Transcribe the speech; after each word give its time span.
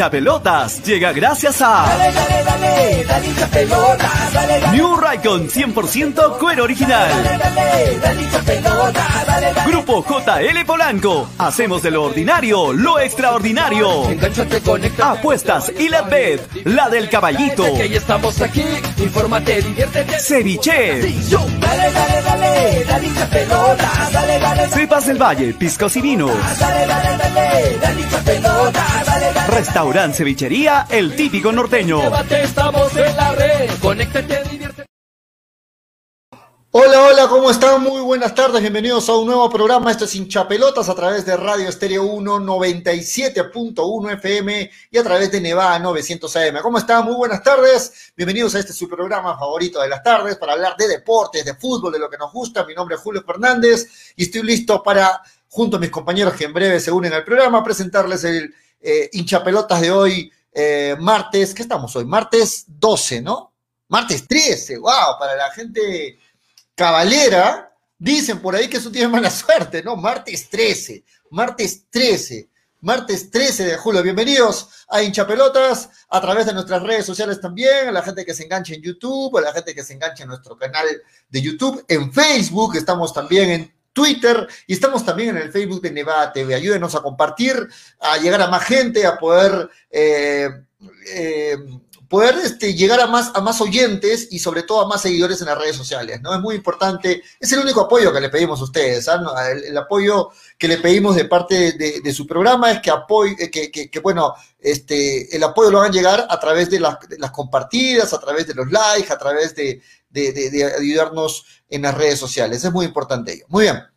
Hincha 0.00 0.10
Pelotas 0.10 0.82
llega 0.82 1.12
gracias 1.12 1.60
a 1.60 1.84
Dale, 1.84 2.10
dale, 2.10 2.42
dale, 2.42 3.04
dale 3.04 3.26
hincha 3.26 3.46
pelotas, 3.48 4.32
dale, 4.32 4.60
dale. 4.60 4.78
New 4.78 4.96
Raycon 4.96 5.46
100% 5.50 6.38
cuero 6.38 6.64
original. 6.64 7.10
Pelotas. 8.46 9.66
Grupo 9.66 10.02
JL 10.02 10.64
Polanco. 10.64 11.28
Hacemos 11.36 11.82
de 11.82 11.90
lo 11.90 12.04
ordinario 12.04 12.72
lo 12.72 12.98
extraordinario. 12.98 14.04
Conéctate. 14.64 15.02
Apuestas 15.02 15.70
y 15.78 15.90
la 15.90 16.00
bet, 16.00 16.40
la 16.64 16.88
del 16.88 17.10
caballito. 17.10 17.64
Que 17.74 17.94
estamos 17.94 18.40
aquí. 18.40 18.64
Infórmate, 18.96 19.60
diviértete. 19.60 20.18
Ceviche. 20.18 21.00
Dale, 21.00 21.59
dale, 21.76 22.22
dale, 22.22 22.84
dale 22.84 23.06
hincha 23.06 23.26
pelotas, 23.26 24.12
dale, 24.12 24.38
dale, 24.38 24.60
dale. 24.60 24.68
Cepas 24.68 25.06
del 25.06 25.18
Valle, 25.18 25.54
piscos 25.54 25.96
y 25.96 26.00
vinos. 26.00 26.32
Dale, 26.58 26.86
dale, 26.86 27.16
dale, 27.16 27.78
dale 27.80 28.00
hincha 28.00 28.18
pelotas, 28.18 29.06
dale, 29.06 29.32
dale. 29.32 29.56
Restaurant 29.56 30.14
Cevichería, 30.14 30.86
el 30.90 31.14
típico 31.16 31.52
norteño. 31.52 32.00
Llévate, 32.02 32.42
estamos 32.42 32.96
en 32.96 33.16
la 33.16 33.32
red. 33.32 33.70
Conéctate. 33.80 34.59
Hola, 36.72 37.02
hola, 37.02 37.26
¿cómo 37.26 37.50
están? 37.50 37.82
Muy 37.82 38.00
buenas 38.00 38.32
tardes, 38.32 38.60
bienvenidos 38.60 39.08
a 39.08 39.16
un 39.16 39.26
nuevo 39.26 39.50
programa. 39.50 39.90
Esto 39.90 40.04
es 40.04 40.14
Hinchapelotas 40.14 40.88
a 40.88 40.94
través 40.94 41.26
de 41.26 41.36
Radio 41.36 41.68
Estéreo 41.68 42.04
1 42.04 42.38
97.1 42.38 44.12
FM 44.12 44.70
y 44.92 44.96
a 44.96 45.02
través 45.02 45.32
de 45.32 45.40
Nevada 45.40 45.80
900 45.80 46.36
AM. 46.36 46.62
¿Cómo 46.62 46.78
están? 46.78 47.06
Muy 47.06 47.16
buenas 47.16 47.42
tardes. 47.42 48.12
Bienvenidos 48.16 48.54
a 48.54 48.60
este 48.60 48.72
su 48.72 48.88
programa 48.88 49.36
favorito 49.36 49.80
de 49.80 49.88
las 49.88 50.00
tardes 50.04 50.36
para 50.36 50.52
hablar 50.52 50.76
de 50.76 50.86
deportes, 50.86 51.44
de 51.44 51.56
fútbol, 51.56 51.92
de 51.92 51.98
lo 51.98 52.08
que 52.08 52.16
nos 52.16 52.32
gusta. 52.32 52.64
Mi 52.64 52.72
nombre 52.72 52.94
es 52.94 53.02
Julio 53.02 53.24
Fernández 53.26 54.14
y 54.14 54.22
estoy 54.22 54.44
listo 54.44 54.80
para, 54.80 55.20
junto 55.48 55.76
a 55.76 55.80
mis 55.80 55.90
compañeros 55.90 56.34
que 56.34 56.44
en 56.44 56.52
breve 56.52 56.78
se 56.78 56.92
unen 56.92 57.12
al 57.12 57.24
programa, 57.24 57.64
presentarles 57.64 58.22
el 58.22 58.54
eh, 58.80 59.10
Hinchapelotas 59.12 59.80
de 59.80 59.90
hoy, 59.90 60.32
eh, 60.52 60.94
martes. 61.00 61.52
¿Qué 61.52 61.62
estamos 61.62 61.96
hoy? 61.96 62.04
Martes 62.04 62.64
12, 62.68 63.22
¿no? 63.22 63.50
Martes 63.88 64.28
13, 64.28 64.78
wow, 64.78 65.18
para 65.18 65.34
la 65.34 65.50
gente 65.50 66.16
cabalera, 66.74 67.74
dicen 67.98 68.40
por 68.40 68.54
ahí 68.54 68.68
que 68.68 68.78
eso 68.78 68.90
tiene 68.90 69.08
mala 69.08 69.30
suerte, 69.30 69.82
¿no? 69.82 69.96
Martes 69.96 70.48
13, 70.48 71.04
martes 71.30 71.84
13, 71.90 72.48
martes 72.80 73.30
13 73.30 73.64
de 73.64 73.76
julio. 73.76 74.02
Bienvenidos 74.02 74.68
a 74.88 75.02
Hinchapelotas 75.02 75.90
a 76.08 76.20
través 76.20 76.46
de 76.46 76.54
nuestras 76.54 76.82
redes 76.82 77.04
sociales 77.04 77.40
también, 77.40 77.88
a 77.88 77.92
la 77.92 78.02
gente 78.02 78.24
que 78.24 78.34
se 78.34 78.44
enganche 78.44 78.74
en 78.74 78.82
YouTube, 78.82 79.36
a 79.38 79.42
la 79.42 79.52
gente 79.52 79.74
que 79.74 79.84
se 79.84 79.94
enganche 79.94 80.22
en 80.22 80.30
nuestro 80.30 80.56
canal 80.56 80.86
de 81.28 81.42
YouTube, 81.42 81.84
en 81.88 82.12
Facebook, 82.12 82.76
estamos 82.76 83.12
también 83.12 83.50
en 83.50 83.74
Twitter 83.92 84.48
y 84.66 84.72
estamos 84.72 85.04
también 85.04 85.30
en 85.30 85.42
el 85.42 85.52
Facebook 85.52 85.82
de 85.82 85.90
Nevada 85.90 86.32
TV. 86.32 86.54
Ayúdenos 86.54 86.94
a 86.94 87.02
compartir, 87.02 87.68
a 87.98 88.18
llegar 88.18 88.40
a 88.40 88.48
más 88.48 88.64
gente, 88.64 89.06
a 89.06 89.18
poder... 89.18 89.68
eh, 89.90 90.48
eh, 91.14 91.56
poder 92.10 92.34
este, 92.42 92.74
llegar 92.74 93.00
a 93.00 93.06
más, 93.06 93.30
a 93.34 93.40
más 93.40 93.60
oyentes 93.60 94.26
y 94.32 94.40
sobre 94.40 94.64
todo 94.64 94.80
a 94.80 94.88
más 94.88 95.00
seguidores 95.00 95.40
en 95.40 95.46
las 95.46 95.56
redes 95.56 95.76
sociales, 95.76 96.20
¿no? 96.20 96.34
Es 96.34 96.40
muy 96.40 96.56
importante, 96.56 97.22
es 97.38 97.52
el 97.52 97.60
único 97.60 97.82
apoyo 97.82 98.12
que 98.12 98.20
le 98.20 98.28
pedimos 98.28 98.60
a 98.60 98.64
ustedes, 98.64 99.08
¿ah? 99.08 99.22
El, 99.52 99.62
el 99.62 99.78
apoyo 99.78 100.30
que 100.58 100.66
le 100.66 100.78
pedimos 100.78 101.14
de 101.14 101.26
parte 101.26 101.72
de, 101.72 102.00
de 102.00 102.12
su 102.12 102.26
programa 102.26 102.72
es 102.72 102.80
que 102.80 102.90
apoyo, 102.90 103.36
que, 103.52 103.70
que, 103.70 103.88
que, 103.88 104.00
bueno, 104.00 104.34
este, 104.58 105.34
el 105.34 105.42
apoyo 105.44 105.70
lo 105.70 105.78
hagan 105.78 105.92
llegar 105.92 106.26
a 106.28 106.40
través 106.40 106.68
de 106.68 106.80
las, 106.80 106.98
de 107.08 107.16
las 107.16 107.30
compartidas, 107.30 108.12
a 108.12 108.18
través 108.18 108.48
de 108.48 108.54
los 108.54 108.68
likes, 108.72 109.12
a 109.12 109.16
través 109.16 109.54
de, 109.54 109.80
de 110.10 110.74
ayudarnos 110.76 111.46
en 111.68 111.82
las 111.82 111.96
redes 111.96 112.18
sociales, 112.18 112.64
es 112.64 112.72
muy 112.72 112.86
importante 112.86 113.34
ello. 113.34 113.46
Muy 113.48 113.66
bien. 113.66 113.89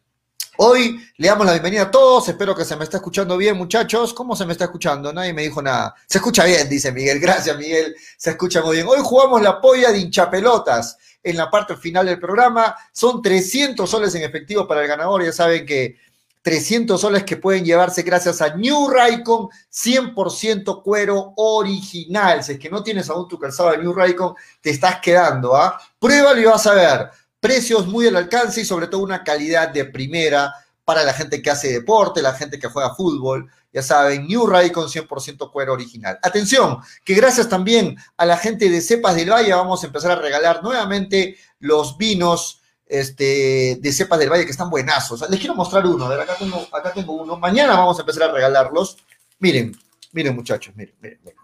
Hoy 0.57 1.03
le 1.17 1.27
damos 1.27 1.47
la 1.47 1.53
bienvenida 1.53 1.83
a 1.83 1.91
todos, 1.91 2.29
espero 2.29 2.55
que 2.55 2.63
se 2.63 2.75
me 2.75 2.83
está 2.83 2.97
escuchando 2.97 3.35
bien, 3.37 3.57
muchachos. 3.57 4.13
¿Cómo 4.13 4.35
se 4.35 4.45
me 4.45 4.51
está 4.51 4.65
escuchando? 4.65 5.11
Nadie 5.11 5.33
me 5.33 5.41
dijo 5.41 5.63
nada. 5.63 5.95
Se 6.05 6.19
escucha 6.19 6.45
bien, 6.45 6.69
dice 6.69 6.91
Miguel. 6.91 7.19
Gracias, 7.19 7.57
Miguel. 7.57 7.95
Se 8.17 8.29
escucha 8.29 8.61
muy 8.61 8.75
bien. 8.75 8.87
Hoy 8.87 8.99
jugamos 9.01 9.41
la 9.41 9.59
polla 9.59 9.91
de 9.91 9.97
hinchapelotas 9.97 10.97
en 11.23 11.37
la 11.37 11.49
parte 11.49 11.75
final 11.75 12.05
del 12.05 12.19
programa. 12.19 12.75
Son 12.91 13.19
300 13.19 13.89
soles 13.89 14.13
en 14.13 14.21
efectivo 14.21 14.67
para 14.67 14.83
el 14.83 14.87
ganador. 14.87 15.23
Ya 15.25 15.31
saben 15.31 15.65
que 15.65 15.97
300 16.43 17.01
soles 17.01 17.23
que 17.23 17.37
pueden 17.37 17.65
llevarse 17.65 18.03
gracias 18.03 18.39
a 18.39 18.55
New 18.55 18.89
Raycon 18.89 19.49
100% 19.71 20.83
cuero 20.83 21.33
original. 21.35 22.43
Si 22.43 22.51
es 22.51 22.59
que 22.59 22.69
no 22.69 22.83
tienes 22.83 23.09
aún 23.09 23.27
tu 23.27 23.39
calzado 23.39 23.71
de 23.71 23.79
New 23.79 23.93
Raycon, 23.93 24.35
te 24.61 24.69
estás 24.69 24.99
quedando, 24.99 25.55
¿ah? 25.55 25.81
Pruébalo 25.97 26.39
y 26.39 26.45
vas 26.45 26.67
a 26.67 26.73
ver 26.75 27.09
precios 27.43 27.87
muy 27.87 28.07
al 28.07 28.15
alcance 28.15 28.61
y 28.61 28.65
sobre 28.65 28.87
todo 28.87 29.01
una 29.01 29.21
calidad 29.21 29.67
de 29.67 29.83
primera 29.83 30.55
para 30.85 31.03
la 31.03 31.11
gente 31.11 31.41
que 31.41 31.51
hace 31.51 31.73
deporte, 31.73 32.21
la 32.21 32.31
gente 32.31 32.57
que 32.57 32.69
juega 32.69 32.95
fútbol, 32.95 33.51
ya 33.73 33.83
saben, 33.83 34.27
New 34.27 34.47
Raycon 34.47 34.87
100% 34.87 35.51
cuero 35.51 35.73
original. 35.73 36.17
Atención, 36.23 36.77
que 37.03 37.13
gracias 37.13 37.49
también 37.49 37.97
a 38.15 38.25
la 38.25 38.37
gente 38.37 38.69
de 38.69 38.79
Cepas 38.79 39.15
del 39.15 39.29
Valle 39.29 39.53
vamos 39.53 39.83
a 39.83 39.87
empezar 39.87 40.11
a 40.11 40.15
regalar 40.15 40.63
nuevamente 40.63 41.35
los 41.59 41.97
vinos 41.97 42.61
este, 42.85 43.77
de 43.81 43.91
Cepas 43.91 44.19
del 44.19 44.29
Valle 44.29 44.45
que 44.45 44.51
están 44.51 44.69
buenazos. 44.69 45.29
Les 45.29 45.37
quiero 45.37 45.53
mostrar 45.53 45.85
uno, 45.85 46.05
a 46.05 46.09
ver, 46.09 46.21
acá 46.21 46.37
tengo, 46.39 46.65
acá 46.71 46.93
tengo 46.93 47.11
uno. 47.11 47.35
Mañana 47.35 47.75
vamos 47.75 47.97
a 47.97 48.03
empezar 48.03 48.23
a 48.23 48.31
regalarlos. 48.31 48.99
Miren, 49.39 49.75
miren 50.13 50.33
muchachos, 50.33 50.73
miren, 50.77 50.95
miren, 51.01 51.19
miren. 51.25 51.43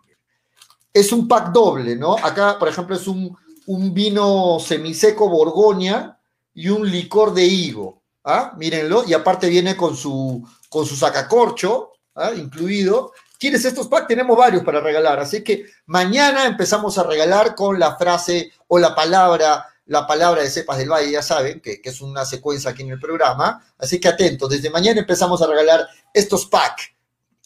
Es 0.94 1.12
un 1.12 1.28
pack 1.28 1.52
doble, 1.52 1.98
¿no? 1.98 2.16
Acá, 2.18 2.58
por 2.58 2.70
ejemplo, 2.70 2.96
es 2.96 3.06
un, 3.06 3.38
un 3.70 3.94
vino 3.94 4.58
semiseco 4.60 5.30
Borgoña 5.30 6.20
y 6.56 6.70
un 6.70 6.90
licor 6.90 7.36
de 7.36 7.46
higo. 7.46 8.02
¿ah? 8.24 8.54
Mírenlo, 8.58 9.04
y 9.06 9.14
aparte 9.14 9.48
viene 9.48 9.78
con 9.78 9.96
su, 9.96 10.44
con 10.70 10.88
su 10.88 10.96
sacacorcho 10.96 11.92
¿ah? 12.16 12.32
incluido. 12.36 13.12
¿Quieres 13.38 13.64
estos 13.66 13.88
packs? 13.88 14.08
Tenemos 14.08 14.36
varios 14.36 14.64
para 14.64 14.82
regalar, 14.82 15.20
así 15.20 15.44
que 15.44 15.66
mañana 15.86 16.48
empezamos 16.48 16.98
a 16.98 17.04
regalar 17.04 17.54
con 17.54 17.78
la 17.78 17.96
frase 17.96 18.52
o 18.68 18.80
la 18.80 18.96
palabra, 18.96 19.68
la 19.86 20.08
palabra 20.08 20.42
de 20.42 20.50
Cepas 20.50 20.80
del 20.80 20.90
Valle, 20.90 21.12
ya 21.12 21.22
saben, 21.22 21.62
que, 21.62 21.80
que 21.80 21.90
es 21.90 22.02
una 22.02 22.26
secuencia 22.26 22.72
aquí 22.72 22.82
en 22.82 22.90
el 22.90 23.00
programa, 23.00 23.64
así 23.78 24.00
que 24.00 24.08
atentos, 24.08 24.50
desde 24.50 24.72
mañana 24.72 25.00
empezamos 25.00 25.44
a 25.44 25.48
regalar 25.48 25.88
estos 26.12 26.48
packs 26.48 26.90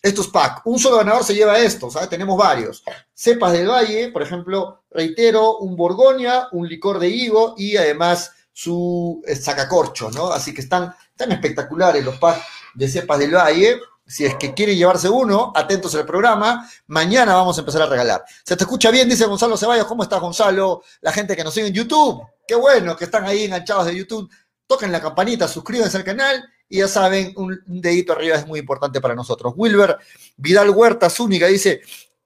estos 0.04 0.28
packs. 0.28 0.62
Un 0.66 0.78
solo 0.78 0.98
ganador 0.98 1.24
se 1.24 1.34
lleva 1.34 1.58
estos, 1.58 1.94
¿sabes? 1.94 2.10
tenemos 2.10 2.38
varios. 2.38 2.84
Cepas 3.14 3.54
del 3.54 3.70
Valle, 3.70 4.10
por 4.10 4.22
ejemplo, 4.22 4.84
reitero, 4.92 5.60
un 5.60 5.78
Borgoña, 5.78 6.50
un 6.52 6.68
licor 6.68 7.00
de 7.00 7.08
higo 7.08 7.56
y 7.58 7.78
además 7.78 8.32
su 8.52 9.24
eh, 9.26 9.36
sacacorcho, 9.36 10.12
¿no? 10.12 10.28
Así 10.28 10.54
que 10.54 10.62
están 10.62 10.94
tan 11.16 11.32
espectaculares 11.32 12.04
los 12.04 12.18
packs 12.18 12.46
de 12.76 12.90
Cepas 12.90 13.18
del 13.18 13.34
Valle. 13.34 13.80
Si 14.06 14.26
es 14.26 14.36
que 14.36 14.54
quieren 14.54 14.78
llevarse 14.78 15.08
uno, 15.08 15.54
atentos 15.56 15.96
al 15.96 16.06
programa. 16.06 16.70
Mañana 16.88 17.36
vamos 17.36 17.58
a 17.58 17.62
empezar 17.62 17.84
a 17.84 17.86
regalar. 17.86 18.26
Se 18.44 18.58
te 18.58 18.66
escucha 18.66 18.92
bien, 18.92 19.08
dice 19.08 19.26
Gonzalo 19.26 19.56
Ceballos. 19.56 19.88
¿Cómo 19.88 20.04
estás, 20.04 20.20
Gonzalo? 20.20 20.84
La 21.00 21.14
gente 21.14 21.38
que 21.38 21.44
nos 21.46 21.54
sigue 21.54 21.68
en 21.68 21.74
YouTube. 21.74 22.22
Qué 22.46 22.56
bueno 22.56 22.98
que 22.98 23.06
están 23.06 23.24
ahí 23.24 23.46
enganchados 23.46 23.86
de 23.86 23.96
YouTube. 23.96 24.30
Toquen 24.68 24.92
la 24.92 25.02
campanita, 25.02 25.48
suscríbanse 25.48 25.96
al 25.96 26.04
canal 26.04 26.53
y 26.74 26.80
ya 26.80 26.88
saben, 26.88 27.34
un 27.36 27.62
dedito 27.68 28.14
arriba 28.14 28.36
es 28.36 28.48
muy 28.48 28.60
importante 28.60 29.00
para 29.00 29.14
nosotros. 29.14 29.54
Wilber 29.56 29.96
Vidal 30.38 30.72
Huerta 30.72 31.08
Zúñiga 31.08 31.46
dice, 31.46 31.82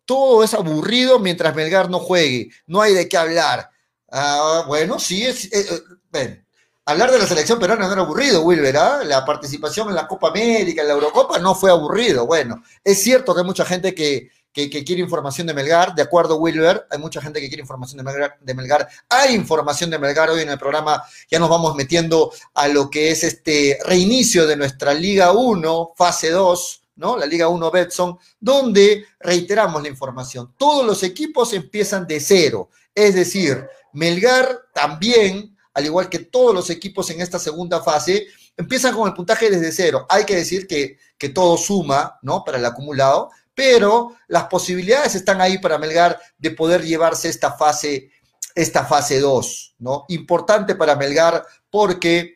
todo 0.06 0.42
es 0.42 0.54
aburrido 0.54 1.20
mientras 1.20 1.54
Melgar 1.54 1.90
no 1.90 2.00
juegue, 2.00 2.50
no 2.66 2.82
hay 2.82 2.94
de 2.94 3.10
qué 3.10 3.18
hablar. 3.18 3.70
Ah, 4.10 4.64
bueno, 4.66 5.00
sí, 5.00 5.26
es, 5.26 5.52
eh, 5.52 5.84
eh, 6.14 6.44
hablar 6.86 7.12
de 7.12 7.20
la 7.20 7.28
selección 7.28 7.60
peruana 7.60 7.88
no 7.88 7.92
era 7.92 8.04
aburrido, 8.04 8.42
Wilber, 8.44 8.78
¿ah? 8.78 9.04
La 9.04 9.26
participación 9.26 9.90
en 9.90 9.96
la 9.96 10.08
Copa 10.08 10.30
América, 10.30 10.82
en 10.82 10.88
la 10.88 10.94
Eurocopa, 10.94 11.40
no 11.40 11.54
fue 11.54 11.70
aburrido. 11.70 12.26
Bueno, 12.26 12.64
es 12.86 13.04
cierto 13.04 13.36
que 13.36 13.42
hay 13.42 13.46
mucha 13.46 13.66
gente 13.66 13.94
que, 13.94 14.32
que, 14.65 14.83
quiere 14.83 15.04
información 15.04 15.45
de 15.45 15.54
Melgar, 15.54 15.94
de 15.94 16.01
acuerdo, 16.01 16.38
Wilber, 16.38 16.88
hay 16.89 16.98
mucha 16.98 17.21
gente 17.21 17.39
que 17.39 17.48
quiere 17.48 17.62
información 17.62 17.98
de 17.98 18.04
Melgar, 18.04 18.38
de 18.42 18.54
Melgar, 18.56 18.88
hay 19.07 19.36
información 19.36 19.92
de 19.92 20.00
Melgar 20.00 20.31
hoy 20.31 20.42
en 20.42 20.50
el 20.50 20.57
programa, 20.57 21.04
ya 21.30 21.38
nos 21.38 21.48
vamos 21.48 21.75
metiendo 21.75 22.31
a 22.56 22.68
lo 22.68 22.89
que 22.89 23.12
es 23.12 23.24
este 23.24 23.77
reinicio 23.86 24.48
de 24.48 24.57
nuestra 24.57 24.95
Liga 24.95 25.31
1, 25.31 25.94
fase 25.95 26.31
2, 26.31 26.81
¿no? 26.95 27.18
La 27.18 27.27
Liga 27.27 27.50
1 27.50 27.69
Betson, 27.69 28.18
donde 28.39 29.06
reiteramos 29.19 29.83
la 29.83 29.89
información, 29.89 30.56
todos 30.57 30.83
los 30.83 31.03
equipos 31.03 31.53
empiezan 31.53 32.07
de 32.07 32.19
cero, 32.19 32.71
es 32.95 33.13
decir, 33.13 33.63
Melgar 33.94 34.63
también, 34.74 35.56
al 35.75 35.86
igual 35.86 36.10
que 36.10 36.19
todos 36.19 36.56
los 36.56 36.71
equipos 36.71 37.12
en 37.12 37.21
esta 37.21 37.38
segunda 37.38 37.83
fase, 37.83 38.25
empiezan 38.57 38.95
con 38.95 39.07
el 39.07 39.13
puntaje 39.13 39.51
desde 39.51 39.71
cero. 39.71 40.07
Hay 40.10 40.25
que 40.25 40.36
decir 40.36 40.65
que, 40.65 40.98
que 41.15 41.30
todo 41.30 41.57
suma, 41.57 42.18
¿no? 42.24 42.44
Para 42.44 42.57
el 42.57 42.65
acumulado, 42.65 43.30
pero 43.57 44.15
las 44.27 44.44
posibilidades 44.44 45.15
están 45.15 45.42
ahí 45.42 45.57
para 45.57 45.80
Melgar 45.80 46.21
de 46.38 46.51
poder 46.51 46.83
llevarse 46.83 47.27
esta 47.27 47.54
fase, 47.54 48.12
esta 48.54 48.86
fase 48.86 49.19
2, 49.19 49.77
¿no? 49.80 50.06
Importante 50.09 50.75
para 50.75 50.95
Melgar 50.95 51.44
porque 51.71 52.36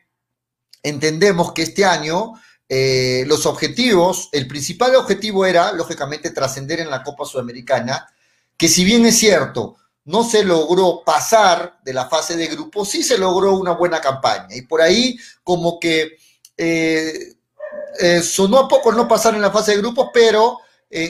entendemos 0.82 1.52
que 1.52 1.62
este 1.62 1.84
año 1.84 2.32
eh, 2.68 3.22
los 3.28 3.46
objetivos, 3.46 4.30
el 4.32 4.48
principal 4.48 4.96
objetivo 4.96 5.46
era, 5.46 5.70
lógicamente, 5.70 6.30
trascender 6.30 6.80
en 6.80 6.90
la 6.90 7.04
Copa 7.04 7.24
Sudamericana, 7.24 8.12
que 8.56 8.66
si 8.66 8.84
bien 8.84 9.06
es 9.06 9.16
cierto, 9.16 9.76
no 10.06 10.24
se 10.24 10.42
logró 10.42 11.04
pasar 11.06 11.78
de 11.84 11.92
la 11.92 12.08
fase 12.08 12.36
de 12.36 12.48
grupo, 12.48 12.84
sí 12.84 13.04
se 13.04 13.16
logró 13.16 13.54
una 13.54 13.74
buena 13.74 14.00
campaña. 14.00 14.56
Y 14.56 14.62
por 14.62 14.82
ahí 14.82 15.16
como 15.44 15.78
que 15.78 16.16
eh, 16.56 17.36
eh, 18.00 18.22
sonó 18.22 18.58
a 18.58 18.66
poco 18.66 18.90
no 18.90 19.06
pasar 19.06 19.36
en 19.36 19.42
la 19.42 19.52
fase 19.52 19.70
de 19.70 19.78
grupos, 19.78 20.08
pero 20.12 20.58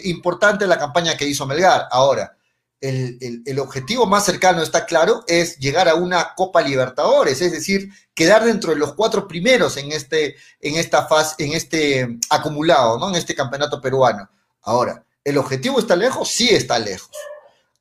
importante 0.05 0.67
la 0.67 0.79
campaña 0.79 1.17
que 1.17 1.27
hizo 1.27 1.47
Melgar. 1.47 1.89
Ahora, 1.91 2.37
el, 2.83 3.59
objetivo 3.61 4.07
más 4.07 4.25
cercano, 4.25 4.63
está 4.63 4.85
claro, 4.85 5.25
es 5.29 5.57
llegar 5.59 5.89
a 5.89 5.95
una 5.95 6.35
Copa 6.35 6.61
Libertadores, 6.63 7.41
es 7.41 7.53
decir, 7.53 7.91
quedar 8.15 8.45
dentro 8.45 8.73
de 8.73 8.79
los 8.79 8.95
cuatro 8.95 9.29
primeros 9.29 9.77
en 9.77 9.93
este, 9.93 10.37
en 10.61 10.77
esta 10.77 11.07
fase, 11.07 11.37
en 11.39 11.53
este 11.53 12.19
acumulado, 12.29 12.99
¿no? 12.99 13.09
En 13.09 13.15
este 13.15 13.35
campeonato 13.35 13.81
peruano. 13.81 14.29
Ahora, 14.63 15.05
¿el 15.23 15.39
objetivo 15.39 15.79
está 15.79 15.95
lejos? 15.95 16.29
Sí 16.29 16.49
está 16.49 16.79
lejos. 16.79 17.17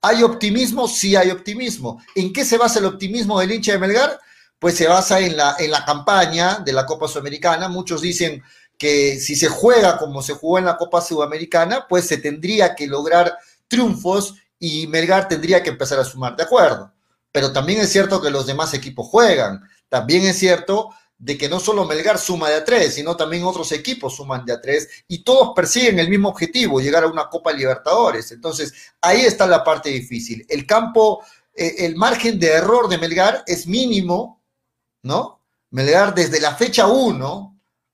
¿Hay 0.04 0.22
optimismo? 0.24 0.88
Sí 0.88 1.16
hay 1.16 1.32
optimismo. 1.32 2.02
¿En 2.16 2.32
qué 2.32 2.46
se 2.46 2.58
basa 2.58 2.80
el 2.80 2.86
optimismo 2.86 3.40
del 3.40 3.52
hincha 3.52 3.72
de 3.74 3.80
Melgar? 3.80 4.20
Pues 4.60 4.76
se 4.76 4.88
basa 4.88 5.20
en 5.20 5.36
la, 5.36 5.56
en 5.58 5.72
la 5.72 5.84
campaña 5.84 6.60
de 6.60 6.74
la 6.74 6.86
Copa 6.86 7.08
Sudamericana. 7.08 7.68
Muchos 7.68 8.02
dicen 8.02 8.44
que 8.78 9.20
si 9.20 9.36
se 9.36 9.48
juega 9.48 9.98
como 9.98 10.22
se 10.22 10.34
jugó 10.34 10.58
en 10.58 10.66
la 10.66 10.78
Copa 10.78 11.02
Sudamericana, 11.02 11.86
pues 11.88 12.08
se 12.08 12.18
tendría 12.18 12.76
que 12.76 12.88
lograr 12.88 13.38
triunfos 13.68 14.36
y 14.58 14.88
Melgar 14.88 15.28
tendría 15.28 15.64
que 15.64 15.70
empezar 15.70 16.00
a 16.00 16.04
sumar, 16.04 16.36
de 16.36 16.44
acuerdo. 16.44 16.92
Pero 17.32 17.54
también 17.54 17.80
es 17.80 17.92
cierto 17.92 18.22
que 18.22 18.30
los 18.30 18.46
demás 18.46 18.74
equipos 18.74 19.08
juegan. 19.08 19.62
También 19.90 20.24
es 20.26 20.38
cierto 20.38 20.90
de 21.18 21.38
que 21.38 21.48
no 21.48 21.60
solo 21.60 21.86
Melgar 21.86 22.18
suma 22.18 22.50
de 22.50 22.56
a 22.56 22.66
tres, 22.66 22.96
sino 22.96 23.16
también 23.16 23.44
otros 23.44 23.72
equipos 23.72 24.16
suman 24.16 24.44
de 24.44 24.54
a 24.54 24.62
tres 24.62 24.90
y 25.08 25.24
todos 25.24 25.52
persiguen 25.56 26.00
el 26.00 26.10
mismo 26.10 26.30
objetivo, 26.30 26.82
llegar 26.82 27.04
a 27.04 27.08
una 27.08 27.30
Copa 27.30 27.54
Libertadores. 27.54 28.32
Entonces, 28.32 28.74
ahí 29.00 29.22
está 29.22 29.46
la 29.46 29.64
parte 29.64 29.90
difícil. 29.90 30.46
El 30.50 30.66
campo, 30.66 31.24
eh, 31.54 31.76
el 31.80 31.96
margen 31.96 32.40
de 32.40 32.48
error 32.48 32.90
de 32.90 32.98
Melgar 32.98 33.44
es 33.46 33.68
mínimo, 33.68 34.42
¿no? 35.04 35.40
Melgar 35.70 36.16
desde 36.16 36.42
la 36.42 36.56
fecha 36.56 36.88
1 36.88 37.51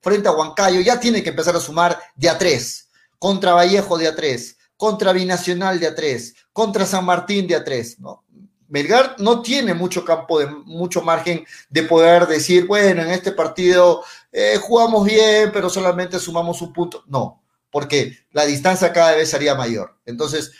frente 0.08 0.30
a 0.30 0.32
Huancayo 0.32 0.80
ya 0.80 1.00
tiene 1.00 1.22
que 1.22 1.32
empezar 1.32 1.56
a 1.56 1.60
sumar 1.60 2.00
de 2.16 2.30
a 2.30 2.38
tres, 2.38 2.90
contra 3.20 3.54
Vallejo 3.54 3.98
de 3.98 4.08
a 4.08 4.16
tres, 4.16 4.58
contra 4.78 5.12
Binacional 5.12 5.80
de 5.80 5.94
A3, 5.94 6.34
contra 6.54 6.86
San 6.86 7.04
Martín 7.04 7.48
de 7.48 7.62
A3, 7.62 7.98
¿no? 7.98 8.24
Melgar 8.70 9.16
no 9.20 9.42
tiene 9.42 9.74
mucho 9.74 10.06
campo, 10.06 10.40
de, 10.40 10.46
mucho 10.48 11.02
margen 11.02 11.46
de 11.70 11.84
poder 11.84 12.28
decir, 12.28 12.68
bueno, 12.68 13.02
en 13.02 13.10
este 13.10 13.32
partido 13.32 14.04
eh, 14.32 14.60
jugamos 14.62 15.06
bien, 15.06 15.52
pero 15.54 15.70
solamente 15.70 16.20
sumamos 16.20 16.62
un 16.62 16.74
punto. 16.74 17.04
No, 17.08 17.42
porque 17.72 18.18
la 18.32 18.46
distancia 18.46 18.92
cada 18.94 19.16
vez 19.16 19.30
sería 19.30 19.56
mayor. 19.56 19.98
Entonces, 20.06 20.52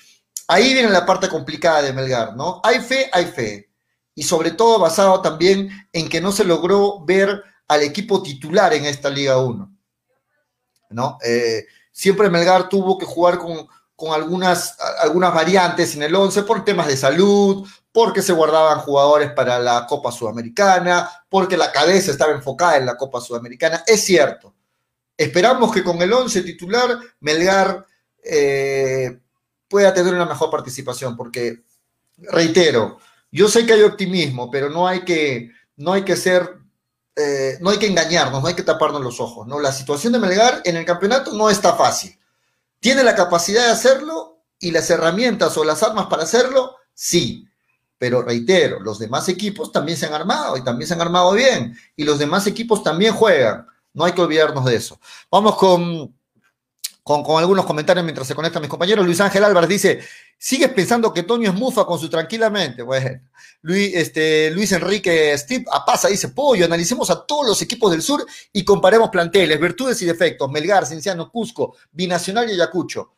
ahí 0.48 0.74
viene 0.74 0.90
la 0.90 1.06
parte 1.06 1.28
complicada 1.28 1.82
de 1.82 1.94
Melgar, 1.94 2.36
¿no? 2.36 2.62
Hay 2.64 2.80
fe, 2.80 3.10
hay 3.12 3.26
fe. 3.26 3.70
Y 4.16 4.24
sobre 4.24 4.52
todo 4.52 4.80
basado 4.80 5.22
también 5.22 5.70
en 5.92 6.08
que 6.08 6.22
no 6.22 6.32
se 6.32 6.46
logró 6.46 7.04
ver 7.06 7.44
al 7.68 7.84
equipo 7.84 8.22
titular 8.22 8.74
en 8.74 8.86
esta 8.86 9.10
Liga 9.10 9.38
1. 9.38 9.78
¿No? 10.90 11.18
Eh, 11.24 11.66
siempre 11.92 12.30
Melgar 12.30 12.70
tuvo 12.70 12.98
que 12.98 13.06
jugar 13.06 13.40
con, 13.40 13.68
con 13.96 14.14
algunas, 14.14 14.78
algunas 15.00 15.34
variantes 15.34 15.96
en 15.96 16.04
el 16.04 16.16
11 16.16 16.44
por 16.44 16.64
temas 16.64 16.88
de 16.88 16.96
salud, 16.96 17.68
porque 17.92 18.22
se 18.22 18.32
guardaban 18.32 18.80
jugadores 18.80 19.32
para 19.32 19.58
la 19.58 19.88
Copa 19.88 20.12
Sudamericana, 20.12 21.10
porque 21.30 21.58
la 21.58 21.72
cabeza 21.72 22.12
estaba 22.12 22.32
enfocada 22.32 22.78
en 22.78 22.86
la 22.86 22.96
Copa 22.96 23.20
Sudamericana. 23.20 23.84
Es 23.88 24.06
cierto. 24.06 24.54
Esperamos 25.18 25.74
que 25.74 25.84
con 25.84 26.00
el 26.02 26.14
11 26.14 26.44
titular 26.44 27.00
Melgar 27.20 27.84
eh, 28.24 29.20
pueda 29.68 29.94
tener 29.94 30.14
una 30.14 30.28
mejor 30.28 30.52
participación, 30.52 31.18
porque, 31.18 31.64
reitero, 32.18 33.00
yo 33.32 33.48
sé 33.48 33.66
que 33.66 33.74
hay 33.74 33.82
optimismo, 33.82 34.52
pero 34.52 34.70
no 34.70 34.88
hay 34.88 35.04
que, 35.04 35.50
no 35.76 35.94
hay 35.94 36.04
que 36.04 36.16
ser, 36.16 36.57
eh, 37.18 37.58
no 37.62 37.72
hay 37.72 37.80
que 37.80 37.88
engañarnos, 37.88 38.42
no 38.42 38.48
hay 38.48 38.54
que 38.54 38.62
taparnos 38.62 39.02
los 39.02 39.20
ojos. 39.20 39.48
¿no? 39.48 39.60
La 39.60 39.72
situación 39.72 40.14
de 40.14 40.20
Melgar 40.20 40.62
en 40.64 40.78
el 40.78 40.86
campeonato 40.86 41.34
no 41.34 41.50
está 41.50 41.74
fácil. 41.74 42.18
¿Tiene 42.80 43.04
la 43.04 43.16
capacidad 43.16 43.66
de 43.66 43.72
hacerlo 43.72 44.44
y 44.60 44.70
las 44.70 44.88
herramientas 44.92 45.58
o 45.58 45.64
las 45.64 45.82
armas 45.82 46.06
para 46.06 46.24
hacerlo? 46.24 46.76
Sí. 46.94 47.48
Pero 47.98 48.22
reitero, 48.22 48.80
los 48.80 49.00
demás 49.00 49.28
equipos 49.30 49.72
también 49.72 49.98
se 49.98 50.06
han 50.06 50.14
armado 50.14 50.56
y 50.56 50.64
también 50.64 50.88
se 50.88 50.94
han 50.94 51.02
armado 51.02 51.32
bien. 51.32 51.76
Y 51.96 52.04
los 52.04 52.20
demás 52.20 52.46
equipos 52.46 52.84
también 52.84 53.16
juegan. 53.16 53.66
No 53.94 54.06
hay 54.06 54.12
que 54.12 54.22
olvidarnos 54.22 54.64
de 54.66 54.76
eso. 54.76 55.00
Vamos 55.32 55.56
con, 55.56 56.16
con, 57.08 57.40
algunos 57.40 57.66
comentarios 57.66 58.04
mientras 58.04 58.28
se 58.28 58.36
conectan 58.36 58.62
mis 58.62 58.70
compañeros. 58.70 59.06
Luis 59.06 59.22
Ángel 59.22 59.44
Álvarez 59.46 59.70
dice, 59.70 60.00
¿sigues 60.38 60.70
pensando 60.70 61.14
que 61.14 61.24
Toño 61.24 61.50
es 61.50 61.56
mufa 61.56 61.86
con 61.86 61.98
su 61.98 62.10
tranquilamente? 62.10 62.84
Bueno, 62.84 63.22
Luis, 63.62 63.96
este, 63.96 64.48
Enrique 64.48 65.38
Steve 65.38 65.66
Apaza 65.72 66.10
dice, 66.10 66.30
pollo, 66.30 66.66
analicemos 66.66 67.10
a 67.10 67.26
todos 67.26 67.48
los 67.48 67.62
equipos 67.62 67.92
del 67.92 68.02
sur 68.02 68.26
y 68.52 68.66
comparemos 68.66 69.10
planteles, 69.10 69.60
virtudes 69.60 70.02
y 70.02 70.06
defectos. 70.06 70.52
Melgar, 70.52 70.86
Cinciano, 70.86 71.32
Cusco, 71.32 71.78
Binacional 71.92 72.50
y 72.50 72.54
Ayacucho. 72.54 73.14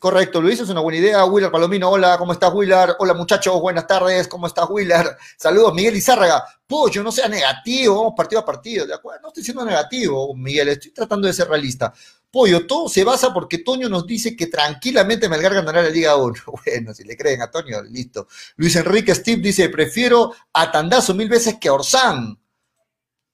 Correcto, 0.00 0.40
Luis, 0.40 0.60
es 0.60 0.68
una 0.68 0.80
buena 0.80 0.98
idea. 0.98 1.24
Willard 1.24 1.50
Palomino, 1.50 1.90
hola, 1.90 2.16
¿cómo 2.16 2.32
estás, 2.32 2.54
Willard? 2.54 2.94
Hola, 3.00 3.14
muchachos, 3.14 3.60
buenas 3.60 3.86
tardes, 3.86 4.28
¿cómo 4.28 4.46
estás, 4.46 4.70
Willard? 4.70 5.16
Saludos, 5.36 5.74
Miguel 5.74 5.96
Izárraga. 5.96 6.44
Pollo, 6.66 7.02
no 7.02 7.10
sea 7.10 7.28
negativo, 7.28 7.96
vamos 7.96 8.14
partido 8.16 8.40
a 8.40 8.44
partido, 8.44 8.86
¿de 8.86 8.94
acuerdo? 8.94 9.22
No 9.22 9.28
estoy 9.28 9.42
siendo 9.42 9.64
negativo, 9.64 10.34
Miguel, 10.34 10.68
estoy 10.68 10.92
tratando 10.92 11.26
de 11.26 11.34
ser 11.34 11.48
realista. 11.48 11.92
Pollo, 12.32 12.66
todo 12.66 12.88
se 12.88 13.04
basa 13.04 13.32
porque 13.34 13.58
Toño 13.58 13.90
nos 13.90 14.06
dice 14.06 14.34
que 14.34 14.46
tranquilamente 14.46 15.28
Melgar 15.28 15.52
ganará 15.52 15.82
la 15.82 15.90
Liga 15.90 16.16
1. 16.16 16.34
Bueno, 16.64 16.94
si 16.94 17.04
le 17.04 17.14
creen 17.14 17.42
a 17.42 17.50
Toño, 17.50 17.82
listo. 17.82 18.26
Luis 18.56 18.74
Enrique 18.76 19.14
Steve 19.14 19.42
dice, 19.42 19.68
prefiero 19.68 20.32
a 20.54 20.82
mil 21.14 21.28
veces 21.28 21.58
que 21.60 21.68
a 21.68 21.74
Orsán. 21.74 22.40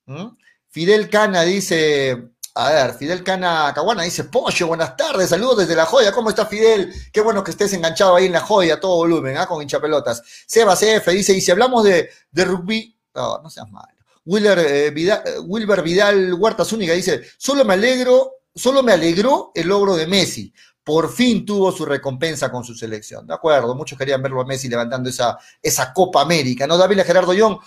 ¿Mm? 0.07 0.26
Fidel 0.69 1.09
Cana 1.09 1.43
dice, 1.43 2.31
a 2.55 2.71
ver, 2.71 2.95
Fidel 2.95 3.23
Cana 3.23 3.71
Caguana 3.73 4.02
dice, 4.02 4.25
Pollo, 4.25 4.67
buenas 4.67 4.97
tardes, 4.97 5.31
saludos 5.31 5.59
desde 5.59 5.76
La 5.76 5.87
Joya, 5.87 6.11
¿cómo 6.11 6.31
está 6.31 6.47
Fidel? 6.47 6.93
Qué 7.12 7.21
bueno 7.21 7.45
que 7.45 7.52
estés 7.52 7.73
enganchado 7.75 8.17
ahí 8.17 8.26
en 8.26 8.33
La 8.33 8.40
Joya, 8.40 8.81
todo 8.81 8.97
volumen, 8.97 9.37
¿ah? 9.37 9.47
con 9.47 9.62
hinchapelotas. 9.62 10.25
Seba 10.45 10.75
CF 10.75 11.07
dice, 11.11 11.33
y 11.35 11.40
si 11.40 11.52
hablamos 11.52 11.85
de, 11.85 12.11
de 12.33 12.45
rugby, 12.45 12.99
no, 13.14 13.38
no 13.43 13.49
seas 13.49 13.71
malo. 13.71 13.99
Eh, 14.26 14.90
Vidal, 14.93 15.23
Wilber 15.47 15.83
Vidal 15.83 16.35
Huerta 16.35 16.64
Zúñiga 16.64 16.95
dice, 16.95 17.23
solo 17.38 17.64
me 17.64 17.75
alegro 17.75 18.38
solo 18.55 18.83
me 18.83 18.93
alegró 18.93 19.52
el 19.55 19.69
logro 19.69 19.97
de 19.97 20.07
Messi. 20.07 20.52
Por 20.83 21.12
fin 21.12 21.45
tuvo 21.45 21.71
su 21.71 21.85
recompensa 21.85 22.50
con 22.50 22.64
su 22.64 22.75
selección. 22.75 23.26
De 23.26 23.35
acuerdo, 23.35 23.75
muchos 23.75 23.99
querían 23.99 24.23
verlo 24.23 24.40
a 24.40 24.47
Messi 24.47 24.69
levantando 24.69 25.11
esa, 25.11 25.38
esa 25.62 25.93
Copa 25.93 26.23
América. 26.23 26.67
¿No, 26.67 26.78
David 26.78 27.02
Gerardo 27.02 27.35
Young? 27.35 27.59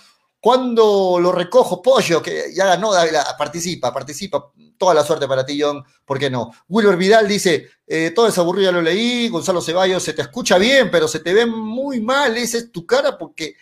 Cuando 0.42 1.20
lo 1.20 1.30
recojo, 1.30 1.80
Pollo, 1.80 2.20
que 2.20 2.52
ya 2.52 2.66
ganó, 2.66 2.92
David, 2.92 3.12
participa, 3.38 3.94
participa. 3.94 4.50
Toda 4.76 4.92
la 4.92 5.04
suerte 5.04 5.28
para 5.28 5.46
ti, 5.46 5.60
John, 5.62 5.84
¿por 6.04 6.18
qué 6.18 6.28
no? 6.28 6.50
Wilber 6.68 6.96
Vidal 6.96 7.28
dice, 7.28 7.68
eh, 7.86 8.10
todo 8.12 8.26
es 8.26 8.36
aburrido, 8.38 8.72
lo 8.72 8.82
leí. 8.82 9.28
Gonzalo 9.28 9.60
Ceballos, 9.60 10.02
se 10.02 10.14
te 10.14 10.22
escucha 10.22 10.58
bien, 10.58 10.90
pero 10.90 11.06
se 11.06 11.20
te 11.20 11.32
ve 11.32 11.46
muy 11.46 12.00
mal. 12.00 12.36
Esa 12.36 12.58
es 12.58 12.72
tu 12.72 12.84
cara 12.84 13.16
porque 13.16 13.54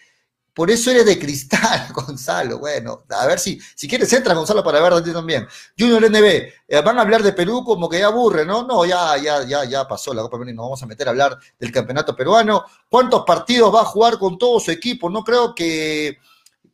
por 0.54 0.70
eso 0.70 0.90
eres 0.90 1.06
de 1.06 1.18
cristal, 1.18 1.88
Gonzalo. 1.94 2.58
Bueno, 2.58 3.04
a 3.08 3.26
ver 3.26 3.38
si, 3.38 3.60
si 3.74 3.88
quieres 3.88 4.12
entra, 4.12 4.34
Gonzalo, 4.34 4.64
para 4.64 4.80
ver 4.80 5.02
ti 5.02 5.12
también. 5.12 5.46
Junior 5.78 6.10
NB, 6.10 6.24
eh, 6.68 6.80
van 6.84 6.98
a 6.98 7.02
hablar 7.02 7.22
de 7.22 7.32
Perú 7.32 7.64
como 7.64 7.88
que 7.88 7.98
ya 7.98 8.06
aburre, 8.06 8.44
¿no? 8.44 8.64
No, 8.64 8.84
ya, 8.84 9.16
ya, 9.16 9.44
ya, 9.44 9.64
ya 9.64 9.86
pasó 9.86 10.12
la 10.12 10.22
Copa 10.22 10.38
Perú, 10.38 10.52
nos 10.52 10.64
vamos 10.64 10.82
a 10.82 10.86
meter 10.86 11.06
a 11.06 11.10
hablar 11.10 11.38
del 11.58 11.72
campeonato 11.72 12.16
peruano. 12.16 12.64
¿Cuántos 12.88 13.24
partidos 13.24 13.74
va 13.74 13.82
a 13.82 13.84
jugar 13.84 14.18
con 14.18 14.38
todo 14.38 14.58
su 14.58 14.70
equipo? 14.70 15.08
No 15.08 15.22
creo 15.22 15.54
que, 15.54 16.18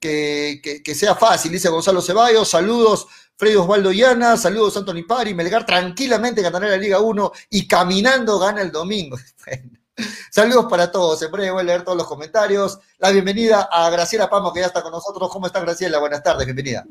que, 0.00 0.61
que, 0.85 0.95
sea 0.95 1.14
fácil, 1.14 1.52
dice 1.52 1.68
Gonzalo 1.68 2.00
Ceballos. 2.00 2.49
Saludos, 2.49 3.06
Freddy 3.37 3.56
Osvaldo 3.56 3.92
Llana, 3.92 4.37
saludos, 4.37 4.76
Anthony 4.76 5.04
Pari. 5.06 5.35
Melgar 5.35 5.66
tranquilamente 5.66 6.42
ganará 6.42 6.68
la 6.68 6.76
Liga 6.76 7.00
1 7.00 7.33
y 7.50 7.68
caminando 7.68 8.38
gana 8.38 8.62
el 8.62 8.73
domingo. 8.73 9.18
Saludos 10.31 10.67
para 10.69 10.91
todos. 10.91 11.23
En 11.23 11.31
breve 11.31 11.50
voy 11.50 11.62
a 11.62 11.65
leer 11.65 11.83
todos 11.83 11.97
los 11.97 12.07
comentarios. 12.07 12.79
La 12.99 13.11
bienvenida 13.11 13.69
a 13.71 13.88
Graciela 13.91 14.29
Pamo, 14.29 14.53
que 14.53 14.61
ya 14.61 14.67
está 14.67 14.83
con 14.83 14.93
nosotros. 14.93 15.31
¿Cómo 15.31 15.47
está 15.47 15.61
Graciela? 15.61 15.99
Buenas 15.99 16.23
tardes, 16.23 16.45
bienvenida. 16.45 16.85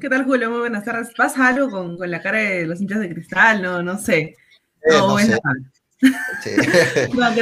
¿Qué 0.00 0.08
tal, 0.08 0.24
Julio? 0.24 0.50
Muy 0.50 0.60
buenas 0.60 0.84
tardes. 0.84 1.08
¿Pasa 1.16 1.48
algo 1.48 1.70
con, 1.70 2.10
la 2.10 2.22
cara 2.22 2.38
de 2.38 2.66
los 2.66 2.80
hinchas 2.80 3.00
de 3.00 3.12
cristal? 3.12 3.62
No, 3.62 3.82
no 3.82 3.98
sé. 3.98 4.36
Eh, 4.82 4.92
no, 4.92 5.16
¿qué 5.16 5.38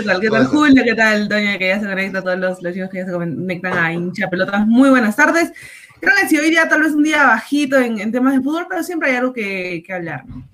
tal? 0.03 0.21
¿Qué 0.21 0.31
tal, 0.31 0.47
Julio? 0.47 0.83
¿Qué 0.85 0.95
tal, 0.95 1.29
Doña, 1.29 1.59
que 1.59 1.69
ya 1.69 1.81
se 1.81 1.87
conecta 1.87 2.23
todos 2.23 2.39
los, 2.39 2.63
los 2.63 2.73
chicos 2.73 2.89
que 2.89 2.99
ya 2.99 3.07
se 3.07 3.13
conectan 3.13 3.77
a 3.77 3.93
hincha 3.93 4.31
pelotas? 4.31 4.67
Muy 4.67 4.89
buenas 4.89 5.17
tardes. 5.17 5.53
Creo 6.01 6.15
que 6.21 6.29
si 6.29 6.39
hoy 6.39 6.51
día 6.51 6.69
tal 6.69 6.83
vez 6.83 6.93
un 6.93 7.03
día 7.03 7.25
bajito 7.25 7.79
en, 7.79 8.11
temas 8.11 8.35
de 8.35 8.41
fútbol, 8.41 8.67
pero 8.69 8.83
siempre 8.83 9.11
hay 9.11 9.17
algo 9.17 9.33
que, 9.33 9.83
que 9.87 9.93
hablar, 9.93 10.27
¿no? 10.27 10.49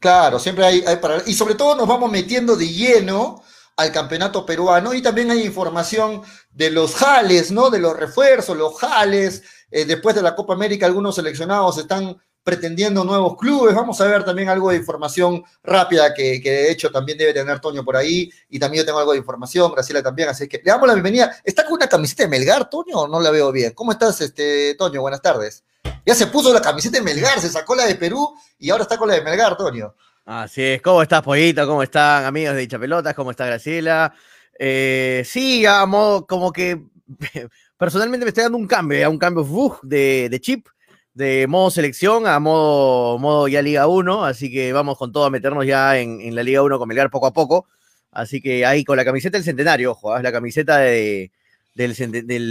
Claro, 0.00 0.38
siempre 0.38 0.64
hay, 0.64 0.84
hay 0.86 0.96
para... 0.96 1.22
Y 1.26 1.34
sobre 1.34 1.54
todo 1.54 1.74
nos 1.74 1.88
vamos 1.88 2.10
metiendo 2.10 2.56
de 2.56 2.68
lleno 2.68 3.42
al 3.78 3.92
campeonato 3.92 4.44
peruano 4.44 4.92
y 4.92 5.00
también 5.00 5.30
hay 5.30 5.44
información 5.44 6.20
de 6.50 6.68
los 6.68 6.96
jales, 6.96 7.52
¿no? 7.52 7.70
De 7.70 7.78
los 7.78 7.96
refuerzos, 7.96 8.56
los 8.56 8.76
jales, 8.76 9.44
eh, 9.70 9.84
después 9.84 10.16
de 10.16 10.22
la 10.22 10.34
Copa 10.34 10.52
América 10.52 10.84
algunos 10.84 11.14
seleccionados 11.14 11.78
están 11.78 12.20
pretendiendo 12.42 13.04
nuevos 13.04 13.36
clubes. 13.36 13.76
Vamos 13.76 14.00
a 14.00 14.06
ver 14.06 14.24
también 14.24 14.48
algo 14.48 14.70
de 14.70 14.78
información 14.78 15.44
rápida 15.62 16.12
que, 16.12 16.40
de 16.42 16.72
hecho 16.72 16.90
también 16.90 17.18
debe 17.18 17.32
tener 17.32 17.60
Toño 17.60 17.84
por 17.84 17.96
ahí. 17.96 18.28
Y 18.48 18.58
también 18.58 18.82
yo 18.82 18.86
tengo 18.86 18.98
algo 18.98 19.12
de 19.12 19.18
información, 19.18 19.70
Graciela 19.70 20.02
también. 20.02 20.28
Así 20.28 20.48
que 20.48 20.58
le 20.58 20.72
damos 20.72 20.88
la 20.88 20.94
bienvenida. 20.94 21.36
¿Está 21.44 21.64
con 21.64 21.74
una 21.74 21.88
camiseta 21.88 22.24
de 22.24 22.30
Melgar, 22.30 22.68
Toño, 22.68 23.06
no 23.06 23.20
la 23.20 23.30
veo 23.30 23.52
bien? 23.52 23.74
¿Cómo 23.74 23.92
estás, 23.92 24.20
este, 24.22 24.74
Toño? 24.74 25.02
Buenas 25.02 25.22
tardes. 25.22 25.62
Ya 26.04 26.16
se 26.16 26.26
puso 26.26 26.52
la 26.52 26.60
camiseta 26.60 26.98
de 26.98 27.04
Melgar, 27.04 27.38
se 27.40 27.48
sacó 27.48 27.76
la 27.76 27.86
de 27.86 27.94
Perú 27.94 28.34
y 28.58 28.70
ahora 28.70 28.82
está 28.82 28.98
con 28.98 29.06
la 29.06 29.14
de 29.14 29.22
Melgar, 29.22 29.56
Toño. 29.56 29.94
Así 30.30 30.62
es. 30.62 30.82
¿Cómo 30.82 31.00
estás, 31.00 31.22
Pollito? 31.22 31.66
¿Cómo 31.66 31.82
están, 31.82 32.26
amigos 32.26 32.54
de 32.54 32.60
Dicha 32.60 32.78
Pelotas? 32.78 33.14
¿Cómo 33.14 33.30
está 33.30 33.46
Graciela? 33.46 34.12
Eh, 34.58 35.22
sí, 35.24 35.64
a 35.64 35.86
modo 35.86 36.26
como 36.26 36.52
que 36.52 36.82
personalmente 37.78 38.26
me 38.26 38.28
estoy 38.28 38.42
dando 38.42 38.58
un 38.58 38.66
cambio, 38.66 39.06
a 39.06 39.08
un 39.08 39.16
cambio 39.16 39.46
de, 39.82 40.28
de 40.30 40.40
chip 40.40 40.68
de 41.14 41.46
modo 41.46 41.70
selección 41.70 42.26
a 42.26 42.38
modo, 42.40 43.18
modo 43.18 43.48
ya 43.48 43.62
Liga 43.62 43.86
1, 43.86 44.26
así 44.26 44.52
que 44.52 44.70
vamos 44.70 44.98
con 44.98 45.12
todo 45.12 45.24
a 45.24 45.30
meternos 45.30 45.64
ya 45.64 45.98
en, 45.98 46.34
la 46.34 46.42
Liga 46.42 46.62
1 46.62 46.78
con 46.78 46.86
Melgar 46.86 47.10
poco 47.10 47.26
a 47.28 47.32
poco. 47.32 47.66
Así 48.10 48.42
que 48.42 48.66
ahí 48.66 48.84
con 48.84 48.98
la 48.98 49.06
camiseta 49.06 49.38
del 49.38 49.44
centenario, 49.44 49.92
ojo, 49.92 50.14
es 50.14 50.20
¿ah? 50.20 50.22
la 50.22 50.30
camiseta 50.30 50.76
de, 50.76 51.32
del, 51.72 51.94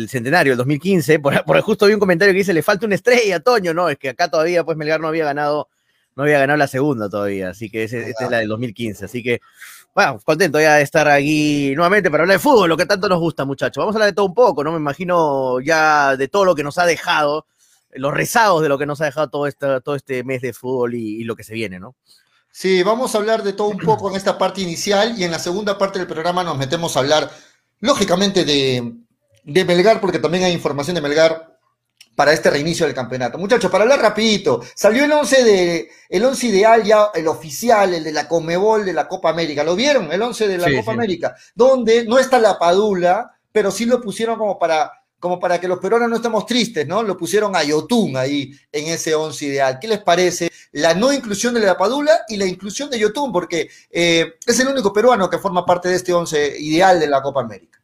centenario, 0.09 0.53
del 0.53 0.57
2015. 0.57 1.19
Por, 1.19 1.45
por, 1.45 1.61
justo 1.61 1.85
vi 1.85 1.93
un 1.93 1.99
comentario 1.99 2.33
que 2.33 2.39
dice, 2.39 2.55
le 2.55 2.63
falta 2.63 2.87
una 2.87 2.95
estrella, 2.95 3.39
Toño, 3.39 3.75
no, 3.75 3.87
es 3.87 3.99
que 3.99 4.09
acá 4.09 4.31
todavía 4.31 4.63
pues 4.63 4.77
Melgar 4.77 4.99
no 4.99 5.09
había 5.09 5.25
ganado, 5.25 5.69
no 6.17 6.23
había 6.23 6.39
ganado 6.39 6.57
la 6.57 6.67
segunda 6.67 7.07
todavía, 7.07 7.51
así 7.51 7.69
que 7.69 7.83
esta 7.83 7.97
es 7.99 8.31
la 8.31 8.39
del 8.39 8.49
2015. 8.49 9.05
Así 9.05 9.21
que, 9.21 9.39
bueno, 9.93 10.19
contento 10.25 10.59
ya 10.59 10.77
de 10.77 10.81
estar 10.81 11.07
aquí 11.07 11.73
nuevamente 11.75 12.09
para 12.09 12.23
hablar 12.23 12.39
de 12.39 12.43
fútbol, 12.43 12.67
lo 12.67 12.75
que 12.75 12.87
tanto 12.87 13.07
nos 13.07 13.19
gusta, 13.19 13.45
muchachos. 13.45 13.79
Vamos 13.79 13.95
a 13.95 13.97
hablar 13.97 14.09
de 14.09 14.15
todo 14.15 14.25
un 14.25 14.33
poco, 14.33 14.63
¿no? 14.63 14.71
Me 14.71 14.79
imagino 14.79 15.59
ya 15.61 16.17
de 16.17 16.27
todo 16.27 16.43
lo 16.43 16.55
que 16.55 16.63
nos 16.63 16.79
ha 16.79 16.87
dejado 16.87 17.45
los 17.91 18.13
rezagos 18.13 18.63
de 18.63 18.69
lo 18.69 18.79
que 18.79 18.87
nos 18.87 18.99
ha 18.99 19.05
dejado 19.05 19.29
todo 19.29 19.47
este, 19.47 19.79
todo 19.81 19.95
este 19.95 20.23
mes 20.23 20.41
de 20.41 20.53
fútbol 20.53 20.95
y, 20.95 21.23
lo 21.23 21.35
que 21.35 21.43
se 21.43 21.53
viene, 21.53 21.79
¿no? 21.79 21.95
Sí, 22.51 22.81
vamos 22.81 23.13
a 23.13 23.19
hablar 23.19 23.43
de 23.43 23.53
todo 23.53 23.67
un 23.67 23.77
poco 23.77 24.09
en 24.09 24.15
esta 24.15 24.39
parte 24.39 24.61
inicial 24.61 25.13
y 25.19 25.23
en 25.23 25.31
la 25.31 25.39
segunda 25.39 25.77
parte 25.77 25.99
del 25.99 26.07
programa 26.07 26.43
nos 26.43 26.57
metemos 26.57 26.97
a 26.97 27.01
hablar, 27.01 27.29
lógicamente, 27.79 28.43
de, 28.43 28.91
de 29.43 29.65
Melgar, 29.65 30.01
porque 30.01 30.17
también 30.17 30.45
hay 30.45 30.53
información 30.53 30.95
de 30.95 31.01
Melgar 31.01 31.56
para 32.17 32.33
este 32.33 32.49
reinicio 32.49 32.87
del 32.87 32.95
campeonato. 32.95 33.37
Muchachos, 33.37 33.69
para 33.69 33.83
hablar 33.83 34.01
rapidito, 34.01 34.63
salió 34.73 35.05
el 35.05 35.11
11 35.11 35.43
de 35.43 35.91
el 36.09 36.25
11 36.25 36.47
ideal 36.47 36.83
ya 36.83 37.11
el 37.13 37.27
oficial, 37.27 37.93
el 37.93 38.03
de 38.03 38.11
la 38.11 38.27
Comebol 38.27 38.83
de 38.83 38.93
la 38.93 39.07
Copa 39.07 39.29
América. 39.29 39.63
¿Lo 39.63 39.75
vieron? 39.75 40.11
El 40.11 40.23
11 40.23 40.47
de 40.47 40.57
la 40.57 40.71
Copa 40.79 40.93
América, 40.93 41.35
donde 41.53 42.05
no 42.05 42.17
está 42.17 42.39
la 42.39 42.57
Padula, 42.57 43.37
pero 43.51 43.69
sí 43.69 43.85
lo 43.85 44.01
pusieron 44.01 44.39
como 44.39 44.57
para 44.57 44.91
como 45.19 45.39
para 45.39 45.59
que 45.61 45.67
los 45.67 45.77
peruanos 45.77 46.09
no 46.09 46.15
estemos 46.15 46.47
tristes, 46.47 46.87
¿no? 46.87 47.03
Lo 47.03 47.15
pusieron 47.15 47.55
a 47.55 47.63
Yotun 47.63 48.17
ahí 48.17 48.51
en 48.71 48.87
ese 48.87 49.13
once 49.13 49.45
ideal. 49.45 49.77
¿Qué 49.79 49.87
les 49.87 49.99
parece 49.99 50.49
la 50.71 50.95
no 50.95 51.13
inclusión 51.13 51.53
de 51.53 51.59
la 51.59 51.77
Padula 51.77 52.21
y 52.29 52.37
la 52.37 52.45
inclusión 52.45 52.89
de 52.89 52.97
Yotun? 52.97 53.31
Porque 53.31 53.69
eh, 53.91 54.33
es 54.43 54.59
el 54.59 54.69
único 54.69 54.91
peruano 54.91 55.29
que 55.29 55.37
forma 55.37 55.63
parte 55.63 55.89
de 55.89 55.95
este 55.95 56.13
once 56.13 56.55
ideal 56.59 56.99
de 56.99 57.07
la 57.07 57.21
Copa 57.21 57.41
América 57.41 57.77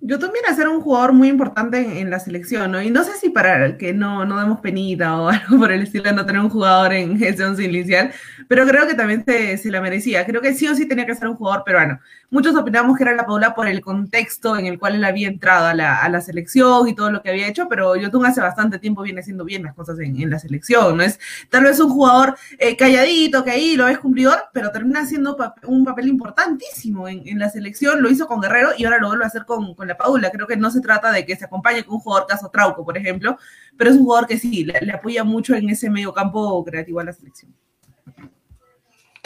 yo 0.00 0.18
también 0.18 0.44
a 0.46 0.54
ser 0.54 0.68
un 0.68 0.80
jugador 0.80 1.12
muy 1.12 1.28
importante 1.28 2.00
en, 2.00 2.10
la 2.10 2.18
selección, 2.18 2.70
¿no? 2.70 2.82
Y 2.82 2.90
no 2.90 3.02
sé 3.02 3.12
si 3.12 3.30
para 3.30 3.78
que 3.78 3.92
no, 3.92 4.24
no 4.24 4.38
demos 4.38 4.60
penita 4.60 5.18
o 5.18 5.28
algo 5.30 5.58
por 5.58 5.72
el 5.72 5.82
estilo 5.82 6.04
de 6.04 6.12
no 6.12 6.26
tener 6.26 6.42
un 6.42 6.50
jugador 6.50 6.92
en 6.92 7.22
ese 7.22 7.44
once 7.44 7.64
inicial, 7.64 8.12
pero 8.48 8.66
creo 8.66 8.86
que 8.86 8.94
también 8.94 9.24
se, 9.26 9.56
se, 9.58 9.70
la 9.70 9.80
merecía. 9.80 10.26
Creo 10.26 10.40
que 10.40 10.54
sí 10.54 10.68
o 10.68 10.74
sí 10.74 10.86
tenía 10.86 11.06
que 11.06 11.14
ser 11.14 11.28
un 11.28 11.36
jugador 11.36 11.64
peruano. 11.64 11.98
Muchos 12.30 12.54
opinamos 12.56 12.96
que 12.96 13.04
era 13.04 13.14
la 13.14 13.24
Paula 13.24 13.54
por 13.54 13.68
el 13.68 13.80
contexto 13.80 14.56
en 14.56 14.66
el 14.66 14.78
cual 14.78 14.96
él 14.96 15.04
había 15.04 15.28
entrado 15.28 15.66
a 15.66 15.74
la, 15.74 16.02
a 16.02 16.08
la 16.08 16.20
selección 16.20 16.88
y 16.88 16.94
todo 16.94 17.10
lo 17.10 17.22
que 17.22 17.30
había 17.30 17.48
hecho, 17.48 17.68
pero 17.68 17.96
Yotun 17.96 18.26
hace 18.26 18.40
bastante 18.40 18.78
tiempo 18.78 19.02
viene 19.02 19.20
haciendo 19.20 19.44
bien 19.44 19.62
las 19.62 19.74
cosas 19.74 19.98
en, 20.00 20.20
en 20.20 20.30
la 20.30 20.38
selección, 20.38 20.96
¿no? 20.96 21.02
Es 21.02 21.18
tal 21.50 21.64
vez 21.64 21.80
un 21.80 21.90
jugador 21.90 22.36
eh, 22.58 22.76
calladito, 22.76 23.44
que 23.44 23.52
ahí 23.52 23.76
lo 23.76 23.86
ves 23.86 23.98
cumplidor, 23.98 24.44
pero 24.52 24.70
termina 24.72 25.00
haciendo 25.00 25.36
un 25.64 25.84
papel 25.84 26.08
importantísimo 26.08 27.08
en, 27.08 27.26
en, 27.26 27.38
la 27.38 27.48
selección, 27.48 28.02
lo 28.02 28.10
hizo 28.10 28.26
con 28.26 28.40
Guerrero 28.40 28.70
y 28.76 28.84
ahora 28.84 28.98
lo 28.98 29.08
vuelve 29.08 29.24
a 29.24 29.28
hacer 29.28 29.44
con, 29.44 29.74
con 29.74 29.85
la 29.86 29.96
Paula. 29.96 30.30
Creo 30.30 30.46
que 30.46 30.56
no 30.56 30.70
se 30.70 30.80
trata 30.80 31.12
de 31.12 31.24
que 31.24 31.36
se 31.36 31.44
acompañe 31.44 31.84
con 31.84 31.94
un 31.94 32.00
jugador 32.00 32.26
caso 32.26 32.50
Trauco, 32.50 32.84
por 32.84 32.96
ejemplo, 32.96 33.38
pero 33.76 33.90
es 33.90 33.96
un 33.96 34.04
jugador 34.04 34.26
que 34.26 34.38
sí, 34.38 34.64
le, 34.64 34.92
apoya 34.92 35.24
mucho 35.24 35.54
en 35.54 35.68
ese 35.70 35.90
medio 35.90 36.12
campo 36.12 36.64
creativo 36.64 37.00
a 37.00 37.04
la 37.04 37.12
selección. 37.12 37.54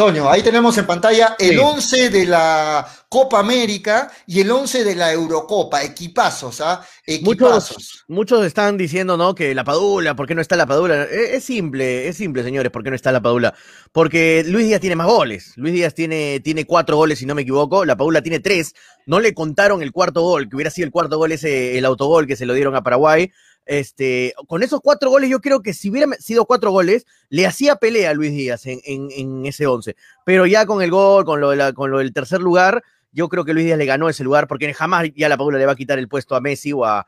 Toño, 0.01 0.31
ahí 0.31 0.43
tenemos 0.43 0.79
en 0.79 0.87
pantalla 0.87 1.37
el 1.39 1.59
11 1.59 2.09
de 2.09 2.25
la 2.25 2.89
Copa 3.07 3.39
América 3.39 4.11
y 4.27 4.41
el 4.41 4.51
11 4.51 4.83
de 4.83 4.95
la 4.95 5.13
Eurocopa, 5.13 5.85
equipazos, 5.85 6.63
¿ah? 6.63 6.83
Equipazos. 7.05 8.07
Muchos, 8.09 8.47
están 8.47 8.79
diciendo, 8.79 9.19
¿no? 9.19 9.35
Que 9.35 9.55
la 9.55 9.63
Padula, 9.63 10.17
¿por 10.17 10.27
qué 10.27 10.35
no 10.35 10.41
está 10.41 10.57
la 10.57 10.65
Padula? 10.65 11.03
Es, 11.03 11.33
es, 11.33 11.45
simple, 11.45 12.09
es 12.09 12.17
simple, 12.17 12.43
señores, 12.43 12.73
¿por 12.73 12.83
qué 12.83 12.89
no 12.89 12.97
está 12.97 13.13
la 13.13 13.21
Padula? 13.21 13.53
Porque 13.93 14.43
Luis 14.47 14.65
Díaz 14.65 14.81
tiene 14.81 14.97
más 14.97 15.07
goles. 15.07 15.53
Luis 15.57 15.75
Díaz 15.75 15.93
tiene, 15.93 16.41
tiene 16.41 16.65
cuatro 16.65 16.97
goles, 16.97 17.19
si 17.19 17.27
no 17.27 17.35
me 17.35 17.43
equivoco. 17.43 17.85
La 17.85 17.95
Padula 17.95 18.23
tiene 18.23 18.41
tres. 18.41 18.75
No 19.05 19.21
le 19.21 19.35
contaron 19.35 19.83
el 19.83 19.93
cuarto 19.93 20.23
gol, 20.23 20.49
que 20.49 20.57
hubiera 20.57 20.71
sido 20.71 20.87
el 20.87 20.93
cuarto 20.93 21.19
gol 21.19 21.33
ese, 21.33 21.77
el 21.77 21.85
autogol 21.85 22.27
que 22.27 22.37
se 22.37 22.47
lo 22.47 22.55
dieron 22.55 22.75
a 22.75 22.83
Paraguay. 22.83 23.31
Este, 23.71 24.35
con 24.49 24.65
esos 24.65 24.81
cuatro 24.81 25.11
goles, 25.11 25.31
yo 25.31 25.41
creo 25.41 25.63
que 25.63 25.73
si 25.75 25.91
hubiera 25.91 26.13
sido 26.15 26.45
cuatro 26.45 26.73
goles, 26.73 27.07
le 27.29 27.47
hacía 27.47 27.77
pelea 27.77 28.11
a 28.11 28.15
Luis 28.15 28.33
Díaz 28.33 28.67
en, 28.67 29.47
ese 29.47 29.69
once. 29.69 29.95
Pero 30.27 30.45
ya 30.45 30.67
con 30.67 30.83
el 30.83 30.91
gol, 30.91 31.25
con 31.25 31.41
lo, 31.41 31.51
de 31.51 31.73
lo 31.73 31.99
del 31.99 32.13
tercer 32.13 32.41
lugar, 32.41 32.83
yo 33.13 33.29
creo 33.29 33.45
que 33.45 33.55
Luis 33.55 33.67
Díaz 33.67 33.79
le 33.79 33.87
ganó 33.87 34.09
ese 34.09 34.25
lugar, 34.25 34.49
porque 34.49 34.75
jamás 34.75 35.11
ya 35.15 35.29
la 35.29 35.37
Paula 35.37 35.57
le 35.57 35.67
va 35.67 35.73
a 35.75 35.77
quitar 35.77 36.01
el 36.01 36.09
puesto 36.09 36.35
a 36.35 36.41
Messi 36.41 36.73
o 36.73 36.85
a, 36.85 37.07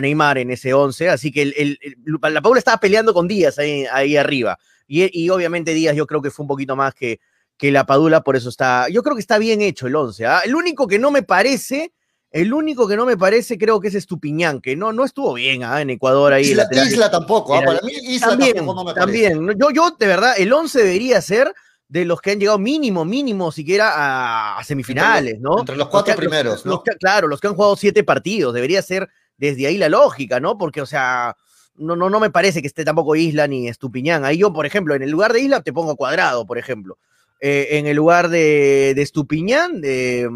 Neymar 0.00 0.38
en 0.38 0.50
ese 0.50 0.72
once. 0.72 1.10
Así 1.10 1.30
que 1.30 1.76
la 2.06 2.40
Paula 2.40 2.58
estaba 2.58 2.80
peleando 2.80 3.12
con 3.12 3.28
Díaz 3.28 3.58
ahí, 3.58 4.16
arriba. 4.16 4.58
Y, 4.86 5.28
obviamente 5.28 5.74
Díaz 5.74 5.94
yo 5.94 6.06
creo 6.06 6.22
que 6.22 6.30
fue 6.30 6.44
un 6.44 6.48
poquito 6.48 6.74
más 6.74 6.94
que, 6.94 7.20
la 7.60 7.84
Padula, 7.84 8.22
por 8.22 8.34
eso 8.34 8.48
está. 8.48 8.88
Yo 8.88 9.02
creo 9.02 9.14
que 9.14 9.20
está 9.20 9.36
bien 9.36 9.60
hecho 9.60 9.86
el 9.86 9.94
once. 9.94 10.24
¿ah? 10.24 10.40
El 10.42 10.54
único 10.54 10.86
que 10.86 10.98
no 10.98 11.10
me 11.10 11.22
parece 11.22 11.92
el 12.30 12.52
único 12.52 12.86
que 12.86 12.96
no 12.96 13.06
me 13.06 13.16
parece, 13.16 13.56
creo 13.56 13.80
que 13.80 13.88
es 13.88 13.94
Estupiñán, 13.94 14.60
que 14.60 14.76
no, 14.76 14.92
no 14.92 15.04
estuvo 15.04 15.34
bien 15.34 15.64
¿ah? 15.64 15.80
en 15.80 15.90
Ecuador 15.90 16.32
ahí. 16.32 16.50
Isla, 16.50 16.68
Isla 16.70 17.10
tampoco, 17.10 17.54
¿ah? 17.54 17.62
para 17.64 17.80
mí 17.80 17.92
Isla 17.92 18.28
también, 18.28 18.56
tampoco 18.56 18.80
no 18.80 18.84
me 18.84 18.94
parece. 18.94 19.30
También, 19.30 19.58
yo, 19.58 19.70
yo 19.70 19.96
de 19.98 20.06
verdad, 20.06 20.34
el 20.36 20.52
11 20.52 20.78
debería 20.82 21.20
ser 21.22 21.54
de 21.88 22.04
los 22.04 22.20
que 22.20 22.32
han 22.32 22.38
llegado 22.38 22.58
mínimo, 22.58 23.06
mínimo 23.06 23.50
siquiera 23.50 24.58
a, 24.58 24.62
semifinales, 24.62 25.40
¿no? 25.40 25.60
Entre 25.60 25.76
los 25.76 25.88
cuatro 25.88 26.14
primeros, 26.16 26.66
¿no? 26.66 26.82
claro, 26.82 27.28
los 27.28 27.40
que 27.40 27.48
han 27.48 27.54
jugado 27.54 27.76
siete 27.76 28.04
partidos, 28.04 28.52
debería 28.52 28.82
ser 28.82 29.08
desde 29.38 29.66
ahí 29.66 29.78
la 29.78 29.88
lógica, 29.88 30.38
¿no? 30.38 30.58
Porque, 30.58 30.82
o 30.82 30.86
sea, 30.86 31.34
no, 31.76 31.96
no, 31.96 32.10
no 32.10 32.20
me 32.20 32.30
parece 32.30 32.60
que 32.60 32.66
esté 32.66 32.84
tampoco 32.84 33.16
Isla 33.16 33.46
ni 33.46 33.68
Estupiñán. 33.68 34.26
Ahí 34.26 34.36
yo, 34.36 34.52
por 34.52 34.66
ejemplo, 34.66 34.94
en 34.94 35.02
el 35.02 35.10
lugar 35.10 35.32
de 35.32 35.40
Isla 35.40 35.62
te 35.62 35.72
pongo 35.72 35.96
cuadrado, 35.96 36.46
por 36.46 36.58
ejemplo. 36.58 36.98
Eh, 37.40 37.68
en 37.78 37.86
el 37.86 37.96
lugar 37.96 38.28
de, 38.28 38.92
de 38.94 39.02
Estupiñán, 39.02 39.80
de 39.80 40.28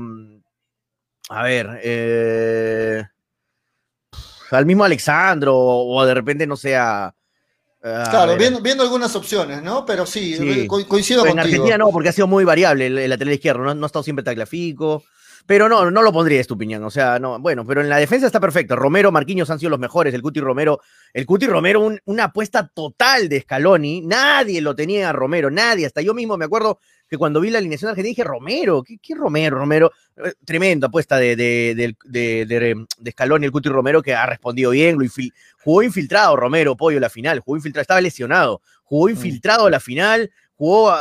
a 1.32 1.42
ver, 1.44 1.80
eh, 1.82 3.04
al 4.50 4.66
mismo 4.66 4.84
Alexandro 4.84 5.56
o, 5.56 6.04
de 6.04 6.14
repente 6.14 6.46
no 6.46 6.56
sea... 6.56 7.14
claro, 7.80 8.36
viendo, 8.36 8.82
algunas 8.82 9.16
opciones, 9.16 9.62
¿no? 9.62 9.86
Pero 9.86 10.06
sí, 10.06 10.66
coincido 10.66 11.26
en 11.26 11.38
Argentina 11.38 11.78
no, 11.78 11.90
porque 11.90 12.10
ha 12.10 12.12
sido 12.12 12.26
muy 12.26 12.44
variable 12.44 12.86
el, 12.86 13.10
lateral 13.10 13.34
izquierdo, 13.34 13.64
no, 13.64 13.74
no 13.74 13.84
ha 13.84 13.86
estado 13.86 14.02
siempre 14.02 14.24
taclafico. 14.24 15.02
Pero 15.44 15.68
no, 15.68 15.90
no 15.90 16.02
lo 16.02 16.12
pondría 16.12 16.40
Estupiñán, 16.40 16.84
o 16.84 16.90
sea, 16.90 17.18
no, 17.18 17.38
bueno, 17.40 17.66
pero 17.66 17.80
en 17.80 17.88
la 17.88 17.96
defensa 17.96 18.26
está 18.26 18.38
perfecto. 18.38 18.76
Romero, 18.76 19.10
Marquinhos 19.10 19.50
han 19.50 19.58
sido 19.58 19.70
los 19.70 19.78
mejores, 19.78 20.14
el 20.14 20.22
Cuti 20.22 20.40
Romero, 20.40 20.80
el 21.12 21.26
Cuti 21.26 21.46
Romero, 21.46 21.90
una 22.04 22.24
apuesta 22.24 22.70
total 22.72 23.28
de 23.28 23.40
Scaloni, 23.40 24.02
nadie 24.02 24.60
lo 24.60 24.76
tenía 24.76 25.08
a 25.08 25.12
Romero, 25.12 25.50
nadie, 25.50 25.86
hasta 25.86 26.00
yo 26.00 26.14
mismo 26.14 26.36
me 26.36 26.44
acuerdo 26.44 26.78
que 27.12 27.18
cuando 27.18 27.42
vi 27.42 27.50
la 27.50 27.58
alineación 27.58 27.90
argentina 27.90 28.08
dije, 28.08 28.24
Romero, 28.24 28.82
¿qué, 28.82 28.96
qué 28.96 29.14
Romero? 29.14 29.58
Romero, 29.58 29.92
eh, 30.16 30.32
tremenda 30.46 30.86
apuesta 30.86 31.18
de, 31.18 31.36
de, 31.36 31.94
de, 32.06 32.46
de, 32.46 33.10
Scaloni, 33.10 33.44
el 33.44 33.52
Cuti 33.52 33.68
Romero, 33.68 34.00
que 34.00 34.14
ha 34.14 34.24
respondido 34.24 34.70
bien, 34.70 34.96
lo 34.96 35.04
jugó 35.62 35.82
infiltrado 35.82 36.36
Romero, 36.36 36.74
Pollo, 36.74 36.98
la 36.98 37.10
final, 37.10 37.40
jugó 37.40 37.58
infiltrado, 37.58 37.82
estaba 37.82 38.00
lesionado, 38.00 38.62
jugó 38.82 39.08
mm. 39.08 39.10
infiltrado 39.10 39.68
la 39.68 39.78
final, 39.78 40.30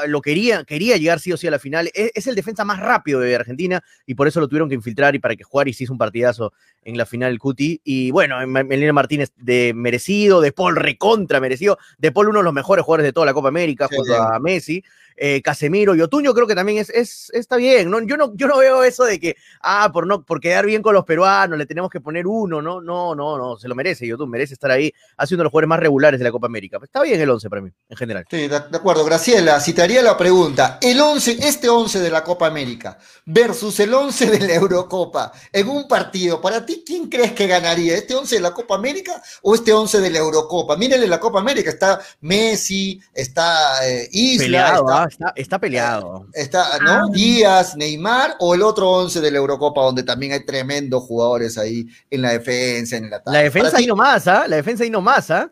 lo 0.08 0.22
quería, 0.22 0.64
quería 0.64 0.98
llegar 0.98 1.20
sí 1.20 1.32
o 1.32 1.38
sí 1.38 1.48
a 1.48 1.52
la 1.52 1.60
final. 1.60 1.90
Es, 1.94 2.26
el 2.26 2.36
defensa 2.36 2.66
más 2.66 2.80
rápido 2.80 3.20
de 3.20 3.36
Argentina 3.36 3.84
y 4.06 4.16
por 4.16 4.28
eso 4.28 4.40
lo 4.40 4.48
tuvieron 4.48 4.70
que 4.70 4.76
infiltrar 4.76 5.14
y 5.16 5.20
para 5.20 5.36
que 5.36 5.44
jugara 5.44 5.70
y 5.70 5.74
se 5.74 5.84
hizo 5.84 5.94
un 5.94 6.00
partidazo 6.00 6.52
en 6.82 6.98
la 6.98 7.06
final 7.06 7.38
Cuti. 7.38 7.80
Y 7.84 8.12
bueno, 8.12 8.36
Melina 8.48 8.94
Martínez 8.94 9.32
de 9.38 9.74
merecido, 9.76 10.42
de 10.42 10.52
Paul 10.52 10.76
recontra 10.76 11.40
merecido, 11.40 11.78
de 12.00 12.12
Paul 12.12 12.30
uno 12.30 12.40
de 12.40 12.46
los 12.46 12.54
mejores 12.54 12.84
jugadores 12.84 13.06
de 13.06 13.14
toda 13.14 13.26
la 13.26 13.34
Copa 13.34 13.50
América 13.50 13.88
junto 13.88 14.16
a 14.16 14.40
Messi. 14.40 14.84
Eh, 15.24 15.40
Casemiro 15.44 15.94
y 15.94 16.02
Otuño 16.02 16.34
creo 16.34 16.48
que 16.48 16.56
también 16.56 16.80
es, 16.80 16.90
es, 16.90 17.30
está 17.34 17.58
bien. 17.58 17.92
¿no? 17.92 18.02
Yo, 18.02 18.18
no, 18.18 18.34
yo 18.36 18.48
no 18.48 18.58
veo 18.58 18.84
eso 18.84 19.04
de 19.04 19.20
que, 19.20 19.36
ah, 19.62 19.92
por, 19.94 20.08
no, 20.08 20.24
por 20.24 20.40
quedar 20.40 20.66
bien 20.66 20.82
con 20.82 20.96
los 20.96 21.06
peruanos 21.06 21.60
le 21.60 21.68
tenemos 21.68 21.92
que 21.92 22.02
poner 22.02 22.26
uno, 22.26 22.60
¿no? 22.60 22.82
No, 22.82 23.14
no, 23.14 23.38
no, 23.38 23.56
se 23.56 23.68
lo 23.68 23.76
merece. 23.76 24.08
Yotun 24.08 24.32
merece 24.32 24.56
estar 24.56 24.72
ahí, 24.72 24.92
haciendo 25.18 25.44
los 25.44 25.52
jugadores 25.52 25.70
más 25.70 25.80
regulares 25.80 26.20
de 26.20 26.24
la 26.24 26.32
Copa 26.32 26.48
América. 26.48 26.80
Está 26.82 27.04
bien 27.04 27.22
el 27.22 27.30
11 27.30 27.50
para 27.52 27.62
mí, 27.62 27.70
en 27.88 27.98
general. 27.98 28.26
Sí, 28.32 28.48
de, 28.48 28.56
acuerdo. 28.56 29.06
Graciela, 29.06 29.62
haría 29.82 30.02
la 30.02 30.18
pregunta, 30.18 30.80
el 30.82 31.00
11, 31.00 31.38
este 31.48 31.70
11 31.70 32.00
de 32.00 32.10
la 32.10 32.24
Copa 32.24 32.48
América 32.48 32.98
versus 33.26 33.80
el 33.80 33.94
11 33.94 34.26
de 34.26 34.40
la 34.40 34.56
Eurocopa, 34.56 35.32
en 35.52 35.70
un 35.70 35.88
partido, 35.88 36.42
para 36.42 36.66
ti, 36.66 36.84
¿quién 36.86 37.10
crees 37.10 37.34
que 37.34 37.46
ganaría? 37.46 37.96
¿Este 37.96 38.16
11 38.16 38.36
de 38.36 38.42
la 38.42 38.54
Copa 38.54 38.76
América 38.76 39.22
o 39.44 39.54
este 39.54 39.72
11 39.72 40.02
de 40.02 40.10
la 40.10 40.20
Eurocopa? 40.20 40.76
Mírenle 40.78 41.08
la 41.08 41.20
Copa 41.20 41.40
América, 41.40 41.70
está 41.70 42.00
Messi, 42.22 43.00
está 43.14 43.88
eh, 43.88 44.10
Isla, 44.12 44.46
Peleado, 44.46 44.90
está, 44.90 45.04
ah, 45.04 45.10
está, 45.12 45.34
está 45.36 45.60
peleado. 45.60 46.28
está, 46.34 46.80
¿no? 46.80 46.92
Ah. 46.92 47.04
Díaz, 47.12 47.76
Neymar 47.76 48.36
o 48.40 48.56
el 48.56 48.62
otro 48.62 48.90
11 48.90 49.22
de 49.22 49.32
la 49.32 49.38
Eurocopa 49.38 49.82
donde 49.82 50.04
también 50.04 50.32
hay 50.32 50.46
tremendos 50.46 51.04
jugadores 51.04 51.58
ahí 51.58 51.88
en 52.10 52.22
la 52.22 52.32
defensa, 52.32 52.98
en 52.98 53.06
el 53.06 53.14
ataque. 53.14 53.38
La 53.38 53.44
defensa 53.44 53.78
ahí 53.78 53.86
nomás, 53.86 54.28
¿ah? 54.28 54.48
La 54.48 54.56
defensa 54.56 54.84
ahí 54.84 54.90
nomás, 54.90 55.30
¿ah? 55.32 55.52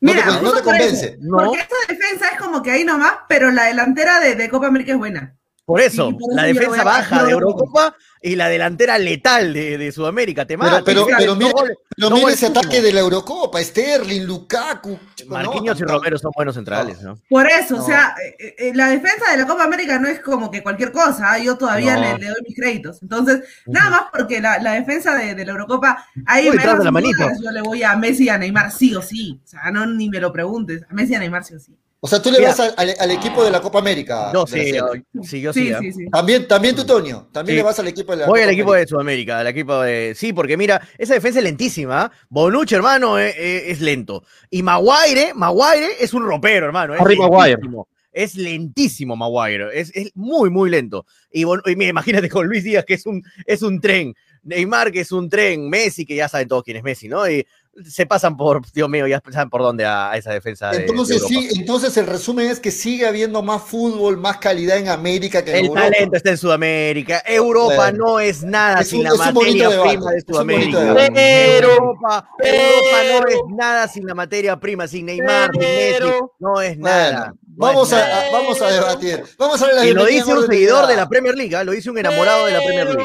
no 0.00 0.12
te, 0.12 0.18
Mira, 0.18 0.40
no 0.40 0.52
te 0.52 0.58
eso, 0.58 0.64
convence. 0.64 1.16
No. 1.20 1.36
Porque 1.38 1.60
esta 1.60 1.76
defensa 1.88 2.28
es 2.32 2.38
como 2.38 2.62
que 2.62 2.70
ahí 2.70 2.84
nomás, 2.84 3.12
pero 3.28 3.50
la 3.50 3.64
delantera 3.64 4.20
de, 4.20 4.34
de 4.34 4.48
Copa 4.48 4.66
América 4.68 4.92
es 4.92 4.98
buena. 4.98 5.36
Por 5.66 5.80
eso, 5.80 6.10
Sí, 6.10 6.16
por 6.20 6.34
la 6.34 6.48
eso 6.48 6.60
defensa 6.60 6.84
baja 6.84 7.24
de 7.24 7.32
Eurocopa 7.32 7.96
y 8.22 8.36
la 8.36 8.48
delantera 8.48 8.98
letal 8.98 9.52
de, 9.52 9.76
de 9.78 9.90
Sudamérica. 9.92 10.46
Te 10.46 10.56
mata. 10.56 10.82
pero, 10.84 11.06
pero 11.06 11.34
dos 11.34 11.38
mira, 11.38 11.50
goles, 11.52 11.76
pero 11.96 12.10
mira 12.10 12.30
ese 12.30 12.46
ataque 12.46 12.80
de 12.80 12.92
la 12.92 13.00
Eurocopa, 13.00 13.60
Sterling, 13.62 14.22
Lukaku. 14.24 14.90
¿no? 15.26 15.26
Marquinhos 15.26 15.80
y 15.80 15.82
Romero 15.82 16.18
son 16.18 16.30
buenos 16.36 16.54
centrales, 16.54 17.02
¿no? 17.02 17.18
Por 17.28 17.48
eso, 17.50 17.76
No. 17.76 17.82
o 17.82 17.86
sea, 17.86 18.14
eh, 18.38 18.54
eh, 18.58 18.72
la 18.76 18.88
defensa 18.90 19.28
de 19.30 19.38
la 19.38 19.46
Copa 19.46 19.64
América 19.64 19.98
no 19.98 20.06
es 20.08 20.20
como 20.20 20.52
que 20.52 20.62
cualquier 20.62 20.92
cosa, 20.92 21.32
¿ah? 21.32 21.38
yo 21.40 21.58
todavía 21.58 21.96
No. 21.96 22.00
le, 22.02 22.18
le 22.18 22.26
doy 22.28 22.42
mis 22.46 22.54
créditos. 22.56 23.02
Entonces, 23.02 23.40
nada 23.66 23.90
más 23.90 24.02
porque 24.12 24.40
la, 24.40 24.58
la 24.60 24.74
defensa 24.74 25.16
de, 25.16 25.34
de 25.34 25.44
la 25.44 25.50
Eurocopa, 25.50 26.06
ahí 26.26 26.44
Uy, 26.44 26.50
me 26.50 26.56
detrás 26.58 26.78
de 26.78 26.84
das 26.84 26.92
la 26.94 27.00
dudas, 27.00 27.18
manito. 27.18 27.42
yo 27.44 27.50
le 27.50 27.62
voy 27.62 27.82
a 27.82 27.96
Messi 27.96 28.24
y 28.24 28.28
a 28.28 28.38
Neymar 28.38 28.70
sí 28.70 28.94
o 28.94 29.02
sí. 29.02 29.40
O 29.44 29.48
sea, 29.48 29.70
no 29.72 29.84
ni 29.84 30.08
me 30.10 30.20
lo 30.20 30.32
preguntes, 30.32 30.84
a 30.88 30.94
Messi 30.94 31.12
y 31.12 31.16
a 31.16 31.18
Neymar 31.18 31.42
sí 31.44 31.54
o 31.54 31.58
sí. 31.58 31.74
O 32.00 32.08
sea, 32.08 32.20
tú 32.20 32.30
le 32.30 32.38
Mira. 32.38 32.50
vas 32.50 32.60
al, 32.60 32.74
al- 32.76 32.94
al 32.98 33.10
equipo 33.10 33.42
de 33.42 33.50
la 33.50 33.60
Copa 33.60 33.78
América. 33.78 34.30
Yo 34.32 34.46
sí, 34.46 34.72
yo- 34.72 34.90
sí, 35.24 35.40
yo 35.40 35.52
sí. 35.52 35.68
Sí, 35.68 35.74
sí, 35.80 35.92
sí. 35.92 36.06
También, 36.12 36.46
también 36.46 36.76
tú, 36.76 36.84
Toño. 36.84 37.28
También 37.32 37.54
Sí. 37.54 37.56
le 37.56 37.62
vas 37.62 37.78
al 37.78 37.88
equipo 37.88 38.12
de 38.12 38.18
la 38.18 38.26
Voy 38.26 38.40
Copa 38.40 38.44
al 38.44 38.50
equipo 38.50 38.68
América. 38.70 38.80
de 38.80 38.88
Sudamérica, 38.88 39.38
al 39.40 39.46
equipo 39.48 39.80
de. 39.80 40.14
Sí, 40.14 40.32
porque 40.32 40.56
mira, 40.56 40.80
esa 40.98 41.14
defensa 41.14 41.38
es 41.40 41.44
lentísima. 41.44 42.02
¿ah? 42.02 42.12
Bonucci, 42.28 42.74
hermano, 42.74 43.18
eh, 43.18 43.34
eh, 43.36 43.64
es, 43.70 43.80
lento. 43.80 44.22
Y 44.50 44.62
Maguire, 44.62 45.32
Maguire 45.34 45.88
es 45.98 46.12
un 46.14 46.24
ropero, 46.24 46.66
hermano. 46.66 46.94
Es 46.94 47.00
Harry 47.00 47.16
Maguire. 47.16 47.50
lentísimo. 47.56 47.88
Es 48.12 48.34
lentísimo 48.34 49.16
Maguire. 49.16 49.68
Es, 49.78 49.90
es 49.94 50.10
muy, 50.14 50.48
muy 50.50 50.70
lento. 50.70 51.06
Y, 51.30 51.44
Bon- 51.44 51.62
y 51.66 51.76
mira, 51.76 51.90
imagínate 51.90 52.28
con 52.28 52.46
Luis 52.46 52.62
Díaz, 52.64 52.84
que 52.84 52.94
es 52.94 53.04
un, 53.06 53.22
es 53.46 53.62
un 53.62 53.80
tren. 53.80 54.14
Neymar, 54.42 54.92
que 54.92 55.00
es 55.00 55.10
un 55.12 55.28
tren. 55.28 55.68
Messi, 55.68 56.06
que 56.06 56.14
ya 56.14 56.28
saben 56.28 56.46
todos 56.46 56.62
quién 56.62 56.76
es 56.76 56.82
Messi, 56.84 57.08
¿no? 57.08 57.28
Y 57.28 57.44
se 57.84 58.06
pasan 58.06 58.36
por, 58.36 58.62
Dios 58.72 58.88
mío, 58.88 59.06
ya 59.06 59.20
saben 59.30 59.50
por 59.50 59.60
dónde 59.62 59.84
a, 59.84 60.10
a 60.12 60.16
esa 60.16 60.32
defensa. 60.32 60.70
de- 60.70 60.78
de 60.78 60.86
Entonces, 60.86 61.22
sí, 61.26 61.48
entonces 61.56 61.96
el 61.96 62.06
resumen 62.06 62.48
es 62.50 62.58
que 62.58 62.70
sigue 62.70 63.06
habiendo 63.06 63.42
más 63.42 63.62
fútbol, 63.62 64.16
más 64.16 64.38
calidad 64.38 64.78
en 64.78 64.88
América 64.88 65.44
que 65.44 65.50
en 65.50 65.56
El 65.56 65.66
Europa. 65.66 65.82
talento 65.90 66.16
está 66.16 66.30
en 66.30 66.38
Sudamérica. 66.38 67.22
Europa 67.26 67.74
Bueno. 67.76 67.98
no 68.06 68.20
es 68.20 68.42
nada 68.42 68.80
Es 68.80 68.88
sin 68.88 69.00
un- 69.00 69.04
la 69.04 69.14
materia 69.32 69.82
prima 69.82 70.10
de 70.12 70.20
Sudamérica. 70.26 70.94
Pero- 71.14 71.70
Europa, 71.72 72.28
Europa 72.38 73.02
no 73.20 73.28
es 73.28 73.56
nada 73.56 73.88
sin 73.88 74.06
la 74.06 74.14
materia 74.14 74.58
prima, 74.58 74.88
sin 74.88 75.06
Neymar, 75.06 75.50
sin 75.52 75.60
Messi. 75.60 76.04
No 76.38 76.60
es 76.60 76.78
Bueno, 76.78 76.96
nada. 76.96 77.26
no 77.36 77.66
vamos, 77.66 77.88
es 77.88 77.94
a, 77.94 78.08
nada. 78.08 78.24
vamos 78.32 78.62
a 78.62 78.70
debatir. 78.70 79.24
Vamos 79.38 79.62
a 79.62 79.66
ver 79.66 79.74
la 79.74 79.86
Y 79.86 79.92
lo 79.92 80.04
dice 80.06 80.32
un 80.34 80.46
seguidor 80.46 80.86
de 80.86 80.96
la 80.96 81.08
Premier 81.08 81.34
League, 81.34 81.54
¿ah? 81.56 81.64
lo 81.64 81.72
dice 81.72 81.90
un 81.90 81.98
enamorado 81.98 82.46
de 82.46 82.52
la 82.52 82.58
Premier 82.62 82.86
League. 82.94 83.04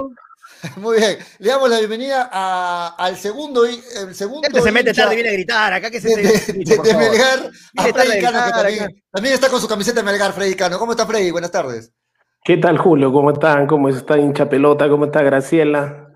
Muy 0.78 0.98
bien. 0.98 1.18
Le 1.40 1.50
damos 1.50 1.70
la 1.70 1.80
bienvenida 1.80 2.30
a- 2.32 2.96
al 2.98 3.16
segundo, 3.18 3.66
el 3.66 4.14
segundo 4.14 4.42
Gente 4.44 4.62
se 4.62 4.72
mete 4.72 4.94
tarde 4.94 5.14
y 5.14 5.16
viene 5.16 5.30
a 5.30 5.34
gritar. 5.34 5.74
Acá 5.74 5.90
que 5.90 6.00
se 6.02 6.10
de, 6.10 6.16
de- 6.24 6.24
de- 6.54 6.78
de 6.78 6.96
Melgar, 6.98 7.52
a 7.78 7.84
Freddy 7.84 8.22
Cano, 8.22 8.40
que 8.68 8.88
también, 9.12 9.34
está 9.34 9.50
con 9.50 9.60
su 9.62 9.68
camiseta 9.68 10.02
de 10.02 10.06
Melgar, 10.06 10.34
Freddy 10.34 10.56
Cano. 10.56 10.78
¿Cómo 10.78 10.92
está 10.92 11.06
Freddy? 11.06 11.32
Buenas 11.32 11.52
tardes. 11.52 11.92
¿Qué 12.44 12.58
tal, 12.58 12.78
Julio? 12.78 13.12
¿Cómo 13.12 13.32
están? 13.32 13.68
¿Cómo 13.68 13.90
está 13.90 14.18
hincha 14.18 14.50
pelota? 14.50 14.90
¿Cómo 14.90 15.06
está 15.06 15.22
Graciela? 15.22 16.08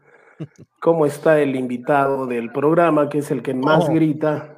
¿Cómo 0.81 1.05
está 1.05 1.39
el 1.39 1.55
invitado 1.55 2.25
del 2.27 2.51
programa, 2.51 3.09
que 3.09 3.19
es 3.19 3.31
el 3.31 3.41
que 3.41 3.53
más 3.53 3.85
Oh. 3.87 3.93
grita? 3.93 4.57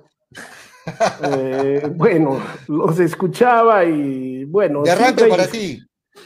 Eh, 1.23 1.84
bueno, 1.93 2.41
los 2.67 3.00
escuchaba 3.00 3.84
y 3.84 4.45
bueno. 4.45 4.84
De 4.84 4.91
arranque 4.91 5.26
para 5.26 5.47
ti. 5.47 5.80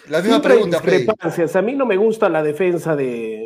La 0.07 0.21
misma 0.21 0.41
pregunta, 0.41 0.79
Freddy. 0.79 1.07
A 1.53 1.61
mí 1.61 1.75
no 1.75 1.85
me 1.85 1.97
gusta 1.97 2.29
la 2.29 2.43
defensa 2.43 2.95
de, 2.95 3.40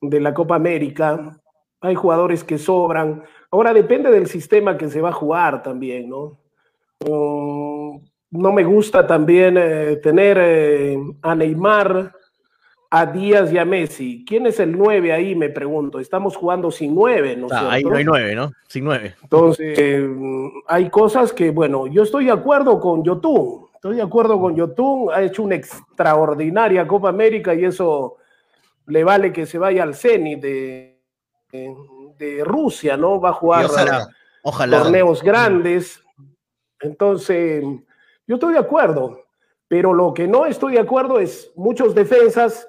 de 0.00 0.20
la 0.20 0.34
Copa 0.34 0.56
América. 0.56 1.38
Hay 1.80 1.94
jugadores 1.94 2.44
que 2.44 2.58
sobran. 2.58 3.22
Ahora 3.50 3.72
depende 3.72 4.10
del 4.10 4.26
sistema 4.26 4.76
que 4.76 4.88
se 4.88 5.00
va 5.00 5.10
a 5.10 5.12
jugar 5.12 5.62
también, 5.62 6.08
¿no? 6.08 6.38
Mm, 7.06 7.98
no 8.30 8.52
me 8.52 8.64
gusta 8.64 9.06
también 9.06 9.56
eh, 9.58 9.96
tener 10.02 10.38
eh, 10.40 10.98
a 11.22 11.34
Neymar, 11.34 12.12
a 12.90 13.06
Díaz 13.06 13.52
y 13.52 13.58
a 13.58 13.64
Messi. 13.64 14.24
¿Quién 14.26 14.46
es 14.46 14.60
el 14.60 14.76
9 14.76 15.12
ahí? 15.12 15.34
Me 15.34 15.50
pregunto. 15.50 16.00
Estamos 16.00 16.36
jugando 16.36 16.70
sin 16.70 16.94
9, 16.94 17.36
¿no? 17.36 17.46
Ah, 17.50 17.68
ahí 17.72 17.84
no 17.84 17.94
hay 17.94 18.04
nueve, 18.04 18.34
¿no? 18.34 18.52
Sin 18.66 18.84
nueve. 18.84 19.14
Entonces, 19.22 19.78
eh, 19.78 20.08
hay 20.66 20.90
cosas 20.90 21.32
que, 21.32 21.50
bueno, 21.50 21.86
yo 21.86 22.02
estoy 22.02 22.26
de 22.26 22.32
acuerdo 22.32 22.80
con 22.80 23.04
Yotun. 23.04 23.66
Estoy 23.74 23.96
de 23.96 24.02
acuerdo 24.02 24.40
con 24.40 24.56
Yotun. 24.56 25.10
Ha 25.12 25.22
hecho 25.22 25.42
una 25.42 25.54
extraordinaria 25.54 26.86
Copa 26.86 27.10
América 27.10 27.54
y 27.54 27.64
eso 27.64 28.16
le 28.88 29.04
vale 29.04 29.32
que 29.32 29.46
se 29.46 29.58
vaya 29.58 29.82
al 29.82 29.94
Zenit 29.94 30.40
de, 30.40 31.00
de, 31.52 31.74
de 32.18 32.44
Rusia, 32.44 32.96
¿no? 32.96 33.20
Va 33.20 33.30
a 33.30 33.34
jugar 33.34 33.66
Ojalá. 33.66 34.08
Ojalá. 34.42 34.82
torneos 34.82 35.22
grandes. 35.22 36.02
Entonces, 36.80 37.62
yo 38.26 38.34
estoy 38.34 38.54
de 38.54 38.60
acuerdo, 38.60 39.26
pero 39.68 39.92
lo 39.92 40.14
que 40.14 40.26
no 40.26 40.46
estoy 40.46 40.74
de 40.74 40.80
acuerdo 40.80 41.18
es 41.18 41.52
muchos 41.54 41.94
defensas 41.94 42.68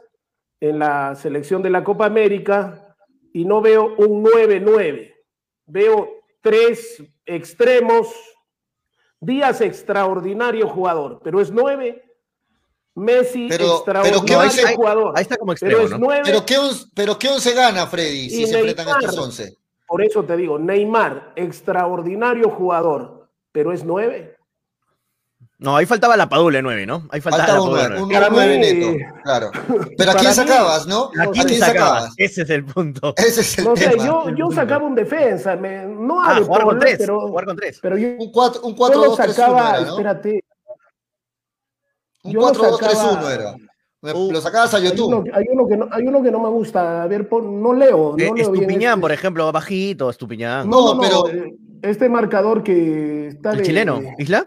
en 0.59 0.79
la 0.79 1.15
selección 1.15 1.61
de 1.61 1.69
la 1.69 1.83
Copa 1.83 2.05
América 2.05 2.95
y 3.31 3.45
no 3.45 3.61
veo 3.61 3.95
un 3.97 4.23
9-9. 4.23 5.15
Veo 5.67 6.09
tres 6.41 7.01
extremos. 7.25 8.13
Díaz, 9.21 9.61
extraordinario 9.61 10.67
jugador, 10.67 11.19
pero 11.23 11.39
es 11.41 11.51
9. 11.51 12.08
Messi, 12.95 13.47
Pero- 13.49 13.83
pero 13.85 13.99
extraordinario 14.01 14.25
¿qué 14.25 14.35
once- 14.35 14.65
ahí- 14.65 14.75
jugador. 14.75 15.13
ahí 15.15 15.21
está 15.21 15.37
como 15.37 15.53
pero 15.53 15.67
extremo, 15.71 15.83
es 15.85 15.91
¿no? 15.91 15.97
9. 15.99 16.21
Pero 16.25 16.45
¿qué, 16.45 16.57
on- 16.57 16.75
pero 16.93 17.17
¿qué 17.19 17.29
once 17.29 17.53
gana, 17.53 17.87
Freddy, 17.87 18.29
si 18.29 18.45
se 18.47 18.55
enfrentan 18.57 18.85
Neymar. 18.87 19.03
estos 19.03 19.17
once? 19.17 19.55
Por 19.87 20.03
eso 20.03 20.23
te 20.23 20.35
digo, 20.37 20.59
Neymar, 20.59 21.33
extraordinario 21.35 22.49
jugador, 22.49 23.27
pero 23.51 23.71
es 23.71 23.83
9. 23.83 24.35
No, 25.61 25.75
ahí 25.75 25.85
faltaba 25.85 26.15
la 26.15 26.29
Padula 26.29 26.59
de 26.59 26.61
nueve, 26.61 26.85
¿no? 26.85 27.05
Ahí 27.11 27.19
faltaba 27.19 27.43
Faltaba 27.45 27.57
la 27.59 27.63
un 27.63 27.69
Padula 27.77 28.01
un 28.03 28.09
Para 28.09 28.29
nueve 28.29 28.57
mí- 28.59 28.73
neto, 28.79 29.05
claro. 29.23 29.51
Pero 29.97 30.11
¿a 30.11 30.13
quién 30.15 30.29
mí- 30.29 30.33
sacabas, 30.33 30.87
no? 30.87 31.11
¿A 31.19 31.25
quién 31.31 31.49
sacabas? 31.49 31.59
sacabas? 31.59 32.13
Ese 32.15 32.41
es 32.43 32.49
el 32.49 32.63
punto. 32.63 33.13
Ese 33.17 33.41
es 33.41 33.57
el 33.57 33.65
No 33.65 33.75
sé, 33.75 33.89
tema. 33.89 34.05
yo, 34.05 34.29
yo 34.37 34.51
sacaba 34.51 34.85
un 34.85 34.95
defensa, 34.95 35.57
me- 35.57 35.85
no 35.85 36.21
Ah, 36.23 36.39
jugar 36.41 36.63
con 36.63 36.79
tres. 36.79 36.95
pero, 36.99 37.19
Jugar 37.27 37.45
con 37.45 37.57
tres. 37.57 37.79
pero 37.81 37.97
yo, 37.97 38.07
Un 38.19 38.31
4 38.31 38.61
un 38.63 38.71
yo 38.71 38.77
4 38.77 39.01
lo 39.01 39.05
2 39.09 39.17
3 39.17 39.27
1 39.27 39.33
sacaba, 39.35 39.69
era, 39.71 39.81
¿no? 39.81 39.91
espérate, 39.91 40.43
Un 42.23 42.31
yo 42.31 42.39
lo 42.39 42.45
4 42.47 42.63
2 42.71 42.79
3 42.79 42.91
sacaba- 42.93 43.19
1 43.19 43.29
era. 43.29 43.55
Me- 44.01 44.13
Uh, 44.13 44.31
lo 44.31 44.39
sacabas 44.39 44.73
a 44.73 44.77
hay 44.77 44.83
uno, 44.87 44.93
YouTube. 44.95 45.29
hay, 45.33 45.45
uno 45.51 45.67
que 45.67 45.75
no, 45.77 45.87
hay 45.91 46.07
uno 46.07 46.23
que 46.23 46.31
no 46.31 46.39
me 46.39 46.47
gusta, 46.49 47.03
a 47.03 47.07
ver, 47.07 47.27
no 47.29 47.73
leo, 47.73 48.11
no 48.11 48.15
Eh, 48.17 48.17
leo 48.17 48.33
bien 48.33 48.37
Estupiñán, 48.45 48.91
este- 48.93 49.01
por 49.01 49.11
ejemplo, 49.11 49.51
bajito, 49.51 50.09
Estupiñán. 50.09 50.69
No, 50.69 50.93
No, 50.93 50.95
no, 50.95 51.01
pero- 51.01 51.23
este 51.81 52.07
marcador 52.09 52.61
que 52.63 53.27
está 53.27 53.51
¿El 53.51 53.57
de 53.59 53.63
chileno? 53.63 54.01
¿Isla? 54.17 54.45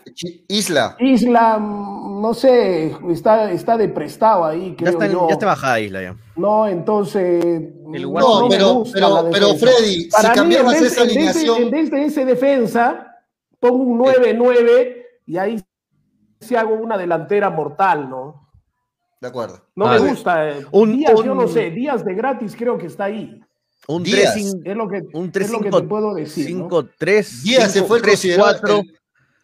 Isla. 0.48 0.96
Isla, 1.00 1.58
mm, 1.58 2.20
no 2.22 2.32
sé, 2.34 2.94
está, 3.10 3.50
está 3.52 3.76
de 3.76 3.88
prestado 3.88 4.44
ahí, 4.46 4.70
Ya 4.70 4.76
creo 4.76 4.90
está, 4.90 5.06
en- 5.06 5.12
yo. 5.12 5.26
ya 5.28 5.34
está 5.34 5.46
bajada 5.46 5.80
Isla 5.80 6.02
ya. 6.02 6.16
No, 6.36 6.66
entonces. 6.66 7.44
El 7.44 8.02
no, 8.02 8.48
pero- 8.48 8.74
gusta 8.74 9.00
pero- 9.00 9.28
pero. 9.32 9.54
Freddy, 9.56 10.02
si 10.04 10.08
Para 10.10 10.28
mí, 10.30 10.34
cambiabas 10.34 10.76
en 10.78 10.84
esa 10.86 11.00
en 11.02 11.06
vez 11.08 11.14
de- 11.14 11.20
alineación- 11.20 11.62
en 11.62 11.70
vez 11.70 11.90
de 11.90 12.04
ese 12.06 12.24
defensa, 12.24 13.16
pongo 13.60 13.76
un 13.84 13.98
9-9 13.98 15.06
y 15.26 15.36
ahí 15.36 15.62
sí 16.42 16.54
hago 16.56 16.74
una 16.74 16.98
delantera 16.98 17.48
mortal, 17.50 18.08
¿no? 18.10 18.48
De 19.20 19.28
acuerdo. 19.28 19.64
No 19.76 19.86
Ah, 19.86 19.92
me 19.92 19.98
sí. 20.00 20.08
gusta. 20.08 20.48
eh. 20.50 20.66
Un- 20.72 20.96
Díaz, 20.96 21.14
yo 21.24 21.32
un- 21.32 21.38
no 21.38 21.48
sé, 21.48 21.70
Díaz 21.70 22.04
de 22.04 22.14
gratis 22.14 22.54
creo 22.56 22.76
que 22.76 22.86
está 22.86 23.04
ahí. 23.04 23.40
Un 23.86 24.02
Díaz. 24.02 24.32
3 24.34 24.54
Es 24.64 24.76
lo 24.76 24.88
que, 24.88 25.02
un 25.12 25.26
es 25.26 25.32
3 25.32 25.50
lo 25.50 25.58
que 25.58 25.64
5 25.64 25.80
te 25.82 25.88
puedo 25.88 26.14
decir. 26.14 26.50
¿no? 26.50 26.64
5 26.64 26.88
3 26.98 27.42
Díaz 27.42 27.72
se 27.72 27.82
fue 27.84 27.98
el 27.98 28.04
considerado. 28.04 28.48
4 28.50 28.78
el- 28.80 28.98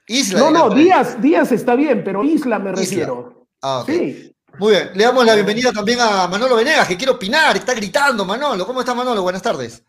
Isla. 0.08 0.38
No, 0.40 0.50
no. 0.50 0.70
Díaz, 0.74 1.20
Díaz 1.20 1.52
está 1.52 1.74
bien, 1.74 2.02
pero 2.02 2.24
Isla 2.24 2.58
me 2.58 2.70
Isla. 2.70 2.80
refiero. 2.82 3.46
Ah, 3.62 3.80
ok. 3.82 3.86
Sí. 3.88 4.34
Muy 4.58 4.70
bien. 4.72 4.90
Le 4.94 5.04
damos 5.04 5.24
la 5.26 5.34
bienvenida 5.34 5.70
también 5.72 6.00
a 6.00 6.26
Manolo 6.26 6.56
Venegas, 6.56 6.88
que 6.88 6.96
quiere 6.96 7.12
opinar. 7.12 7.56
Está 7.56 7.74
gritando, 7.74 8.24
Manolo. 8.24 8.66
¿Cómo 8.66 8.80
está, 8.80 8.94
Manolo? 8.94 9.22
Buenas 9.22 9.42
tardes. 9.42 9.84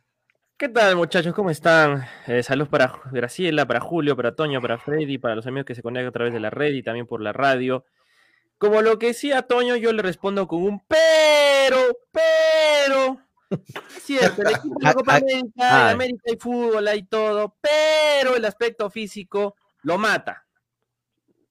¿Qué 0.60 0.68
tal, 0.68 0.98
muchachos? 0.98 1.34
¿Cómo 1.34 1.50
están? 1.52 2.06
Eh, 2.28 2.44
saludos 2.44 2.68
para 2.68 2.94
Graciela, 3.14 3.66
para 3.66 3.80
Julio, 3.80 4.18
para 4.18 4.36
Toño, 4.36 4.62
para 4.62 4.78
Freddy, 4.78 5.18
para 5.18 5.34
los 5.34 5.48
amigos 5.48 5.66
que 5.66 5.74
se 5.74 5.82
conectan 5.82 6.10
a 6.10 6.12
través 6.12 6.34
de 6.34 6.42
la 6.42 6.50
red 6.50 6.74
y 6.74 6.84
también 6.84 7.08
por 7.08 7.22
la 7.22 7.32
radio. 7.32 7.86
Como 8.58 8.82
lo 8.82 9.00
que 9.00 9.08
decía 9.08 9.44
Toño, 9.44 9.78
yo 9.78 9.94
le 9.94 10.02
respondo 10.02 10.50
con 10.50 10.64
un 10.64 10.82
pero, 10.86 11.78
pero. 12.12 13.22
Es 13.96 14.04
cierto, 14.04 14.42
el 14.42 14.50
equipo 14.50 14.76
de 14.80 14.84
la 14.84 14.94
Copa 14.94 15.14
Ah, 15.14 15.18
América, 15.20 15.50
ah. 15.60 15.88
en 15.92 15.96
América 15.96 16.24
hay 16.28 16.38
fútbol, 16.38 16.88
hay 16.90 17.04
todo, 17.04 17.56
pero 17.62 18.36
el 18.36 18.44
aspecto 18.44 18.90
físico 18.90 19.56
lo 19.84 19.98
mata. 19.98 20.46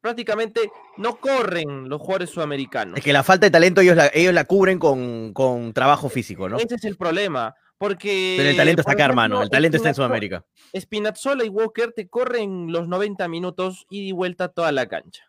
Prácticamente 0.03 0.71
no 0.99 1.17
corren 1.17 1.89
los 1.89 1.99
jugadores 2.03 2.29
sudamericanos. 2.29 2.99
Es 2.99 3.05
que 3.05 3.15
la 3.15 3.23
falta 3.23 3.47
de 3.47 3.51
talento 3.51 3.81
ellos 3.81 3.97
la, 3.97 4.11
ellos 4.13 4.35
la 4.35 4.45
cubren 4.45 4.79
con, 4.79 5.33
con 5.33 5.73
trabajo 5.73 6.11
físico, 6.11 6.47
¿no? 6.47 6.59
Ese 6.59 6.75
es 6.75 6.85
el 6.85 6.99
problema. 6.99 7.57
Porque. 7.79 8.35
Pero 8.37 8.51
el 8.51 8.57
talento 8.57 8.81
está 8.81 8.93
acá, 8.93 9.05
ejemplo, 9.05 9.13
hermano. 9.25 9.43
El 9.43 9.51
talento 9.51 9.77
está 9.77 9.89
en 9.91 9.95
Sudamérica. 9.95 10.45
Spinazzola 10.77 11.45
y 11.45 11.49
Walker 11.49 11.93
te 11.93 12.09
corren 12.09 12.73
los 12.73 12.89
90 12.89 13.29
minutos 13.29 13.87
y 13.89 14.09
de 14.09 14.13
vuelta 14.13 14.49
toda 14.49 14.73
la 14.73 14.87
cancha. 14.89 15.25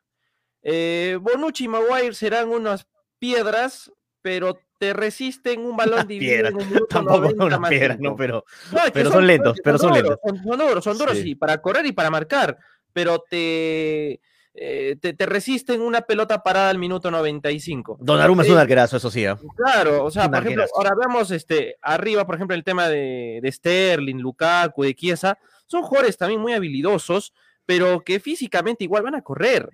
Eh, 0.61 1.17
Bonucci 1.21 1.65
y 1.65 1.67
Maguire 1.67 2.13
serán 2.13 2.49
unas 2.49 2.87
piedras, 3.19 3.91
pero 4.21 4.59
te 4.79 4.93
resisten 4.93 5.59
un 5.61 5.77
balón 5.77 6.07
dividido 6.07 6.33
Piedra. 6.33 6.49
en 6.49 6.55
un 6.57 6.67
minuto 6.69 6.85
Tampoco 6.87 7.19
90 7.19 7.45
una 7.45 7.59
más 7.59 7.69
piedra, 7.69 7.93
cinco. 7.95 8.09
¿no? 8.09 8.15
Pero, 8.15 8.45
No, 8.71 8.77
es 8.79 8.83
que 8.85 8.91
pero 8.91 9.11
son 9.11 9.27
lentos, 9.27 9.57
pero 9.63 9.77
son 9.77 9.93
lentos. 9.93 10.17
Son, 10.25 10.43
son 10.43 10.57
duros, 10.57 10.83
son 10.83 10.97
duros, 10.97 11.17
Sí. 11.17 11.23
sí, 11.23 11.35
para 11.35 11.61
correr 11.61 11.85
y 11.85 11.91
para 11.91 12.09
marcar, 12.09 12.57
pero 12.93 13.19
te, 13.29 14.19
eh, 14.53 14.97
te, 14.99 15.13
te 15.13 15.25
resisten 15.25 15.81
una 15.81 16.01
pelota 16.01 16.41
parada 16.43 16.69
al 16.69 16.77
minuto 16.77 17.09
95. 17.11 17.97
Donnarumma 18.01 18.43
es 18.43 18.49
Eh, 18.49 18.51
un 18.53 18.57
arquerazo, 18.57 18.97
eso 18.97 19.09
sí. 19.11 19.25
¿ah? 19.25 19.37
Claro, 19.55 20.03
o 20.05 20.11
sea, 20.11 20.25
Un 20.25 20.31
por 20.31 20.41
ejemplo, 20.41 20.65
ahora 20.75 20.91
vemos 20.99 21.31
este, 21.31 21.75
arriba, 21.81 22.25
por 22.25 22.35
ejemplo, 22.35 22.55
el 22.55 22.63
tema 22.63 22.87
de, 22.89 23.39
de 23.41 23.51
Sterling, 23.51 24.17
Lukaku, 24.17 24.83
de 24.83 24.95
Chiesa, 24.95 25.37
son 25.65 25.83
jugadores 25.83 26.17
también 26.17 26.41
muy 26.41 26.53
habilidosos, 26.53 27.33
pero 27.65 28.01
que 28.03 28.19
físicamente 28.19 28.83
igual 28.83 29.03
van 29.03 29.15
a 29.15 29.21
correr. 29.21 29.69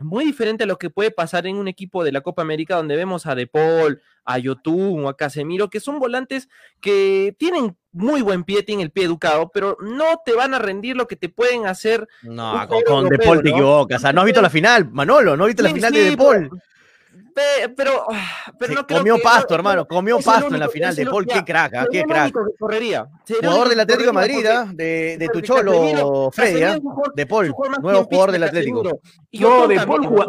Muy 0.00 0.24
diferente 0.24 0.64
a 0.64 0.66
lo 0.66 0.78
que 0.78 0.90
puede 0.90 1.10
pasar 1.10 1.46
en 1.46 1.56
un 1.56 1.66
equipo 1.66 2.04
de 2.04 2.12
la 2.12 2.20
Copa 2.20 2.42
América 2.42 2.76
donde 2.76 2.94
vemos 2.94 3.26
a 3.26 3.34
De 3.34 3.48
Paul, 3.48 4.00
a 4.24 4.38
Yotun 4.38 5.04
o 5.04 5.08
a 5.08 5.16
Casemiro, 5.16 5.70
que 5.70 5.80
son 5.80 5.98
volantes 5.98 6.48
que 6.80 7.34
tienen 7.38 7.76
muy 7.90 8.22
buen 8.22 8.44
pie, 8.44 8.62
tienen 8.62 8.84
el 8.84 8.92
pie 8.92 9.04
educado, 9.04 9.50
pero 9.52 9.76
no 9.80 10.22
te 10.24 10.34
van 10.34 10.54
a 10.54 10.60
rendir 10.60 10.96
lo 10.96 11.08
que 11.08 11.16
te 11.16 11.28
pueden 11.28 11.66
hacer 11.66 12.06
No, 12.22 12.66
con, 12.68 12.82
con 12.82 13.08
De 13.08 13.18
Paul 13.18 13.42
te 13.42 13.50
equivocas. 13.50 13.98
O 13.98 14.02
sea, 14.02 14.12
no 14.12 14.20
has 14.20 14.26
visto 14.26 14.42
la 14.42 14.50
final, 14.50 14.88
Manolo, 14.92 15.36
no 15.36 15.46
viste 15.46 15.62
la 15.62 15.70
Sí, 15.70 15.74
final 15.74 15.92
sí, 15.92 15.98
de 15.98 16.10
De 16.10 16.16
Paul. 16.16 16.50
Pe- 17.34 17.68
pero, 17.76 18.04
ah, 18.12 18.52
pero 18.58 18.74
no 18.74 18.86
creo 18.86 18.98
comió 18.98 19.16
que- 19.16 19.22
pasto, 19.22 19.46
no- 19.50 19.54
hermano, 19.56 19.86
comió 19.86 20.18
es 20.18 20.24
pasto 20.24 20.46
en 20.46 20.52
la 20.52 20.58
único- 20.66 20.72
final 20.72 20.90
es 20.90 20.96
de 20.96 21.06
Paul. 21.06 21.26
Qué 21.26 21.44
crack, 21.44 21.74
¿ah? 21.74 21.86
qué 21.90 22.02
crack. 22.04 22.22
único 22.24 22.44
que 22.46 22.58
correría. 22.58 23.06
Jugador 23.28 23.68
único 23.68 23.68
del 23.68 23.80
Atlético 23.80 24.06
de 24.06 24.12
Madrid, 24.12 24.46
de, 24.74 25.16
de 25.18 25.28
tu 25.28 25.40
cholo, 25.40 26.30
Freddy, 26.32 26.62
es 26.62 26.78
De 27.14 27.22
es 27.22 27.26
Paul, 27.26 27.54
nuevo 27.80 28.04
jugador 28.04 28.32
del 28.32 28.42
Atlético. 28.44 28.82
Casemiro. 28.82 29.00
Y 29.30 29.38
No, 29.40 29.48
Yotun 29.60 29.68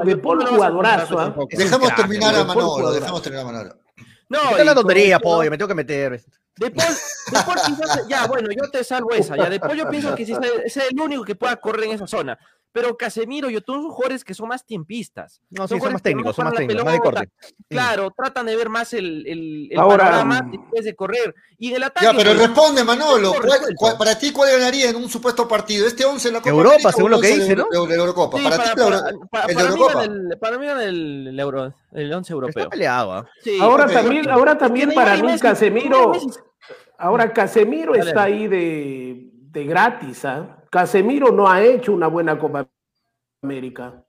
de 0.06 0.18
Paul 0.18 0.48
jugadorazo. 0.48 1.48
Es 1.50 1.60
crack, 1.60 1.96
terminar 1.96 2.36
a 2.36 2.44
Manolo, 2.44 2.92
dejemos 2.92 3.22
terminar 3.22 3.46
a 3.48 3.52
Manolo. 3.52 3.76
No, 4.30 4.38
y 4.62 4.64
la 4.64 4.76
tontería, 4.76 5.20
pollo, 5.20 5.50
me 5.50 5.58
tengo 5.58 5.68
que 5.70 5.74
meter. 5.76 6.22
De 6.56 6.70
Paul, 6.72 6.94
de 7.32 7.40
Paul 7.44 7.58
quizás- 7.66 8.08
ya, 8.08 8.28
bueno, 8.28 8.50
yo 8.52 8.70
te 8.70 8.84
salvo 8.84 9.12
esa. 9.14 9.36
Ya, 9.36 9.50
de 9.50 9.60
Paul 9.60 9.76
yo 9.78 9.90
pienso 9.90 10.14
que 10.14 10.26
sea, 10.26 10.40
sea 10.68 10.84
el 10.92 11.00
único 11.00 11.24
que 11.24 11.34
pueda 11.36 11.56
correr 11.56 11.86
en 11.86 11.92
esa 11.94 12.06
zona. 12.06 12.38
Pero 12.72 12.96
Casemiro 12.96 13.50
y 13.50 13.54
Yotun 13.54 13.82
son 13.82 13.92
jugadores 13.92 14.24
que 14.24 14.36
son 14.36 14.48
más 14.48 14.64
tiempistas. 14.64 15.42
No, 15.50 15.68
sí, 15.68 15.80
son 15.80 15.92
más 15.94 16.04
técnicos, 16.04 16.36
son 16.36 16.46
más 16.46 16.54
técnicos, 16.54 16.86
más 16.86 16.94
de 16.94 17.00
corte. 17.00 17.30
Claro, 17.68 18.12
tratan 18.16 18.46
de 18.46 18.56
ver 18.56 18.70
más 18.70 18.94
el, 18.94 19.26
el, 19.26 19.70
el 19.72 19.80
Ahora, 19.80 20.06
panorama 20.06 20.44
mm, 20.44 20.52
después 20.52 20.86
de 20.86 20.96
correr. 20.96 21.34
Y 21.58 21.70
en 21.70 21.78
el 21.78 21.84
ataque. 21.84 22.06
Ya, 22.06 22.12
pero 22.14 22.30
pues, 22.36 22.48
responde, 22.48 22.84
Manolo. 22.84 23.32
¿cuál- 23.32 23.44
resuelto. 23.44 23.76
cuál- 23.76 23.98
para 23.98 24.20
ti, 24.20 24.32
¿cuál 24.32 24.52
ganaría 24.52 24.90
en 24.92 24.98
un 24.98 25.10
supuesto 25.10 25.48
partido? 25.48 25.88
¿Este 25.88 26.06
11 26.06 26.28
en 26.28 26.34
la 26.36 26.40
Copa 26.42 26.50
Europa, 26.52 26.76
América 26.76 26.92
según 26.92 27.12
lo 27.12 27.20
que 27.20 27.28
11 27.28 27.40
dice, 27.40 27.50
de- 27.50 27.56
¿no? 27.56 27.86
de 27.88 27.88
la 27.88 27.96
Eurocopa. 28.04 28.38
Sí, 28.38 28.44
para, 28.44 28.58
para, 28.58 28.70
ti, 28.70 28.80
para- 28.80 29.02
para- 29.32 29.46
el 29.46 29.48
de 29.50 29.56
para 29.56 29.70
mí 29.70 29.82
Eurocopa. 29.82 30.04
el, 30.04 30.38
para 30.40 30.58
mí 30.60 30.66
gana 30.68 30.84
el, 30.84 31.28
el 31.28 31.40
euro, 31.40 31.74
el 31.92 32.14
11 32.14 32.34
europeo. 32.34 32.60
Está 32.64 32.70
peleado, 32.70 33.14
¿ah? 33.14 33.30
Sí, 33.44 33.58
Ahora 33.60 33.86
ok. 33.86 33.94
también, 33.94 34.30
ahora 34.30 34.58
también 34.60 34.94
para 34.94 35.18
mí 35.18 35.40
Casemiro, 35.40 36.12
ahora 37.00 37.34
Casemiro 37.34 37.96
está 37.96 38.24
ahí 38.24 38.48
de, 38.48 39.32
de 39.34 39.64
gratis, 39.66 40.24
¿ah? 40.26 40.56
Casemiro 40.70 41.32
no 41.32 41.50
ha 41.50 41.62
hecho 41.64 41.94
una 41.94 42.08
buena 42.08 42.38
Copa 42.38 42.68
América. 43.42 44.06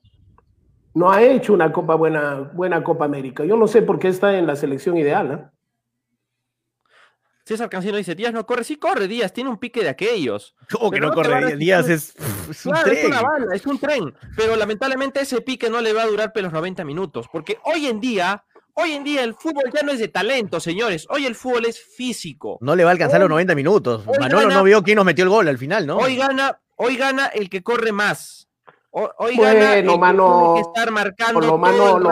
No 0.94 1.11
ha 1.11 1.23
hecho 1.23 1.53
una 1.53 1.73
Copa 1.73 1.94
buena, 1.94 2.51
buena 2.53 2.83
Copa 2.83 3.05
América. 3.05 3.44
Yo 3.44 3.57
no 3.57 3.66
sé 3.68 3.83
por 3.83 3.99
qué 3.99 4.09
está 4.09 4.37
en 4.37 4.46
la 4.46 4.57
selección 4.57 4.96
ideal, 4.96 5.33
¿ah? 5.33 5.53
César 7.44 7.68
Cancino 7.68 7.96
dice, 7.96 8.14
Díaz 8.14 8.33
no 8.33 8.46
corre, 8.46 8.62
sí 8.62 8.77
corre, 8.77 9.09
Díaz, 9.09 9.33
tiene 9.33 9.51
un 9.51 9.59
pique 9.59 9.83
de 9.83 9.88
aquellos. 9.88 10.55
¿Cómo 10.70 10.88
que 10.90 11.01
no 11.01 11.12
corre? 11.12 11.57
Díaz 11.57 11.88
es, 11.88 12.14
es 12.49 12.64
un 12.66 12.73
Claro, 12.73 12.92
es 12.92 13.01
tren. 13.01 13.12
una 13.12 13.23
bala, 13.23 13.55
es 13.57 13.66
un 13.66 13.79
tren, 13.79 14.14
pero 14.37 14.55
lamentablemente 14.55 15.20
ese 15.20 15.40
pique 15.40 15.68
no 15.68 15.81
le 15.81 15.92
va 15.92 16.03
a 16.03 16.07
durar 16.07 16.33
por 16.33 16.42
los 16.42 16.53
90 16.53 16.85
minutos, 16.85 17.27
porque 17.33 17.59
hoy 17.64 17.87
en 17.87 17.99
día, 17.99 18.44
hoy 18.81 18.93
en 18.93 19.05
día 19.05 19.23
el 19.25 19.35
fútbol 19.35 19.64
ya 19.75 19.83
no 19.83 19.93
es 19.93 19.99
de 19.99 20.09
talento, 20.09 20.61
señores, 20.61 21.07
hoy 21.11 21.27
el 21.27 21.35
fútbol 21.35 21.66
es 21.66 21.81
físico. 21.81 22.59
No 22.61 22.75
le 22.77 22.85
va 22.85 22.90
a 22.90 22.93
alcanzar 22.93 23.19
Hoy- 23.19 23.25
los 23.25 23.31
90 23.31 23.55
minutos. 23.55 24.05
Manolo 24.19 24.43
gana- 24.43 24.55
no 24.55 24.62
vio 24.64 24.83
quién 24.83 24.97
nos 24.97 25.05
metió 25.05 25.25
el 25.25 25.31
gol 25.31 25.49
al 25.49 25.59
final, 25.59 25.87
¿no? 25.87 25.97
Hoy 25.99 26.16
gana, 26.16 26.61
hoy 26.77 26.97
gana 26.97 27.27
el 27.27 27.49
que 27.51 27.62
corre 27.62 27.93
más. 27.93 28.49
El 28.92 29.37
Bueno, 29.37 29.92
que 29.92 29.98
mano, 30.00 30.53
que 30.57 30.61
estar 30.62 30.90
marcando 30.90 31.35
Por 31.35 31.44
lo 31.44 31.55
el 31.55 31.61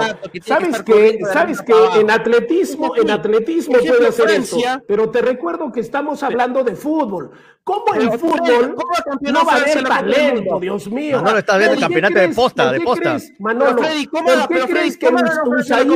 rato, 0.01 0.31
que 0.31 0.41
que 0.41 0.47
¿Sabes 0.49 0.83
que, 0.83 0.93
de 1.19 1.25
sabes 1.33 1.61
que 1.61 1.73
en 1.99 2.09
atletismo, 2.09 2.95
en 2.95 3.11
atletismo 3.11 3.75
Ejemplo, 3.79 3.97
puede 3.97 4.09
hacer 4.11 4.29
Francia. 4.29 4.75
eso? 4.75 4.85
Pero 4.87 5.11
te 5.11 5.21
recuerdo 5.21 5.73
que 5.73 5.81
estamos 5.81 6.23
hablando 6.23 6.63
de 6.63 6.77
fútbol. 6.77 7.33
¿Cómo 7.65 7.85
Pero, 7.93 8.13
fútbol 8.13 8.75
¿cómo 8.77 8.93
no 9.33 9.45
va 9.45 9.53
a 9.55 9.57
haber 9.57 9.83
talento? 9.83 10.61
Dios 10.61 10.89
mío. 10.89 11.17
Manolo, 11.17 11.39
estás 11.39 11.59
viendo 11.59 11.75
el 11.75 11.81
¿Por 11.81 11.89
qué 11.89 11.95
campeonato 11.95 12.15
de 12.15 12.21
crees- 12.27 12.37
posta, 12.37 12.63
por 12.65 12.73
de 12.73 12.81
posta. 12.81 13.03
crees, 13.03 13.33
Manolo, 13.41 13.67
Pero, 13.77 13.89
Freddy, 13.89 14.07
¿cómo- 14.07 14.29
¿por 14.29 14.49
qué 14.49 14.67
crees 14.73 14.97
que 14.97 15.07
¿cómo 15.07 15.19
va 15.19 15.21
a 15.21 15.29
ganar 15.29 15.45
Francia 15.49 15.77
la 15.77 15.83
Usain? 15.83 15.89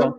Bolt, 0.00 0.16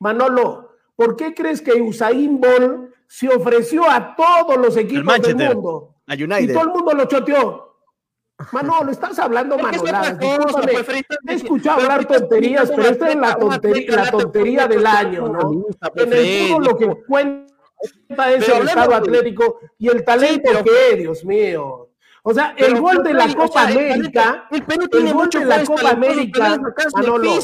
Manolo, 0.00 0.70
¿por 0.96 1.16
qué 1.16 1.34
crees 1.34 1.62
que 1.62 1.72
Usain 1.80 2.40
Bolt 2.40 2.90
se 3.06 3.28
ofreció 3.28 3.88
a 3.88 4.16
todos 4.16 4.56
los 4.56 4.76
equipos 4.76 5.20
del 5.22 5.36
mundo? 5.36 5.94
A 6.08 6.16
Y 6.16 6.24
United. 6.24 6.52
todo 6.52 6.64
el 6.64 6.68
mundo 6.70 6.92
lo 6.94 7.04
choteó. 7.04 7.71
Manolo, 8.52 8.90
estás 8.90 9.18
hablando 9.18 9.56
Es 9.56 9.76
es 9.76 9.82
manoladas. 9.82 10.18
discúlpame. 10.18 10.72
He 11.28 11.34
escuchado 11.34 11.80
hablar 11.80 12.04
tonterías, 12.04 12.70
pero 12.70 12.88
esta 12.88 13.08
es 13.10 13.16
la 13.16 13.34
tontería, 13.36 13.96
la 13.96 14.10
tontería 14.10 14.66
del 14.66 14.86
año, 14.86 15.28
¿no? 15.28 15.66
En 15.96 16.12
el 16.12 16.48
fútbol 16.48 16.64
lo 16.64 16.76
que 16.76 17.04
cuenta 17.06 18.32
es 18.32 18.48
el 18.48 18.68
estado 18.68 18.94
atlético 18.94 19.58
y 19.78 19.88
el 19.88 20.04
talento 20.04 20.50
que, 20.64 20.96
Dios 20.96 21.24
mío. 21.24 21.88
O 22.24 22.32
sea, 22.32 22.54
el 22.56 22.80
gol 22.80 23.02
de 23.02 23.14
la 23.14 23.34
Copa 23.34 23.64
América, 23.64 24.48
el 24.50 25.12
gol 25.12 25.28
de 25.28 25.44
la 25.44 25.64
Copa 25.64 25.90
América, 25.90 26.60
es 26.78 26.94
Manolo, 26.94 27.38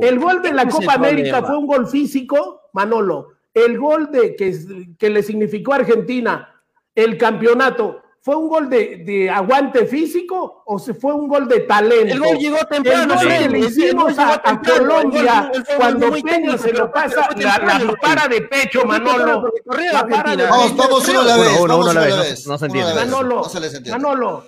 el 0.00 0.18
gol 0.18 0.42
de 0.42 0.52
la 0.52 0.62
es 0.62 0.74
Copa 0.74 0.94
América 0.94 1.42
fue 1.42 1.56
un 1.56 1.66
gol 1.66 1.86
físico, 1.86 2.62
Manolo. 2.72 3.28
El 3.52 3.78
gol 3.78 4.10
de 4.10 4.34
que, 4.34 4.52
que 4.98 5.10
le 5.10 5.22
significó 5.22 5.74
a 5.74 5.76
Argentina 5.76 6.60
el 6.96 7.16
campeonato, 7.16 8.02
¿fue 8.24 8.36
un 8.36 8.48
gol 8.48 8.70
de, 8.70 9.02
de 9.04 9.28
aguante 9.28 9.84
físico 9.84 10.62
o 10.64 10.78
se 10.78 10.94
fue 10.94 11.12
un 11.12 11.28
gol 11.28 11.46
de 11.46 11.60
talento? 11.60 12.14
El 12.14 12.20
gol 12.20 12.38
llegó 12.38 12.56
temprano, 12.68 13.02
El 13.02 13.18
gol 13.18 13.28
que 13.28 13.48
le 13.50 13.58
hicimos 13.58 14.18
a, 14.18 14.32
a 14.34 14.42
temprano, 14.42 14.80
el 14.80 14.86
Colombia 14.88 15.22
gol- 15.22 15.50
el 15.52 15.52
gol 15.52 15.64
fue 15.66 15.76
cuando 15.76 16.10
Peña 16.22 16.56
se 16.58 16.72
lo 16.72 16.90
pasa, 16.90 17.28
la, 17.36 17.58
la 17.58 17.92
para 18.00 18.26
de 18.28 18.40
pecho, 18.40 18.84
Manolo. 18.86 19.52
La 19.92 20.06
para 20.06 20.34
de. 20.36 20.46
Vamos, 20.46 20.72
pecho. 20.72 20.76
vamos 20.82 21.08
uno 21.08 21.20
a 21.20 21.24
la 21.24 21.36
vez. 21.36 21.48
uno, 21.60 21.68
vamos 21.68 21.84
uno 21.84 21.90
a 21.90 21.94
la 21.94 22.00
uno 22.14 22.22
vez, 22.22 22.46
no- 22.46 22.52
no 22.52 22.58
se 22.58 22.64
entiende. 22.66 22.94
vez, 22.94 23.04
Manolo, 23.10 23.36
No 23.36 23.44
se 23.44 23.60
les 23.60 23.74
entiende. 23.74 24.02
Manolo, 24.02 24.44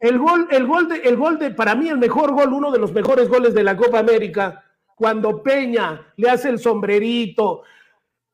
el 0.00 0.18
gol, 0.18 0.48
el 0.50 0.66
gol 0.66 0.88
de, 0.88 0.96
el 0.98 1.16
gol 1.16 1.38
de, 1.38 1.50
para 1.52 1.74
mí 1.74 1.88
el 1.88 1.96
mejor 1.96 2.32
gol, 2.32 2.52
uno 2.52 2.70
de 2.70 2.78
los 2.78 2.92
mejores 2.92 3.30
goles 3.30 3.54
de 3.54 3.62
la 3.62 3.74
Copa 3.74 4.00
América, 4.00 4.62
cuando 4.94 5.42
Peña 5.42 6.12
le 6.16 6.28
hace 6.28 6.50
el 6.50 6.58
sombrerito, 6.58 7.62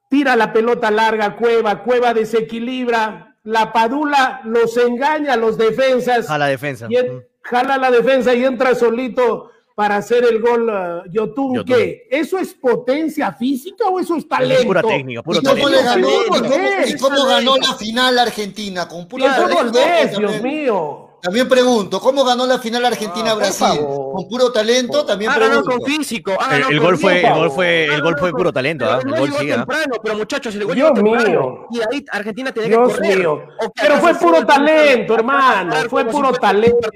tira 0.09 0.35
la 0.35 0.53
pelota 0.53 0.91
larga 0.91 1.27
a 1.27 1.37
Cueva, 1.37 1.85
Cueva 1.85 2.13
desequilibra, 2.13 3.30
la 3.45 3.73
Padula 3.73 4.41
los 4.45 4.77
engaña 4.77 5.35
a 5.35 5.37
los 5.37 5.57
defensas, 5.59 6.29
A 6.31 6.39
la 6.39 6.47
defensa. 6.47 6.87
y 6.91 6.97
en- 6.97 7.27
jala 7.43 7.79
la 7.79 7.91
defensa 7.91 8.35
y 8.35 8.45
entra 8.45 8.75
solito 8.75 9.51
para 9.75 9.97
hacer 9.97 10.25
el 10.25 10.41
gol 10.41 10.69
uh, 10.69 11.11
Yotun. 11.11 11.55
Yotun. 11.57 11.65
¿Qué? 11.65 12.07
¿Eso 12.11 12.37
es 12.39 12.53
potencia 12.53 13.33
física 13.33 13.87
o 13.87 13.99
eso 13.99 14.15
es 14.17 14.29
talento? 14.29 14.61
Es 14.61 14.67
pura 14.67 14.83
técnica, 14.83 15.23
puro 15.23 15.39
¿Y 15.41 15.43
cómo 15.43 15.55
talento. 15.55 15.71
le 15.71 15.83
ganó? 15.83 16.09
¿Qué 16.09 16.15
¿Y 16.15 16.29
cómo, 16.29 16.49
ves? 16.51 16.91
y 16.91 16.97
cómo 16.99 17.25
ganó 17.25 17.57
la 17.57 17.75
final 17.77 18.19
Argentina? 18.19 18.87
Con 18.87 19.09
pura 19.09 19.25
¿Qué 19.37 19.43
fútbol 19.43 19.73
talento, 19.73 19.79
ves, 19.79 20.13
también- 20.13 20.31
Dios 20.33 20.43
mío? 20.43 21.10
También 21.23 21.49
pregunto, 21.49 22.01
¿cómo 22.01 22.25
ganó 22.25 22.47
la 22.47 22.59
final 22.59 22.85
Ah, 22.85 22.89
Argentina-Brasil? 22.89 23.67
favor. 23.79 24.13
¿Con 24.15 24.29
puro 24.29 24.53
talento? 24.53 25.05
También 25.05 25.31
ganado 25.31 25.63
pregunto. 25.63 25.79
con 25.85 25.85
físico. 25.99 26.33
ha 26.41 26.57
El, 26.57 26.63
el 26.63 26.79
con 26.79 26.87
gol 26.87 26.99
fue, 26.99 27.21
el 27.27 27.35
gol 27.35 27.51
fue, 27.51 27.85
el 27.85 27.91
Ha 27.93 28.01
gol 28.01 28.17
fue 28.19 28.31
puro 28.33 28.53
talento, 28.53 28.85
pero 28.87 28.97
¿ah? 28.97 29.01
el 29.03 29.09
El 29.15 29.21
gol 29.21 29.41
sí, 29.41 29.51
¿ah? 29.51 29.57
temprano, 29.57 29.95
pero 30.03 30.17
muchachos, 30.17 30.55
el 30.55 30.65
gol 30.65 30.75
Dios 30.75 30.93
llegó 30.93 31.07
temprano. 31.09 31.29
mío. 31.29 31.67
Y 31.71 31.81
ahí 31.95 32.05
Argentina 32.11 32.53
tenía 32.53 32.69
Dios 32.71 32.89
que 32.93 32.95
correr. 32.99 33.19
mío. 33.19 33.43
Pero 33.81 33.97
fue 33.99 34.15
puro 34.15 34.47
talento, 34.47 35.15
hermano. 35.15 35.75
Fue 35.89 36.05
puro 36.07 36.33
talento. 36.33 36.89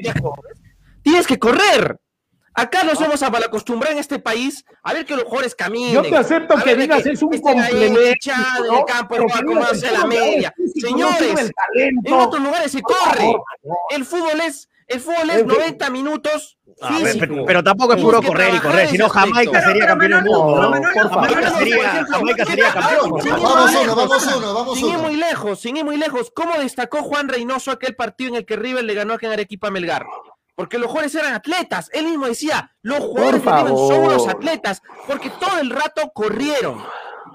Tienes 1.03 1.27
que 1.27 1.39
correr. 1.39 1.99
Acá 2.55 2.85
nos 2.85 3.01
hemos 3.01 3.21
acostumbrado 3.23 3.93
en 3.95 3.99
este 4.01 4.19
país 4.19 4.64
a 4.83 4.93
ver 4.93 5.05
que 5.05 5.14
los 5.14 5.25
jugadores 5.25 5.55
caminen. 5.55 5.93
Yo 5.95 6.03
te 6.03 6.17
acepto 6.17 6.57
a 6.57 6.62
que 6.62 6.77
digas 6.77 7.05
es 7.05 7.21
un 7.23 7.31
complemento, 7.40 8.31
¿no? 8.71 8.85
campo, 8.85 9.17
que 9.17 9.45
como 9.45 9.62
hace 9.64 9.87
que 9.88 9.93
la 9.93 10.07
media. 10.07 10.55
Señores, 10.81 11.51
en 11.75 12.12
otros 12.12 12.43
lugares 12.43 12.71
se 12.73 12.81
corre. 12.81 13.35
El 13.90 14.05
fútbol 14.05 14.40
es, 14.40 14.69
el 14.87 15.01
fútbol 15.01 15.31
es 15.31 15.37
En 15.40 15.49
fin. 15.49 15.59
90 15.59 15.90
minutos 15.90 16.59
A 16.81 16.99
ver, 16.99 17.17
pero, 17.19 17.45
pero 17.47 17.62
tampoco 17.64 17.95
es 17.95 18.03
puro 18.03 18.21
que 18.21 18.27
correr 18.29 18.55
y 18.55 18.59
correr, 18.59 18.81
en 18.87 18.88
si 18.90 18.99
no 18.99 19.07
ese 19.07 19.19
aspecto. 19.19 19.31
Jamaica 19.31 19.53
Pero- 19.53 19.67
sería 19.67 19.87
campeón. 19.87 20.25
Jamaica 22.11 22.45
sería, 22.45 22.73
campeón. 22.73 23.21
Sin 23.23 23.33
ir 23.33 23.40
Vamos 23.40 23.73
muy 23.73 23.75
uno, 23.75 23.81
lejos, 23.83 23.97
vamos 23.97 24.37
uno, 24.37 24.55
vamos 24.55 24.79
Sin 24.79 24.88
ir 24.88 24.95
uno. 24.97 25.03
muy 25.05 25.17
lejos, 25.17 25.61
sin 25.61 25.77
ir 25.77 25.85
muy 25.85 25.97
lejos. 25.97 26.31
¿Cómo 26.35 26.59
destacó 26.59 27.03
Juan 27.03 27.29
Reynoso 27.29 27.71
aquel 27.71 27.95
partido 27.97 28.31
en 28.31 28.37
el 28.37 28.45
que 28.47 28.57
River 28.57 28.85
le 28.85 28.95
ganó 28.95 29.17
en 29.21 29.33
Arequipa 29.33 29.69
a 29.69 29.71
Melgar? 29.71 30.07
Porque 30.55 30.79
los 30.79 30.87
jugadores 30.88 31.14
eran 31.17 31.35
atletas. 31.35 31.90
Él 31.93 32.07
mismo 32.07 32.27
decía, 32.27 32.71
los 32.83 33.01
jugadores 33.01 33.43
son 33.43 34.05
unos 34.05 34.29
atletas, 34.29 34.83
porque 35.07 35.31
todo 35.31 35.59
el 35.59 35.71
rato 35.71 36.11
corrieron. 36.14 36.83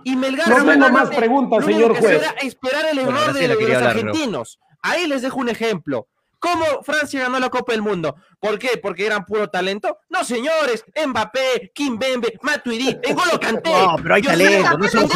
Y 0.05 0.15
Melgar 0.15 0.47
No 0.47 0.65
tengo 0.71 0.89
más 0.89 1.09
preguntas, 1.09 1.65
señor 1.65 1.91
que 1.91 1.97
hacía 1.99 2.09
juez. 2.19 2.21
era 2.21 2.31
esperar 2.41 2.85
el 2.91 2.99
Bueno, 3.01 3.21
error 3.21 3.33
de, 3.33 3.47
los 3.49 3.57
hablar, 3.61 3.81
¿no? 3.81 3.87
argentinos. 3.89 4.59
Ahí 4.81 5.07
les 5.07 5.21
dejo 5.21 5.39
un 5.39 5.49
ejemplo. 5.49 6.07
¿Cómo 6.39 6.65
Francia 6.83 7.21
ganó 7.21 7.37
la 7.39 7.49
Copa 7.49 7.73
del 7.73 7.81
Mundo? 7.81 8.15
¿Por 8.39 8.57
qué? 8.57 8.79
¿Porque 8.81 9.05
eran 9.05 9.25
puro 9.25 9.49
talento? 9.49 9.97
No, 10.09 10.23
señores. 10.23 10.85
Mbappé, 11.07 11.71
Kimbembe, 11.73 12.39
Matuidi, 12.41 12.97
N'Golo 13.09 13.39
Kanté. 13.39 13.69
No, 13.79 13.95
pero 14.01 14.15
hay 14.15 14.21
Dios 14.21 14.33
talento, 14.33 14.77
no 14.77 14.87
son 14.87 15.09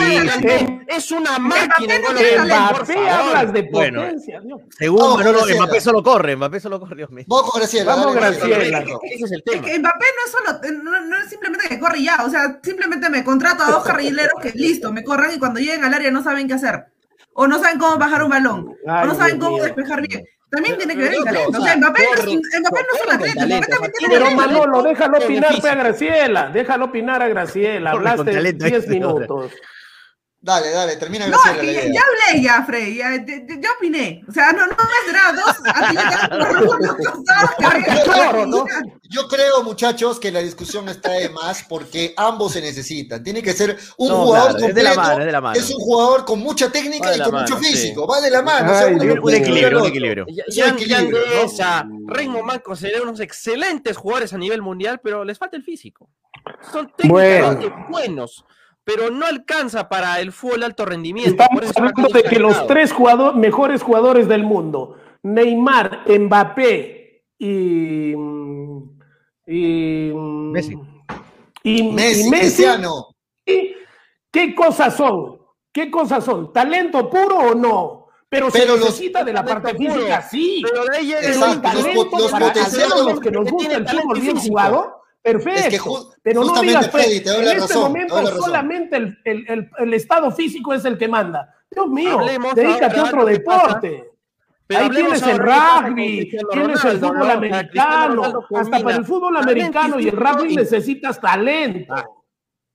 Es 0.87 1.11
una 1.11 1.39
máquina. 1.39 1.97
N'Golo 1.99 2.19
Mbappé 2.45 3.09
hablas 3.09 3.53
de 3.53 3.61
Bueno. 3.71 4.01
potencia. 4.01 4.41
Según 4.77 4.99
Vamos, 4.99 5.17
Manolo, 5.17 5.37
Graciela. 5.39 5.63
Mbappé 5.63 5.81
solo 5.81 6.03
corre, 6.03 6.35
Mbappé 6.35 6.59
solo 6.59 6.79
corre, 6.79 6.95
Dios 6.97 7.09
mío. 7.11 7.25
Vamos 7.27 7.51
Graciela. 7.55 7.95
Vamos, 7.95 8.15
Graciela. 8.15 8.79
Ese 9.03 9.23
es 9.25 9.31
el 9.31 9.39
Es 9.39 9.43
tema. 9.45 9.65
que 9.65 9.79
Mbappé 9.79 10.05
no 10.17 10.25
es 10.25 10.31
solo, 10.31 10.83
no, 10.83 11.01
no 11.05 11.17
es 11.17 11.29
simplemente 11.29 11.69
que 11.69 11.79
corre 11.79 12.03
ya, 12.03 12.23
o 12.25 12.29
sea, 12.29 12.59
simplemente 12.61 13.09
me 13.09 13.23
contrato 13.23 13.63
a 13.63 13.67
dos 13.71 13.83
carrileros 13.83 14.33
que 14.41 14.51
listo, 14.51 14.91
me 14.91 15.03
corran 15.03 15.31
y 15.33 15.39
cuando 15.39 15.59
lleguen 15.61 15.85
al 15.85 15.93
área 15.93 16.11
no 16.11 16.21
saben 16.21 16.47
qué 16.47 16.55
hacer. 16.55 16.85
O 17.33 17.47
no 17.47 17.59
saben 17.59 17.79
cómo 17.79 17.97
bajar 17.97 18.23
un 18.23 18.29
balón, 18.29 18.75
Ay, 18.87 19.03
o 19.03 19.07
no 19.07 19.15
saben 19.15 19.39
cómo 19.39 19.53
mío. 19.55 19.63
despejar 19.63 20.05
bien. 20.07 20.23
También 20.53 20.77
tiene 20.77 20.95
que 20.95 21.01
ver 21.01 21.13
el 21.13 21.23
Pero, 21.23 21.33
talento. 21.33 21.57
o 21.57 21.61
O 21.61 21.63
sea, 21.65 21.73
sea, 21.73 21.77
Mbappé, 21.77 22.03
no 22.03 22.13
es, 22.13 22.27
un- 22.27 22.41
atleta, 23.41 23.77
Pero. 24.09 24.31
Manolo, 24.31 24.83
déjalo 24.83 25.17
opinar 25.17 25.53
a 25.65 25.75
Graciela. 25.75 26.49
Déjalo 26.53 26.85
opinar 26.85 27.23
a 27.23 27.27
Graciela. 27.27 27.91
Hablaste 27.91 28.31
talento, 28.31 28.65
10 28.65 28.77
este, 28.83 28.89
minutos. 28.93 29.51
Dale, 30.45 30.71
dale, 30.71 30.97
termina 30.97 31.25
No, 31.25 31.37
Graciela 31.41 31.71
es 31.71 31.77
que 31.79 31.87
ya, 31.87 31.93
ya 31.93 32.01
hablé 32.01 32.41
ya, 32.43 32.63
Freddy, 32.65 32.95
ya, 32.97 33.15
ya, 33.15 33.23
ya- 33.61 33.71
opiné. 33.77 34.21
O 34.27 34.31
sea, 34.33 34.51
no, 34.51 34.67
no 34.67 34.75
me 34.75 34.83
dos 35.41 35.55
¿no? 38.47 38.65
Yo 39.09 39.27
creo, 39.29 39.63
muchachos, 39.63 40.19
que 40.19 40.33
la 40.33 40.39
discusión 40.39 40.89
está 40.89 41.11
de 41.11 41.29
más 41.29 41.63
porque 41.63 42.13
ambos 42.17 42.51
se 42.51 42.59
necesitan. 42.61 43.23
Tiene 43.23 43.41
que 43.41 43.53
ser 43.53 43.77
un 43.97 44.09
No, 44.09 44.25
jugador 44.25 44.51
claro, 44.57 44.67
es 44.67 44.75
de 44.75 44.83
la 44.83 44.89
completo. 44.89 45.09
mano, 45.09 45.19
es 45.21 45.25
de 45.25 45.31
la 45.31 45.41
mano. 45.41 45.57
es 45.59 45.69
un 45.69 45.79
jugador 45.79 46.25
con 46.25 46.39
mucha 46.39 46.69
técnica 46.69 47.15
y 47.15 47.21
con 47.21 47.31
mano, 47.35 47.47
mucho 47.47 47.57
sí. 47.63 47.69
físico. 47.71 48.05
Va 48.05 48.19
de 48.19 48.29
la 48.29 48.41
mano. 48.41 48.71
o 48.71 48.75
sea, 48.75 48.87
Ay, 48.87 48.95
Dios 48.99 49.05
no 49.05 49.13
Un 49.13 49.19
un 49.21 49.29
al 49.29 49.35
equilibrio. 49.35 49.79
Un 49.81 49.87
equilibrio, 49.87 50.25
Jan 50.53 50.75
¿no? 51.09 51.17
Deza, 51.19 51.85
Raymond 52.07 52.43
Manco 52.43 52.75
serían 52.75 53.03
unos 53.03 53.21
excelentes 53.21 53.95
jugadores 53.95 54.33
a 54.33 54.37
nivel 54.37 54.61
mundial, 54.61 54.99
pero 55.01 55.23
les 55.23 55.37
falta 55.37 55.55
el 55.55 55.63
físico. 55.63 56.09
Son 56.71 56.91
técnicamente 56.97 57.71
buenos, 57.89 58.43
pero 58.83 59.09
no 59.09 59.25
alcanza 59.25 59.87
para 59.89 60.19
el 60.19 60.31
fútbol 60.31 60.59
de 60.61 60.65
alto 60.67 60.85
rendimiento. 60.85 61.43
por 61.53 61.63
Estamos 61.63 61.91
hablando 61.93 62.13
de 62.13 62.23
que 62.23 62.39
los 62.39 62.67
tres 62.67 62.93
mejores 63.35 63.81
jugadores 63.81 64.27
del 64.27 64.43
mundo, 64.43 64.97
Neymar, 65.23 66.01
Mbappé 66.07 67.23
y. 67.39 68.13
y 69.47 70.11
Messi. 70.13 70.77
Y, 71.63 71.79
y 71.79 71.91
Messi, 71.93 72.29
Cristiano. 72.29 73.07
¿qué 73.45 74.55
cosas 74.55 74.95
son? 74.95 75.39
¿Qué 75.71 75.89
cosas 75.89 76.23
son? 76.23 76.51
¿Talento 76.53 77.09
puro 77.09 77.37
o 77.39 77.55
no? 77.55 78.07
Pero, 78.29 78.47
Pero 78.51 78.63
se 78.63 78.65
los- 78.79 78.79
necesita 78.79 79.23
de 79.23 79.31
la 79.31 79.45
parte 79.45 79.75
puro. 79.75 79.93
física, 79.93 80.21
sí. 80.23 80.61
Pero 80.67 80.85
de 80.85 80.97
ahí 80.97 81.05
llega 81.05 81.19
el 81.19 81.25
Exacto, 81.27 81.51
único 81.53 81.63
los 81.73 81.83
talento 81.83 82.09
po- 82.09 82.19
los 82.19 82.31
para 82.31 82.45
los 83.11 83.19
que 83.19 83.31
nos 83.31 83.51
gusta 83.51 83.75
el 83.75 83.87
fútbol 83.87 84.19
bien 84.19 84.35
físico. 84.35 84.51
jugado, 84.53 85.02
perfecto. 85.23 85.59
Es 85.61 85.69
que 85.69 85.79
ju- 85.79 86.13
pero 86.21 86.43
no 86.43 86.61
digas, 86.61 86.89
pues, 86.89 87.05
Freddy, 87.05 87.19
te 87.21 87.29
doy 87.31 87.39
en 87.39 87.45
la 87.45 87.51
este 87.53 87.61
razón, 87.61 87.81
te 87.83 87.89
momento 87.89 88.15
doy 88.15 88.23
la 88.25 88.29
razón. 88.29 88.45
solamente 88.45 88.97
el, 88.97 89.17
el- 89.23 89.45
el- 89.49 89.69
el 89.79 89.93
estado 89.95 90.31
físico 90.31 90.73
es 90.73 90.85
el 90.85 90.97
que 90.97 91.07
manda. 91.07 91.55
Dios 91.71 91.87
mío, 91.87 92.19
Hablemos 92.19 92.53
dedícate 92.53 92.99
a 92.99 93.03
otro 93.05 93.25
deporte. 93.25 94.09
Pero 94.67 94.85
Ahí 94.85 94.89
tienes 94.91 95.21
el 95.23 95.37
rugby, 95.39 96.31
tienes 96.51 96.85
el 96.85 96.99
fútbol 96.99 97.29
americano, 97.31 98.45
hasta 98.55 98.79
para 98.79 98.95
el 98.97 99.05
fútbol 99.05 99.37
americano 99.37 99.99
y 99.99 100.07
el 100.07 100.15
rugby 100.15 100.53
y- 100.53 100.55
necesitas 100.55 101.19
talento. 101.19 101.93
Ah. 101.93 102.05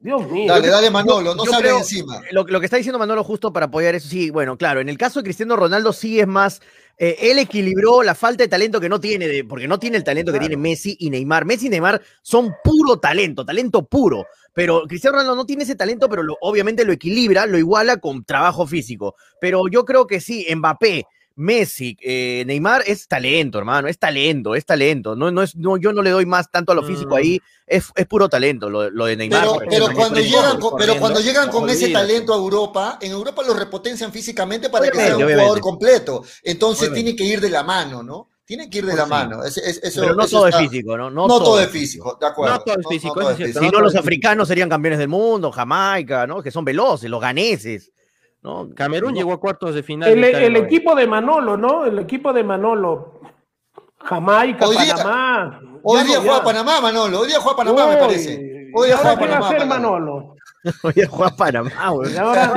Dios 0.00 0.30
mío. 0.30 0.52
Dale, 0.52 0.68
dale, 0.68 0.90
Manolo, 0.90 1.34
no 1.34 1.42
creo- 1.42 1.78
encima. 1.78 2.20
Lo, 2.30 2.44
lo 2.44 2.60
que 2.60 2.66
está 2.66 2.76
diciendo 2.76 3.00
Manolo 3.00 3.24
justo 3.24 3.52
para 3.52 3.66
apoyar 3.66 3.96
eso, 3.96 4.08
sí, 4.08 4.30
bueno, 4.30 4.56
claro, 4.56 4.78
en 4.80 4.88
el 4.88 4.96
caso 4.96 5.18
de 5.18 5.24
Cristiano 5.24 5.56
Ronaldo 5.56 5.92
sí 5.92 6.20
es 6.20 6.26
más, 6.28 6.60
eh, 6.98 7.16
él 7.20 7.38
equilibró 7.38 8.02
la 8.02 8.14
falta 8.14 8.42
de 8.44 8.48
talento 8.48 8.80
que 8.80 8.88
no 8.88 8.98
tiene, 9.00 9.28
de- 9.28 9.44
porque 9.44 9.68
no 9.68 9.78
tiene 9.78 9.96
el 9.96 10.04
talento 10.04 10.32
que 10.32 10.38
tiene 10.40 10.56
Messi 10.56 10.96
y 10.98 11.10
Neymar. 11.10 11.44
Messi 11.44 11.66
y 11.66 11.70
Neymar 11.70 12.00
son 12.22 12.52
puro 12.64 12.98
talento, 12.98 13.44
talento 13.44 13.86
puro, 13.86 14.26
pero 14.52 14.82
Cristiano 14.88 15.16
Ronaldo 15.16 15.36
no 15.36 15.46
tiene 15.46 15.62
ese 15.62 15.76
talento, 15.76 16.08
pero 16.08 16.22
lo- 16.22 16.36
obviamente 16.40 16.84
lo 16.84 16.92
equilibra, 16.92 17.46
lo 17.46 17.56
iguala 17.58 17.98
con 17.98 18.24
trabajo 18.24 18.66
físico. 18.66 19.14
Pero 19.40 19.68
yo 19.68 19.84
creo 19.84 20.06
que 20.06 20.20
sí, 20.20 20.46
Mbappé. 20.54 21.04
Messi, 21.38 21.96
eh, 22.00 22.42
Neymar 22.46 22.82
es 22.86 23.06
talento, 23.08 23.58
hermano, 23.58 23.88
es 23.88 23.98
talento, 23.98 24.54
es 24.54 24.66
talento. 24.66 25.14
No, 25.16 25.30
no 25.30 25.42
es, 25.42 25.54
no, 25.56 25.76
yo 25.76 25.92
no 25.92 26.02
le 26.02 26.10
doy 26.10 26.26
más 26.26 26.50
tanto 26.50 26.72
a 26.72 26.74
lo 26.74 26.82
físico 26.82 27.10
Mm. 27.14 27.18
ahí, 27.18 27.40
es, 27.66 27.86
es 27.94 28.06
puro 28.06 28.28
talento 28.28 28.68
lo, 28.68 28.90
lo 28.90 29.06
de 29.06 29.16
Neymar. 29.16 29.46
Pero, 29.70 29.86
cuando 29.94 30.20
llegan 30.20 30.58
con, 30.58 30.76
pero 30.76 30.96
cuando 30.98 31.20
llegan 31.20 31.48
con 31.50 31.70
ese 31.70 31.88
talento 31.90 32.34
a 32.34 32.36
Europa, 32.36 32.98
en 33.00 33.12
Europa 33.12 33.42
los 33.46 33.56
repotencian 33.58 34.12
físicamente 34.12 34.68
para 34.68 34.88
que 34.90 34.96
sea 34.98 35.06
un 35.08 35.14
obviamente. 35.14 35.40
jugador 35.42 35.60
completo. 35.60 36.24
Entonces 36.42 36.88
Obviamente. 36.88 37.12
tiene 37.14 37.16
que 37.16 37.24
ir 37.34 37.40
de 37.40 37.50
la 37.50 37.62
mano, 37.62 38.02
¿no? 38.02 38.28
Tiene 38.44 38.70
que 38.70 38.78
ir 38.78 38.86
de 38.86 38.92
Pues 38.92 38.98
la 38.98 39.04
sí. 39.04 39.10
mano. 39.10 39.44
Es- 39.44 39.58
es- 39.58 39.80
eso- 39.82 40.00
Pero 40.00 40.14
no 40.14 40.22
eso 40.24 40.38
todo 40.38 40.48
está- 40.48 40.62
es 40.62 40.70
físico, 40.70 40.96
¿no? 40.96 41.10
No, 41.10 41.26
todo 41.28 41.60
es 41.60 41.68
físico, 41.68 42.16
de 42.18 42.26
acuerdo. 42.26 42.54
No 42.56 42.60
todo 42.62 42.80
es 42.80 42.86
físico, 42.88 43.30
es 43.30 43.36
cierto. 43.36 43.60
Si 43.60 43.68
no, 43.68 43.80
los 43.80 43.94
africanos 43.94 44.48
serían 44.48 44.70
campeones 44.70 44.98
del 44.98 45.08
mundo, 45.08 45.52
Jamaica, 45.52 46.26
¿no? 46.26 46.42
Que 46.42 46.50
son 46.50 46.64
veloces, 46.64 47.10
los 47.10 47.20
ganeses, 47.20 47.92
¿no? 48.42 48.68
Camerún 48.74 49.12
No, 49.12 49.16
llegó 49.18 49.32
a 49.32 49.40
cuartos 49.40 49.74
de 49.74 49.82
final. 49.82 50.08
El, 50.10 50.56
equipo 50.56 50.94
de 50.94 51.06
Manolo, 51.06 51.56
¿no? 51.56 51.84
El 51.84 51.98
equipo 51.98 52.32
de 52.32 52.44
Manolo. 52.44 53.20
Jamaica, 54.00 54.66
Hoy 54.66 54.76
día- 54.76 54.94
Panamá. 54.96 55.60
Hoy 55.82 56.02
día 56.04 56.16
no, 56.16 56.20
juega 56.22 56.38
ya. 56.38 56.44
Panamá, 56.44 56.80
Manolo. 56.80 57.20
Hoy 57.20 57.28
día 57.28 57.40
juega 57.40 57.56
Panamá, 57.56 57.86
me 57.86 57.96
parece. 57.96 58.70
Hoy 58.74 58.84
¿y 58.84 58.86
día 58.88 58.96
ahora 58.96 59.16
juega 59.16 59.18
qué 59.18 59.26
va 59.26 59.36
a 59.36 59.40
Panamá. 59.40 59.46
hacer 59.48 59.66
Manolo. 59.68 60.34
Manolo? 60.64 60.78
Oye, 60.82 61.06
juega 61.06 61.36
Panamá, 61.36 61.88
güey. 61.90 62.12
Y 62.12 62.16
ahora- 62.16 62.52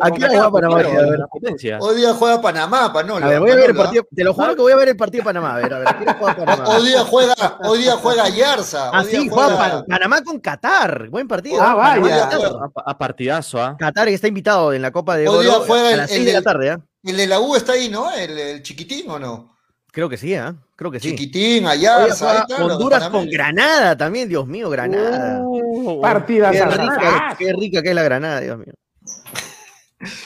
Aquí 0.00 0.20
no 0.20 0.28
juega 0.28 0.50
Panamá. 0.50 0.80
A. 0.80 1.78
Hoy 1.80 1.96
día 1.96 2.14
juega 2.14 2.40
Panamá, 2.40 2.88
Manolo. 2.94 3.26
A 3.26 3.28
ver, 3.28 3.40
voy 3.40 3.50
a 3.50 3.54
ver 3.54 3.64
el 3.70 3.74
Manolo, 3.74 3.82
partido. 3.84 4.06
Te 4.14 4.24
lo 4.24 4.34
juro 4.34 4.54
que 4.56 4.62
voy 4.62 4.72
a 4.72 4.76
ver 4.76 4.88
el 4.88 4.96
partido 4.96 5.22
de 5.22 5.24
Panamá. 5.26 5.54
A 5.54 5.56
ver, 5.58 5.74
a 5.74 5.78
ver, 5.78 5.88
¿a 5.88 5.96
quién 5.98 6.14
juega 6.14 6.32
¿ah? 6.32 6.36
Panamá? 6.36 6.68
Hoy 6.68 6.86
día 6.88 7.00
juega, 7.04 7.34
hoy 7.64 7.78
día 7.78 7.92
juega 7.96 8.28
Yarza. 8.28 8.90
Ah, 8.92 9.00
hoy 9.02 9.06
día 9.10 9.20
sí, 9.20 9.28
juega 9.28 9.56
Pa- 9.58 9.84
Panamá 9.86 10.22
con 10.22 10.40
Qatar. 10.40 11.08
Buen 11.10 11.28
partido. 11.28 11.60
Ah, 11.62 11.74
vaya. 11.74 12.28
A, 12.28 12.90
a 12.90 12.98
partidazo, 12.98 13.62
¿ah? 13.62 13.76
Qatar 13.78 14.08
está 14.08 14.28
invitado 14.28 14.72
en 14.72 14.82
la 14.82 14.90
Copa 14.90 15.16
de 15.16 15.28
Hoy 15.28 15.44
día 15.44 15.54
juega 15.66 15.88
a 15.88 15.90
el- 15.92 15.96
las 15.98 16.10
el 16.10 16.16
6 16.16 16.26
de 16.26 16.32
la 16.32 16.42
tarde, 16.42 16.70
¿ah? 16.70 16.80
El 17.02 17.16
de 17.16 17.26
la 17.26 17.38
U 17.40 17.54
está 17.54 17.72
ahí, 17.72 17.88
¿no? 17.88 18.10
El, 18.12 18.36
el 18.38 18.62
chiquitín, 18.62 19.08
¿o 19.10 19.18
no? 19.18 19.54
Creo 19.92 20.08
que 20.08 20.16
sí, 20.16 20.34
¿ah? 20.34 20.54
Creo 20.76 20.90
que 20.90 21.00
sí. 21.00 21.10
Chiquitín, 21.10 21.64
Hoy 21.64 21.72
Ayarza. 21.72 22.42
ahí 22.48 22.62
Honduras 22.62 23.08
con. 23.08 23.28
Granada 23.30 23.96
también, 23.96 24.28
Dios 24.28 24.46
mío, 24.46 24.68
Granada. 24.68 25.40
Uh, 25.42 26.00
Partidas 26.02 26.52
Qué 26.52 26.60
a 26.60 26.66
rica, 26.68 27.36
qué 27.38 27.52
rica 27.54 27.82
que 27.82 27.88
es 27.88 27.94
la 27.94 28.02
Granada, 28.02 28.40
Dios 28.40 28.58
mío. 28.58 28.74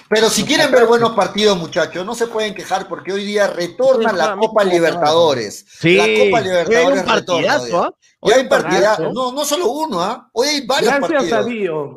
Pero 0.09 0.29
si 0.29 0.43
quieren 0.45 0.73
ver 0.73 0.87
buenos 0.87 1.13
partidos, 1.13 1.57
muchachos, 1.57 2.05
no 2.05 2.17
se 2.17 2.27
pueden 2.27 2.55
quejar 2.55 2.89
porque 2.89 3.13
hoy 3.13 3.25
día 3.25 3.47
retorna 3.47 4.11
Sí, 4.11 4.17
la 4.17 4.37
Copa 4.37 4.65
Libertadores. 4.65 5.65
Sí, 5.79 5.95
la 5.95 6.03
Copa 6.05 6.15
hoy 6.15 6.35
hay 6.35 6.43
Libertadores 6.45 7.01
un 7.01 7.07
partidazo, 7.07 7.65
retorna. 7.65 7.87
¿ah? 7.87 7.95
hoy. 8.21 8.33
Hay 8.33 8.41
un 8.43 8.49
partidazo. 8.49 9.13
No, 9.13 9.33
no 9.33 9.45
solo 9.45 9.71
uno, 9.71 10.03
¿ah? 10.03 10.29
Hoy 10.33 10.49
hay 10.49 10.67
varios 10.67 10.93
Gracias 10.97 11.33
a 11.33 11.37
partidos. 11.37 11.47
Dios. 11.47 11.89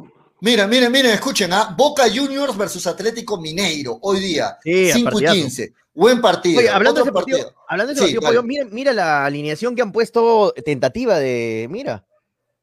Miren, 0.41 0.69
miren, 0.69 0.91
miren, 0.91 1.11
escuchen, 1.13 1.51
¿ah? 1.53 1.73
Boca 1.75 2.03
Juniors 2.13 2.55
versus 2.55 2.85
Atlético 2.85 3.39
Mineiro, 3.39 3.97
hoy 4.03 4.19
día, 4.19 4.57
Sí, 4.63 4.91
5 4.91 4.99
y 4.99 5.03
partidazo. 5.11 5.35
15. 5.35 5.73
Buen 5.93 6.21
partido. 6.21 6.59
Oye, 6.59 6.69
hablando 6.69 6.99
de 6.99 7.03
ese 7.03 7.11
partido, 7.11 7.53
hablando 7.67 7.93
de 7.93 7.99
ese 7.99 8.09
Sí, 8.09 8.19
partido, 8.19 8.43
mira, 8.43 8.65
mira 8.65 8.93
la 8.93 9.25
alineación 9.25 9.75
que 9.75 9.81
han 9.81 9.91
puesto 9.91 10.53
tentativa 10.65 11.19
de. 11.19 11.67
Mira. 11.69 12.03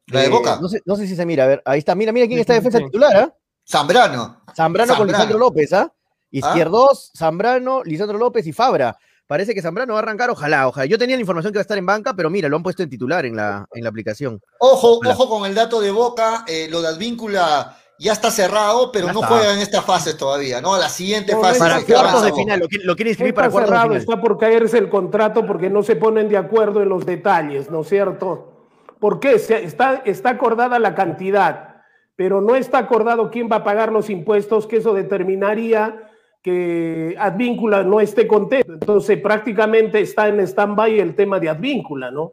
La 0.07 0.23
de 0.23 0.29
Boca. 0.29 0.59
No 0.61 0.69
sé, 0.69 0.81
no 0.85 0.97
sé 0.97 1.07
si 1.07 1.15
se 1.15 1.25
mira, 1.25 1.45
a 1.45 1.47
ver, 1.47 1.63
ahí 1.65 1.79
está, 1.79 1.95
mira, 1.95 2.11
mira 2.11 2.27
quién 2.27 2.41
está 2.41 2.55
defensa 2.55 2.79
titular, 2.79 3.17
¿ah? 3.17 3.35
Zambrano. 3.69 4.43
Zambrano, 4.57 4.97
con. 4.97 5.07
Lisandro 5.07 5.39
López, 5.39 5.73
¿ah? 5.73 5.93
Izquierdos, 6.33 7.13
Zambrano, 7.17 7.83
Lisandro 7.85 8.19
López 8.19 8.47
y 8.47 8.53
Fabra. 8.53 8.97
Parece 9.29 9.55
que 9.55 9.63
Zambrano 9.63 9.93
va 9.93 10.01
a 10.01 10.03
arrancar, 10.03 10.29
ojalá, 10.31 10.67
ojalá. 10.67 10.87
Yo 10.87 10.99
tenía 10.99 11.15
la 11.15 11.21
información 11.21 11.53
que 11.53 11.59
va 11.59 11.61
a 11.61 11.63
estar 11.63 11.79
en 11.79 11.87
banca, 11.87 12.15
pero 12.15 12.31
mira, 12.31 12.49
lo 12.49 12.57
han 12.57 12.65
puesto 12.65 12.83
en 12.83 12.91
titular 12.91 13.25
en 13.25 13.37
la, 13.37 13.65
en 13.73 13.85
la 13.85 13.89
aplicación. 13.89 14.41
Ojo, 14.59 14.99
ojo 15.07 15.29
con 15.29 15.47
el 15.47 15.55
dato 15.55 15.81
de 15.81 15.93
Boca, 15.93 16.45
eh, 16.49 16.67
lo 16.69 16.83
de 16.83 16.89
Advíncula 16.89 17.79
ya 18.01 18.13
está 18.13 18.31
cerrado, 18.31 18.91
pero 18.91 19.07
Ya 19.09 19.13
no 19.13 19.21
está. 19.23 19.35
juega 19.35 19.55
en 19.55 19.61
esta 19.61 19.83
fase 19.83 20.15
todavía, 20.15 20.61
¿no? 20.61 20.75
A 20.75 20.79
la 20.79 20.89
siguiente 20.89 21.33
No, 21.35 21.41
fase. 21.41 21.59
Para 21.59 21.83
cuartos 21.85 22.25
de 22.25 22.33
final, 22.33 22.59
lo 22.61 22.67
lo 22.85 22.97
quiere 22.97 23.11
inscribir 23.11 23.35
para 23.35 23.47
Está 23.49 23.53
cuartos 23.53 23.71
de 23.71 23.77
cerrado, 23.77 23.89
final. 23.91 24.01
está 24.01 24.21
por 24.21 24.39
caerse 24.39 24.79
el 24.79 24.89
contrato 24.89 25.47
porque 25.47 25.69
no 25.71 25.83
se 25.83 25.97
ponen 25.97 26.29
de 26.29 26.37
acuerdo 26.39 26.83
en 26.83 26.89
los 26.89 27.05
detalles, 27.07 27.71
¿no 27.71 27.83
es 27.83 27.89
cierto? 27.89 28.53
¿Por 28.99 29.21
qué? 29.21 29.39
Se- 29.39 29.63
está, 29.65 30.03
está 30.05 30.31
acordada 30.31 30.79
la 30.79 30.95
cantidad, 30.95 31.83
pero 32.17 32.41
no 32.41 32.55
está 32.57 32.79
acordado 32.79 33.31
quién 33.31 33.49
va 33.51 33.57
a 33.57 33.65
pagar 33.65 33.93
los 33.93 34.11
impuestos, 34.11 34.67
que 34.67 34.77
eso 34.79 34.93
determinaría 34.95 36.07
que 36.43 37.15
Advíncula 37.19 37.83
no 37.83 38.01
esté 38.01 38.27
contento. 38.27 38.73
Entonces, 38.73 39.19
prácticamente 39.21 40.01
está 40.01 40.29
en 40.29 40.41
stand-by 40.41 40.99
el 40.99 41.15
tema 41.15 41.39
de 41.39 41.51
Advíncula, 41.51 42.11
¿no? 42.11 42.33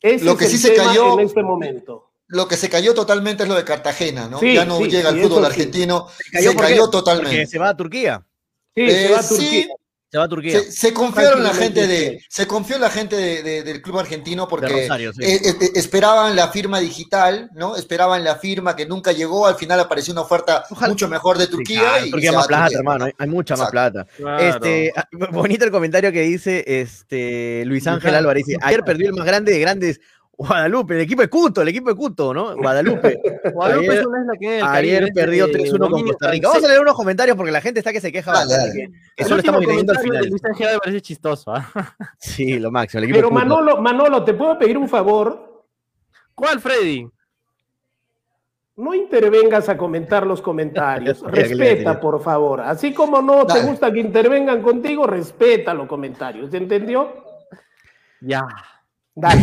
Ese 0.00 0.24
Lo 0.24 0.32
es 0.32 0.38
que 0.38 0.44
el 0.46 0.50
sí 0.50 0.58
se 0.58 0.70
tema 0.70 0.88
cayó- 0.88 1.14
en 1.18 1.20
este 1.26 1.42
momento. 1.42 2.10
Lo 2.28 2.48
que 2.48 2.56
se 2.56 2.68
cayó 2.68 2.92
totalmente 2.94 3.44
es 3.44 3.48
lo 3.48 3.54
de 3.54 3.64
Cartagena, 3.64 4.28
¿no? 4.28 4.40
Sí, 4.40 4.54
ya 4.54 4.64
no 4.64 4.78
sí, 4.78 4.88
llega 4.90 5.10
sí, 5.10 5.16
el 5.18 5.22
fútbol 5.22 5.40
sí. 5.44 5.46
argentino, 5.46 6.08
se 6.16 6.30
cayó? 6.32 6.54
Porque 6.54 6.74
totalmente. 6.90 7.46
se 7.46 7.58
va 7.58 7.68
a 7.68 7.76
Turquía. 7.76 8.22
Sí, 8.74 8.82
Eh, 8.82 8.90
se 9.06 9.12
va 9.12 9.18
a 9.18 9.22
sí, 9.22 9.34
Turquía. 9.36 9.66
Se 10.08 10.18
va 10.18 10.24
a 10.24 10.28
Turquía. 10.28 10.60
Se, 10.60 10.72
se 10.72 10.92
confió 10.94 11.32
en 11.36 11.42
la 11.42 11.52
gente 11.52 11.86
de, 11.86 12.20
se 12.28 12.46
confió 12.46 12.76
en 12.76 12.82
la 12.82 12.90
gente 12.90 13.16
de- 13.16 13.42
de- 13.42 13.62
del 13.64 13.82
club 13.82 13.98
argentino 13.98 14.46
porque 14.48 14.68
Rosario, 14.82 15.12
sí. 15.12 15.22
eh, 15.22 15.40
eh, 15.44 15.70
esperaban 15.74 16.34
la 16.36 16.48
firma 16.48 16.78
digital, 16.78 17.50
¿no? 17.54 17.76
Esperaban 17.76 18.22
la 18.22 18.36
firma 18.36 18.76
que 18.76 18.86
nunca 18.86 19.10
llegó, 19.12 19.46
al 19.46 19.56
final 19.56 19.80
apareció 19.80 20.12
una 20.12 20.22
oferta 20.22 20.64
Ojalá- 20.70 20.90
mucho 20.92 21.08
mejor 21.08 21.38
de 21.38 21.46
Sí, 21.46 21.50
Turquía 21.50 21.80
claro, 21.80 22.06
y 22.06 22.10
Turquía 22.12 22.30
se 22.30 22.36
más 22.36 22.42
va 22.42 22.44
a 22.44 22.48
plata, 22.48 22.62
Turquía. 22.66 22.78
hermano. 22.78 23.04
Hay, 23.06 23.12
hay 23.18 23.28
mucha 23.28 23.56
más 23.56 23.70
plata. 23.70 24.06
Claro. 24.16 24.38
Este, 24.44 24.92
ah, 24.96 25.08
bonito 25.32 25.64
el 25.64 25.70
comentario 25.72 26.12
que 26.12 26.22
dice 26.22 26.64
este 26.66 27.64
Luis 27.66 27.86
Ángel. 27.86 28.14
Álvarez. 28.14 28.46
Dice, 28.46 28.58
ayer 28.62 28.84
perdió 28.84 29.08
el 29.08 29.14
más 29.14 29.26
grande 29.26 29.52
de 29.52 29.58
grandes 29.58 30.00
Guadalupe, 30.38 30.94
el 30.94 31.00
equipo 31.00 31.22
de 31.22 31.28
Cuto, 31.28 31.62
el 31.62 31.68
equipo 31.68 31.88
de 31.88 31.96
Cuto, 31.96 32.34
¿no? 32.34 32.54
Guadalupe. 32.56 33.20
Guadalupe 33.54 33.88
Ayer- 33.88 34.00
es 34.00 34.06
una 34.06 34.20
isla 34.20 34.32
que 34.38 34.48
Ayer 34.60 34.62
Caribe, 35.00 35.12
perdió 35.14 35.46
este, 35.46 35.58
3-1 35.72 35.90
con 35.90 36.02
Costa 36.04 36.30
Rica. 36.30 36.48
Vamos 36.48 36.64
a 36.64 36.68
leer 36.68 36.80
unos 36.80 36.94
comentarios 36.94 37.36
porque 37.38 37.52
la 37.52 37.60
gente 37.62 37.80
está 37.80 37.90
que 37.92 38.00
se 38.02 38.12
queja 38.12 38.32
Dale, 38.32 38.44
bastante, 38.54 38.78
dale. 38.82 38.92
que- 39.16 39.24
solo 39.24 39.36
estamos 39.38 39.64
leyendo 39.66 39.92
al 39.92 39.98
final. 40.00 40.30
Me 40.30 40.78
parece 40.78 41.00
chistoso. 41.00 41.54
¿ah? 41.54 41.66
Sí, 42.18 42.58
lo 42.58 42.70
máximo. 42.70 42.98
El 43.02 43.04
equipo 43.10 43.28
Pero. 43.28 43.30
Manolo, 43.30 43.80
Manolo, 43.80 44.24
¿te 44.24 44.34
puedo 44.34 44.58
pedir 44.58 44.76
un 44.76 44.88
favor? 44.88 45.64
¿Cuál, 46.34 46.60
Freddy? 46.60 47.08
No 48.76 48.94
intervengas 48.94 49.70
a 49.70 49.76
comentar 49.78 50.26
los 50.26 50.42
comentarios. 50.42 51.22
Respeta, 51.26 51.98
por 51.98 52.22
favor. 52.22 52.60
Así 52.60 52.92
como 52.92 53.22
no 53.22 53.46
te 53.46 53.62
gusta 53.62 53.90
que 53.90 54.00
intervengan 54.00 54.60
contigo, 54.60 55.06
respeta 55.06 55.72
los 55.72 55.86
comentarios. 55.88 56.50
¿Se 56.50 56.58
entendió? 56.58 57.24
Ya. 58.20 58.46
Dale. 59.18 59.42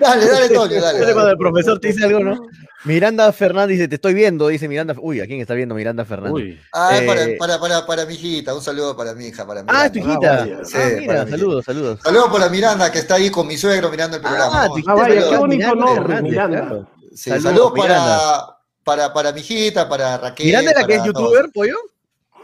Dale, 0.00 0.26
dale, 0.28 0.48
Toño, 0.48 0.80
dale. 0.80 1.12
Cuando 1.12 1.30
el 1.30 1.36
profesor 1.38 1.80
te 1.80 1.88
dice 1.88 2.04
algo, 2.04 2.20
¿no? 2.20 2.40
Miranda 2.84 3.32
Fernández 3.32 3.76
dice, 3.76 3.88
te 3.88 3.96
estoy 3.96 4.14
viendo, 4.14 4.46
dice 4.46 4.68
Miranda. 4.68 4.94
Uy, 5.00 5.20
¿a 5.20 5.26
quién 5.26 5.40
está 5.40 5.54
viendo 5.54 5.74
Miranda 5.74 6.04
Fernández? 6.04 6.34
Uy. 6.34 6.60
Ah, 6.72 7.00
para, 7.04 7.24
Eh, 7.24 7.36
para, 7.36 7.58
para, 7.58 7.84
para 7.84 8.06
mi 8.06 8.14
hijita, 8.14 8.54
un 8.54 8.62
saludo 8.62 8.96
para 8.96 9.12
mi 9.14 9.26
hija, 9.26 9.44
para 9.44 9.64
Ah, 9.66 9.86
es 9.86 9.92
tu 9.92 9.98
Miranda. 9.98 10.44
hijita. 10.46 10.56
vaya. 10.56 10.58
Ah, 10.60 10.64
Sí, 10.64 10.94
mira, 11.00 11.26
saludos, 11.28 11.64
saludos. 11.64 12.00
Saludos 12.04 12.28
para 12.30 12.48
Miranda, 12.48 12.92
que 12.92 12.98
está 13.00 13.16
ahí 13.16 13.28
con 13.30 13.46
mi 13.48 13.56
suegro 13.56 13.90
mirando 13.90 14.16
el 14.18 14.22
programa. 14.22 14.62
Ah, 14.62 14.66
tu 14.68 14.88
Ah, 14.88 14.94
vaya, 14.94 15.08
saludos. 15.14 15.30
qué 15.30 15.36
bonito 15.38 15.74
Miranda 15.74 15.84
nombre, 15.94 16.22
Miranda. 16.22 16.60
claro. 16.60 16.88
Sí, 17.12 17.30
Saludos, 17.30 17.42
saludos 17.42 17.72
Miranda. 17.74 18.04
para, 18.04 18.56
para, 18.84 19.12
para 19.12 19.32
mi 19.32 19.40
hijita, 19.40 19.88
para 19.88 20.16
Raquel. 20.16 20.46
Miranda 20.46 20.70
es 20.70 20.76
la 20.76 20.86
que 20.86 20.94
es 20.94 21.02
youtuber, 21.04 21.50
pollo. 21.52 21.76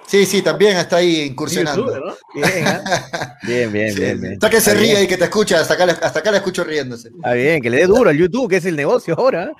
Sí, 0.06 0.26
sí, 0.26 0.42
también 0.42 0.76
está 0.76 0.96
ahí 0.96 1.22
incursionando. 1.22 1.86
¿no? 1.98 2.14
Bien, 2.34 2.66
¿ah? 2.66 3.36
bien, 3.42 3.72
bien, 3.72 3.92
Sí, 3.94 4.00
bien, 4.00 4.20
bien. 4.20 4.32
Está 4.34 4.50
que 4.50 4.60
se 4.60 4.70
Está 4.70 4.80
ríe 4.82 4.92
bien. 4.92 5.04
y 5.04 5.06
que 5.08 5.16
te 5.16 5.24
escucha, 5.24 5.60
hasta 5.60 5.74
acá, 5.74 5.86
la- 5.86 5.92
hasta 5.92 6.18
acá 6.20 6.30
la 6.30 6.36
escucho 6.38 6.62
riéndose. 6.64 7.08
Está 7.08 7.32
bien, 7.32 7.62
que 7.62 7.70
le 7.70 7.78
dé 7.78 7.86
duro 7.86 8.10
al 8.10 8.16
YouTube, 8.16 8.48
que 8.50 8.56
es 8.58 8.64
el 8.66 8.76
negocio 8.76 9.14
ahora. 9.18 9.52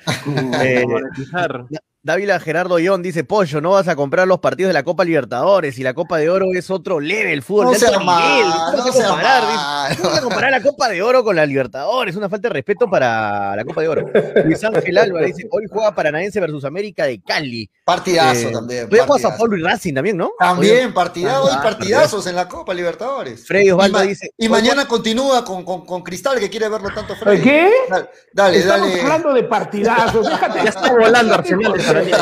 Eh, 0.63 0.85
Monetizar. 0.87 1.65
Dávila 2.03 2.39
Gerardo 2.39 2.79
Ión 2.79 3.03
dice, 3.03 3.25
Pollo, 3.25 3.63
no 3.63 3.71
vas 3.71 3.89
a 3.89 3.97
comprar 3.97 4.29
los 4.29 4.39
partidos 4.41 4.69
de 4.69 4.75
la 4.75 4.83
Copa 4.83 5.05
Libertadores 5.07 5.79
y 5.79 5.83
la 5.83 5.95
Copa 5.95 6.19
de 6.19 6.29
Oro 6.29 6.49
es 6.55 6.69
otro 6.69 7.01
level, 7.01 7.41
fútbol 7.43 7.65
No 7.65 7.71
de 7.71 7.77
alto 7.77 7.89
sea 7.89 7.99
nivel. 7.99 8.07
mal, 8.07 8.43
¿Cómo 8.73 8.77
no 8.77 8.93
comparar? 8.93 9.43
Dice, 9.43 9.57
mal. 9.57 9.84
¿Cómo 9.97 10.11
vas 10.11 10.19
a 10.19 10.23
comparar 10.23 10.51
la 10.51 10.63
Copa 10.63 10.89
de 10.89 11.03
Oro 11.03 11.23
con 11.25 11.37
la 11.37 11.45
Libertadores? 11.47 12.17
Una 12.17 12.29
falta 12.29 12.49
de 12.49 12.55
respeto 12.55 12.89
para 12.89 13.55
la 13.57 13.65
Copa 13.65 13.81
de 13.83 13.89
Oro. 13.89 14.11
Luis 14.45 14.63
Ángel 14.65 14.99
Álvarez 14.99 15.37
dice, 15.37 15.49
hoy 15.51 15.65
juega 15.71 15.95
Paranaense 15.95 16.41
versus 16.41 16.65
América 16.65 17.05
de 17.07 17.21
Cali. 17.23 17.71
Partidazo 17.85 18.49
Eh, 18.49 18.53
también. 18.53 18.85
Hoy 18.91 18.99
juega 19.07 19.19
Sao. 19.19 19.37
Paulo 19.37 19.57
y 19.57 19.63
Racing 19.63 19.95
también, 19.95 20.17
¿no? 20.17 20.33
También, 20.39 20.93
partidazo, 20.95 21.49
Ah, 21.51 21.57
hay 21.57 21.63
partidazos 21.63 22.27
en 22.27 22.37
la 22.37 22.49
Copa 22.49 22.73
Libertadores. 22.75 23.47
Freddy 23.47 23.71
Osvaldo 23.71 24.05
y 24.05 24.09
dice, 24.09 24.31
Y 24.39 24.49
mañana 24.49 24.87
continúa 24.87 25.45
con, 25.45 25.65
con, 25.65 25.85
con 25.85 26.03
Cristal, 26.03 26.39
que 26.39 26.49
quiere 26.51 26.69
verlo 26.69 26.91
tanto 26.95 27.15
Freddy. 27.17 27.43
¿Qué? 27.43 27.71
Dale, 27.91 28.09
Dale, 28.33 28.59
Estamos 28.59 28.89
dale. 28.89 29.01
hablando 29.03 29.33
de 29.35 29.43
partidazos. 29.45 30.27
Déjate. 30.29 30.59
Ya 30.65 30.71
está 30.71 30.91
volando 30.93 31.35
Arsenal 31.35 31.73
de 31.73 31.81
Sarandí. 31.83 32.13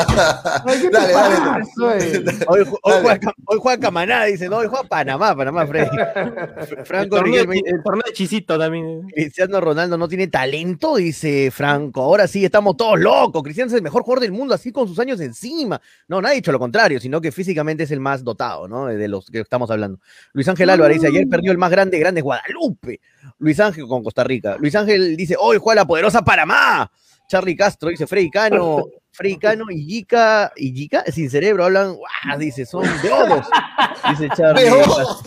Ay, 0.65 0.81
¿qué 0.81 0.89
te 0.89 0.97
Dale, 0.97 1.13
dale. 1.13 2.45
Hoy, 2.47 2.59
hoy 2.83 2.93
juega, 3.01 3.33
hoy 3.45 3.59
juega 3.61 3.79
Camaná, 3.79 4.25
dice, 4.25 4.49
no, 4.49 4.57
hoy 4.57 4.67
juega 4.67 4.83
Panamá, 4.87 5.35
Panamá, 5.35 5.65
Freddy. 5.67 5.89
Franco 6.85 7.21
dice, 7.23 7.45
el 7.59 7.83
torneo 7.83 8.03
de 8.05 8.13
Chisito 8.13 8.57
también. 8.57 9.07
Cristiano 9.09 9.59
Ronaldo 9.61 9.97
no 9.97 10.07
tiene 10.07 10.27
talento, 10.27 10.95
dice 10.95 11.51
Franco. 11.51 12.01
Ahora 12.01 12.27
sí, 12.27 12.43
estamos 12.43 12.77
todos 12.77 12.99
locos. 12.99 13.43
Cristiano 13.43 13.67
es 13.67 13.73
el 13.73 13.81
mejor 13.81 14.03
jugador 14.03 14.21
del 14.21 14.31
mundo, 14.31 14.53
así 14.53 14.71
con 14.71 14.87
sus 14.87 14.99
años 14.99 15.19
encima. 15.21 15.81
No, 16.07 16.21
nadie 16.21 16.33
ha 16.33 16.35
dicho 16.35 16.51
lo 16.51 16.59
contrario, 16.59 16.99
sino 16.99 17.21
que 17.21 17.31
físicamente 17.31 17.83
es 17.83 17.91
el 17.91 17.99
más 17.99 18.23
dotado, 18.23 18.67
¿no? 18.67 18.87
De 18.87 19.07
los 19.07 19.29
que 19.29 19.39
estamos 19.39 19.69
hablando. 19.71 19.99
Luis 20.33 20.47
Ángel 20.47 20.69
Álvarez 20.69 20.97
dice, 20.97 21.07
ayer 21.07 21.27
perdió 21.27 21.51
el 21.51 21.57
más 21.57 21.71
grande, 21.71 21.99
grande 21.99 22.21
Guadalupe. 22.21 22.99
Luis 23.39 23.59
Ángel 23.59 23.87
con 23.87 24.03
Costa 24.03 24.23
Rica. 24.23 24.57
Luis 24.59 24.75
Ángel 24.75 25.15
dice, 25.17 25.35
hoy 25.39 25.57
juega 25.59 25.81
la 25.81 25.87
poderosa 25.87 26.23
Panamá. 26.23 26.91
Charlie 27.27 27.55
Castro 27.55 27.89
dice, 27.89 28.07
Freddy 28.07 28.29
Cano, 28.29 28.85
Freddy 29.13 29.37
Cano 29.37 29.65
y 29.69 29.85
Yica, 29.85 30.51
y 30.55 30.73
Yica 30.73 31.03
sin 31.11 31.29
cerebro 31.29 31.65
hablan, 31.65 31.93
guau, 31.95 32.39
dice, 32.39 32.65
son 32.65 32.83
beodos. 33.01 33.45
Dice 34.09 34.27
Charlie. 34.35 34.63
Beodos. 34.63 35.23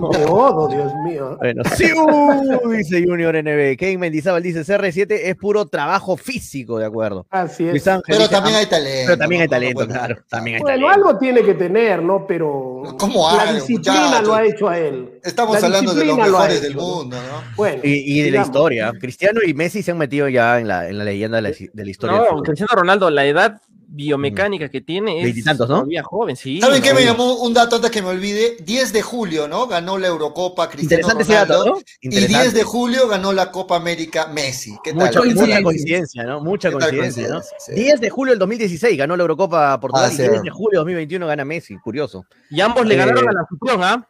Beodos. 0.00 0.70
Dios 0.72 0.92
mío. 1.04 1.36
Bueno, 1.38 1.62
sí, 1.76 1.86
uh, 1.92 2.70
dice 2.76 3.04
Junior 3.04 3.34
NB. 3.34 3.76
Kevin 3.76 4.00
Mendizábal 4.00 4.42
dice 4.42 4.60
CR7 4.60 5.06
es 5.24 5.36
puro 5.36 5.66
trabajo 5.66 6.16
físico, 6.16 6.78
de 6.78 6.86
acuerdo. 6.86 7.26
Así 7.30 7.68
es. 7.68 7.86
Ángel 7.88 8.02
Pero 8.06 8.18
dice, 8.20 8.30
también 8.30 8.56
"Ah, 8.56 8.58
hay 8.60 8.66
talento. 8.66 9.02
pero 9.06 9.18
también 9.18 9.42
hay 9.42 9.48
¿no? 9.48 9.50
No 9.52 9.56
talento, 9.56 9.88
claro. 9.88 10.16
También 10.28 10.56
hay 10.56 10.62
Bueno, 10.62 10.86
talento. 10.86 11.08
algo 11.08 11.18
tiene 11.18 11.42
que 11.42 11.54
tener, 11.54 12.02
¿no? 12.02 12.26
Pero 12.26 12.82
¿Cómo 12.98 13.28
la 13.30 13.42
algo, 13.42 13.54
disciplina 13.54 14.22
lo 14.22 14.34
ha 14.34 14.44
hecho 14.44 14.68
a 14.68 14.78
él. 14.78 15.20
Estamos 15.24 15.60
La 15.60 15.66
hablando 15.66 15.94
de 15.94 16.04
los 16.04 16.16
disciplina 16.16 16.26
lo 16.26 16.32
mejores 16.38 16.62
del 16.62 16.76
mundo, 16.76 17.16
¿no? 17.16 17.42
Bueno, 17.56 17.80
Y, 17.84 18.20
y 18.20 18.22
de 18.22 18.30
la 18.30 18.42
historia. 18.42 18.92
Cristiano 19.00 19.40
y 19.46 19.54
Messi 19.54 19.82
se 19.82 19.90
han 19.90 19.98
metido 19.98 20.28
ya 20.28 20.51
en 20.60 20.68
la, 20.68 20.88
en 20.88 20.98
la 20.98 21.04
leyenda 21.04 21.36
de 21.40 21.42
la, 21.42 21.50
de 21.50 21.84
la 21.84 21.90
historia. 21.90 22.16
No. 22.30 22.42
Cristiano 22.42 22.72
Ronaldo, 22.74 23.10
la 23.10 23.24
edad 23.24 23.60
biomecánica 23.94 24.70
que 24.70 24.80
tiene 24.80 25.18
es 25.18 25.24
Veintitantos, 25.24 25.68
¿no? 25.68 25.74
todavía 25.76 26.02
joven, 26.02 26.34
sí. 26.34 26.60
¿Saben 26.62 26.80
qué 26.82 26.90
no, 26.90 26.94
me 26.94 27.04
llamó 27.04 27.34
un 27.42 27.52
dato 27.52 27.76
antes 27.76 27.90
que 27.90 28.00
me 28.00 28.08
olvide? 28.08 28.56
10 28.64 28.90
de 28.92 29.02
julio, 29.02 29.46
¿no? 29.48 29.66
Ganó 29.66 29.98
la 29.98 30.06
Eurocopa 30.06 30.70
Cristiano 30.70 31.02
Interesante 31.02 31.22
ese 31.24 31.34
dato. 31.34 31.78
Y 32.00 32.08
10 32.08 32.22
Interesante. 32.22 32.58
de 32.58 32.64
julio 32.64 33.06
ganó 33.06 33.34
la 33.34 33.50
Copa 33.50 33.76
América 33.76 34.28
Messi. 34.28 34.78
¿Qué 34.82 34.94
tal? 34.94 35.06
Mucha, 35.08 35.62
coincidencia, 35.62 36.24
¿no? 36.24 36.40
Mucha 36.40 36.70
¿Qué 36.70 36.76
tal 36.76 36.88
coincidencia, 36.88 37.22
¿no? 37.28 37.34
coincidencia? 37.40 37.58
Sí. 37.74 37.74
10 37.74 38.00
de 38.00 38.08
julio 38.10 38.32
del 38.32 38.38
2016 38.38 38.96
ganó 38.96 39.14
la 39.14 39.22
Eurocopa 39.24 39.78
Portugal 39.78 40.06
Ah, 40.08 40.12
y 40.12 40.16
sí. 40.16 40.22
10 40.22 40.42
de 40.42 40.50
julio 40.50 40.78
del 40.80 40.84
2021 40.86 41.26
gana 41.26 41.44
Messi, 41.44 41.76
curioso. 41.76 42.24
Y 42.50 42.62
ambos 42.62 42.86
le 42.86 42.94
Eh, 42.94 42.96
ganaron 42.96 43.28
al 43.28 43.36
anfitrión, 43.36 43.84
¿ah? 43.84 44.08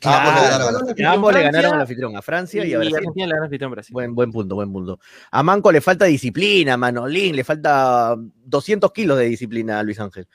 Claro, 0.00 0.78
ambos 1.06 1.34
le 1.34 1.42
ganaron 1.42 1.74
al 1.74 1.80
anfitrión, 1.82 2.16
a 2.16 2.22
Francia 2.22 2.64
y, 2.64 2.70
Y, 2.70 2.74
a 2.74 2.78
Brasil. 2.78 2.96
Argentina 2.96 3.26
le 3.26 3.32
ganaron 3.32 3.42
al 3.42 3.46
anfitrión 3.46 3.70
a 3.70 3.74
Brasil. 3.74 3.92
Buen, 3.92 4.14
buen 4.14 4.32
punto, 4.32 4.54
buen 4.54 4.72
punto. 4.72 4.98
A 5.30 5.42
Manco 5.42 5.70
le 5.70 5.80
falta 5.80 6.06
disciplina, 6.06 6.76
Manolín, 6.76 7.36
le 7.36 7.44
falta 7.44 8.16
200 8.16 8.92
kilos 8.92 9.18
de 9.18 9.26
disciplina 9.26 9.78
a 9.78 9.82
Luis 9.82 10.00
Ángel. 10.00 10.26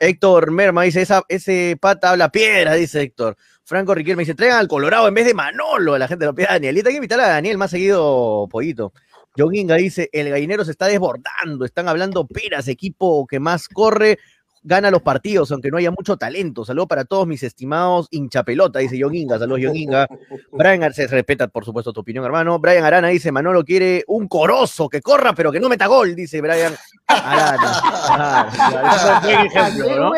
Héctor 0.00 0.50
Merma 0.50 0.82
dice, 0.82 1.02
Esa, 1.02 1.22
ese 1.28 1.78
pata 1.80 2.10
habla 2.10 2.30
piedra, 2.30 2.74
dice 2.74 3.00
Héctor. 3.00 3.36
Franco 3.64 3.94
Riquelme 3.94 4.22
dice, 4.22 4.34
traigan 4.34 4.58
al 4.58 4.66
Colorado 4.66 5.06
en 5.06 5.14
vez 5.14 5.24
de 5.24 5.34
Manolo, 5.34 5.96
la 5.96 6.08
gente 6.08 6.24
lo 6.26 6.34
pide 6.34 6.48
a 6.48 6.54
Daniel. 6.54 6.76
Y 6.76 6.78
hay 6.80 6.84
que 6.84 6.92
invitar 6.94 7.20
a 7.20 7.28
Daniel 7.28 7.58
más 7.58 7.70
seguido, 7.70 8.48
pollito. 8.50 8.92
Joguinga 9.36 9.76
dice, 9.76 10.10
el 10.12 10.28
gallinero 10.28 10.64
se 10.64 10.72
está 10.72 10.86
desbordando, 10.86 11.64
están 11.64 11.88
hablando 11.88 12.26
peras, 12.26 12.68
equipo 12.68 13.26
que 13.26 13.40
más 13.40 13.68
corre, 13.68 14.18
gana 14.64 14.90
los 14.90 15.02
partidos, 15.02 15.50
aunque 15.52 15.70
no 15.70 15.76
haya 15.76 15.90
mucho 15.90 16.16
talento. 16.16 16.64
Saludos 16.64 16.88
para 16.88 17.04
todos 17.04 17.26
mis 17.26 17.42
estimados 17.42 18.06
hinchapelota, 18.10 18.78
dice 18.78 18.96
Yoguinga. 18.96 19.38
Saludos, 19.38 19.60
Yoguinga. 19.62 20.06
Brian 20.52 20.82
Ar- 20.84 20.94
se 20.94 21.06
respeta, 21.06 21.48
por 21.48 21.64
supuesto, 21.64 21.92
tu 21.92 22.00
opinión, 22.00 22.24
hermano. 22.24 22.58
Brian 22.58 22.84
Arana 22.84 23.08
dice: 23.08 23.32
Manolo 23.32 23.64
quiere 23.64 24.04
un 24.06 24.28
corozo 24.28 24.88
que 24.88 25.00
corra, 25.00 25.34
pero 25.34 25.50
que 25.50 25.60
no 25.60 25.68
meta 25.68 25.86
gol, 25.86 26.14
dice 26.14 26.40
Brian 26.40 26.74
Arana. 27.06 27.82
Ah, 28.14 29.20
es 29.22 29.22
un 29.22 29.22
buen 29.22 29.46
ejemplo. 29.46 30.14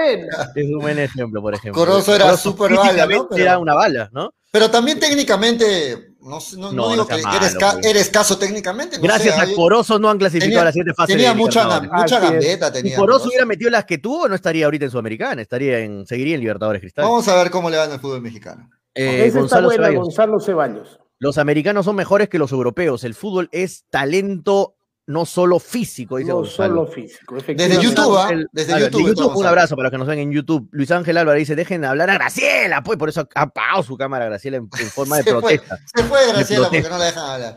Es 0.54 0.64
un 0.70 0.78
buen 0.78 0.98
ejemplo, 0.98 1.42
por 1.42 1.54
ejemplo. 1.54 1.80
Corozo 1.84 2.14
era 2.14 2.36
súper 2.36 2.74
bala, 2.74 3.06
¿no? 3.06 3.28
Pero- 3.28 3.42
Era 3.42 3.58
una 3.58 3.74
bala, 3.74 4.08
¿no? 4.12 4.32
Pero 4.50 4.70
también 4.70 5.00
técnicamente, 5.00 6.13
no, 6.24 6.38
no, 6.56 6.72
no 6.72 6.72
No, 6.72 6.90
digo 6.90 7.06
que 7.06 7.14
eres, 7.14 7.24
malo, 7.26 7.58
ca- 7.60 7.72
pues. 7.74 7.86
eres 7.86 8.08
caso 8.10 8.38
técnicamente. 8.38 8.96
no 8.96 9.02
Gracias 9.02 9.34
sé, 9.36 9.40
a 9.40 9.54
Corozo 9.54 9.98
no 9.98 10.10
han 10.10 10.18
clasificado 10.18 10.48
tenía- 10.50 10.62
a 10.62 10.64
la 10.64 10.72
siguiente 10.72 10.94
fase. 10.94 11.12
Tenía 11.12 11.34
mucha, 11.34 11.68
gambeta. 11.68 12.66
Si 12.68 12.72
Tenía 12.72 12.96
Corozo. 12.96 13.28
hubiera 13.28 13.44
metido 13.44 13.70
las 13.70 13.84
que 13.84 13.98
tuvo, 13.98 14.26
no 14.28 14.34
estaría 14.34 14.64
ahorita 14.64 14.86
en 14.86 14.90
Sudamericana, 14.90 15.42
estaría 15.42 15.78
en, 15.80 16.06
seguiría 16.06 16.34
en 16.34 16.40
Libertadores 16.40 16.80
Cristal. 16.80 17.04
Vamos 17.04 17.28
a 17.28 17.36
ver 17.36 17.50
cómo 17.50 17.70
le 17.70 17.76
va 17.76 17.84
en 17.84 17.92
el 17.92 18.00
fútbol 18.00 18.20
mexicano. 18.22 18.68
Eh, 18.94 19.16
Esa 19.18 19.26
está 19.26 19.40
Gonzalo 19.40 19.66
buena, 19.68 19.82
Ceballos. 19.86 20.02
Gonzalo 20.04 20.40
Ceballos. 20.40 21.00
Los 21.18 21.38
americanos 21.38 21.84
son 21.84 21.96
mejores 21.96 22.28
que 22.28 22.38
los 22.38 22.52
europeos. 22.52 23.04
El 23.04 23.14
fútbol 23.14 23.48
es 23.52 23.84
talento 23.90 24.76
no 25.06 25.26
solo 25.26 25.58
físico, 25.58 26.16
dice 26.16 26.30
No 26.30 26.36
Gonzalo. 26.36 26.74
solo 26.86 26.86
físico, 26.86 27.34
Desde. 27.36 27.80
YouTube, 27.82 28.16
¿ah? 28.16 28.28
El- 28.30 28.48
Desde 28.52 28.72
ver, 28.74 28.82
YouTube. 28.84 29.04
de 29.04 29.10
estamos 29.12 29.36
un 29.36 29.46
abrazo 29.46 29.76
para 29.76 29.84
los 29.86 29.90
que 29.92 29.98
nos 29.98 30.06
ven 30.06 30.18
en 30.18 30.32
YouTube. 30.32 30.68
Luis 30.72 30.90
Ángel 30.90 31.16
Álvarez 31.18 31.40
dice, 31.40 31.54
dejen 31.54 31.84
hablar 31.84 32.08
a 32.10 32.14
Graciela, 32.14 32.82
pues 32.82 32.98
por 32.98 33.08
eso 33.10 33.28
ha 33.34 33.42
apagado 33.42 33.82
su 33.82 33.96
cámara 33.96 34.24
Graciela 34.26 34.56
en, 34.56 34.68
en 34.78 34.86
forma 34.90 35.16
de 35.18 35.22
Se 35.24 35.30
fue. 35.32 35.40
protesta. 35.40 35.78
Se 35.94 36.02
fue 36.04 36.26
Graciela 36.28 36.68
porque 36.68 36.82
no 36.88 36.98
la 36.98 37.04
dejan 37.04 37.30
hablar. 37.30 37.54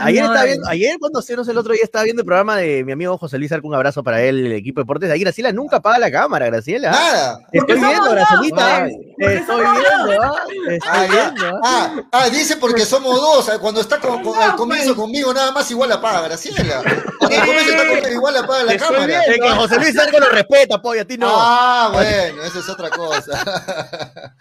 Ayer 0.00 0.22
No, 0.22 0.26
estaba 0.32 0.44
eh. 0.44 0.46
viendo, 0.48 0.68
ayer 0.68 0.96
cuando 0.98 1.22
se 1.22 1.34
nos 1.36 1.48
el 1.48 1.56
otro 1.56 1.72
día 1.72 1.82
estaba 1.82 2.04
viendo 2.04 2.20
el 2.22 2.26
programa 2.26 2.56
de 2.56 2.84
mi 2.84 2.92
amigo 2.92 3.16
José 3.16 3.38
Luis 3.38 3.50
Arco, 3.52 3.66
un 3.68 3.74
abrazo 3.74 4.02
para 4.02 4.22
él, 4.22 4.44
el 4.46 4.52
equipo 4.52 4.80
de 4.80 4.84
deportes. 4.84 5.10
Ahí 5.10 5.20
Graciela 5.20 5.50
nunca 5.52 5.76
apaga 5.78 5.98
la 5.98 6.10
cámara, 6.10 6.46
Graciela. 6.46 6.90
Nada. 6.90 7.38
Te 7.50 7.58
estoy 7.58 7.78
viendo, 7.78 8.10
Gracielita. 8.10 8.86
Te 8.86 8.92
porque 9.18 9.36
estoy 9.36 9.60
viendo, 9.60 10.22
¿ah? 10.22 10.34
Te 10.68 10.74
estoy 10.76 10.90
Ah, 10.92 11.06
viendo, 11.10 11.46
¿ah? 11.46 11.60
Ah, 11.64 12.02
ah, 12.12 12.28
dice 12.28 12.56
porque 12.58 12.84
somos 12.84 13.18
dos. 13.18 13.48
ah, 13.48 13.58
Cuando 13.58 13.80
está 13.80 13.98
con- 13.98 14.22
con- 14.22 14.38
al 14.38 14.56
comienzo 14.56 14.94
pues. 14.94 14.98
conmigo, 14.98 15.32
nada 15.32 15.52
más 15.52 15.70
igual 15.70 15.85
Graciela. 15.86 16.82
Conmigo, 17.18 18.08
igual 18.12 18.36
apaga 18.36 18.62
la 18.64 18.68
Te 18.70 18.76
estoy 18.76 18.96
cámara. 18.96 19.22
Es 19.24 19.40
que 19.40 19.50
José 19.50 19.76
Luis 19.78 19.98
Arco 19.98 20.18
lo 20.20 20.28
respeta, 20.30 20.80
pollo, 20.82 21.02
a 21.02 21.04
ti 21.04 21.16
no. 21.18 21.28
Ah, 21.30 21.90
bueno, 21.92 22.42
eso 22.44 22.60
es 22.60 22.68
otra 22.68 22.90
cosa. 22.90 23.42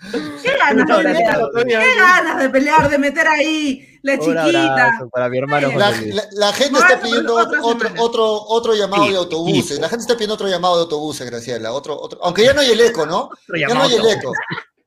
¿Qué 0.44 0.58
ganas 0.58 0.88
de 0.88 1.04
pelear? 1.04 1.40
¿Qué 1.66 1.96
ganas 1.98 2.38
de 2.40 2.50
pelear, 2.50 2.90
de 2.90 2.98
meter 2.98 3.28
ahí 3.28 4.00
la 4.04 4.20
chiquita? 4.20 4.72
abrazo 4.72 5.10
para 5.10 5.30
mi 5.30 5.38
hermano 5.40 5.72
La, 5.78 5.88
José 5.88 6.02
Luis. 6.02 6.16
la- 6.16 6.28
la 6.34 6.54
gente 6.54 6.80
está 6.80 7.00
pidiendo 7.00 7.36
otro, 7.36 7.60
otro, 7.66 7.90
otro, 7.98 8.42
otro 8.48 8.74
llamado 8.76 9.06
Sí, 9.06 9.12
de 9.12 9.18
autobuses. 9.18 9.80
La 9.80 9.90
gente 9.90 10.02
está 10.04 10.14
pidiendo 10.14 10.36
otro 10.36 10.48
llamado 10.48 10.76
de 10.76 10.82
autobuses, 10.84 11.30
Graciela. 11.30 11.72
Otro, 11.74 12.00
otro. 12.00 12.20
Aunque 12.24 12.44
ya 12.44 12.54
no 12.54 12.62
hay 12.62 12.72
el 12.72 12.82
eco, 12.82 13.06
¿no? 13.06 13.30
Ya 13.58 13.68
no 13.74 13.82
hay 13.84 13.96
el 13.96 14.06
eco. 14.06 14.32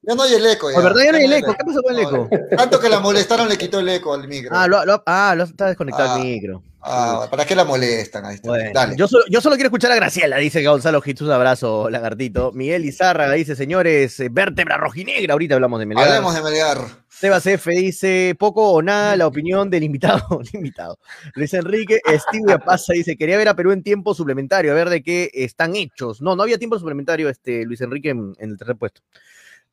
Ya 0.08 0.14
no 0.14 0.22
hay 0.22 0.32
el 0.34 0.46
eco. 0.46 0.70
La 0.70 0.80
verdad 0.80 1.02
ya 1.04 1.12
no 1.12 1.18
hay 1.18 1.24
el 1.24 1.32
eco. 1.34 1.54
¿Qué 1.54 1.64
pasó 1.64 1.82
con 1.82 1.94
el 1.94 2.00
eco? 2.00 2.28
Tanto 2.56 2.80
que 2.80 2.88
la 2.88 2.98
molestaron, 2.98 3.46
le 3.46 3.58
quitó 3.58 3.78
el 3.80 3.88
eco 3.90 4.14
al 4.14 4.26
micro. 4.26 4.56
Ah, 4.56 4.66
lo, 4.66 4.82
lo- 4.86 5.02
ah, 5.04 5.34
lo 5.36 5.44
está 5.44 5.66
desconectado 5.66 6.14
Ah. 6.14 6.16
el 6.16 6.22
micro. 6.24 6.62
Ah, 6.80 7.26
¿Para 7.30 7.44
qué 7.44 7.54
la 7.54 7.64
molestan? 7.64 8.24
Ahí 8.24 8.36
está. 8.36 8.48
Bueno, 8.48 8.70
Dale. 8.72 8.96
Yo, 8.96 9.06
solo, 9.06 9.24
yo 9.28 9.40
solo 9.42 9.56
quiero 9.56 9.66
escuchar 9.66 9.92
a 9.92 9.96
Graciela, 9.96 10.38
dice 10.38 10.64
Gonzalo 10.64 11.02
Jesús, 11.02 11.28
abrazo, 11.28 11.90
lagartito. 11.90 12.52
Miguel 12.52 12.84
Izárraga 12.86 13.32
dice, 13.34 13.54
señores, 13.56 14.18
eh, 14.20 14.28
vértebra 14.30 14.78
rojinegra, 14.78 15.32
ahorita 15.34 15.56
hablamos 15.56 15.80
de 15.80 15.86
Melgar. 15.86 16.06
Hablemos 16.08 16.34
de 16.34 16.42
Melgar. 16.42 16.78
Sebas 17.08 17.44
F 17.46 17.70
dice, 17.72 18.34
poco 18.38 18.70
o 18.70 18.80
nada 18.80 19.16
la 19.16 19.26
opinión 19.26 19.68
del 19.68 19.82
invitado. 19.82 20.22
invitado. 20.54 20.98
Luis 21.34 21.52
Enrique, 21.52 22.00
Steve 22.06 22.58
pasa 22.60 22.92
dice, 22.94 23.16
quería 23.16 23.36
ver 23.36 23.48
a 23.48 23.54
Perú 23.56 23.72
en 23.72 23.82
tiempo 23.82 24.14
suplementario, 24.14 24.70
a 24.72 24.74
ver 24.76 24.88
de 24.88 25.02
qué 25.02 25.30
están 25.34 25.74
hechos. 25.76 26.22
No, 26.22 26.36
no 26.36 26.44
había 26.44 26.56
tiempo 26.58 26.78
suplementario, 26.78 27.28
este, 27.28 27.64
Luis 27.66 27.80
Enrique 27.82 28.10
en, 28.10 28.34
en 28.38 28.50
el 28.52 28.56
tercer 28.56 28.76
puesto. 28.76 29.02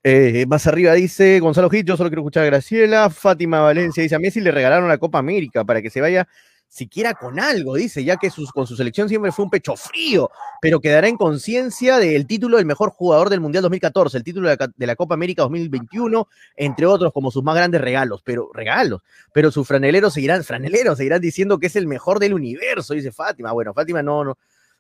Eh, 0.08 0.46
más 0.48 0.68
arriba 0.68 0.94
dice 0.94 1.40
Gonzalo 1.40 1.68
Hit, 1.68 1.88
yo 1.88 1.98
solo 1.98 2.12
quiero 2.12 2.22
escuchar 2.22 2.44
a 2.44 2.46
Graciela. 2.46 3.10
Fátima 3.10 3.62
Valencia 3.62 4.04
dice, 4.04 4.14
a 4.14 4.20
Messi 4.20 4.40
le 4.40 4.52
regalaron 4.52 4.88
la 4.88 5.00
Copa 5.00 5.18
América 5.18 5.66
para 5.66 5.82
que 5.82 5.90
se 5.90 6.00
vaya 6.00 6.28
siquiera 6.70 7.16
con 7.16 7.40
algo, 7.40 7.74
dice, 7.74 8.04
ya 8.04 8.18
que 8.18 8.30
sus, 8.30 8.52
con 8.52 8.68
su 8.68 8.76
selección 8.76 9.10
siempre 9.10 9.32
fue 9.32 9.46
un 9.46 9.50
pecho 9.50 9.76
frío, 9.76 10.30
pero 10.62 10.80
quedará 10.80 11.08
en 11.08 11.18
conciencia 11.18 11.98
del 11.98 12.28
título 12.28 12.58
del 12.58 12.68
mejor 12.68 12.92
jugador 12.92 13.32
del 13.32 13.40
Mundial 13.40 13.64
2014, 13.64 14.18
el 14.18 14.24
título 14.24 14.48
de 14.48 14.86
la, 14.86 14.96
Copa 14.96 15.16
América 15.16 15.42
2021, 15.42 16.28
entre 16.56 16.86
otros 16.86 17.12
como 17.12 17.32
sus 17.32 17.44
más 17.44 17.56
grandes 17.56 17.82
regalos, 17.82 18.22
pero 18.24 18.52
regalos, 18.54 19.02
pero 19.34 19.50
sus 19.50 19.68
franeleros 19.68 20.14
seguirán, 20.14 20.44
franeleros 20.44 20.98
seguirán 20.98 21.22
diciendo 21.22 21.58
que 21.58 21.66
es 21.66 21.76
el 21.76 21.88
mejor 21.88 22.20
del 22.20 22.36
universo, 22.36 22.94
dice 22.94 23.12
Fátima. 23.12 23.54
Bueno, 23.54 23.74
Fátima 23.74 24.04
no, 24.04 24.24
no, 24.24 24.38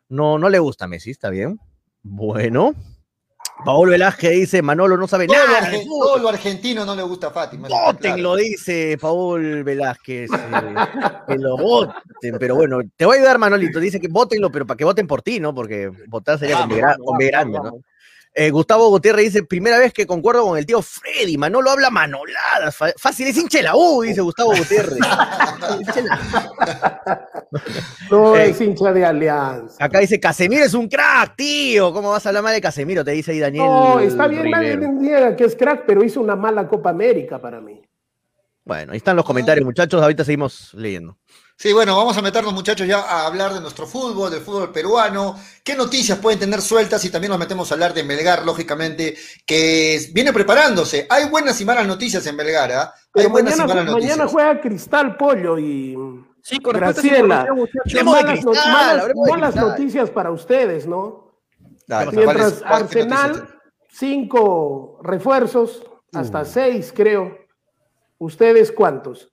no, 0.10 0.38
no 0.38 0.50
le 0.50 0.60
gusta 0.60 0.86
a 0.86 0.88
Messi, 0.88 1.10
está 1.10 1.32
bien. 1.32 1.60
Bueno. 2.04 2.76
Paolo 3.64 3.92
Velázquez 3.92 4.32
dice, 4.32 4.62
Manolo 4.62 4.98
no 4.98 5.08
sabe 5.08 5.28
Todo 5.28 5.38
lo, 5.38 5.46
nada. 5.48 5.62
de 5.62 5.78
argen- 5.78 5.84
fútbol". 5.88 6.08
todo 6.08 6.20
lo 6.20 6.30
argentino 6.30 6.86
no 6.86 6.96
le 6.96 7.04
gusta 7.04 7.28
a 7.28 7.32
Fátima. 7.32 7.68
Voten, 7.68 8.22
lo 8.22 8.36
dice 8.36 8.98
Paul 9.00 9.64
Velázquez. 9.64 10.30
eh, 10.32 10.36
que 11.28 11.36
lo 11.38 11.58
voten, 11.58 12.38
pero 12.40 12.56
bueno, 12.56 12.80
te 12.96 13.06
voy 13.06 13.16
a 13.16 13.20
ayudar, 13.20 13.38
Manolito. 13.40 13.80
Dice 13.80 14.00
que 14.00 14.08
votenlo, 14.10 14.52
pero 14.52 14.66
para 14.66 14.78
que 14.78 14.84
voten 14.86 15.08
por 15.08 15.22
ti, 15.22 15.40
¿no? 15.40 15.56
Porque 15.56 15.90
votar 16.08 16.38
sería 16.38 16.60
con, 16.60 16.70
vamos, 16.70 17.18
grande, 17.20 17.58
¿no? 17.60 17.80
Eh, 18.38 18.52
Gustavo 18.52 18.90
Gutiérrez 18.90 19.32
dice, 19.32 19.44
primera 19.44 19.80
vez 19.80 19.94
que 19.94 20.06
concuerdo 20.06 20.44
con 20.44 20.58
el 20.58 20.66
tío 20.66 20.82
Freddy, 20.82 21.38
Manolo 21.38 21.72
habla 21.72 21.90
manoladas, 21.90 22.76
fácil 22.98 23.28
es 23.28 23.38
hinche 23.38 23.64
la 23.64 23.78
U, 23.78 24.02
dice 24.02 24.20
Gustavo 24.20 24.54
Gutiérrez. 24.56 25.00
No 28.12 28.36
Ey. 28.36 28.52
es 28.52 28.60
hincha 28.60 28.92
de 28.92 29.06
Alianza. 29.06 29.84
Acá 29.84 30.00
dice, 30.00 30.20
Casemiro 30.20 30.66
es 30.66 30.74
un 30.74 30.90
crack, 30.90 31.38
tío, 31.38 31.94
¿cómo 31.94 32.12
vas 32.12 32.26
a 32.26 32.30
hablar 32.30 32.44
mal 32.44 32.54
de 32.54 32.60
Casemiro? 32.60 33.06
Te 33.06 33.12
dice 33.12 33.32
ahí 33.32 33.40
Daniel. 33.40 33.66
No, 33.66 34.00
está 34.00 34.28
bien, 34.28 34.52
niega 35.00 35.36
que 35.36 35.46
es 35.46 35.56
crack, 35.56 35.84
pero 35.88 36.04
hizo 36.04 36.20
una 36.20 36.36
mala 36.36 36.68
Copa 36.68 36.90
América 36.90 37.40
para 37.40 37.62
mí. 37.62 37.82
Bueno, 38.66 38.92
ahí 38.92 38.98
están 38.98 39.16
los 39.16 39.26
comentarios, 39.26 39.66
muchachos, 39.66 40.02
ahorita 40.02 40.26
seguimos 40.26 40.74
leyendo. 40.74 41.18
Sí, 41.58 41.72
bueno, 41.72 41.96
vamos 41.96 42.18
a 42.18 42.22
meternos 42.22 42.54
muchachos 42.54 42.86
ya 42.86 43.00
a 43.00 43.26
hablar 43.26 43.54
de 43.54 43.62
nuestro 43.62 43.88
fútbol, 43.88 44.30
del 44.30 44.42
fútbol 44.42 44.74
peruano, 44.74 45.40
qué 45.64 45.74
noticias 45.76 46.20
pueden 46.20 46.38
tener 46.38 46.62
sueltas 46.62 47.04
y 47.06 47.10
también 47.10 47.30
nos 47.32 47.40
metemos 47.40 47.72
a 47.72 47.76
hablar 47.76 47.94
de 47.94 48.04
Melgar, 48.04 48.46
lógicamente, 48.46 49.16
que 49.46 50.10
viene 50.14 50.34
preparándose. 50.34 51.08
Hay 51.10 51.30
buenas 51.30 51.60
y 51.62 51.66
malas 51.66 51.88
noticias 51.88 52.28
en 52.28 52.36
Melgar, 52.36 52.72
¿ah? 52.74 52.94
Hay 52.94 53.00
Pero 53.14 53.30
buenas 53.30 53.56
y 53.56 53.60
mañana, 53.60 53.74
malas 53.74 53.86
noticias. 53.94 54.18
mañana 54.18 54.32
juega 54.32 54.62
Cristal 54.62 55.16
Pollo 55.18 55.58
y 55.58 55.96
Sí, 56.42 56.60
con 56.60 56.74
Graciela. 56.76 57.48
malas, 59.26 59.56
no- 59.56 59.70
noticias 59.70 60.10
para 60.10 60.32
ustedes, 60.32 60.86
¿no? 60.86 61.32
Dale, 61.88 62.12
¿cuál 62.12 62.16
Mientras 62.18 62.48
es- 62.54 62.62
noticias 62.64 62.82
Arsenal, 62.82 63.48
cinco 63.90 65.00
refuerzos, 65.04 65.84
hasta 66.14 66.44
seis 66.44 66.92
creo. 66.94 67.38
¿Ustedes 68.18 68.72
cuántos? 68.72 69.32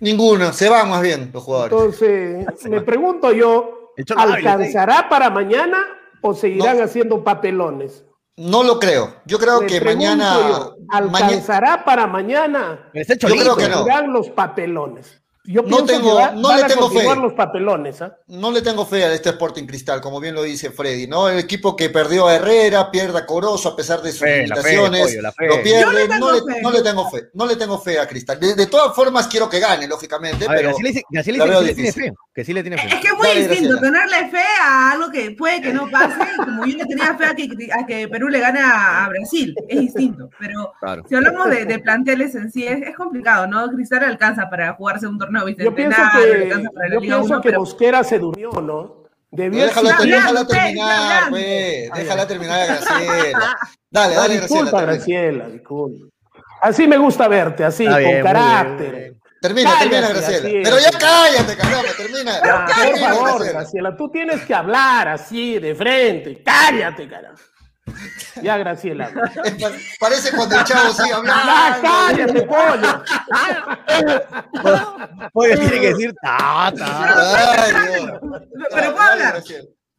Ninguno, 0.00 0.52
se 0.52 0.68
van 0.68 0.88
más 0.90 1.02
bien 1.02 1.30
los 1.32 1.42
jugadores. 1.42 1.72
Entonces, 1.72 2.46
me 2.70 2.80
pregunto 2.80 3.32
yo, 3.32 3.92
¿alcanzará 4.16 5.08
para 5.08 5.30
mañana 5.30 5.78
o 6.20 6.34
seguirán 6.34 6.80
haciendo 6.80 7.24
papelones? 7.24 8.04
No 8.36 8.62
lo 8.62 8.78
creo. 8.80 9.16
Yo 9.26 9.38
creo 9.38 9.60
Me 9.60 9.66
que 9.66 9.80
mañana, 9.80 10.36
yo, 10.48 10.76
maña- 11.10 11.26
¿alcanzará 11.26 11.84
para 11.84 12.06
mañana? 12.06 12.90
Yo 12.94 13.34
creo 13.36 13.56
que 13.56 13.68
no. 13.68 13.78
Seguirán 13.78 14.12
los 14.12 14.30
papelones. 14.30 15.22
Yo 15.46 15.60
No 15.60 15.68
pienso 15.68 15.86
tengo- 15.86 16.16
que 16.16 16.22
va- 16.22 16.30
no 16.32 16.48
van 16.48 16.56
le 16.58 16.64
a 16.64 16.66
tengo 16.68 16.90
fe. 16.90 17.04
los 17.16 17.32
papelones. 17.34 18.00
¿ah? 18.00 18.16
no 18.28 18.50
le 18.50 18.62
tengo 18.62 18.86
fe 18.86 19.04
a 19.04 19.12
este 19.12 19.28
Sporting 19.28 19.66
Cristal, 19.66 20.00
como 20.00 20.18
bien 20.18 20.34
lo 20.34 20.42
dice 20.42 20.70
Freddy, 20.70 21.06
¿no? 21.06 21.28
El 21.28 21.38
equipo 21.38 21.76
que 21.76 21.90
perdió 21.90 22.26
a 22.28 22.36
Herrera, 22.36 22.90
pierde 22.90 23.18
a 23.18 23.26
Corozo 23.26 23.68
a 23.68 23.76
pesar 23.76 24.00
de 24.00 24.10
sus 24.12 24.20
Fe, 24.20 24.46
la 24.46 24.56
fe, 24.56 24.70
limitaciones, 24.76 25.22
la 25.22 25.32
fe. 25.32 25.46
lo 25.48 25.62
pierde, 25.62 26.08
le 26.08 26.18
no, 26.18 26.32
le, 26.32 26.62
no 26.62 26.70
le 26.70 26.82
tengo 26.82 27.10
fe, 27.10 27.28
no 27.34 27.46
le 27.46 27.56
tengo 27.56 27.78
fe 27.78 27.98
a 28.00 28.06
Cristal. 28.08 28.40
De, 28.40 28.54
de 28.54 28.66
todas 28.68 28.94
formas 28.96 29.28
quiero 29.28 29.48
que 29.50 29.60
gane, 29.60 29.86
lógicamente, 29.86 30.48
ver, 30.48 30.56
pero 30.56 30.68
Graciela 30.70 30.88
dice, 30.88 31.02
Graciela 31.10 31.46
la 31.46 31.60
dice 31.60 31.74
veo 31.74 31.74
que 31.74 31.74
sí 31.74 31.82
le 31.82 31.92
tiene 31.92 32.08
fe, 32.08 32.14
que 32.34 32.44
sí 32.44 32.52
le 32.54 32.62
tiene 32.62 32.78
fe. 32.78 32.88
Es 32.88 33.00
que 33.00 33.08
es 33.08 33.14
muy 33.14 33.26
Dale, 33.28 33.48
distinto 33.48 33.76
Graciela. 33.78 34.06
tenerle 34.08 34.30
fe 34.30 34.44
a 34.62 34.90
algo 34.92 35.10
que 35.10 35.30
puede 35.32 35.60
que 35.60 35.72
no 35.74 35.90
pase, 35.90 36.16
como 36.36 36.64
yo 36.64 36.78
le 36.78 36.86
tenía 36.86 37.14
fe 37.18 37.24
a 37.26 37.34
que, 37.34 37.48
a 37.70 37.84
que 37.86 38.08
Perú 38.08 38.28
le 38.28 38.40
gane 38.40 38.60
a, 38.60 39.04
a 39.04 39.08
Brasil, 39.10 39.54
es 39.68 39.78
distinto. 39.80 40.30
Pero 40.40 40.72
Claro. 40.80 41.04
si 41.06 41.14
hablamos 41.14 41.50
de, 41.50 41.66
de 41.66 41.78
planteles 41.80 42.34
en 42.34 42.50
sí, 42.50 42.66
es, 42.66 42.80
es 42.88 42.96
complicado, 42.96 43.46
¿no? 43.46 43.68
Cristal 43.70 44.04
alcanza 44.04 44.48
para 44.48 44.72
jugarse 44.72 45.06
un 45.06 45.18
torneo 45.18 45.33
Yo 45.58 45.74
pienso 45.74 46.02
que, 46.12 46.52
yo 46.92 47.00
pienso 47.00 47.24
1, 47.24 47.40
que 47.40 47.48
pero 47.48 47.60
Mosquera 47.60 48.04
se 48.04 48.18
durmió, 48.18 48.50
¿no? 48.52 48.60
No, 48.62 49.04
Debió 49.30 49.64
déjala, 49.64 49.90
hablando, 49.90 50.14
déjala 50.16 50.46
terminar, 50.46 51.30
pues, 51.30 51.90
déjala 51.92 52.26
terminar 52.26 52.60
a 52.60 52.66
Graciela. 52.66 53.56
Dale, 53.90 54.14
dale, 54.14 54.36
Graciela. 54.36 54.40
disculpa. 54.40 54.82
Graciela, 54.82 55.48
disculpa. 55.48 56.06
Así 56.62 56.86
me 56.86 56.96
gusta 56.98 57.26
verte, 57.26 57.64
así, 57.64 57.84
con 57.84 58.22
carácter. 58.22 59.14
Termina, 59.40 59.70
Cállate, 59.70 59.90
termina, 59.90 60.08
Graciela. 60.08 60.38
Graciela. 60.40 60.62
Pero 60.62 60.78
ya 60.78 60.98
cállate, 60.98 61.56
caramba, 61.56 61.90
termina. 61.96 62.32
Ya, 62.42 62.66
por 62.66 62.98
favor, 62.98 63.24
Graciela. 63.24 63.52
Graciela, 63.52 63.96
tú 63.96 64.08
tienes 64.10 64.40
que 64.42 64.54
hablar 64.54 65.08
así, 65.08 65.58
de 65.58 65.74
frente. 65.74 66.42
Cállate, 66.42 67.08
carajo. 67.08 67.36
Ya, 68.42 68.56
Graciela. 68.58 69.10
Parece 70.00 70.34
cuando 70.34 70.58
el 70.58 70.64
chavo 70.64 70.92
sigue 70.92 71.10
Ya, 71.10 71.16
hablando. 71.16 71.82
cállate, 71.82 72.42
pollo. 72.42 73.04
Oye, 75.34 75.56
tiene 75.56 75.80
que 75.80 75.88
decir 75.88 76.14
ta, 76.22 76.72
ta. 76.76 77.62
Ay, 77.62 77.72
Dios. 78.02 78.20
pero 78.72 78.92
puedo 78.94 79.02
hablar. 79.02 79.42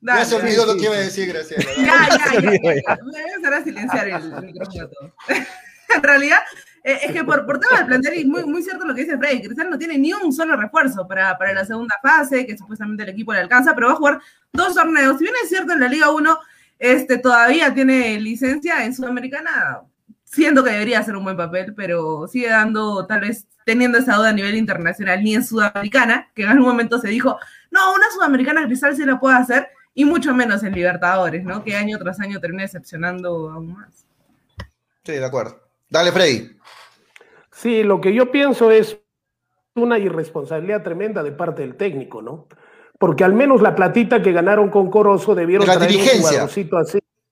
Dale, 0.01 0.19
Ya 0.19 0.25
se 0.25 0.35
olvidó 0.35 0.65
lo 0.65 0.75
que 0.75 0.83
iba 0.85 0.95
a 0.95 0.99
decir, 0.99 1.27
Graciela. 1.29 1.63
Ya, 1.77 2.07
ya, 2.09 2.41
ya, 2.41 2.51
ya. 2.51 2.97
Voy 3.03 3.15
a 3.15 3.33
empezar 3.35 3.53
a 3.53 3.63
silenciar 3.63 4.07
el, 4.07 4.41
micrófono 4.43 4.83
a 4.83 4.89
todos. 4.89 5.11
en 5.95 6.03
realidad, 6.03 6.39
eh, 6.83 6.99
es 7.03 7.11
que 7.11 7.23
por, 7.23 7.45
por 7.45 7.59
tema 7.59 7.77
del 7.77 7.87
plantel, 7.87 8.19
y 8.19 8.25
muy, 8.25 8.45
muy 8.45 8.61
cierto 8.61 8.85
lo 8.85 8.93
que 8.93 9.01
dice 9.03 9.17
Freddy, 9.17 9.41
Cristal 9.43 9.69
no 9.69 9.77
tiene 9.77 9.97
ni 9.97 10.11
un 10.13 10.33
solo 10.33 10.55
refuerzo 10.55 11.07
para, 11.07 11.37
para 11.37 11.53
la 11.53 11.65
segunda 11.65 11.95
fase, 12.01 12.45
que 12.45 12.57
supuestamente 12.57 13.03
el 13.03 13.09
equipo 13.09 13.33
le 13.33 13.39
alcanza, 13.39 13.73
pero 13.73 13.87
va 13.87 13.93
a 13.93 13.97
jugar 13.97 14.21
dos 14.51 14.75
torneos. 14.75 15.17
Si 15.17 15.23
bien 15.23 15.35
es 15.41 15.49
cierto 15.49 15.73
en 15.73 15.79
la 15.79 15.87
Liga 15.87 16.11
1, 16.11 16.39
este, 16.79 17.17
todavía 17.17 17.73
tiene 17.73 18.19
licencia 18.19 18.85
en 18.85 18.93
Sudamericana, 18.93 19.81
siento 20.23 20.63
que 20.63 20.71
debería 20.71 20.99
hacer 20.99 21.15
un 21.15 21.23
buen 21.23 21.37
papel, 21.37 21.73
pero 21.75 22.27
sigue 22.27 22.49
dando, 22.49 23.05
tal 23.05 23.21
vez, 23.21 23.47
teniendo 23.65 23.97
esa 23.97 24.15
duda 24.15 24.29
a 24.29 24.33
nivel 24.33 24.55
internacional, 24.55 25.23
ni 25.23 25.35
en 25.35 25.43
Sudamericana, 25.43 26.31
que 26.35 26.43
en 26.43 26.49
algún 26.49 26.67
momento 26.67 26.99
se 26.99 27.07
dijo, 27.07 27.37
no, 27.71 27.93
una 27.93 28.05
Sudamericana 28.13 28.65
Cristal 28.65 28.95
sí 28.95 29.05
la 29.05 29.19
puede 29.19 29.37
hacer, 29.37 29.69
y 29.93 30.05
mucho 30.05 30.33
menos 30.33 30.61
en 30.63 30.73
Libertadores, 30.73 31.43
¿no? 31.43 31.63
Que 31.63 31.75
año 31.75 31.97
tras 31.97 32.19
año 32.19 32.39
termina 32.39 32.63
decepcionando 32.63 33.49
aún 33.49 33.73
más. 33.73 34.05
Sí, 35.03 35.13
de 35.13 35.25
acuerdo. 35.25 35.61
Dale, 35.89 36.11
Freddy. 36.11 36.57
Sí, 37.51 37.83
lo 37.83 38.01
que 38.01 38.13
yo 38.13 38.29
pienso 38.29 38.71
es, 38.71 38.97
una 39.75 39.99
irresponsabilidad 39.99 40.83
tremenda 40.83 41.21
de 41.21 41.31
parte 41.33 41.61
del 41.61 41.75
técnico, 41.75 42.21
¿no? 42.21 42.47
Porque 43.05 43.23
al 43.23 43.33
menos 43.33 43.61
la 43.61 43.75
platita 43.75 44.19
que 44.23 44.31
ganaron 44.31 44.69
con 44.71 44.89
Corozo 44.89 45.35
debieron 45.35 45.67
De 45.67 45.73
la 45.73 45.77
traer 45.77 45.91
dirigencia. 45.91 46.43
así. 46.43 46.67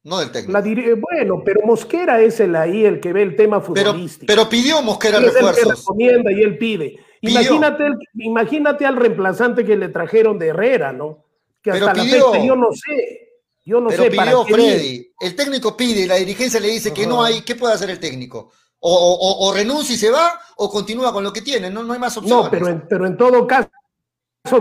No 0.04 0.20
del 0.20 0.32
técnico. 0.32 0.52
La 0.52 0.62
dir- 0.64 1.00
bueno, 1.02 1.42
pero 1.44 1.62
Mosquera 1.66 2.22
es 2.22 2.40
el 2.42 2.56
ahí 2.56 2.86
el 2.86 3.00
que 3.00 3.12
ve 3.12 3.24
el 3.24 3.36
tema 3.36 3.60
futbolístico. 3.60 4.26
pero 4.28 4.48
pidió 4.48 4.82
Mosquera 4.84 5.18
es 5.18 5.24
el 5.24 5.32
que 5.32 5.40
refuerzos. 5.40 5.80
recomienda 5.80 6.32
y 6.32 6.42
él 6.42 6.58
pide. 6.60 7.00
Pidió. 7.22 7.40
Imagínate, 7.42 7.86
el- 7.88 7.98
imagínate 8.16 8.86
al 8.86 8.98
reemplazante 8.98 9.66
que 9.66 9.76
le 9.76 9.88
trajeron 9.90 10.38
de 10.38 10.48
Herrera, 10.50 10.94
¿no? 10.94 11.24
Que 11.62 11.72
Pero 11.72 11.88
hasta 11.88 12.04
pidió. 12.04 12.18
la 12.28 12.32
fecha 12.34 12.46
yo 12.46 12.56
no 12.56 12.68
sé. 12.74 13.20
Yo 13.66 13.80
no 13.82 13.88
Pero 13.90 14.04
sé 14.04 14.12
para 14.12 14.32
pidió 14.32 14.46
qué 14.46 14.56
viene. 14.56 14.74
Freddy. 14.76 15.12
El 15.22 15.36
técnico 15.36 15.76
pide 15.78 16.02
y 16.02 16.06
la 16.06 16.16
dirigencia 16.18 16.60
le 16.60 16.68
dice 16.68 16.94
que 16.94 17.08
no 17.08 17.24
hay. 17.24 17.42
¿Qué 17.42 17.56
puede 17.56 17.74
hacer 17.74 17.90
el 17.90 18.00
técnico? 18.00 18.52
O, 18.80 18.94
o- 18.94 19.14
o- 19.16 19.48
o 19.50 19.54
renuncia 19.54 19.96
y 19.96 19.98
se 19.98 20.12
va, 20.12 20.34
o 20.58 20.70
continúa 20.70 21.14
con 21.14 21.24
lo 21.24 21.32
que 21.32 21.42
tiene. 21.42 21.70
No, 21.70 21.82
no 21.84 21.94
hay 21.94 22.00
más 22.00 22.18
opciones. 22.18 22.44
No, 22.44 22.52
pero 22.52 22.68
en, 22.68 22.84
pero 22.90 23.08
en 23.08 23.16
todo 23.16 23.48
caso, 23.48 23.70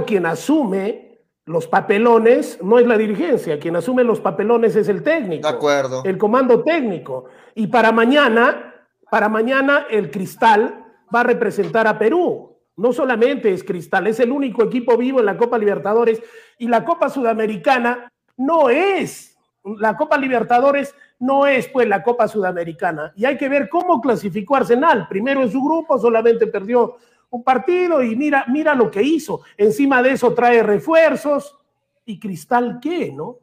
quien 0.06 0.26
asume 0.26 1.18
los 1.44 1.66
papelones 1.66 2.58
no 2.62 2.78
es 2.78 2.86
la 2.86 2.96
dirigencia, 2.96 3.58
quien 3.58 3.76
asume 3.76 4.04
los 4.04 4.20
papelones 4.20 4.76
es 4.76 4.88
el 4.88 5.02
técnico. 5.02 5.48
De 5.48 5.54
acuerdo. 5.54 6.02
El 6.04 6.16
comando 6.18 6.62
técnico. 6.62 7.24
Y 7.54 7.66
para 7.66 7.90
mañana, 7.90 8.74
para 9.10 9.28
mañana 9.28 9.86
el 9.90 10.10
Cristal 10.10 10.84
va 11.14 11.20
a 11.20 11.24
representar 11.24 11.86
a 11.86 11.98
Perú. 11.98 12.56
No 12.76 12.92
solamente 12.92 13.52
es 13.52 13.64
Cristal, 13.64 14.06
es 14.06 14.20
el 14.20 14.30
único 14.30 14.62
equipo 14.62 14.96
vivo 14.96 15.20
en 15.20 15.26
la 15.26 15.36
Copa 15.36 15.58
Libertadores 15.58 16.22
y 16.58 16.68
la 16.68 16.84
Copa 16.84 17.10
Sudamericana 17.10 18.08
no 18.36 18.70
es. 18.70 19.36
La 19.78 19.96
Copa 19.96 20.16
Libertadores 20.16 20.94
no 21.18 21.46
es 21.46 21.68
pues 21.68 21.88
la 21.88 22.02
Copa 22.02 22.28
Sudamericana. 22.28 23.12
Y 23.16 23.24
hay 23.24 23.36
que 23.36 23.48
ver 23.48 23.68
cómo 23.68 24.00
clasificó 24.00 24.56
Arsenal. 24.56 25.06
Primero 25.08 25.42
en 25.42 25.50
su 25.50 25.62
grupo 25.62 25.98
solamente 25.98 26.46
perdió 26.46 26.96
un 27.32 27.42
partido 27.42 28.02
y 28.02 28.14
mira, 28.14 28.44
mira 28.48 28.74
lo 28.74 28.90
que 28.90 29.02
hizo. 29.02 29.40
Encima 29.56 30.02
de 30.02 30.12
eso 30.12 30.32
trae 30.34 30.62
refuerzos. 30.62 31.56
¿Y 32.04 32.18
Cristal 32.18 32.78
qué, 32.80 33.10
no? 33.12 33.38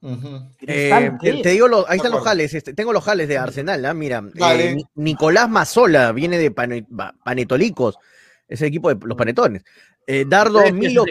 Cristal, 0.00 1.02
Eh, 1.04 1.12
¿qué? 1.20 1.32
te, 1.34 1.42
te 1.42 1.48
digo, 1.50 1.66
lo- 1.66 1.88
ahí 1.88 1.96
están 1.96 2.12
los 2.12 2.22
jales, 2.22 2.54
este, 2.54 2.72
tengo 2.74 2.92
los 2.92 3.02
jales 3.04 3.26
de 3.26 3.36
Arsenal, 3.38 3.84
¿ah? 3.84 3.94
mira, 3.94 4.22
eh, 4.36 4.74
Ni- 4.76 4.84
Nicolás 4.94 5.48
Mazola 5.50 6.12
viene 6.12 6.38
de 6.38 6.50
Pane- 6.52 6.86
Panetolicos, 7.24 7.98
es 8.46 8.60
el 8.62 8.68
equipo 8.68 8.94
de 8.94 9.04
los 9.06 9.16
panetones. 9.16 9.64
Eh, 10.06 10.24
Dardo 10.26 10.60
¿Ese 10.60 10.68
es 10.68 10.74
Milo 10.74 11.04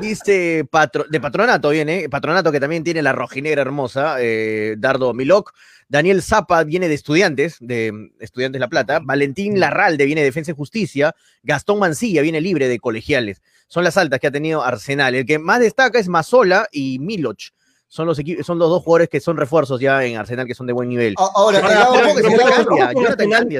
dice 0.00 0.64
patro- 0.70 1.04
de 1.08 1.20
Patronato 1.20 1.68
viene, 1.70 2.08
Patronato 2.08 2.50
que 2.50 2.58
también 2.58 2.82
tiene 2.82 3.02
la 3.02 3.12
rojinegra 3.12 3.60
hermosa, 3.62 4.16
eh, 4.18 4.76
Dardo 4.78 5.12
Milok. 5.14 5.52
Daniel 5.92 6.22
Zapa 6.22 6.64
viene 6.64 6.88
de 6.88 6.94
Estudiantes, 6.94 7.58
de 7.60 7.92
mm, 7.92 8.12
Estudiantes 8.18 8.58
La 8.58 8.68
Plata. 8.68 9.00
Valentín 9.04 9.60
Larralde 9.60 10.06
viene 10.06 10.22
de 10.22 10.28
Defensa 10.28 10.52
y 10.52 10.54
Justicia. 10.54 11.14
Gastón 11.42 11.80
Mancilla 11.80 12.22
viene 12.22 12.40
libre 12.40 12.66
de 12.66 12.78
Colegiales. 12.78 13.42
Son 13.68 13.84
las 13.84 13.98
altas 13.98 14.18
que 14.18 14.28
ha 14.28 14.30
tenido 14.30 14.64
Arsenal. 14.64 15.14
El 15.14 15.26
que 15.26 15.38
más 15.38 15.60
destaca 15.60 15.98
es 15.98 16.08
Mazola 16.08 16.66
y 16.72 16.98
Miloch. 16.98 17.50
Son 17.94 18.06
los, 18.06 18.16
son 18.42 18.58
los 18.58 18.70
dos 18.70 18.82
jugadores 18.82 19.10
que 19.10 19.20
son 19.20 19.36
refuerzos 19.36 19.78
ya 19.78 20.02
en 20.02 20.16
Arsenal, 20.16 20.46
que 20.46 20.54
son 20.54 20.66
de 20.66 20.72
buen 20.72 20.88
nivel. 20.88 21.14
Ahora, 21.18 21.58
el 21.58 21.64
lado, 21.74 21.94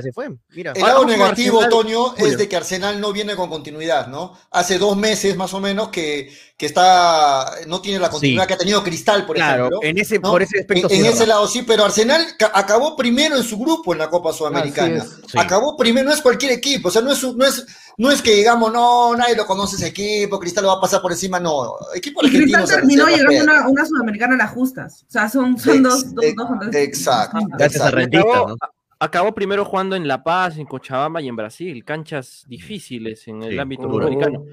se 0.00 0.10
fue. 0.10 0.30
Mira. 0.54 0.72
el 0.74 0.80
lado 0.80 1.04
negativo, 1.04 1.60
Arsenal, 1.60 1.68
Toño, 1.68 2.14
es 2.16 2.38
de 2.38 2.48
que 2.48 2.56
Arsenal 2.56 2.98
no 2.98 3.12
viene 3.12 3.36
con 3.36 3.50
continuidad, 3.50 4.06
¿no? 4.06 4.32
Hace 4.50 4.78
dos 4.78 4.96
meses 4.96 5.36
más 5.36 5.52
o 5.52 5.60
menos 5.60 5.88
que, 5.90 6.32
que 6.56 6.64
está, 6.64 7.44
no 7.66 7.82
tiene 7.82 7.98
la 7.98 8.08
continuidad 8.08 8.44
Sí. 8.44 8.48
que 8.48 8.54
ha 8.54 8.58
tenido 8.58 8.82
Cristal, 8.82 9.26
por 9.26 9.36
Claro, 9.36 9.66
ejemplo. 9.66 9.80
en 9.82 9.98
ese, 9.98 10.18
¿no? 10.18 10.30
por 10.30 10.40
ese 10.40 10.60
aspecto 10.60 10.86
En, 10.88 10.90
sí 10.94 11.00
en 11.00 11.04
es 11.06 11.14
ese 11.16 11.26
lado 11.26 11.46
sí, 11.46 11.62
pero 11.66 11.84
Arsenal 11.84 12.24
ca- 12.38 12.52
acabó 12.54 12.96
primero 12.96 13.36
en 13.36 13.42
su 13.42 13.58
grupo 13.58 13.92
en 13.92 13.98
la 13.98 14.08
Copa 14.08 14.32
Sudamericana. 14.32 15.04
Sí. 15.04 15.38
Acabó 15.38 15.76
primero, 15.76 16.08
no 16.08 16.14
es 16.14 16.22
cualquier 16.22 16.52
equipo, 16.52 16.88
o 16.88 16.90
sea, 16.90 17.02
no 17.02 17.12
es, 17.12 17.22
no 17.22 17.44
es, 17.44 17.66
no 17.99 18.11
es 18.11 18.22
que 18.22 18.34
digamos, 18.34 18.72
no, 18.72 19.14
nadie 19.16 19.36
lo 19.36 19.47
conoce 19.47 19.76
ese 19.76 19.88
equipo, 19.88 20.38
Cristal 20.40 20.64
lo 20.64 20.70
va 20.70 20.76
a 20.76 20.80
pasar 20.80 21.01
por 21.03 21.12
encima, 21.12 21.38
no. 21.40 21.74
Equipo 21.95 22.20
Y 22.22 22.26
argentino 22.26 22.59
Cristal 22.59 22.76
terminó 22.80 23.07
llegando 23.07 23.53
a 23.53 23.55
una, 23.59 23.68
una 23.68 23.84
sudamericana 23.86 24.34
a 24.34 24.38
las 24.38 24.51
justas. 24.51 25.03
O 25.09 25.11
sea, 25.11 25.28
son, 25.28 25.59
son 25.59 25.74
Ex- 25.74 25.82
dos, 25.82 26.14
dos, 26.14 26.24
ex- 26.24 26.36
dos 26.36 26.47
contra- 26.47 26.80
exacto. 26.80 27.38
Gracias 27.59 27.82
a 27.82 27.88
acabó, 27.88 28.49
¿no? 28.49 28.57
a- 28.61 28.70
acabó 29.05 29.34
primero 29.34 29.64
jugando 29.64 29.97
en 29.97 30.07
La 30.09 30.22
Paz, 30.24 30.57
en 30.59 30.66
Cochabamba 30.66 31.20
y 31.20 31.28
en 31.28 31.36
Brasil, 31.36 31.84
canchas 31.84 32.45
difíciles 32.49 33.26
en 33.28 33.43
el 33.43 33.53
Sí. 33.53 33.59
ámbito 33.59 33.82
Ujú. 33.88 33.95
sudamericano. 33.99 34.45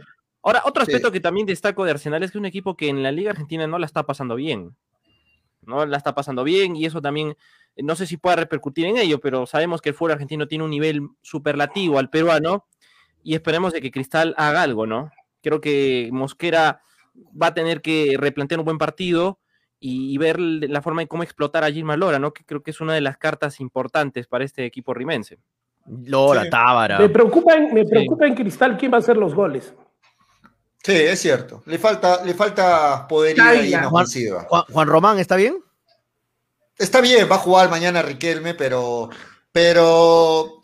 Ahora, 0.42 0.62
otro 0.66 0.86
Sí. 0.86 0.92
aspecto 0.92 1.12
que 1.12 1.20
también 1.20 1.46
destaco 1.46 1.84
de 1.86 1.92
Arsenal 1.92 2.24
es 2.24 2.32
que 2.32 2.38
es 2.38 2.40
un 2.40 2.46
equipo 2.46 2.76
que 2.78 2.88
en 2.90 3.04
la 3.04 3.12
Liga 3.12 3.32
Argentina 3.32 3.68
no 3.68 3.78
la 3.78 3.86
está 3.86 4.04
pasando 4.04 4.36
bien. 4.36 4.76
No 5.66 5.86
la 5.86 5.98
está 5.98 6.16
pasando 6.16 6.44
bien 6.44 6.76
y 6.76 6.86
eso 6.86 7.02
también, 7.02 7.36
no 7.78 7.96
sé 7.96 8.08
si 8.08 8.16
pueda 8.18 8.38
repercutir 8.38 8.86
en 8.86 8.98
ello, 8.98 9.20
pero 9.20 9.46
sabemos 9.46 9.82
que 9.82 9.90
el 9.90 9.96
fútbol 9.96 10.14
argentino 10.14 10.48
tiene 10.48 10.64
un 10.64 10.70
nivel 10.72 11.10
superlativo 11.22 12.00
al 12.00 12.10
peruano 12.10 12.66
y 13.24 13.36
esperemos 13.36 13.74
de 13.74 13.82
que 13.82 13.92
Cristal 13.92 14.34
haga 14.38 14.62
algo, 14.62 14.86
¿no? 14.88 15.12
Creo 15.42 15.62
que 15.62 16.10
Mosquera 16.12 16.82
va 17.42 17.48
a 17.48 17.54
tener 17.54 17.82
que 17.82 18.16
replantear 18.18 18.60
un 18.60 18.66
buen 18.66 18.78
partido 18.78 19.40
y, 19.80 20.14
y 20.14 20.18
ver 20.18 20.40
la 20.40 20.82
forma 20.82 21.02
de 21.02 21.08
cómo 21.08 21.24
explotar 21.24 21.64
a 21.64 21.72
Gilmar 21.72 21.98
Lora, 21.98 22.20
¿no? 22.20 22.34
Que 22.34 22.44
creo 22.44 22.62
que 22.64 22.72
es 22.72 22.82
una 22.82 22.94
de 22.94 23.02
las 23.02 23.18
cartas 23.18 23.60
importantes 23.60 24.28
para 24.28 24.44
este 24.44 24.66
equipo 24.66 24.94
rimense. 24.94 25.40
Lora, 26.06 26.44
Sí. 26.44 26.50
Tábara. 26.50 27.00
Me 27.00 27.10
preocupa, 27.10 27.56
en, 27.56 27.74
me 27.74 27.86
preocupa 27.86 28.28
en 28.28 28.36
Cristal 28.36 28.78
quién 28.78 28.92
va 28.92 28.98
a 28.98 29.00
hacer 29.00 29.18
los 29.18 29.34
goles. 29.34 29.74
Sí, 30.84 30.94
es 30.94 31.20
cierto. 31.20 31.62
Le 31.66 31.78
falta, 31.78 32.24
le 32.24 32.34
falta 32.34 33.08
poderío 33.08 33.44
ahí 33.44 33.74
en 33.74 33.84
ofensiva. 33.84 34.46
Juan, 34.48 34.64
Juan 34.72 34.88
Román, 34.88 35.20
¿está 35.20 35.36
bien? 35.36 35.58
Está 36.78 37.02
bien, 37.02 37.30
va 37.30 37.36
a 37.36 37.40
jugar 37.40 37.70
mañana 37.70 38.02
Riquelme, 38.02 38.54
pero, 38.54 39.10
pero, 39.52 40.59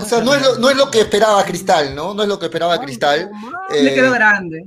o 0.00 0.04
sea, 0.04 0.20
no 0.22 0.34
es 0.34 0.42
lo, 0.42 0.58
no 0.58 0.70
es 0.70 0.76
lo 0.76 0.90
que 0.90 1.00
esperaba 1.00 1.44
Cristal, 1.44 1.94
¿no? 1.94 2.14
No 2.14 2.22
es 2.22 2.28
lo 2.28 2.38
que 2.38 2.46
esperaba 2.46 2.80
Cristal. 2.80 3.30
Le 3.70 3.90
Eh, 3.90 3.94
quedó 3.94 4.10
grande. 4.12 4.66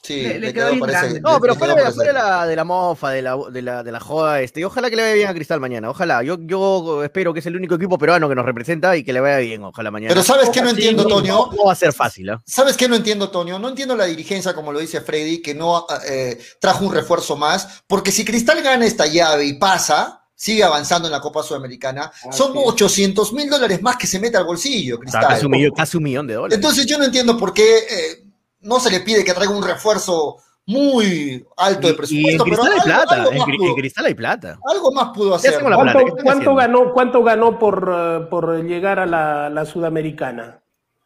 Sí, 0.00 0.22
le- 0.22 0.28
le, 0.34 0.38
le 0.38 0.54
quedó, 0.54 0.70
quedó 0.70 0.80
parece- 0.80 0.98
grande. 1.00 1.20
No, 1.20 1.34
le- 1.34 1.40
pero 1.40 1.52
le 1.52 1.58
fuera, 1.58 1.74
fuera 1.74 1.90
de 1.90 2.02
ese- 2.02 2.12
la, 2.14 2.46
de 2.46 2.56
la 2.56 2.64
mofa, 2.64 3.10
de 3.10 3.20
la, 3.20 3.36
de 3.50 3.62
la, 3.62 3.82
de 3.82 3.92
la 3.92 4.00
joda, 4.00 4.40
este, 4.40 4.60
y 4.60 4.64
ojalá 4.64 4.88
que 4.88 4.96
le 4.96 5.02
vaya 5.02 5.14
bien 5.14 5.28
a 5.28 5.34
Cristal 5.34 5.60
mañana, 5.60 5.90
ojalá. 5.90 6.22
Yo, 6.22 6.38
yo 6.40 7.04
espero 7.04 7.34
que 7.34 7.40
es 7.40 7.46
el 7.46 7.56
único 7.56 7.74
equipo 7.74 7.98
peruano 7.98 8.26
que 8.28 8.34
nos 8.34 8.46
representa 8.46 8.96
y 8.96 9.04
que 9.04 9.12
le 9.12 9.20
vaya 9.20 9.38
bien, 9.38 9.62
ojalá 9.64 9.90
mañana. 9.90 10.08
Pero 10.14 10.22
¿sabes 10.22 10.48
qué 10.50 10.62
no 10.62 10.68
Sí, 10.70 10.76
entiendo, 10.76 11.02
no, 11.02 11.08
Toño? 11.16 11.50
no 11.54 11.64
va 11.64 11.72
a 11.72 11.76
ser 11.76 11.92
fácil, 11.92 12.30
¿ah? 12.30 12.40
¿Sabes 12.46 12.76
qué 12.76 12.88
no 12.88 12.94
entiendo, 12.96 13.28
Toño? 13.30 13.58
No 13.58 13.68
entiendo 13.68 13.96
la 13.96 14.06
dirigencia, 14.06 14.54
como 14.54 14.72
lo 14.72 14.78
dice 14.78 15.00
Freddy, 15.02 15.42
que 15.42 15.54
no 15.54 15.84
eh, 16.08 16.38
trajo 16.58 16.86
un 16.86 16.94
refuerzo 16.94 17.36
más, 17.36 17.82
porque 17.86 18.10
si 18.12 18.24
Cristal 18.24 18.62
gana 18.62 18.86
esta 18.86 19.06
llave 19.06 19.44
y 19.44 19.54
pasa, 19.58 20.17
sigue 20.38 20.62
avanzando 20.62 21.08
en 21.08 21.12
la 21.12 21.20
Copa 21.20 21.42
Sudamericana, 21.42 22.12
son 22.30 22.52
Así 22.52 22.58
es. 22.60 22.68
800 22.68 23.32
mil 23.32 23.50
dólares 23.50 23.82
más 23.82 23.96
que 23.96 24.06
se 24.06 24.20
mete 24.20 24.36
al 24.36 24.44
bolsillo, 24.44 24.96
Cristal. 25.00 25.26
casi, 25.26 25.44
un 25.46 25.50
millón, 25.50 25.72
casi 25.72 25.96
un 25.96 26.04
millón 26.04 26.26
de 26.28 26.34
dólares. 26.34 26.54
Entonces 26.54 26.86
yo 26.86 26.96
no 26.96 27.04
entiendo 27.04 27.36
por 27.36 27.52
qué 27.52 27.78
eh, 27.78 28.24
no 28.60 28.78
se 28.78 28.88
le 28.90 29.00
pide 29.00 29.24
que 29.24 29.34
traiga 29.34 29.52
un 29.52 29.64
refuerzo 29.64 30.36
muy 30.64 31.44
alto 31.56 31.88
de 31.88 31.88
y, 31.88 31.88
y 31.88 32.30
en 32.30 32.38
presupuesto, 32.38 32.44
pero 32.44 32.56
Cristal 32.62 32.72
hay 32.72 32.78
algo, 32.78 32.84
plata, 32.84 33.14
algo 33.14 33.32
en, 33.32 33.56
pudo, 33.58 33.74
Cristal 33.74 34.06
hay 34.06 34.14
plata. 34.14 34.58
algo 34.70 34.92
más 34.92 35.08
pudo 35.12 35.34
hacer. 35.34 35.60
la. 35.60 35.92
¿Cuánto, 36.22 36.54
ganó, 36.54 36.92
cuánto 36.92 37.24
ganó 37.24 37.58
por, 37.58 37.92
eh, 37.92 38.26
por 38.30 38.64
llegar 38.64 39.00
a 39.00 39.06
la, 39.06 39.50
la 39.50 39.66
Sudamericana? 39.66 40.60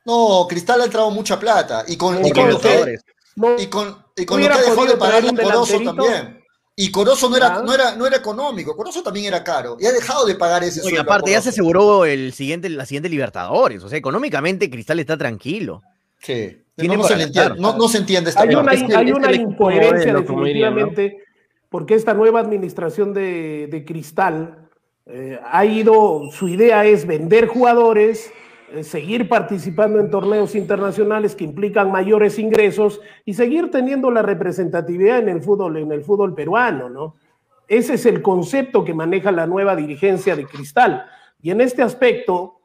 No, 0.05 0.47
Cristal 0.47 0.83
ha 0.83 0.85
entrado 0.85 1.11
mucha 1.11 1.41
plata 1.41 1.85
y 1.89 1.97
con, 1.97 2.26
y 2.26 2.33
con 2.33 2.45
lo 2.49 2.53
los 2.53 2.61
que. 2.61 2.99
No, 3.37 3.59
y 3.59 3.66
con, 3.68 3.97
y 4.14 4.26
con 4.26 4.43
lo 4.43 4.49
que 4.49 4.53
dejado 4.53 4.70
de 4.70 4.76
podido 4.76 4.99
traer 4.99 4.99
pagarle 4.99 5.30
un 5.30 5.41
a 5.41 5.43
Corozo 5.43 5.78
delanterito. 5.78 6.05
también. 6.12 6.41
Y 6.75 6.91
Corozo 6.91 7.29
no 7.29 7.37
era, 7.37 7.61
no, 7.62 7.75
era, 7.75 7.97
no 7.97 8.07
era 8.07 8.16
económico, 8.16 8.75
Corozo 8.75 9.03
también 9.03 9.27
era 9.27 9.45
caro. 9.45 9.77
Y 9.79 9.85
ha 9.85 9.93
dejado 9.93 10.25
de 10.25 10.35
pagar 10.37 10.64
ese 10.64 10.81
a 10.97 11.01
aparte 11.03 11.31
ya 11.31 11.43
se 11.43 11.51
aseguró 11.51 12.07
el 12.07 12.33
siguiente, 12.33 12.68
la 12.70 12.87
siguiente 12.87 13.11
Libertadores. 13.11 13.85
O 13.85 13.89
sea, 13.89 13.99
económicamente 13.99 14.70
Cristal 14.70 14.99
está 14.99 15.18
tranquilo. 15.18 15.83
Sí. 16.18 16.57
No, 16.77 16.97
no 16.97 17.05
se 17.05 17.23
entiende, 17.23 17.61
no, 17.61 17.77
no 17.77 17.89
se 17.89 17.99
entiende 17.99 18.31
esta 18.31 18.43
hay 18.43 18.49
una, 18.49 18.62
parte. 18.62 18.77
Es 18.77 18.85
que- 18.85 18.97
hay 18.97 19.12
una 19.12 19.33
incoherencia 19.33 20.14
definitivamente, 20.14 21.18
porque 21.68 21.95
esta 21.95 22.14
nueva 22.14 22.41
administración 22.41 23.12
de, 23.12 23.68
de 23.70 23.85
Cristal 23.85 24.68
eh, 25.07 25.39
ha 25.45 25.64
ido, 25.66 26.23
su 26.33 26.49
idea 26.49 26.87
es 26.87 27.07
vender 27.07 27.47
jugadores, 27.47 28.33
seguir 28.83 29.29
participando 29.29 29.99
en 30.01 30.11
torneos 30.11 30.55
internacionales 30.55 31.35
que 31.35 31.45
implican 31.45 31.91
mayores 31.91 32.39
ingresos 32.39 33.01
y 33.25 33.35
seguir 33.35 33.70
teniendo 33.70 34.11
la 34.11 34.23
representatividad 34.23 35.18
en 35.18 35.29
el 35.29 35.43
fútbol, 35.43 35.77
en 35.77 35.93
el 35.93 36.03
fútbol 36.03 36.35
peruano, 36.35 36.89
¿no? 36.89 37.14
Ese 37.68 37.95
es 37.95 38.07
el 38.07 38.23
concepto 38.23 38.85
que 38.85 38.95
maneja 38.95 39.33
la 39.33 39.47
nueva 39.47 39.77
dirigencia 39.77 40.37
de 40.37 40.47
Cristal. 40.47 41.07
Y 41.41 41.51
en 41.51 41.61
este 41.61 41.83
aspecto, 41.83 42.61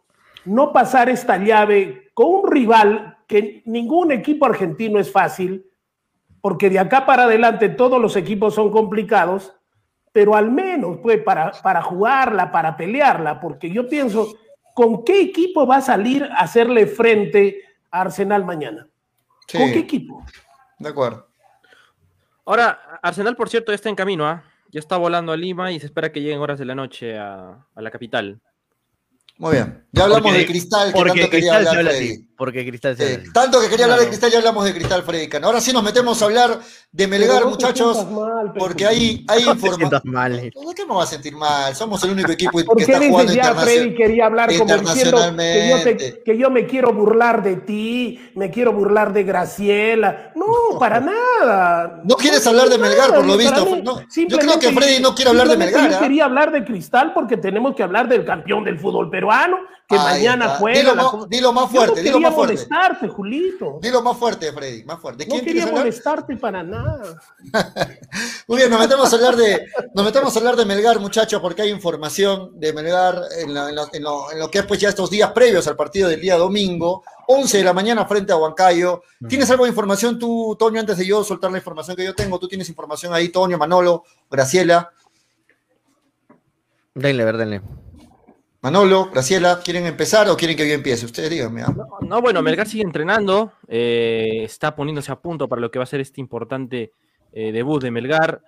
no 0.46 0.74
pasar 0.74 1.10
esta 1.10 1.38
llave 1.38 2.10
con 2.14 2.28
un 2.28 2.52
rival 2.52 3.18
que 3.28 3.62
ningún 3.66 4.12
equipo 4.12 4.46
argentino 4.46 5.00
es 5.00 5.12
fácil, 5.12 5.66
porque 6.42 6.70
de 6.70 6.80
acá 6.80 7.06
para 7.06 7.24
adelante 7.24 7.70
todos 7.70 8.02
los 8.02 8.16
equipos 8.16 8.56
son 8.56 8.72
complicados, 8.72 9.54
pero 10.12 10.36
al 10.36 10.50
menos 10.50 10.98
pues, 11.04 11.22
para, 11.22 11.52
para 11.62 11.82
jugarla, 11.82 12.52
para 12.52 12.78
pelearla, 12.78 13.40
porque 13.40 13.70
yo 13.70 13.88
pienso, 13.88 14.36
¿con 14.78 15.04
qué 15.04 15.22
equipo 15.22 15.66
va 15.66 15.78
a 15.78 15.82
salir 15.82 16.24
a 16.24 16.36
hacerle 16.42 16.86
frente 16.86 17.64
a 17.90 18.02
Arsenal 18.02 18.46
mañana? 18.46 18.88
Sí, 19.48 19.58
¿Con 19.58 19.72
qué 19.72 19.80
equipo? 19.80 20.24
de 20.78 20.90
acuerdo. 20.90 21.28
Ahora, 22.46 23.00
Arsenal, 23.02 23.36
por 23.36 23.50
cierto, 23.50 23.72
ya 23.72 23.76
está 23.76 23.90
en 23.90 23.96
camino, 23.96 24.28
¿ah? 24.28 24.44
Ya 24.70 24.80
está 24.80 24.96
volando 24.98 25.32
a 25.32 25.38
Lima 25.38 25.72
y 25.72 25.80
se 25.80 25.88
espera 25.88 26.12
que 26.12 26.22
lleguen 26.22 26.40
horas 26.40 26.60
de 26.60 26.66
la 26.66 26.76
noche 26.76 27.18
a, 27.18 27.66
a 27.74 27.82
la 27.82 27.90
capital. 27.90 28.40
Muy 29.40 29.54
bien. 29.54 29.84
Ya 29.94 30.04
hablamos 30.04 30.24
Porque- 30.26 30.38
de 30.38 30.46
Cristal, 30.46 30.94
que 30.94 31.00
porque 31.00 31.12
tanto 31.22 31.32
quería 31.32 31.54
Cristal 31.56 31.64
se 31.64 31.70
hablar 31.70 31.78
habla 31.80 31.92
Freddy. 31.98 32.12
así. 32.12 32.27
Porque 32.38 32.66
Cristal 32.68 32.96
se... 32.96 33.18
tanto 33.34 33.60
que 33.60 33.68
quería 33.70 33.86
hablar 33.86 34.00
de. 34.02 34.08
Cristal, 34.08 34.32
ya 34.32 34.38
hablamos 34.38 34.64
de 34.66 34.74
Cristal, 34.74 35.04
Freddy 35.04 35.28
Cano. 35.28 35.48
Ahora 35.48 35.60
sí 35.60 35.74
nos 35.74 35.84
metemos 35.84 36.22
a 36.22 36.26
hablar 36.26 36.60
de 36.92 37.08
Melgar, 37.08 37.46
muchachos, 37.46 38.10
mal, 38.12 38.54
porque 38.58 38.86
hay, 38.86 39.26
hay 39.28 39.44
No 39.46 39.54
información. 39.54 40.02
mal. 40.06 40.36
¿De 40.42 40.52
qué 40.76 40.86
me 40.86 40.94
va 40.94 41.04
a 41.04 41.08
sentir 41.08 41.36
mal? 41.36 41.76
Somos 41.76 42.04
el 42.04 42.12
único 42.12 42.32
equipo 42.32 42.64
¿Por 42.64 42.78
que 42.78 42.84
está 42.84 42.98
jugando 43.00 43.32
desde 43.34 43.36
ya 43.36 43.56
Freddy 43.56 43.88
internacional. 43.88 43.96
quería 43.98 44.26
hablar 44.26 44.50
como 44.58 44.60
diciendo 44.78 44.92
que 44.94 44.96
yo, 44.96 45.02
internacionalmente. 45.02 45.96
te- 45.96 46.24
que 46.24 46.38
yo 46.38 46.50
me 46.50 46.66
quiero 46.68 46.94
burlar 46.94 47.44
de 47.44 47.56
ti, 47.58 48.32
me 48.36 48.50
quiero 48.52 48.72
burlar 48.74 49.12
de 49.14 49.24
Graciela? 49.24 50.32
No, 50.36 50.78
para 50.80 51.00
nada. 51.00 52.02
No 52.04 52.16
quieres 52.16 52.46
hablar 52.48 52.70
de 52.70 52.78
Melgar, 52.78 53.14
por 53.14 53.26
lo 53.26 53.38
visto. 53.38 53.66
mí, 53.66 53.82
No, 53.82 54.00
yo 54.28 54.38
creo 54.38 54.60
que 54.60 54.72
Freddy 54.72 55.02
no 55.02 55.14
quiere 55.16 55.32
hablar 55.32 55.48
de 55.48 55.58
Melgar, 55.58 55.90
Yo 55.90 55.98
¿ah? 55.98 56.00
quería 56.00 56.26
hablar 56.26 56.52
de 56.52 56.64
Cristal 56.64 57.14
porque 57.14 57.38
tenemos 57.38 57.76
que 57.76 57.84
hablar 57.84 58.08
del 58.08 58.24
campeón 58.26 58.64
del 58.64 58.80
fútbol 58.80 59.10
peruano, 59.10 59.58
que 59.88 59.96
Ahí 59.96 60.04
mañana 60.04 60.46
está. 60.46 60.58
juega. 60.58 60.80
Dilo 60.80 60.96
la 60.96 61.26
dilo 61.30 61.54
más 61.54 61.72
fuerte, 61.72 62.02
dilo 62.04 62.20
más 62.20 62.27
fuerte. 62.34 62.54
molestarte, 62.54 63.08
Julito. 63.08 63.80
Dilo 63.82 64.02
más 64.02 64.18
fuerte, 64.18 64.52
Freddy, 64.52 64.84
más 64.84 65.00
fuerte. 65.00 65.26
¿De 65.26 65.36
No 65.38 65.44
quería 65.44 65.68
molestarte 65.68 66.36
para 66.38 66.64
nada. 66.64 67.20
Muy 68.48 68.58
bien, 68.58 68.70
nos 68.70 68.80
metemos 68.80 69.12
a 69.12 69.16
hablar 69.16 69.36
de, 69.36 69.68
nos 69.94 70.06
metemos 70.06 70.36
a 70.36 70.40
hablar 70.40 70.56
de 70.56 70.66
Melgar, 70.66 71.00
muchachos, 71.00 71.42
porque 71.42 71.62
hay 71.64 71.70
información 71.70 72.60
de 72.60 72.74
Melgar 72.74 73.20
en, 73.40 73.54
la- 73.54 73.70
en 73.70 73.76
lo, 73.76 73.88
en 73.94 74.04
lo- 74.04 74.32
en 74.32 74.40
lo 74.40 74.50
que 74.52 74.60
es 74.60 74.66
pues 74.66 74.80
ya 74.80 74.90
estos 74.90 75.10
días 75.10 75.32
previos 75.32 75.68
al 75.68 75.76
partido 75.76 76.10
del 76.10 76.22
día 76.22 76.38
domingo, 76.38 77.04
11 77.28 77.58
de 77.58 77.64
la 77.64 77.74
mañana 77.74 78.06
frente 78.06 78.32
a 78.32 78.38
Huancayo. 78.38 79.02
¿Tienes 79.28 79.50
algo 79.52 79.66
de 79.66 79.70
información 79.70 80.18
tú, 80.18 80.56
Toño, 80.58 80.80
antes 80.80 80.98
de 80.98 81.06
yo 81.06 81.24
soltar 81.24 81.52
la 81.52 81.58
información 81.58 81.98
que 81.98 82.06
yo 82.06 82.16
tengo? 82.16 82.40
¿Tú 82.40 82.48
tienes 82.48 82.70
información 82.70 83.14
ahí, 83.14 83.30
Toño, 83.30 83.58
Manolo, 83.58 84.04
Graciela? 84.32 84.92
Denle, 86.94 87.24
a 87.24 87.26
ver, 87.26 87.38
denle. 87.38 87.62
Manolo, 88.72 89.10
Graciela, 89.14 89.62
¿quieren 89.64 89.86
empezar 89.86 90.28
o 90.30 90.36
quieren 90.36 90.58
que 90.58 90.68
yo 90.68 90.74
empiece? 90.74 91.06
Ustedes 91.06 91.30
díganme. 91.30 91.62
¿ah? 91.62 91.74
No, 92.02 92.22
bueno, 92.22 92.42
Melgar 92.42 92.68
sigue 92.68 92.84
entrenando, 92.84 93.54
eh, 93.66 94.42
está 94.44 94.76
poniéndose 94.76 95.10
a 95.10 95.16
punto 95.16 95.48
para 95.48 95.62
lo 95.62 95.72
que 95.72 95.80
va 95.80 95.84
a 95.84 95.88
ser 95.88 96.02
este 96.02 96.20
importante 96.20 96.92
eh, 97.32 97.54
debut 97.54 97.82
de 97.82 97.92
Melgar 97.92 98.42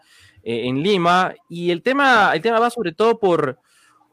eh, 0.44 0.64
en 0.68 0.84
Lima. 0.84 1.34
Y 1.48 1.72
el 1.72 1.82
tema, 1.82 2.32
el 2.34 2.42
tema 2.42 2.60
va 2.60 2.70
sobre 2.70 2.92
todo 2.92 3.18
por, 3.18 3.60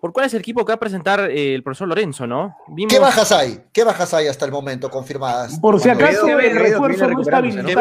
por 0.00 0.12
cuál 0.12 0.26
es 0.26 0.34
el 0.34 0.40
equipo 0.42 0.64
que 0.64 0.70
va 0.70 0.74
a 0.76 0.78
presentar 0.78 1.28
eh, 1.28 1.56
el 1.56 1.64
profesor 1.64 1.88
Lorenzo, 1.88 2.24
¿no? 2.24 2.54
Vimos, 2.68 2.92
¿Qué 2.94 3.00
bajas 3.00 3.32
hay? 3.32 3.58
¿Qué 3.72 3.82
bajas 3.82 4.14
hay 4.14 4.28
hasta 4.28 4.44
el 4.44 4.52
momento 4.52 4.88
confirmadas? 4.88 5.58
Por 5.58 5.80
si 5.80 5.88
acaso 5.88 6.24
Quevedo, 6.24 6.38
el 6.38 6.56
refuerzo 6.56 7.08
no 7.10 7.20
está 7.20 7.38
habilitado 7.38 7.74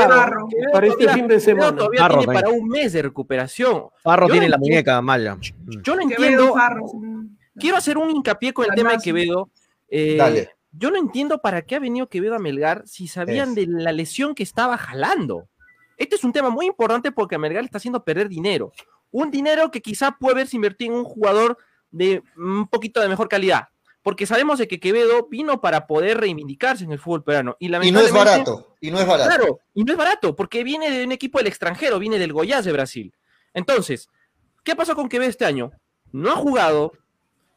para 0.73 0.87
este 0.87 1.03
todavía- 1.03 1.13
fin 1.13 1.27
de 1.27 1.35
Quevedo 1.37 1.39
semana. 1.41 1.77
todavía 1.77 1.99
Farro 2.01 2.17
tiene 2.17 2.33
para 2.33 2.49
un 2.49 2.67
mes 2.69 2.91
de 2.91 3.03
recuperación. 3.03 3.83
Farro 4.01 4.27
Yo 4.29 4.31
tiene 4.31 4.47
no 4.47 4.51
la 4.53 4.57
muñeca 4.57 4.99
mala. 5.03 5.37
Yo 5.83 5.95
no 5.95 6.07
Quevedo, 6.07 6.23
entiendo. 6.23 6.53
Farro. 6.55 6.85
Quiero 7.57 7.77
hacer 7.77 7.97
un 7.97 8.09
hincapié 8.09 8.53
con 8.53 8.65
el 8.65 8.71
tema 8.75 8.91
de. 8.91 8.97
Quevedo. 8.99 9.49
Eh, 9.89 10.15
Dale. 10.17 10.51
Yo 10.71 10.91
no 10.91 10.97
entiendo 10.97 11.39
para 11.39 11.61
qué 11.61 11.75
ha 11.75 11.79
venido 11.79 12.09
Quevedo 12.09 12.35
a 12.35 12.39
Melgar 12.39 12.83
si 12.85 13.07
sabían 13.07 13.49
Es. 13.49 13.55
de 13.55 13.67
la 13.67 13.91
lesión 13.93 14.35
que 14.35 14.43
estaba 14.43 14.77
jalando. 14.77 15.47
Este 15.97 16.15
es 16.15 16.23
un 16.25 16.33
tema 16.33 16.49
muy 16.49 16.65
importante 16.65 17.11
porque 17.13 17.35
a 17.35 17.37
Melgar 17.39 17.63
le 17.63 17.67
está 17.67 17.77
haciendo 17.77 18.03
perder 18.03 18.27
dinero. 18.27 18.73
Un 19.11 19.31
dinero 19.31 19.71
que 19.71 19.81
quizá 19.81 20.17
puede 20.19 20.33
haberse 20.33 20.57
invertido 20.57 20.91
en 20.91 20.99
un 20.99 21.05
jugador 21.05 21.57
de 21.91 22.21
un 22.35 22.67
poquito 22.67 22.99
de 22.99 23.07
mejor 23.07 23.29
calidad. 23.29 23.69
Porque 24.01 24.25
sabemos 24.25 24.59
de 24.59 24.67
que 24.67 24.79
Quevedo 24.79 25.27
vino 25.29 25.61
para 25.61 25.87
poder 25.87 26.19
reivindicarse 26.19 26.83
en 26.83 26.91
el 26.91 26.99
fútbol 26.99 27.23
peruano. 27.23 27.55
Y, 27.57 27.67
Y 27.67 27.91
no 27.91 28.01
es 28.01 28.11
barato, 28.11 28.75
y 28.81 28.91
no 28.91 28.99
es 28.99 29.07
barato. 29.07 29.29
Claro, 29.29 29.59
y 29.73 29.83
no 29.83 29.93
es 29.93 29.97
barato, 29.97 30.35
porque 30.35 30.63
viene 30.63 30.91
de 30.91 31.05
un 31.05 31.11
equipo 31.13 31.37
del 31.39 31.47
extranjero, 31.47 31.97
viene 31.97 32.19
del 32.19 32.33
Goiás 32.33 32.65
de 32.65 32.73
Brasil. 32.73 33.15
Entonces, 33.53 34.09
¿qué 34.63 34.75
pasó 34.75 34.93
con 34.93 35.09
Quevedo 35.09 35.29
este 35.29 35.45
año? 35.45 35.71
No 36.11 36.31
ha 36.31 36.35
jugado, 36.35 36.91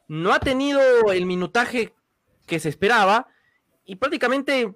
no 0.09 0.33
ha 0.33 0.39
tenido 0.41 0.81
el 1.13 1.25
minutaje 1.25 1.93
que 2.45 2.59
se 2.59 2.67
esperaba, 2.67 3.27
y 3.85 3.95
prácticamente 3.95 4.73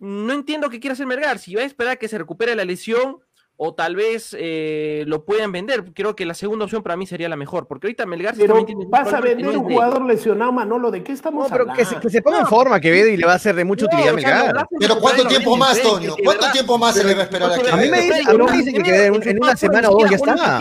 no 0.00 0.32
entiendo 0.32 0.68
qué 0.68 0.78
quiere 0.80 0.92
hacer 0.92 1.06
Melgar, 1.06 1.38
si 1.38 1.54
va 1.54 1.62
a 1.62 1.64
esperar 1.64 1.94
a 1.94 1.96
que 1.96 2.08
se 2.08 2.18
recupere 2.18 2.54
la 2.54 2.64
lesión, 2.64 3.20
o 3.60 3.74
tal 3.74 3.96
vez 3.96 4.36
eh, 4.38 5.02
lo 5.08 5.24
puedan 5.24 5.50
vender. 5.50 5.82
Creo 5.92 6.14
que 6.14 6.24
la 6.24 6.34
segunda 6.34 6.64
opción 6.66 6.80
para 6.84 6.96
mí 6.96 7.06
sería 7.08 7.28
la 7.28 7.34
mejor, 7.34 7.66
porque 7.66 7.88
ahorita 7.88 8.06
Melgar 8.06 8.36
sí 8.36 8.42
Pero 8.42 8.54
también 8.54 8.66
tiene 8.66 8.84
un 8.84 8.90
vas 8.92 9.12
a 9.12 9.16
que 9.20 9.28
vender 9.34 9.46
no 9.46 9.60
un 9.62 9.64
jugador 9.68 10.04
lesionado, 10.04 10.52
Manolo, 10.52 10.92
¿de 10.92 11.02
qué 11.02 11.10
No, 11.10 11.14
estamos 11.16 11.50
pero 11.50 11.66
que 11.72 11.84
se, 11.84 11.98
que 11.98 12.08
se 12.08 12.22
ponga 12.22 12.36
en 12.38 12.42
No. 12.44 12.48
forma 12.50 12.78
Quevedo 12.80 13.08
y 13.08 13.16
le 13.16 13.26
va 13.26 13.32
a 13.34 13.38
ser 13.40 13.56
de 13.56 13.64
mucha 13.64 13.86
No, 13.86 13.88
utilidad 13.88 14.10
a 14.10 14.14
o 14.14 14.20
sea, 14.20 14.28
Melgar. 14.30 14.46
Melgar 14.46 14.68
se 14.70 14.76
Pero 14.78 15.00
¿cuánto 15.00 15.26
tiempo 15.26 15.56
más, 15.56 15.82
Toño? 15.82 16.14
que 16.14 16.22
¿Cuánto 16.22 16.50
tiempo 16.52 16.78
más 16.78 16.94
se 16.94 17.02
le 17.04 17.14
va 17.14 17.20
a 17.20 17.24
esperar 17.24 17.50
a 17.72 17.76
mí 17.76 17.88
me 17.88 18.00
dicen 18.02 18.82
que 18.82 19.06
en- 19.06 19.42
una 19.42 19.56
semana 19.56 19.90
o 19.90 19.98
dos 19.98 20.10
ya 20.10 20.16
está. 20.16 20.60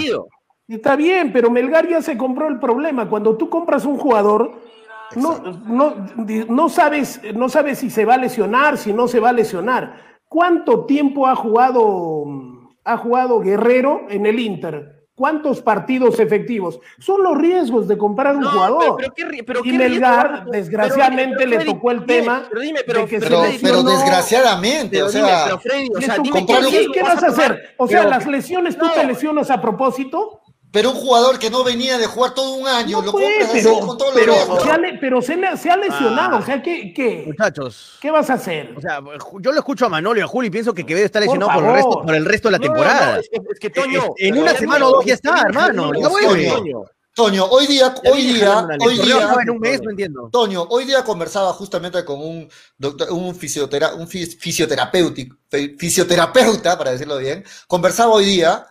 Está 0.68 0.95
bien, 0.97 1.32
pero 1.32 1.49
Melgar 1.49 1.88
ya 1.88 2.01
se 2.01 2.18
compró 2.18 2.47
el 2.49 2.59
problema. 2.59 3.07
Cuando 3.09 3.38
tú 3.38 3.49
compras 3.49 3.86
un 3.86 3.97
jugador, 3.97 4.59
no, 5.15 5.39
no, 5.65 5.95
no, 6.49 6.70
sabes, 6.70 7.22
no 7.34 7.47
sabes 7.47 7.80
si 7.80 7.89
se 7.89 8.03
va 8.03 8.15
a 8.15 8.18
lesionar, 8.18 8.78
si 8.78 8.91
no 8.91 9.07
se 9.07 9.20
va 9.22 9.30
a 9.30 9.34
lesionar. 9.34 10.18
¿Cuánto 10.28 10.86
tiempo 10.86 11.26
ha 11.26 11.36
jugado, 11.36 12.26
ha 12.84 12.97
jugado 12.97 13.39
Guerrero 13.39 14.01
en 14.09 14.26
el 14.26 14.39
Inter? 14.39 14.93
¿Cuántos 15.15 15.61
partidos 15.61 16.20
efectivos? 16.20 16.80
Son 16.99 17.24
los 17.24 17.36
riesgos 17.38 17.88
de 17.88 17.97
comprar 17.97 18.36
un 18.36 18.41
No, 18.41 18.51
jugador. 18.51 18.97
pero- 18.99 19.13
pero 19.15 19.32
qué 19.32 19.43
pero 19.43 19.61
y 19.63 19.72
Melgar, 19.72 20.32
riesgo, 20.32 20.51
desgraciadamente, 20.51 21.36
pero, 21.39 21.49
le 21.59 21.65
tocó 21.65 21.91
el 21.91 21.99
dime, 22.05 22.13
tema 22.22 22.43
pero 22.49 22.61
dime, 22.61 22.80
pero, 22.86 22.99
de 22.99 23.05
que 23.07 23.22
Freddy, 23.22 23.57
desgraciadamente, 23.84 25.01
o 25.01 25.09
dime, 25.09 25.28
sea, 25.28 25.43
pero 25.45 25.59
Freddy, 25.59 25.89
o 25.95 26.01
sea, 26.01 26.18
dime 26.20 26.45
qué 26.45 26.53
un- 26.53 26.59
¿Qué, 26.59 26.70
riesgo 26.70 26.93
qué 26.93 27.01
vas 27.03 27.24
a 27.24 27.28
hacer? 27.28 27.74
O 27.78 27.88
sea, 27.88 28.03
las 28.03 28.28
lesiones 28.28 28.78
tú 28.78 28.86
te 28.93 29.03
lesionas 29.05 29.49
a 29.49 29.59
propósito. 29.61 30.41
Pero 30.78 30.91
un 30.91 30.97
jugador 30.97 31.39
que 31.39 31.49
no 31.49 31.63
venía 31.63 31.97
de 31.97 32.05
jugar 32.05 32.36
todo 32.36 32.51
un 32.53 32.67
año, 32.67 32.99
No 32.99 33.05
lo 33.07 33.11
puede, 33.13 33.39
compras 33.39 33.49
así 33.49 33.61
pero, 33.63 33.80
con 33.80 33.97
todos 33.97 34.13
los 34.13 34.21
pero, 34.21 34.34
riesgos. 34.34 34.61
se 34.61 34.69
ha, 34.69 34.80
pero 35.01 35.21
se, 35.23 35.36
le- 35.36 35.57
se 35.57 35.71
ha 35.71 35.75
lesionado. 35.75 36.36
Ah. 36.36 36.39
O 36.39 36.45
sea, 36.45 36.61
¿qué, 36.61 36.93
qué, 36.93 37.23
Muchachos. 37.25 37.97
qué 37.99 38.11
vas 38.11 38.30
a 38.30 38.34
hacer? 38.34 38.75
O 38.78 38.82
sea, 38.82 38.99
yo 39.41 39.51
lo 39.51 39.57
escucho 39.57 39.88
a 39.88 39.89
Manolo 39.89 40.19
y 40.19 40.21
a 40.21 40.28
Julio 40.28 40.49
y 40.49 40.51
pienso 40.51 40.75
que 40.75 40.86
Quevedo 40.86 41.07
está 41.07 41.19
lesionado 41.19 41.51
por, 41.51 41.63
el, 41.65 41.73
resto, 41.73 42.01
por 42.03 42.13
el 42.13 42.25
resto 42.25 42.49
de 42.49 42.51
la 42.51 42.57
No, 42.59 42.65
no, 42.67 42.73
temporada. 42.73 43.19
es 43.19 43.28
que, 43.28 43.41
es 43.53 43.59
que, 43.59 43.69
Toño, 43.71 44.03
en 44.17 44.34
pero 44.34 44.41
una 44.43 44.53
semana 44.53 44.86
o 44.86 44.91
dos 44.91 45.03
ya 45.05 45.15
está, 45.15 45.41
hermano, 45.47 45.88
Toño, 45.88 45.99
ya 45.99 46.09
vuelve. 46.09 46.47
Toño. 46.51 46.84
Toño, 47.15 47.45
hoy 47.45 47.65
día, 47.65 47.95
hoy 48.05 48.21
día, 48.21 48.67
hoy 48.80 48.99
día, 48.99 49.36
en 49.41 49.49
un 49.49 49.59
mes, 49.59 49.82
no 49.82 49.89
entiendo. 49.89 50.30
Toño, 50.32 50.61
hoy 50.69 50.86
día 50.86 51.03
conversaba 51.03 51.53
justamente 51.53 52.05
con 52.05 52.21
un 52.21 52.47
doctor, 52.78 53.11
un, 53.11 53.34
fisiotera, 53.34 53.95
un 53.95 54.07
fisioterapeuta, 54.07 56.78
para 56.78 56.91
decirlo 56.91 57.17
bien, 57.17 57.43
conversaba 57.65 58.11
hoy 58.11 58.25
día 58.25 58.63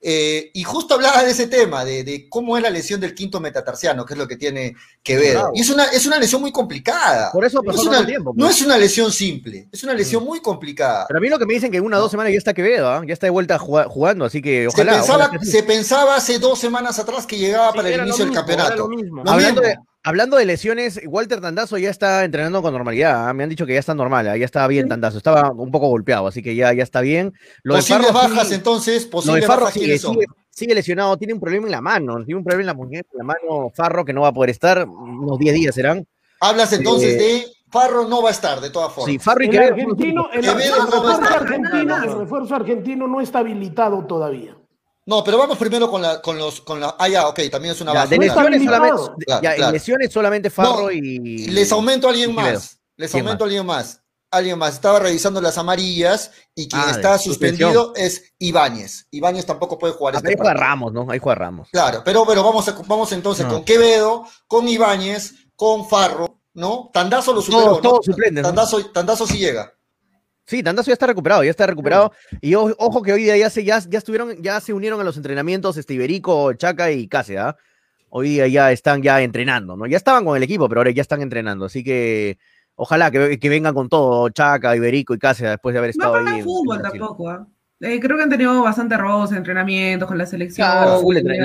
eh, 0.00 0.50
y 0.54 0.62
justo 0.62 0.94
hablaba 0.94 1.24
de 1.24 1.32
ese 1.32 1.48
tema, 1.48 1.84
de, 1.84 2.04
de 2.04 2.28
cómo 2.28 2.56
es 2.56 2.62
la 2.62 2.70
lesión 2.70 3.00
del 3.00 3.14
quinto 3.14 3.40
metatarsiano, 3.40 4.04
que 4.06 4.14
es 4.14 4.18
lo 4.18 4.28
que 4.28 4.36
tiene 4.36 4.74
Quevedo. 5.02 5.40
Bravo. 5.40 5.52
Y 5.54 5.60
es 5.60 5.70
una, 5.70 5.84
es 5.86 6.06
una 6.06 6.18
lesión 6.18 6.40
muy 6.40 6.52
complicada. 6.52 7.32
Por 7.32 7.44
eso 7.44 7.58
No 7.58 7.64
pasó 7.64 7.78
es, 7.78 7.84
tanto 7.84 7.98
una, 8.00 8.06
tiempo. 8.06 8.32
no 8.36 8.46
pues. 8.46 8.56
es 8.60 8.66
una 8.66 8.78
lesión 8.78 9.10
simple, 9.10 9.68
es 9.72 9.82
una 9.82 9.94
lesión 9.94 10.24
muy 10.24 10.40
complicada. 10.40 11.06
Pero 11.08 11.18
a 11.18 11.20
mí 11.20 11.28
lo 11.28 11.38
que 11.38 11.46
me 11.46 11.54
dicen 11.54 11.70
que 11.72 11.78
en 11.78 11.84
una 11.84 11.98
o 11.98 12.00
dos 12.02 12.10
semanas 12.10 12.32
ya 12.32 12.38
está 12.38 12.54
Quevedo, 12.54 12.88
¿ah? 12.88 13.02
ya 13.06 13.12
está 13.12 13.26
de 13.26 13.30
vuelta 13.30 13.58
juga- 13.58 13.88
jugando, 13.88 14.24
así 14.24 14.40
que 14.40 14.62
Se 14.62 14.68
ojalá. 14.68 14.92
pensaba, 14.92 15.24
ojalá 15.24 15.38
que 15.38 15.44
sí. 15.44 15.50
se 15.50 15.62
pensaba 15.64 16.16
hace 16.16 16.38
dos 16.38 16.58
semanas 16.60 16.98
atrás 16.98 17.26
que 17.26 17.36
llegaba 17.36 17.70
Sí, 17.72 17.76
para 17.76 17.88
el 17.88 18.00
inicio 18.00 18.18
del 18.24 18.28
mismo, 18.28 18.34
campeonato. 18.46 18.76
lo 18.76 18.88
mismo. 18.88 19.24
Lo 19.24 19.30
hablando, 19.32 19.60
de, 19.60 19.68
mismo. 19.70 19.86
Hablando 20.08 20.36
de 20.36 20.44
lesiones, 20.46 21.00
Walter 21.06 21.40
Tandazo 21.40 21.78
ya 21.78 21.90
está 21.90 22.24
entrenando 22.24 22.62
con 22.62 22.72
normalidad. 22.72 23.28
¿ah? 23.28 23.32
Me 23.34 23.42
han 23.44 23.50
dicho 23.50 23.66
que 23.66 23.74
ya 23.74 23.80
está 23.80 23.94
normal, 23.94 24.26
¿ah? 24.28 24.36
ya 24.36 24.44
está 24.44 24.66
bien 24.66 24.88
Tandazo. 24.88 25.18
Estaba 25.18 25.50
un 25.52 25.70
poco 25.70 25.88
golpeado, 25.88 26.26
así 26.26 26.42
que 26.42 26.54
ya, 26.54 26.72
ya 26.72 26.82
está 26.82 27.00
bien. 27.00 27.32
Lo 27.62 27.74
de 27.74 27.80
Posibles 27.80 28.06
Farro 28.10 28.28
bajas, 28.28 28.52
entonces, 28.52 29.06
posibles 29.06 29.46
Farro 29.46 29.62
bajas, 29.64 29.74
sigue, 29.74 29.98
sigue, 29.98 30.26
sigue 30.50 30.74
lesionado, 30.74 31.16
tiene 31.16 31.34
un 31.34 31.40
problema 31.40 31.66
en 31.66 31.72
la 31.72 31.80
mano, 31.80 32.16
tiene 32.24 32.38
un 32.38 32.44
problema 32.44 32.62
en 32.62 32.66
la 32.66 32.74
muñeca, 32.74 33.08
en 33.12 33.18
la 33.18 33.24
mano 33.24 33.70
Farro 33.74 34.04
que 34.04 34.12
no 34.12 34.22
va 34.22 34.28
a 34.28 34.32
poder 34.32 34.50
estar, 34.50 34.86
unos 34.88 35.38
10 35.38 35.54
días 35.54 35.74
serán. 35.74 36.06
Hablas 36.40 36.72
entonces 36.72 37.14
Eh, 37.14 37.18
de 37.18 37.46
Farro 37.70 38.08
no 38.08 38.22
va 38.22 38.28
a 38.30 38.32
estar, 38.32 38.60
de 38.60 38.70
todas 38.70 38.92
formas. 38.92 39.10
Sí, 39.12 39.18
Farro 39.18 39.42
y 39.42 39.46
El 39.46 39.50
Quevedo. 39.52 39.72
argentino, 39.74 40.28
el, 40.32 40.40
Quevedo 40.40 40.76
el 40.76 40.90
no 40.90 41.02
va 41.04 41.14
a 41.14 41.18
refuerzo 41.18 41.22
estar. 41.22 41.42
argentino, 41.42 41.96
el 42.04 42.18
refuerzo 42.18 42.54
argentino 42.54 43.06
no 43.08 43.20
está 43.20 43.38
habilitado 43.40 44.06
todavía. 44.06 44.56
No, 45.08 45.24
pero 45.24 45.38
vamos 45.38 45.56
primero 45.56 45.90
con 45.90 46.02
la, 46.02 46.20
con 46.20 46.36
los, 46.36 46.60
con 46.60 46.80
la. 46.80 46.94
Ah, 46.98 47.08
ya, 47.08 47.28
ok, 47.28 47.40
también 47.50 47.72
es 47.74 47.80
una 47.80 47.94
Ya, 47.94 48.06
de 48.06 48.18
lesiones 48.18 48.34
solamente, 48.34 48.66
Claro, 48.66 49.16
ya, 49.42 49.50
en 49.52 49.56
claro. 49.56 49.72
lesiones 49.72 50.12
solamente 50.12 50.50
Farro 50.50 50.82
No, 50.82 50.90
y. 50.90 51.46
Les 51.48 51.72
aumento 51.72 52.08
a 52.08 52.10
alguien 52.10 52.34
más. 52.34 52.78
Les 52.96 53.10
¿Quién 53.10 53.24
aumento 53.24 53.44
a 53.44 53.46
alguien 53.46 53.64
más. 53.64 54.02
Alguien 54.30 54.58
más. 54.58 54.74
Estaba 54.74 54.98
revisando 54.98 55.40
las 55.40 55.56
amarillas 55.56 56.30
y 56.54 56.68
quien 56.68 56.82
Ah, 56.84 56.90
está 56.90 57.16
suspendido 57.16 57.94
es 57.96 58.34
Ibáñez. 58.38 59.06
Ibáñez 59.10 59.46
tampoco 59.46 59.78
puede 59.78 59.94
jugar 59.94 60.16
Ah, 60.16 60.18
este 60.18 60.28
ahí 60.28 60.34
juega. 60.36 60.52
Ramos, 60.52 60.92
¿no? 60.92 61.06
Ahí 61.10 61.18
juega 61.18 61.36
Ramos. 61.36 61.68
Claro, 61.72 62.02
pero, 62.04 62.26
pero 62.26 62.44
vamos, 62.44 62.68
a- 62.68 62.76
vamos 62.86 63.10
entonces 63.12 63.46
No. 63.46 63.52
con 63.54 63.64
Quevedo, 63.64 64.26
con 64.46 64.68
Ibáñez, 64.68 65.32
con 65.56 65.88
Farro, 65.88 66.42
¿no? 66.52 66.90
Tandazo 66.92 67.32
lo 67.32 67.40
superó, 67.40 67.62
Todos, 67.64 67.82
¿no? 67.82 67.90
todos 67.90 68.04
suplentes. 68.04 68.42
¿no? 68.42 68.48
Tandazo, 68.50 68.84
Tandazo 68.90 69.26
sí 69.26 69.38
llega. 69.38 69.72
Sí, 70.48 70.62
Tandazo 70.62 70.86
ya 70.88 70.94
está 70.94 71.06
recuperado, 71.06 71.44
ya 71.44 71.50
está 71.50 71.66
recuperado. 71.66 72.10
Y 72.40 72.54
o- 72.54 72.74
ojo 72.78 73.02
que 73.02 73.12
hoy 73.12 73.22
día 73.24 73.36
ya 73.36 73.50
se, 73.50 73.64
ya, 73.64 73.80
ya 73.86 73.98
estuvieron, 73.98 74.42
ya 74.42 74.58
se 74.60 74.72
unieron 74.72 74.98
a 74.98 75.04
los 75.04 75.18
entrenamientos 75.18 75.76
este 75.76 75.92
Iberico, 75.92 76.54
Chaca 76.54 76.90
y 76.90 77.06
Cáceres, 77.06 77.42
¿ah? 77.42 77.56
Hoy 78.08 78.30
día 78.30 78.46
ya 78.48 78.72
están 78.72 79.02
ya 79.02 79.20
entrenando, 79.20 79.76
¿no? 79.76 79.86
Ya 79.86 79.98
estaban 79.98 80.24
con 80.24 80.38
el 80.38 80.42
equipo, 80.42 80.66
pero 80.66 80.80
ahora 80.80 80.90
ya 80.90 81.02
están 81.02 81.20
entrenando. 81.20 81.66
Así 81.66 81.84
que 81.84 82.38
ojalá 82.76 83.10
que, 83.10 83.38
que 83.38 83.48
vengan 83.50 83.74
con 83.74 83.90
todo, 83.90 84.30
Chaca, 84.30 84.74
Iberico 84.74 85.12
y 85.12 85.18
Cáceres 85.18 85.50
después 85.52 85.74
de 85.74 85.80
haber 85.80 85.88
No 85.94 86.02
estado 86.02 86.14
ahí. 86.14 86.22
juegan 86.22 86.38
en- 86.38 86.44
fútbol 86.44 86.76
en 86.76 86.82
tampoco, 86.82 87.28
¿ah? 87.28 87.46
Eh, 87.46 87.57
creo 87.80 88.16
que 88.16 88.22
han 88.24 88.30
tenido 88.30 88.60
bastante 88.62 88.96
roce, 88.96 89.36
entrenamientos 89.36 90.08
con 90.08 90.18
la 90.18 90.26
selección. 90.26 90.66
Claro, 90.66 91.00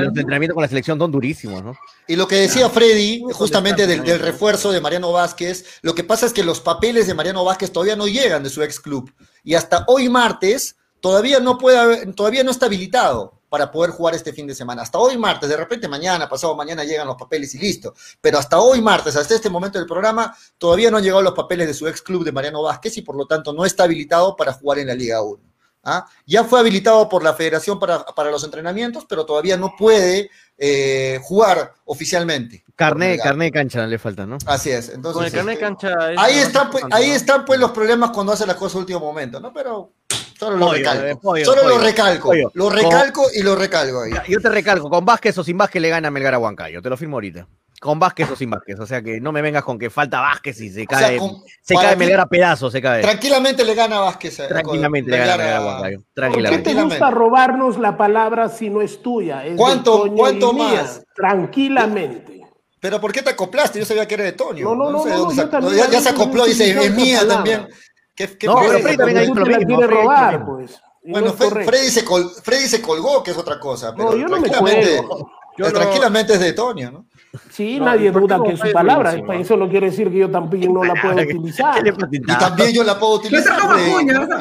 los 0.09 0.17
entrenamientos 0.17 0.53
con 0.55 0.61
la 0.63 0.67
selección 0.67 0.97
son 0.99 1.11
durísimos, 1.11 1.63
¿no? 1.63 1.77
Y 2.07 2.15
lo 2.15 2.27
que 2.27 2.35
decía 2.37 2.69
Freddy, 2.69 3.21
justamente 3.33 3.85
del, 3.87 4.03
del 4.03 4.19
refuerzo 4.19 4.71
de 4.71 4.81
Mariano 4.81 5.11
Vázquez, 5.11 5.65
lo 5.83 5.93
que 5.93 6.03
pasa 6.03 6.25
es 6.25 6.33
que 6.33 6.43
los 6.43 6.59
papeles 6.59 7.05
de 7.07 7.13
Mariano 7.13 7.43
Vázquez 7.45 7.71
todavía 7.71 7.95
no 7.95 8.07
llegan 8.07 8.43
de 8.43 8.49
su 8.49 8.63
ex 8.63 8.79
club. 8.79 9.11
Y 9.43 9.53
hasta 9.55 9.85
hoy 9.87 10.09
martes 10.09 10.75
todavía 10.99 11.39
no 11.39 11.57
puede 11.57 11.77
haber- 11.77 12.13
todavía 12.15 12.43
no 12.43 12.51
está 12.51 12.65
habilitado 12.65 13.39
para 13.49 13.69
poder 13.71 13.91
jugar 13.91 14.15
este 14.15 14.33
fin 14.33 14.47
de 14.47 14.55
semana. 14.55 14.81
Hasta 14.81 14.97
hoy 14.97 15.15
martes, 15.15 15.47
de 15.47 15.55
repente 15.57 15.87
mañana, 15.87 16.27
pasado 16.27 16.55
mañana 16.55 16.83
llegan 16.83 17.05
los 17.05 17.17
papeles 17.17 17.53
y 17.53 17.59
listo. 17.59 17.93
Pero 18.19 18.39
hasta 18.39 18.59
hoy 18.59 18.81
martes, 18.81 19.15
hasta 19.15 19.35
este 19.35 19.51
momento 19.51 19.77
del 19.77 19.87
programa, 19.87 20.35
todavía 20.57 20.89
no 20.89 20.97
han 20.97 21.03
llegado 21.03 21.21
los 21.21 21.33
papeles 21.35 21.67
de 21.67 21.75
su 21.75 21.87
ex 21.87 22.01
club 22.01 22.23
de 22.23 22.31
Mariano 22.31 22.63
Vázquez 22.63 22.97
y 22.97 23.03
por 23.03 23.15
lo 23.15 23.27
tanto 23.27 23.53
no 23.53 23.63
está 23.63 23.83
habilitado 23.83 24.35
para 24.35 24.53
jugar 24.53 24.79
en 24.79 24.87
la 24.87 24.95
Liga 24.95 25.21
1. 25.21 25.39
¿Ah? 25.83 26.05
Ya 26.25 26.43
fue 26.43 26.59
habilitado 26.59 27.07
por 27.09 27.23
la 27.23 27.33
federación 27.33 27.79
para, 27.79 28.05
para 28.05 28.31
los 28.31 28.43
entrenamientos, 28.43 29.05
pero 29.07 29.25
todavía 29.25 29.57
no 29.57 29.75
puede 29.77 30.29
eh, 30.57 31.19
jugar 31.23 31.73
oficialmente. 31.85 32.63
Carné, 32.75 33.17
carné 33.17 33.45
de 33.45 33.51
cancha 33.51 33.85
le 33.85 33.99
falta, 33.99 34.25
¿no? 34.25 34.37
Así 34.45 34.71
es. 34.71 34.89
Entonces, 34.89 35.13
Con 35.13 35.25
el 35.25 35.31
carnet 35.31 35.59
de 35.59 35.65
este, 35.65 35.87
cancha. 35.87 36.11
es 36.11 36.19
ahí 36.19 36.37
están, 36.37 36.71
pues, 36.71 36.83
ahí 36.91 37.11
están 37.11 37.45
pues 37.45 37.59
los 37.59 37.71
problemas 37.71 38.11
cuando 38.11 38.33
hace 38.33 38.45
las 38.45 38.55
cosas 38.55 38.75
último 38.75 38.99
momento, 38.99 39.39
¿no? 39.39 39.53
Pero 39.53 39.91
solo 40.39 40.57
lo 40.57 40.71
recalco. 40.73 41.35
eh, 41.35 41.45
solo 41.45 41.67
lo 41.67 41.77
recalco. 41.77 42.31
Lo 42.53 42.69
recalco 42.69 43.27
y 43.33 43.43
lo 43.43 43.55
recalco 43.55 44.01
ahí. 44.01 44.13
Yo 44.27 44.39
te 44.39 44.49
recalco, 44.49 44.89
con 44.89 45.05
Vázquez 45.05 45.37
o 45.37 45.43
sin 45.43 45.57
Vázquez 45.57 45.81
le 45.81 45.89
gana 45.89 46.09
Melgar 46.09 46.33
a 46.33 46.39
Huancayo, 46.39 46.81
te 46.81 46.89
lo 46.89 46.97
firmo 46.97 47.17
ahorita. 47.17 47.47
Con 47.83 47.99
Vázquez 47.99 48.31
o 48.31 48.35
sin 48.37 48.49
Vázquez, 48.49 48.79
o 48.79 48.85
sea 48.85 49.01
que 49.01 49.19
no 49.19 49.33
me 49.33 49.41
vengas 49.41 49.61
con 49.61 49.77
que 49.77 49.89
falta 49.89 50.21
Vázquez 50.21 50.57
y 50.61 50.69
se 50.69 50.83
O 50.83 50.85
sea, 50.89 50.99
cae, 50.99 51.17
con- 51.17 51.43
se 51.61 51.75
cae 51.75 51.97
Melgar 51.97 52.21
a 52.21 52.25
pedazos, 52.27 52.71
se 52.71 52.81
cae. 52.81 53.01
Tranquilamente 53.01 53.65
le 53.65 53.75
gana 53.75 53.97
a 53.97 53.99
Vázquez. 53.99 54.39
eh, 54.39 54.45
Tranquilamente 54.47 55.11
le 55.11 55.17
gana 55.17 55.35
Melgar 55.35 55.53
a 55.57 55.77
a-. 55.79 56.31
¿Por 56.31 56.49
qué 56.49 56.57
te 56.59 56.73
gusta 56.81 57.11
robarnos 57.11 57.77
la 57.77 57.97
palabra 57.97 58.47
si 58.47 58.69
no 58.69 58.81
es 58.81 59.01
tuya? 59.01 59.45
Es 59.45 59.57
¿Cuánto- 59.57 60.03
Toño 60.03 60.15
cuánto 60.15 60.53
mía. 60.53 60.63
más? 60.81 61.03
Tranquilamente. 61.13 62.41
Pero 62.79 63.01
¿por 63.01 63.11
qué 63.11 63.21
te 63.21 63.31
acoplaste? 63.31 63.79
Yo 63.79 63.85
sabía 63.85 64.07
que 64.07 64.13
era 64.13 64.23
de 64.23 64.31
Tonio. 64.31 64.65
No, 64.65 64.75
no, 64.75 64.91
no, 64.91 65.33
no, 65.33 65.49
también 65.49 65.75
ya, 65.77 65.83
a 65.85 65.89
ya 65.89 65.99
se 66.01 66.09
acopló, 66.09 66.45
dice, 66.45 66.69
es 66.71 66.91
mía 66.93 67.27
también. 67.27 67.57
palabra. 67.59 67.77
¿Qué, 68.15 68.37
qué 68.37 68.47
No, 68.47 68.55
pero 68.61 68.79
Freddy 68.79 68.97
también 68.97 69.17
ha 69.17 69.21
dicho 69.21 69.33
Tú 69.33 69.39
lo 69.39 69.45
te 69.45 69.51
la 69.51 69.57
mismo, 69.57 69.77
quieres 69.77 69.89
Freddy 69.95 70.07
ha 70.07 70.29
dicho 70.29 70.31
lo 70.31 70.37
robar, 70.39 70.45
pues. 70.45 70.81
Bueno. 71.05 71.33
Freddy 71.33 71.89
se, 71.89 72.67
se 72.69 72.81
colgó, 72.81 73.23
que 73.23 73.31
es 73.31 73.37
otra 73.37 73.59
cosa. 73.59 73.93
Pero 73.93 74.11
No, 74.11 74.15
yo 74.17 74.27
no 74.27 74.39
me 74.39 74.47
cuelgo. 74.49 75.29
Yo 75.57 75.65
eh, 75.65 75.71
no- 75.71 75.79
tranquilamente 75.79 76.33
es 76.33 76.39
de 76.39 76.53
Tonio, 76.53 76.91
¿no? 76.91 77.05
Sí, 77.49 77.79
No, 77.79 77.85
nadie 77.85 78.11
¿por 78.11 78.21
qué 78.21 78.27
duda 78.35 78.43
que 78.45 78.53
es 78.53 78.59
su 78.59 78.71
palabra. 78.71 79.09
buenísimo? 79.11 79.33
Eso 79.33 79.57
no 79.57 79.67
quiere 79.69 79.87
decir 79.89 80.11
que 80.11 80.17
yo 80.19 80.29
también 80.29 80.71
no 80.73 80.83
la 80.83 80.93
puedo 81.01 81.15
¿Qué- 81.27 81.35
utilizar. 81.35 81.83
Y 81.87 82.21
también 82.37 82.73
yo 82.73 82.83
la 82.83 82.99
puedo 82.99 83.13
utilizar. 83.13 83.53
a 83.53 83.55
ser 83.55 83.61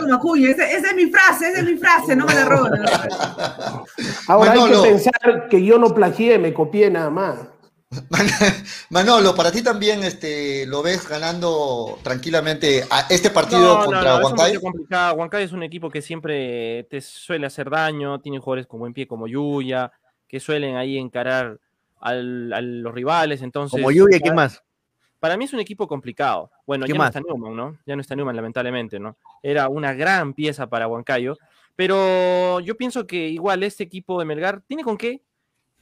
como 0.01 0.15
Acuña. 0.15 0.51
Esa 0.51 0.71
esa 0.71 0.89
es 0.91 0.95
mi 0.95 1.07
frase, 1.11 1.49
esa 1.51 1.61
es 1.61 1.65
mi 1.65 1.77
frase, 1.77 2.15
no 2.17 2.27
me 2.27 2.35
la 2.35 2.45
roben. 2.45 2.83
Ahora 4.29 4.53
hay 4.53 4.71
que 4.71 4.77
pensar 4.79 5.49
que 5.51 5.65
yo 5.65 5.79
no 5.79 5.95
plagié, 5.95 6.39
me 6.39 6.53
copié 6.53 6.91
nada 6.91 7.11
más. 7.11 7.39
Manolo, 8.91 9.35
para 9.35 9.53
ti 9.53 9.63
también 9.63 10.03
este, 10.03 10.65
lo 10.67 10.83
ves 10.83 11.07
ganando 11.09 11.99
tranquilamente 12.03 12.85
a 12.91 13.07
este 13.11 13.29
partido 13.31 13.79
No, 13.81 13.85
contra 13.85 14.19
no, 14.19 14.23
complicado. 14.61 15.15
Huancayo 15.15 15.45
es 15.45 15.53
un 15.53 15.63
equipo 15.63 15.91
que 15.91 16.01
siempre 16.01 16.85
te 16.85 17.01
suele 17.03 17.47
hacer 17.47 17.69
daño, 17.69 18.19
tiene 18.21 18.39
jugadores 18.39 18.67
con 18.67 18.81
buen 18.81 18.95
pie 18.95 19.07
como 19.07 19.27
Yuya, 19.27 19.93
que 20.33 20.41
suelen 20.41 20.77
ahí 20.77 20.97
encarar 20.97 21.59
al- 22.01 22.53
a 22.55 22.61
los 22.63 22.95
rivales. 22.95 23.43
Entonces, 23.43 23.79
Como 23.79 23.91
Lluvia, 23.93 24.19
¿quién 24.19 24.35
para- 24.35 24.47
más? 24.49 24.65
Para 25.21 25.37
mí 25.37 25.45
es 25.45 25.53
un 25.53 25.61
equipo 25.61 25.87
complicado. 25.87 26.51
Bueno, 26.67 26.87
¿Qué 26.87 26.93
ya 26.95 26.99
más? 26.99 27.15
no 27.15 27.21
está 27.21 27.33
Newman, 27.33 27.55
¿no? 27.55 27.79
Ya 27.87 27.95
no 27.95 28.01
está 28.01 28.17
Newman, 28.17 28.35
lamentablemente, 28.35 28.99
¿no? 28.99 29.17
Era 29.43 29.69
una 29.69 29.93
gran 29.93 30.33
pieza 30.33 30.69
para 30.69 30.89
Huancayo. 30.89 31.37
Pero 31.77 32.61
yo 32.61 32.77
pienso 32.79 33.07
que 33.07 33.29
igual 33.29 33.63
este 33.63 33.85
equipo 33.85 34.19
de 34.19 34.25
Melgar 34.25 34.63
tiene 34.63 34.83
con 34.83 34.97
qué, 34.97 35.21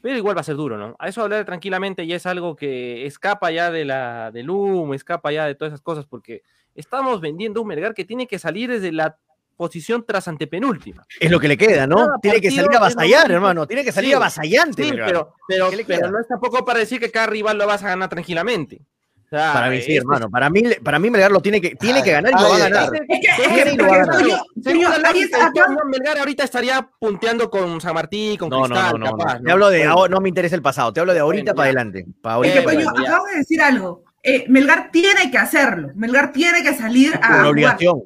pero 0.03 0.17
igual 0.17 0.37
va 0.37 0.41
a 0.41 0.45
ser 0.45 0.57
duro, 0.57 0.77
¿no? 0.77 0.97
A 0.99 1.09
eso 1.09 1.23
hablar 1.23 1.45
tranquilamente 1.45 2.07
ya 2.09 2.17
es 2.17 2.27
algo 2.27 2.57
que 2.57 3.07
escapa 3.07 3.51
ya 3.53 3.71
de 3.71 3.85
la, 3.85 4.31
del 4.33 4.51
humo, 4.51 4.95
escapa 4.95 5.31
ya 5.31 5.47
de 5.47 5.55
todas 5.55 5.73
esas 5.73 5.83
cosas, 5.83 6.07
porque 6.07 6.43
estamos 6.75 7.21
vendiendo 7.21 7.63
un 7.63 7.69
Melgar 7.69 7.95
que 7.95 8.05
tiene 8.05 8.27
que 8.27 8.39
salir 8.41 8.69
desde 8.69 8.91
la 8.93 9.17
posición 9.61 10.07
tras 10.07 10.27
antepenúltima. 10.27 11.05
Es 11.21 11.31
lo 11.31 11.39
que 11.39 11.47
le 11.47 11.59
queda, 11.59 11.87
¿no? 11.87 11.97
Cada 11.97 12.19
Tiene 12.23 12.41
que 12.41 12.51
salir 12.51 12.71
a 12.73 12.79
avasallar, 12.79 13.31
hermano. 13.31 13.67
Tiene 13.67 13.85
que 13.85 13.93
salir 13.93 14.09
Sí, 14.09 14.15
avasallante. 14.15 14.85
Sí, 14.85 14.91
pero, 14.93 15.35
pero, 15.47 15.71
no 16.11 16.19
es 16.19 16.27
tampoco 16.27 16.65
para 16.65 16.79
decir 16.79 16.99
que 16.99 17.11
cada 17.11 17.27
rival 17.27 17.59
lo 17.59 17.67
vas 17.67 17.85
a 17.85 17.89
ganar 17.89 18.09
tranquilamente. 18.09 18.81
O 19.27 19.29
sea, 19.29 19.53
Para 19.53 19.69
mí 19.69 19.83
sí, 19.83 19.95
hermano. 19.95 20.31
Para 20.31 20.49
mí, 20.49 20.63
para 20.83 20.99
mí 20.99 21.11
Melgar 21.11 21.31
lo 21.31 21.43
tiene 21.43 21.61
que, 21.61 21.75
tiene 21.75 22.03
que 22.03 22.11
ganar 22.11 22.33
y 22.33 22.43
lo 22.43 22.49
va 22.49 22.49
a 22.49 22.55
Ay, 22.55 22.63
ganar. 22.63 22.91
Melgar 25.91 26.19
ahorita 26.19 26.45
estaría 26.45 26.89
punteando 26.99 27.51
con 27.51 27.83
San 27.83 27.93
Martín, 27.93 28.39
con 28.39 28.49
No, 28.49 28.63
Cristal, 28.63 28.93
no, 28.93 29.11
no, 29.11 29.19
capaz, 29.19 29.41
no. 29.41 29.45
Te 29.45 29.53
hablo 29.53 29.69
de 29.69 29.79
Bueno, 29.81 29.93
ahora, 29.93 30.15
no 30.15 30.21
me 30.23 30.31
interesa 30.31 30.57
el 30.57 30.63
pasado, 30.63 30.91
te 30.95 31.01
hablo 31.01 31.13
de 31.13 31.21
ahorita 31.21 31.53
Bueno, 31.53 31.57
para 31.57 31.67
adelante. 31.67 32.07
Para 32.23 32.47
Es 32.47 32.57
ahorita 32.57 32.63
bueno, 32.63 32.91
acabo 32.91 33.27
de 33.27 33.37
decir 33.37 33.61
algo. 33.61 34.05
Eh, 34.23 34.47
Melgar 34.49 34.91
tiene 34.91 35.31
que 35.31 35.39
hacerlo. 35.39 35.91
Melgar 35.95 36.33
tiene 36.33 36.63
que 36.63 36.75
salir 36.75 37.15
a 37.23 37.37
Por 37.37 37.47
obligación. 37.47 38.03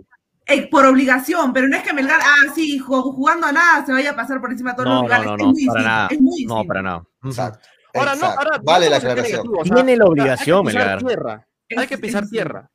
Eh, 0.47 0.69
por 0.69 0.85
obligación, 0.85 1.53
pero 1.55 1.69
no 1.69 1.77
es 1.77 1.83
que 1.83 1.93
Melgar, 1.95 2.21
ah, 2.23 2.53
sí, 2.55 2.79
ju- 2.79 3.15
jugando 3.15 3.47
a 3.47 3.53
nada, 3.53 3.85
se 3.87 3.93
vaya 3.93 4.11
a 4.11 4.17
pasar 4.17 4.41
por 4.43 4.51
encima 4.53 4.73
de 4.73 4.77
todos 4.77 4.89
No, 4.89 4.95
los 4.95 5.03
no, 5.03 5.07
rivales. 5.09 5.27
no, 5.27 5.35
Es 5.35 5.41
no, 5.41 5.53
muy 5.53 5.67
para 5.67 5.83
nada. 5.83 6.09
es 6.11 6.21
muy 6.21 6.45
No, 6.45 6.65
para 6.65 6.83
nada. 6.83 7.05
Exacto. 7.25 7.69
Ahora 7.95 8.15
no, 8.17 8.27
ahora 8.27 8.61
vale 8.63 8.91
la 8.91 8.97
aclaración. 8.97 9.31
negativos, 9.33 9.59
o 9.61 9.65
sea, 9.65 9.75
Tiene 9.77 9.97
la 9.97 10.05
obligación, 10.05 10.65
Melgar. 10.67 11.03
tierra. 11.03 11.47
Hay 11.77 11.87
que 11.87 11.97
pisar 11.99 12.29
tierra. 12.29 12.71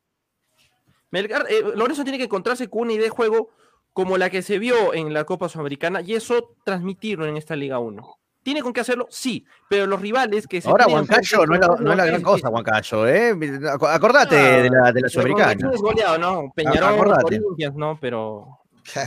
Melgar, 1.10 1.46
eh, 1.48 1.62
Lorenzo 1.76 2.02
tiene 2.02 2.18
que 2.18 2.24
encontrarse 2.24 2.68
con 2.68 2.82
una 2.82 2.92
idea 2.92 3.04
de 3.04 3.10
juego 3.10 3.50
como 3.92 4.16
la 4.18 4.30
que 4.30 4.42
se 4.42 4.58
vio 4.58 4.94
en 4.94 5.12
la 5.12 5.24
Copa 5.24 5.48
Sudamericana 5.48 6.00
y 6.00 6.14
eso 6.14 6.56
transmitirlo 6.64 7.26
en 7.26 7.36
esta 7.36 7.56
Liga 7.56 7.78
1. 7.80 8.18
¿Tiene 8.42 8.62
con 8.62 8.72
qué 8.72 8.80
hacerlo? 8.80 9.06
Sí, 9.10 9.44
pero 9.68 9.86
los 9.86 10.00
rivales 10.00 10.46
que 10.46 10.60
se 10.62 10.68
Ahora 10.68 10.86
Huancayo 10.86 11.44
no 11.46 11.58
no 11.58 11.90
es 11.92 11.96
la 11.96 12.06
gran 12.06 12.22
cosa, 12.22 12.48
Huancayo, 12.48 13.06
¿eh? 13.06 13.34
Ac- 13.34 13.94
Acordate 13.94 14.36
de 14.36 14.70
la, 14.70 14.92
de 14.92 15.00
la 15.02 15.08
Sudamericana. 15.08 15.70
Es 15.74 15.80
goleado, 15.80 16.16
¿no? 16.18 16.52
Peñarol. 16.54 17.14
Corinthians, 17.22 17.76
¿no? 17.76 17.98
Pero. 18.00 18.58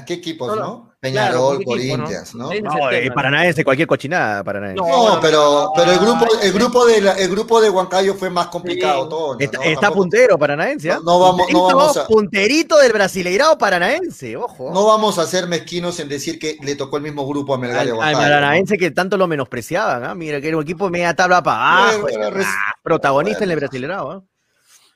¿Qué 0.05 0.13
equipos, 0.13 0.55
no. 0.55 0.92
Peñarol, 1.03 1.31
Claro, 1.33 1.49
¿qué 1.57 1.63
equipos, 1.63 1.97
no? 1.97 2.03
Corinthians, 2.05 2.35
¿no? 2.35 2.51
Es 2.53 2.63
No, 2.63 2.89
eh, 2.89 2.99
tema, 3.01 3.09
¿no? 3.09 3.13
Paranaense, 3.15 3.63
cualquier 3.65 3.87
cochinada, 3.89 4.41
Paranaense. 4.41 4.75
No, 4.81 5.15
No, 5.15 5.19
pero, 5.19 5.71
pero 5.75 5.91
el 5.91 5.99
grupo, 5.99 6.25
el 6.41 6.53
grupo 6.53 6.85
de 6.85 7.01
la- 7.01 7.11
el 7.13 7.29
grupo 7.29 7.59
de 7.59 7.69
Huancayo 7.69 8.13
fue 8.15 8.29
más 8.29 8.47
complicado, 8.47 9.03
Sí. 9.03 9.09
Toño, 9.09 9.35
Está, 9.39 9.57
¿no? 9.57 9.63
está 9.65 9.81
Tampoco- 9.81 9.99
puntero 10.01 10.37
Paranaense, 10.37 10.91
¿ah? 10.91 10.95
No, 11.03 11.03
no 11.03 11.19
vamos- 11.19 11.37
no 11.39 11.43
Punterito, 11.59 11.77
vamos 11.77 11.97
a- 11.97 12.07
punterito 12.07 12.77
del 12.77 12.93
Brasileirao 12.93 13.57
Paranaense, 13.57 14.37
ojo. 14.37 14.71
No 14.73 14.85
vamos 14.85 15.19
a 15.19 15.27
ser 15.27 15.47
mezquinos 15.47 15.99
en 15.99 16.07
decir 16.07 16.39
que 16.39 16.55
le 16.63 16.77
tocó 16.77 16.95
el 16.95 17.03
mismo 17.03 17.27
grupo 17.27 17.53
a 17.53 17.57
Melgar 17.57 17.85
y 17.85 17.89
al, 17.89 17.89
a 17.89 17.91
al 17.91 17.97
Huancayo. 17.99 18.17
¿no? 18.17 18.23
Paranaense 18.23 18.77
que 18.77 18.91
tanto 18.91 19.17
lo 19.17 19.27
menospreciaban, 19.27 20.05
¿ah? 20.05 20.15
Mira, 20.15 20.39
que 20.39 20.47
era 20.47 20.55
un 20.55 20.63
equipo 20.63 20.89
media 20.89 21.13
tabla 21.13 21.43
para 21.43 21.79
abajo. 21.79 22.01
Bueno, 22.03 22.27
ah, 22.27 22.29
res- 22.29 22.47
protagonista 22.81 23.43
en 23.43 23.49
el 23.51 23.57
bueno. 23.57 23.67
Brasileirao, 23.67 24.11
¿ah? 24.11 24.23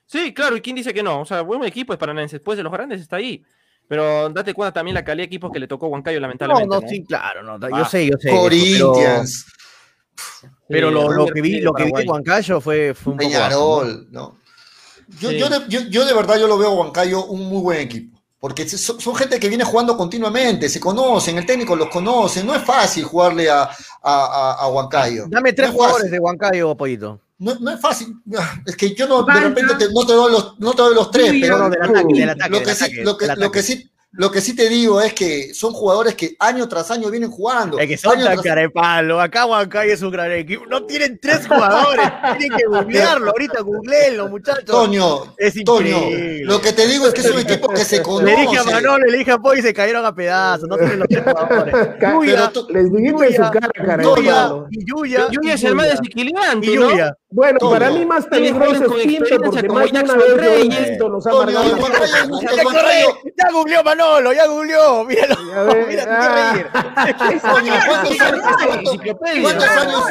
Sí, 0.06 0.34
claro, 0.34 0.56
¿y 0.56 0.62
quién 0.62 0.78
dice 0.78 0.94
que 0.94 1.04
no? 1.04 1.20
O 1.20 1.26
sea, 1.26 1.42
buen 1.42 1.62
equipo 1.66 1.92
es 1.92 2.00
Paranaense, 2.00 2.38
después 2.38 2.56
de 2.56 2.64
los 2.64 2.72
grandes 2.72 3.02
está 3.02 3.18
ahí. 3.18 3.44
Pero 3.88 4.30
date 4.30 4.54
cuenta 4.54 4.74
también 4.74 4.96
la 4.96 5.04
calidad 5.04 5.24
de 5.24 5.28
equipos 5.28 5.52
que 5.52 5.60
le 5.60 5.68
tocó 5.68 5.86
a 5.86 5.90
Huancayo, 5.90 6.20
lamentablemente. 6.20 6.76
no, 6.76 6.82
¿no? 6.82 6.88
sí, 6.88 7.04
claro, 7.06 7.42
no, 7.44 7.58
yo 7.60 7.76
Ah, 7.76 7.86
sé, 7.86 8.06
yo 8.06 8.18
sé. 8.20 8.30
Corinthians, 8.30 9.46
Pero, 10.42 10.52
pero 10.68 10.92
lo, 10.92 11.02
Sí, 11.02 11.08
lo 11.08 11.12
River 11.26 11.34
que 11.34 11.42
vi, 11.42 11.62
lo 11.62 11.74
que 11.74 11.84
vi 11.86 11.92
de. 11.94 12.04
Huancayo 12.06 12.60
fue, 12.62 12.94
fue 12.94 13.14
un 13.14 13.20
poco 13.20 13.30
bajo, 13.32 13.50
¿no? 13.50 13.80
Peñarol, 13.82 14.08
¿no? 14.12 14.38
Yo, 15.20 15.30
Sí. 15.30 15.38
yo, 15.40 15.50
de, 15.50 15.60
yo- 15.70 15.88
yo 15.90 16.06
de 16.06 16.14
verdad 16.14 16.38
yo 16.38 16.48
lo 16.48 16.58
veo 16.58 16.70
a 16.70 16.74
Huancayo 16.74 17.26
un 17.28 17.48
muy 17.48 17.62
buen 17.62 17.80
equipo. 17.80 18.18
Porque 18.40 18.68
son, 18.70 19.00
son 19.00 19.16
gente 19.16 19.40
que 19.40 19.50
viene 19.50 19.64
jugando 19.64 19.98
continuamente, 19.98 20.70
se 20.70 20.80
conocen, 20.80 21.38
el 21.40 21.46
técnico 21.46 21.76
los 21.76 21.90
conoce, 21.90 22.44
no 22.44 22.54
es 22.54 22.62
fácil 22.64 23.04
jugarle 23.06 23.50
a, 23.50 23.64
a, 23.64 23.70
a- 24.04 24.54
a 24.60 24.68
Huancayo. 24.68 25.26
Dame 25.28 25.54
tres 25.54 25.70
No 25.70 25.74
jugadores 25.74 26.02
fácil. 26.04 26.12
de 26.12 26.20
Huancayo, 26.20 26.76
Pollito. 26.78 27.20
No, 27.40 27.56
no 27.60 27.72
es 27.72 27.80
fácil. 27.80 28.16
Es 28.66 28.76
que 28.76 28.96
yo 28.96 29.08
no, 29.08 29.24
de 29.24 29.34
repente 29.40 29.76
te- 29.78 29.94
no, 29.94 30.06
te 30.06 30.14
doy 30.14 30.32
los, 30.32 30.60
no 30.60 30.74
te 30.74 30.82
doy 30.82 30.96
los 30.96 31.12
tres, 31.12 31.34
pero 31.40 31.58
No, 31.58 31.64
no, 31.66 31.70
del 31.70 31.82
ataque, 31.84 32.14
del 32.14 32.30
ataque, 32.30 32.50
lo 32.54 33.52
que 33.52 33.62
sí, 33.64 33.92
lo 34.14 34.32
que, 34.32 34.42
sí, 34.42 34.56
te 34.56 34.68
digo 34.70 35.00
es 35.00 35.14
que 35.14 35.54
son 35.54 35.74
jugadores 35.74 36.16
que 36.16 36.36
año 36.40 36.68
tras 36.68 36.90
año 36.90 37.12
vienen 37.12 37.30
jugando. 37.30 37.78
Es 37.78 37.88
que 37.88 37.98
son 37.98 38.18
tan 38.24 38.38
carepalo. 38.42 39.22
Acá 39.22 39.46
Huancayo 39.46 39.94
es 39.94 40.02
un 40.02 40.10
gran 40.10 40.32
equipo. 40.32 40.66
No 40.66 40.86
tienen 40.86 41.20
tres 41.22 41.46
jugadores. 41.46 42.04
Tienen 42.40 42.58
que 42.58 42.66
googlearlo. 42.66 43.30
Ahorita 43.30 43.62
googleenlo, 43.62 44.28
muchachos. 44.30 44.66
Toño, 44.66 45.36
Es 45.38 45.54
Toño, 45.64 46.00
lo 46.46 46.60
que 46.62 46.74
te 46.74 46.88
digo 46.88 47.08
es 47.08 47.14
que 47.14 47.22
es 47.22 47.30
un 47.30 47.40
equipo 47.40 47.68
que 47.70 47.84
se 47.86 48.02
conoce. 48.02 48.26
Le 48.36 48.42
dije 48.42 48.58
a 48.58 48.64
Manolo, 48.64 49.06
le 49.06 49.18
dije 49.20 49.32
a 49.32 49.38
Poy 49.38 49.60
y 49.60 49.62
se 49.62 49.74
cayeron 49.74 50.04
a 50.04 50.16
pedazos. 50.16 50.68
No 50.68 50.78
tienen 50.78 50.98
los 51.00 51.08
tres 51.10 51.24
jugadores. 51.24 51.76
Yuya, 52.02 52.34
pero 52.36 52.50
tú- 52.52 52.68
Les 52.74 52.92
dijiste 52.92 53.28
en 53.28 53.34
su 53.36 53.52
cara. 53.52 54.04
Yuya 54.04 54.50
y 54.72 54.86
Yuya. 54.90 55.28
Yuya 55.30 55.54
es 55.54 55.64
el 55.64 55.76
más 55.76 55.90
desequilibrante, 55.90 56.66
Y 56.66 56.76
¿no? 56.76 56.90
Yuya. 56.90 57.16
Bueno, 57.30 57.60
para 57.60 57.90
mí 57.90 58.06
más 58.06 58.26
peligroso 58.26 58.74
es 58.76 58.82
experiencia 58.82 59.38
porque 59.38 59.68
más 59.68 59.92
de 59.92 60.00
una 60.00 60.16
vez 60.16 60.38
Reyes. 60.38 60.98
nos 60.98 61.28
ha 61.28 61.34
marcado 61.34 61.78
Ya, 63.38 63.52
googleó 63.52 63.84
Manolo, 63.84 64.32
ya 64.34 64.48
googleó. 64.48 65.04
Míralo. 65.04 65.36
Mira, 65.88 66.06
ah. 66.10 66.56
¿cuántos 67.88 68.22
años- 69.68 70.08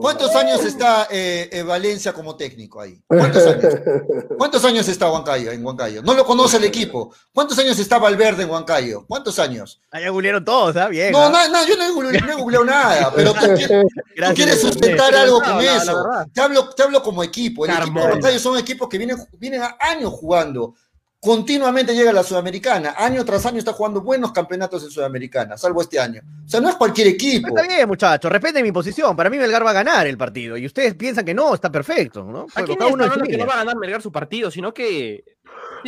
cuántos- 0.00 0.30
años- 0.30 0.36
ay. 0.36 0.42
¿Cuántos 0.48 0.60
años 0.60 0.64
está 0.64 1.06
eh, 1.10 1.48
eh, 1.52 1.62
Valencia 1.62 2.12
como 2.12 2.36
técnico 2.36 2.80
ahí? 2.80 3.00
¿Cuántos 3.06 3.46
años? 3.46 3.74
¿Cuántos 4.38 4.64
años 4.64 4.88
está 4.88 5.10
Huancayo 5.10 5.50
en 5.52 5.64
Huancayo? 5.64 6.02
No 6.02 6.14
lo 6.14 6.24
conoce 6.24 6.56
el 6.58 6.64
equipo. 6.64 7.12
¿Cuántos 7.32 7.58
años 7.58 7.78
está 7.78 7.98
Valverde 7.98 8.42
en 8.44 8.50
Huancayo? 8.50 9.04
¿Cuántos 9.06 9.38
años? 9.38 9.80
Allá 9.90 10.10
googlearon 10.10 10.44
todos, 10.44 10.76
¿ah? 10.76 10.88
Bien. 10.88 11.12
No, 11.12 11.24
¿ah? 11.26 11.30
no, 11.30 11.48
no, 11.48 11.66
yo 11.66 11.76
no 11.76 11.84
he 11.84 11.90
googleado, 11.90 12.26
no 12.26 12.32
he 12.32 12.36
googleado 12.36 12.64
nada, 12.64 13.12
pero 13.14 13.32
tú, 13.32 13.40
quieres- 13.40 13.68
tú 13.68 13.74
Gracias, 14.16 14.34
quieres 14.36 14.54
Leonel. 14.56 14.72
sustentar 14.72 15.14
algo 15.14 15.40
con 15.40 15.54
No, 15.54 15.60
eso. 15.60 16.04
Te 16.32 16.40
hablo, 16.40 16.68
te 16.70 16.82
hablo 16.82 17.02
como 17.02 17.22
equipo. 17.22 17.64
El 17.66 17.72
equipo 17.72 18.00
de. 18.00 18.06
Huancayo 18.06 18.38
son 18.38 18.58
equipos 18.58 18.88
que 18.88 18.98
vienen, 18.98 19.16
vienen 19.38 19.62
a 19.62 19.76
años 19.80 20.12
jugando. 20.12 20.74
Continuamente 21.20 21.94
llega 21.94 22.10
a 22.10 22.12
la 22.12 22.22
Sudamericana. 22.22 22.94
Año 22.96 23.24
tras 23.24 23.44
año 23.44 23.58
está 23.58 23.72
jugando 23.72 24.02
buenos 24.02 24.30
campeonatos 24.30 24.84
en 24.84 24.90
Sudamericana, 24.90 25.58
salvo 25.58 25.80
este 25.80 25.98
año. 25.98 26.20
O 26.46 26.48
sea, 26.48 26.60
no 26.60 26.68
es 26.68 26.76
cualquier 26.76 27.08
equipo. 27.08 27.48
Está 27.48 27.62
bien, 27.62 27.88
muchachos, 27.88 28.30
respeten 28.30 28.62
mi 28.62 28.70
posición. 28.70 29.16
Para 29.16 29.28
mí 29.28 29.36
Melgar 29.36 29.66
va 29.66 29.70
a 29.70 29.74
ganar 29.74 30.06
el 30.06 30.16
partido. 30.16 30.56
Y 30.56 30.66
ustedes 30.66 30.94
piensan 30.94 31.24
que 31.24 31.34
no, 31.34 31.54
está 31.54 31.72
perfecto, 31.72 32.22
¿no? 32.22 32.46
Aquí 32.54 32.54
Pero 32.54 32.66
no 32.68 32.76
cada 32.76 32.90
está 32.90 32.94
uno 32.94 33.04
hablando 33.04 33.24
que 33.24 33.36
no 33.36 33.46
va 33.46 33.54
a 33.54 33.58
ganar 33.58 33.76
Melgar 33.76 34.00
su 34.00 34.12
partido, 34.12 34.48
sino 34.48 34.72
que. 34.72 35.24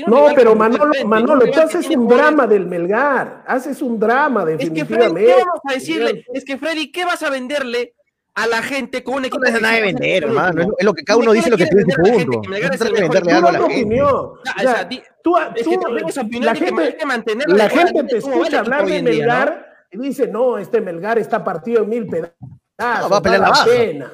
No, 0.09 0.27
pero 0.35 0.57
Manolo, 0.57 0.93
Manolo, 1.07 1.49
tú 1.49 1.61
haces 1.61 1.89
un 1.91 2.09
drama 2.09 2.49
del 2.49 2.67
Melgar, 2.67 3.45
haces 3.47 3.81
un 3.83 4.01
drama 4.01 4.45
Es 4.51 4.71
que 4.71 4.85
Freddy, 4.85 5.15
definitivamente. 5.15 5.27
¿qué 5.27 5.45
vamos 5.45 5.61
a 5.65 5.73
decirle? 5.73 6.25
Es 6.35 6.45
que 6.45 6.59
Freddy, 6.59 6.91
¿qué 6.91 7.05
vas 7.05 7.23
a 7.23 7.31
venderle 7.31 7.95
a 8.43 8.47
la 8.47 8.63
gente 8.63 9.05
con 9.05 9.15
un 9.17 9.25
equipo 9.25 9.39
No 9.39 9.47
es 9.49 9.61
nada 9.61 9.75
de 9.75 9.81
vender, 9.83 10.25
es 10.25 10.31
hermano. 10.31 10.63
Es, 10.79 10.85
lo 10.85 10.95
que 10.95 11.05
cada 11.05 11.19
¿De 11.19 11.23
uno 11.23 11.33
dice 11.33 11.51
lo 11.51 11.57
que 11.57 11.67
piensa 11.67 11.81
y 11.81 11.85
vender 11.85 12.01
a 12.01 12.09
la 12.09 12.19
gente 12.19 12.25
punto. 12.37 12.41
que 12.43 12.49
mejor 12.49 13.01
venderle 13.01 13.33
algo 13.33 13.49
a 13.49 13.53
la 13.53 13.59
gente. 13.69 15.03
tú, 15.23 15.37
la 15.37 16.55
gente, 16.55 17.47
la 17.49 17.69
gente 17.69 18.05
te 18.05 18.17
escucha 18.19 18.61
hablar 18.61 18.87
de. 18.87 19.03
Melgar 19.03 19.67
y 19.93 19.99
dice, 19.99 20.27
no, 20.29 20.59
este 20.59 20.81
Melgar 20.81 21.19
está 21.19 21.43
partido 21.43 21.83
en 21.83 21.89
mil 21.89 22.07
pedazos. 22.07 22.35
No, 22.79 23.09
va 23.09 23.17
a 23.19 23.23
pelear 23.23 23.41
la 23.41 23.65
pena. 23.65 24.13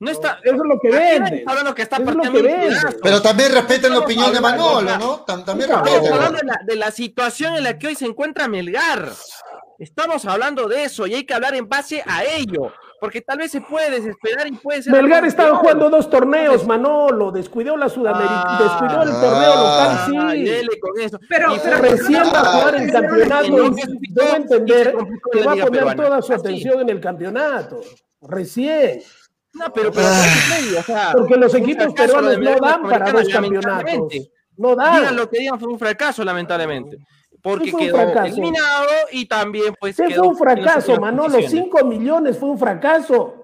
No 0.00 0.10
está. 0.10 0.38
Eso 0.42 0.54
es 0.54 0.60
lo 0.62 0.78
que 0.80 0.88
está 0.88 1.50
hablando 1.50 1.74
que 1.74 1.82
está 1.82 1.96
es 1.96 2.14
lo 2.14 2.22
que 2.22 2.30
pedazos. 2.42 2.96
Pero 3.02 3.20
también 3.20 3.52
respeten 3.52 3.92
la 3.92 3.98
opinión 3.98 4.32
de 4.32 4.40
Manolo, 4.40 4.96
¿no? 4.98 5.26
Tam- 5.26 5.44
También 5.44 5.70
Estamos 5.70 6.10
hablando 6.10 6.38
de 6.38 6.44
la, 6.46 6.60
de 6.64 6.76
la 6.76 6.90
situación 6.90 7.54
en 7.56 7.64
la 7.64 7.78
que 7.78 7.88
hoy 7.88 7.94
se 7.94 8.06
encuentra 8.06 8.48
Melgar. 8.48 9.08
Estamos 9.78 10.24
hablando 10.24 10.66
de 10.66 10.84
eso 10.84 11.06
y 11.06 11.14
hay 11.14 11.24
que 11.24 11.34
hablar 11.34 11.54
en 11.54 11.68
base 11.68 12.02
a 12.06 12.24
ello. 12.24 12.72
Porque 13.00 13.20
tal 13.20 13.38
vez 13.38 13.50
se 13.52 13.60
puede 13.60 13.90
desesperar 13.90 14.46
y 14.48 14.52
puede 14.52 14.82
ser. 14.82 14.92
Melgar 14.92 15.24
estaba 15.24 15.56
jugando 15.56 15.88
dos 15.88 16.10
torneos, 16.10 16.66
Manolo. 16.66 17.30
Descuidó 17.30 17.76
la 17.76 17.88
Sudamericana, 17.88 18.42
Ah. 18.46 18.58
descuidó 18.62 19.02
el 19.02 19.10
torneo 19.10 19.52
Ah. 19.54 19.98
local, 20.08 20.26
Ay, 20.30 20.38
sí. 20.46 20.50
dele 20.50 20.80
con 20.80 21.00
eso. 21.00 21.18
Pero- 21.28 21.54
Recién 21.80 22.22
va 22.24 22.40
a 22.40 22.44
jugar 22.44 22.74
el 22.74 22.88
Ah, 22.88 22.92
campeonato 22.92 23.48
no, 23.48 24.36
entender 24.36 24.94
que 25.32 25.44
va 25.44 25.52
a 25.52 25.56
poner 25.56 25.70
Peruana. 25.70 26.04
toda 26.04 26.22
su 26.22 26.32
Así. 26.32 26.40
atención 26.40 26.80
en 26.80 26.88
el 26.90 27.00
campeonato. 27.00 27.80
Recién. 28.22 29.00
No, 29.54 29.72
pero, 29.72 29.90
pero 29.92 30.06
Freddy, 30.08 30.76
o 30.76 30.82
sea, 30.82 31.12
Porque 31.16 31.36
los 31.36 31.54
equipos 31.54 31.92
peruanos 31.94 32.38
no 32.38 32.56
dan 32.60 32.82
para 32.82 33.12
dos 33.12 33.24
Sudamericana, 33.26 33.76
campeonatos. 33.78 34.28
No 34.56 34.70
Digan 34.70 35.02
dan. 35.04 35.16
lo 35.16 35.30
que 35.30 35.38
digan, 35.38 35.58
fue 35.60 35.68
un 35.68 35.78
fracaso, 35.78 36.24
lamentablemente. 36.24 36.98
Porque 37.50 37.70
fue 37.70 37.80
un 37.80 37.86
quedó 37.86 37.96
fracaso. 37.96 38.26
eliminado 38.26 38.86
y 39.12 39.26
también, 39.26 39.74
pues. 39.80 39.96
¿Qué 39.96 40.04
quedó 40.06 40.20
fue 40.24 40.28
un 40.28 40.36
fracaso, 40.38 41.00
Manolo? 41.00 41.24
posiciones. 41.34 41.50
5 41.50 41.84
millones 41.84 42.38
fue 42.38 42.48
un 42.50 42.58
fracaso. 42.58 43.34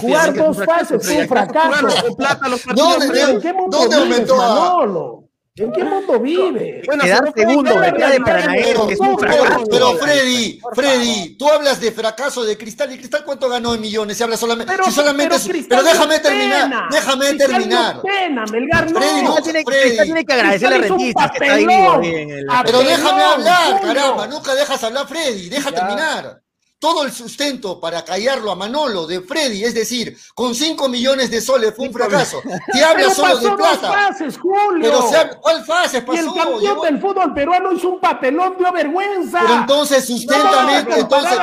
Jugar 0.00 0.30
fue 0.30 0.38
dos 0.38 0.48
un 0.48 0.54
fracaso, 0.54 0.80
fases 0.94 1.06
fue 1.06 1.22
un 1.22 1.28
Freddy. 1.28 1.42
¿Acaso 1.48 1.72
fracaso. 1.90 2.16
plata 2.16 2.48
los 2.48 2.62
partidos, 2.62 2.90
¿Dónde, 2.90 3.06
Freddy? 3.08 3.20
Leo? 3.26 3.28
¿En 3.36 3.40
qué 3.42 3.52
mundo 3.52 3.76
¿Dónde 3.78 3.96
vives, 3.96 4.12
aumentó 4.12 4.34
a- 4.40 4.48
Manolo? 4.48 5.23
¿En 5.56 5.70
qué 5.70 5.84
mundo 5.84 6.18
vive? 6.18 6.82
Bueno, 6.84 7.04
Quedar 7.04 7.32
segundo 7.32 7.80
de 7.80 7.92
Paranaense, 8.20 8.72
es 8.92 8.98
un 8.98 9.16
fracaso. 9.16 9.62
pero 9.70 9.92
Freddy, 9.98 10.60
Freddy, 10.74 11.36
tú 11.38 11.48
hablas 11.48 11.80
de 11.80 11.92
fracaso 11.92 12.42
de 12.42 12.58
Cristal 12.58 12.92
y 12.92 12.98
Cristal 12.98 13.22
cuánto 13.24 13.48
ganó 13.48 13.72
en 13.72 13.80
millones, 13.80 14.16
se 14.18 14.24
habla 14.24 14.36
solamente, 14.36 14.72
Pero, 14.72 14.86
si 14.86 14.90
solamente 14.90 15.36
pero 15.40 15.56
es- 15.56 15.66
pero 15.68 15.82
déjame 15.84 16.18
terminar, 16.18 16.62
pena. 16.64 16.88
déjame 16.90 17.34
terminar. 17.34 18.02
pena, 18.02 18.44
Melgar 18.50 18.90
no. 18.90 18.98
Freddy, 18.98 19.22
no, 19.22 19.34
Cristal 19.36 19.42
tiene, 19.44 19.62
Freddy. 19.64 19.82
Cristal 19.84 20.04
tiene 20.06 20.24
que 20.26 20.32
agradecerle 20.32 20.74
a 20.74 20.78
Rentistas 20.80 21.30
que 21.30 21.36
está 21.44 21.54
ahí 21.54 21.64
papelón. 21.66 22.00
vivo 22.00 22.16
en 22.18 22.30
el. 22.30 22.46
Pero 22.64 22.78
déjame 22.80 23.22
hablar, 23.22 23.80
caramba, 23.80 24.26
nunca 24.26 24.54
dejas 24.56 24.82
hablar 24.82 25.06
Freddy, 25.06 25.48
deja 25.50 25.70
Ya. 25.70 25.76
terminar. 25.76 26.40
Todo 26.84 27.04
el 27.04 27.12
sustento 27.12 27.80
para 27.80 28.04
callarlo 28.04 28.50
a 28.50 28.54
Manolo 28.56 29.06
de 29.06 29.22
Freddy, 29.22 29.64
es 29.64 29.72
decir, 29.72 30.18
con 30.34 30.54
5 30.54 30.86
millones 30.90 31.30
de 31.30 31.40
soles 31.40 31.72
fue 31.74 31.86
un 31.88 31.94
fracaso. 31.94 32.42
Te 32.72 32.84
habla 32.84 33.04
Pero 33.04 33.10
solo 33.14 33.34
pasó 33.36 33.48
de 33.48 33.56
plata. 33.56 33.90
fases, 33.90 34.36
Julio. 34.38 34.82
Pero 34.82 35.08
se 35.08 35.16
ha- 35.16 35.30
¿cuál 35.40 35.64
fase 35.64 35.96
y 35.96 36.00
el 36.00 36.04
pasó? 36.04 36.34
campeón 36.34 36.60
Llegó- 36.60 36.84
del 36.84 37.00
fútbol 37.00 37.32
peruano 37.32 37.72
hizo 37.72 37.88
un 37.88 38.00
papelón, 38.00 38.56
dio 38.58 38.70
vergüenza. 38.70 39.38
Pero 39.40 39.54
entonces 39.54 40.04
sustentamente, 40.06 40.90
No, 40.90 40.96
entonces, 40.98 41.38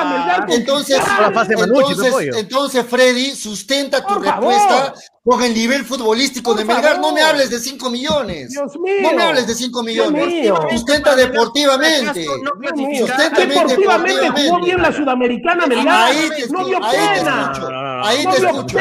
entonces, 0.50 2.38
entonces, 2.38 2.86
Freddy, 2.86 3.36
sustenta 3.36 4.06
tu 4.06 4.14
Por 4.14 4.24
favor. 4.26 4.94
Con 5.24 5.42
el 5.44 5.54
nivel 5.54 5.86
futbolístico 5.86 6.52
Por 6.52 6.60
de 6.60 6.66
Melgar. 6.66 7.00
No 7.00 7.14
me 7.14 7.22
hables 7.22 7.50
de 7.52 7.60
5 7.60 7.90
millones. 7.90 8.50
Dios 8.50 8.78
mío. 8.80 8.96
No 9.04 9.14
me 9.14 9.24
hables 9.24 9.48
de 9.48 9.56
5 9.56 9.84
Dios 9.84 10.12
millones. 10.12 10.52
Sustenta 10.72 11.16
deportivamente. 11.16 12.26
No 12.26 12.52
Deportivamente 13.48 14.30
jugó 14.48 14.62
bien 14.64 14.82
la 14.82 14.92
Sudamericana, 14.92 15.68
Melgar. 15.68 16.12
Ahí 16.12 16.30
te, 16.36 16.48
no 16.50 16.66
dio 16.66 16.84
ahí 16.84 16.98
te 16.98 17.20
pena. 17.20 17.52
escucho. 17.54 17.70
Ahí 18.04 18.26
te 18.26 18.38
escucho. 18.46 18.78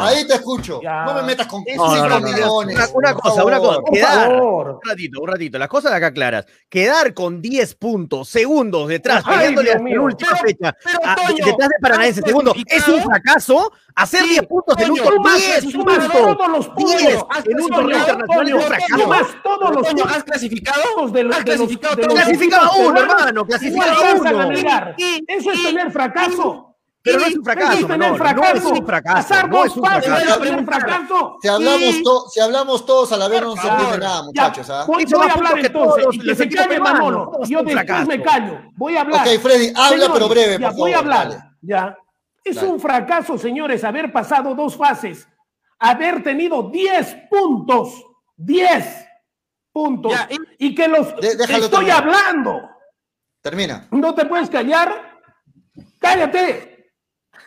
Ahí 0.00 0.26
te 0.26 0.34
escucho. 0.34 0.80
No 0.82 1.14
me 1.14 1.22
metas 1.22 1.46
con 1.46 1.60
No, 1.76 1.90
5 1.94 1.96
no, 1.96 2.08
no, 2.08 2.20
no. 2.20 2.26
millones. 2.26 2.90
Una, 2.94 3.14
cosa, 3.14 3.44
una 3.44 3.58
cosa. 3.58 3.80
Quedar, 3.92 4.32
un 4.42 4.78
ratito, 4.84 5.20
un 5.20 5.28
ratito. 5.28 5.58
Las 5.58 5.68
cosas 5.68 5.90
de 5.92 5.96
acá 5.98 6.12
claras. 6.12 6.46
Quedar 6.68 7.14
con 7.14 7.40
10 7.40 7.74
puntos, 7.76 8.28
segundos 8.28 8.88
detrás, 8.88 9.24
peleándole 9.24 9.72
hasta 9.72 9.88
la 9.88 10.00
última 10.00 10.36
fecha, 10.36 10.76
detrás 11.44 11.68
de 11.68 11.74
Paranaense, 11.80 12.20
¿has 12.20 12.26
segundo, 12.26 12.54
es 12.66 12.88
un 12.88 13.02
fracaso. 13.02 13.72
Hacer 13.94 14.22
Sí, 14.22 14.28
10 14.28 14.46
puntos 14.46 14.76
en 14.78 14.90
un 14.92 14.96
torneo, 14.98 15.16
Sumas, 15.16 15.36
10 15.60 15.72
sumas 15.72 15.98
puntos. 15.98 16.36
todos 16.36 16.48
los 16.50 16.68
puntos. 16.68 16.96
10 16.98 17.16
Has 17.30 17.46
en 17.48 17.60
un 17.60 17.68
torneo 17.68 17.98
internacional 17.98 18.48
es 18.48 18.54
un 18.54 18.60
Toño, 18.60 18.68
fracaso. 18.68 19.02
sumas 19.02 19.42
todos 19.42 19.74
los 19.74 19.86
¿has 20.12 20.24
clasificado? 20.24 20.82
¿Has 21.32 21.44
clasificado 22.14 22.70
uno, 22.78 23.00
hermano, 23.00 23.44
uno. 23.44 24.52
Eso 25.26 25.52
es 25.52 25.62
tener 25.64 25.90
fracaso. 25.90 26.67
Pero 27.10 27.20
no 27.20 27.26
es 27.26 27.36
un 27.36 27.44
fracaso, 27.44 27.88
Manolo, 27.88 28.10
no 28.10 28.16
fracaso. 28.16 28.56
es 28.56 28.64
un 28.80 28.86
fracaso, 28.86 29.16
Pasar 29.28 29.48
no 29.48 29.64
es 29.64 29.76
un 29.76 29.84
fracaso. 29.84 30.16
es 30.16 30.38
tener 30.40 30.64
fracaso. 30.64 31.36
Si 31.42 31.48
hablamos, 31.48 32.02
to- 32.02 32.28
si 32.30 32.40
hablamos 32.40 32.86
todos 32.86 33.12
a 33.12 33.16
la 33.16 33.28
vez 33.28 33.42
no 33.42 33.52
se 33.56 33.62
favor. 33.62 33.80
entiende 33.80 33.98
nada, 34.06 34.16
Ya, 34.18 34.22
muchachos. 34.24 34.70
¿ah? 34.70 34.84
voy, 34.86 35.04
voy 35.04 35.28
a 35.28 35.32
hablar 35.32 35.58
entonces 35.58 36.04
y 36.12 36.18
que 36.20 36.34
se 36.34 36.48
calle. 36.48 36.80
Manolo. 36.80 37.32
Yo 37.48 37.58
después 37.62 37.74
fracaso. 37.74 38.06
me 38.06 38.22
callo. 38.22 38.60
Voy 38.76 38.96
a 38.96 39.00
hablar. 39.00 39.26
Ok, 39.26 39.40
Freddy, 39.40 39.72
habla, 39.74 40.12
pero 40.12 40.28
breve, 40.28 40.58
ya, 40.60 40.68
por 40.68 40.76
voy 40.78 40.92
a 40.92 40.96
favor, 40.98 41.12
hablar. 41.14 41.28
dale. 41.30 41.44
Ya. 41.62 41.98
Es 42.44 42.56
Dale. 42.56 42.68
un 42.68 42.80
fracaso, 42.80 43.36
señores, 43.36 43.84
haber 43.84 44.12
pasado 44.12 44.54
dos 44.54 44.76
fases. 44.76 45.28
Haber 45.78 46.22
tenido 46.22 46.62
10 46.70 47.16
puntos. 47.30 48.02
10 48.36 49.06
puntos. 49.72 50.12
Ya, 50.12 50.28
y, 50.58 50.74
que 50.74 50.88
los 50.88 51.14
De- 51.20 51.36
déjalo 51.36 51.64
estoy 51.64 51.86
terminar. 51.86 52.02
hablando. 52.04 52.60
Termina. 53.42 53.86
¿No 53.90 54.14
te 54.14 54.24
puedes 54.26 54.48
callar? 54.50 55.20
¡Cállate! 56.00 56.77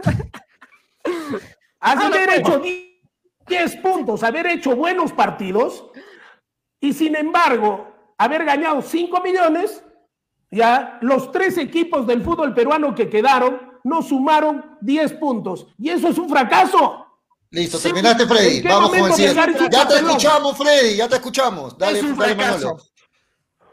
Haber 1.80 2.30
hecho 2.36 2.62
10 3.48 3.76
puntos, 3.78 4.24
haber 4.24 4.46
hecho 4.48 4.76
buenos 4.76 5.12
partidos 5.12 5.86
y 6.80 6.94
sin 6.94 7.16
embargo 7.16 8.14
haber 8.18 8.46
ganado 8.46 8.84
5 8.84 9.20
millones, 9.22 9.84
ya 10.52 11.00
los 11.02 11.32
tres 11.32 11.58
equipos 11.58 12.06
del 12.06 12.22
fútbol 12.22 12.54
peruano 12.54 12.94
que 12.94 13.10
quedaron 13.10 13.80
no 13.84 14.04
sumaron 14.04 14.78
10 14.82 15.14
puntos. 15.14 15.68
Y 15.80 15.90
eso 15.90 16.10
es 16.10 16.18
un 16.20 16.30
fracaso. 16.30 17.08
Listo, 17.50 17.80
terminaste, 17.80 18.28
Freddy. 18.28 18.58
¿En 18.58 18.62
qué 18.62 18.68
Vamos 18.70 18.90
con 18.92 19.00
el 19.00 19.14
siguiente. 19.14 19.68
Ya 19.72 19.88
te 19.88 19.96
escuchamos, 19.96 20.58
Freddy, 20.58 20.96
ya 20.96 21.10
te 21.10 21.16
escuchamos. 21.16 21.78
Dale, 21.78 22.00
es 22.00 22.06
un 22.06 22.18
dale, 22.18 22.36
fracaso. 22.36 22.68
Manolo. 22.68 22.84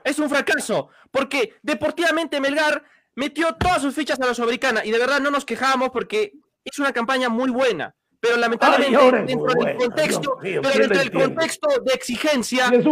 Es 0.03 0.19
un 0.19 0.31
fracaso, 0.31 0.89
porque 1.11 1.55
deportivamente 1.63 2.41
Melgar 2.41 2.83
metió 3.19 3.53
todas 3.57 3.83
sus 3.83 3.95
fichas 3.95 4.21
a 4.21 4.27
la 4.27 4.33
Sudamericana 4.35 4.85
y 4.85 4.93
de 4.93 4.99
verdad 4.99 5.19
no 5.21 5.31
nos 5.33 5.45
quejamos 5.45 5.91
porque 5.91 6.33
es 6.65 6.79
una 6.79 6.93
campaña 6.93 7.29
muy 7.29 7.51
buena. 7.51 7.93
Pero 8.21 8.37
lamentablemente, 8.37 8.97
Ay, 8.97 9.05
ahora 9.05 9.21
es 9.21 9.27
dentro 9.27 9.47
del 9.47 9.57
buena, 9.57 9.79
contexto, 9.79 10.39
Dios 10.43 10.61
pero 10.63 10.73
¿quién 10.73 10.83
dentro 10.83 10.99
del 10.99 11.13
contexto 11.13 11.69
de 11.85 11.93
exigencia, 11.95 12.67
es 12.67 12.85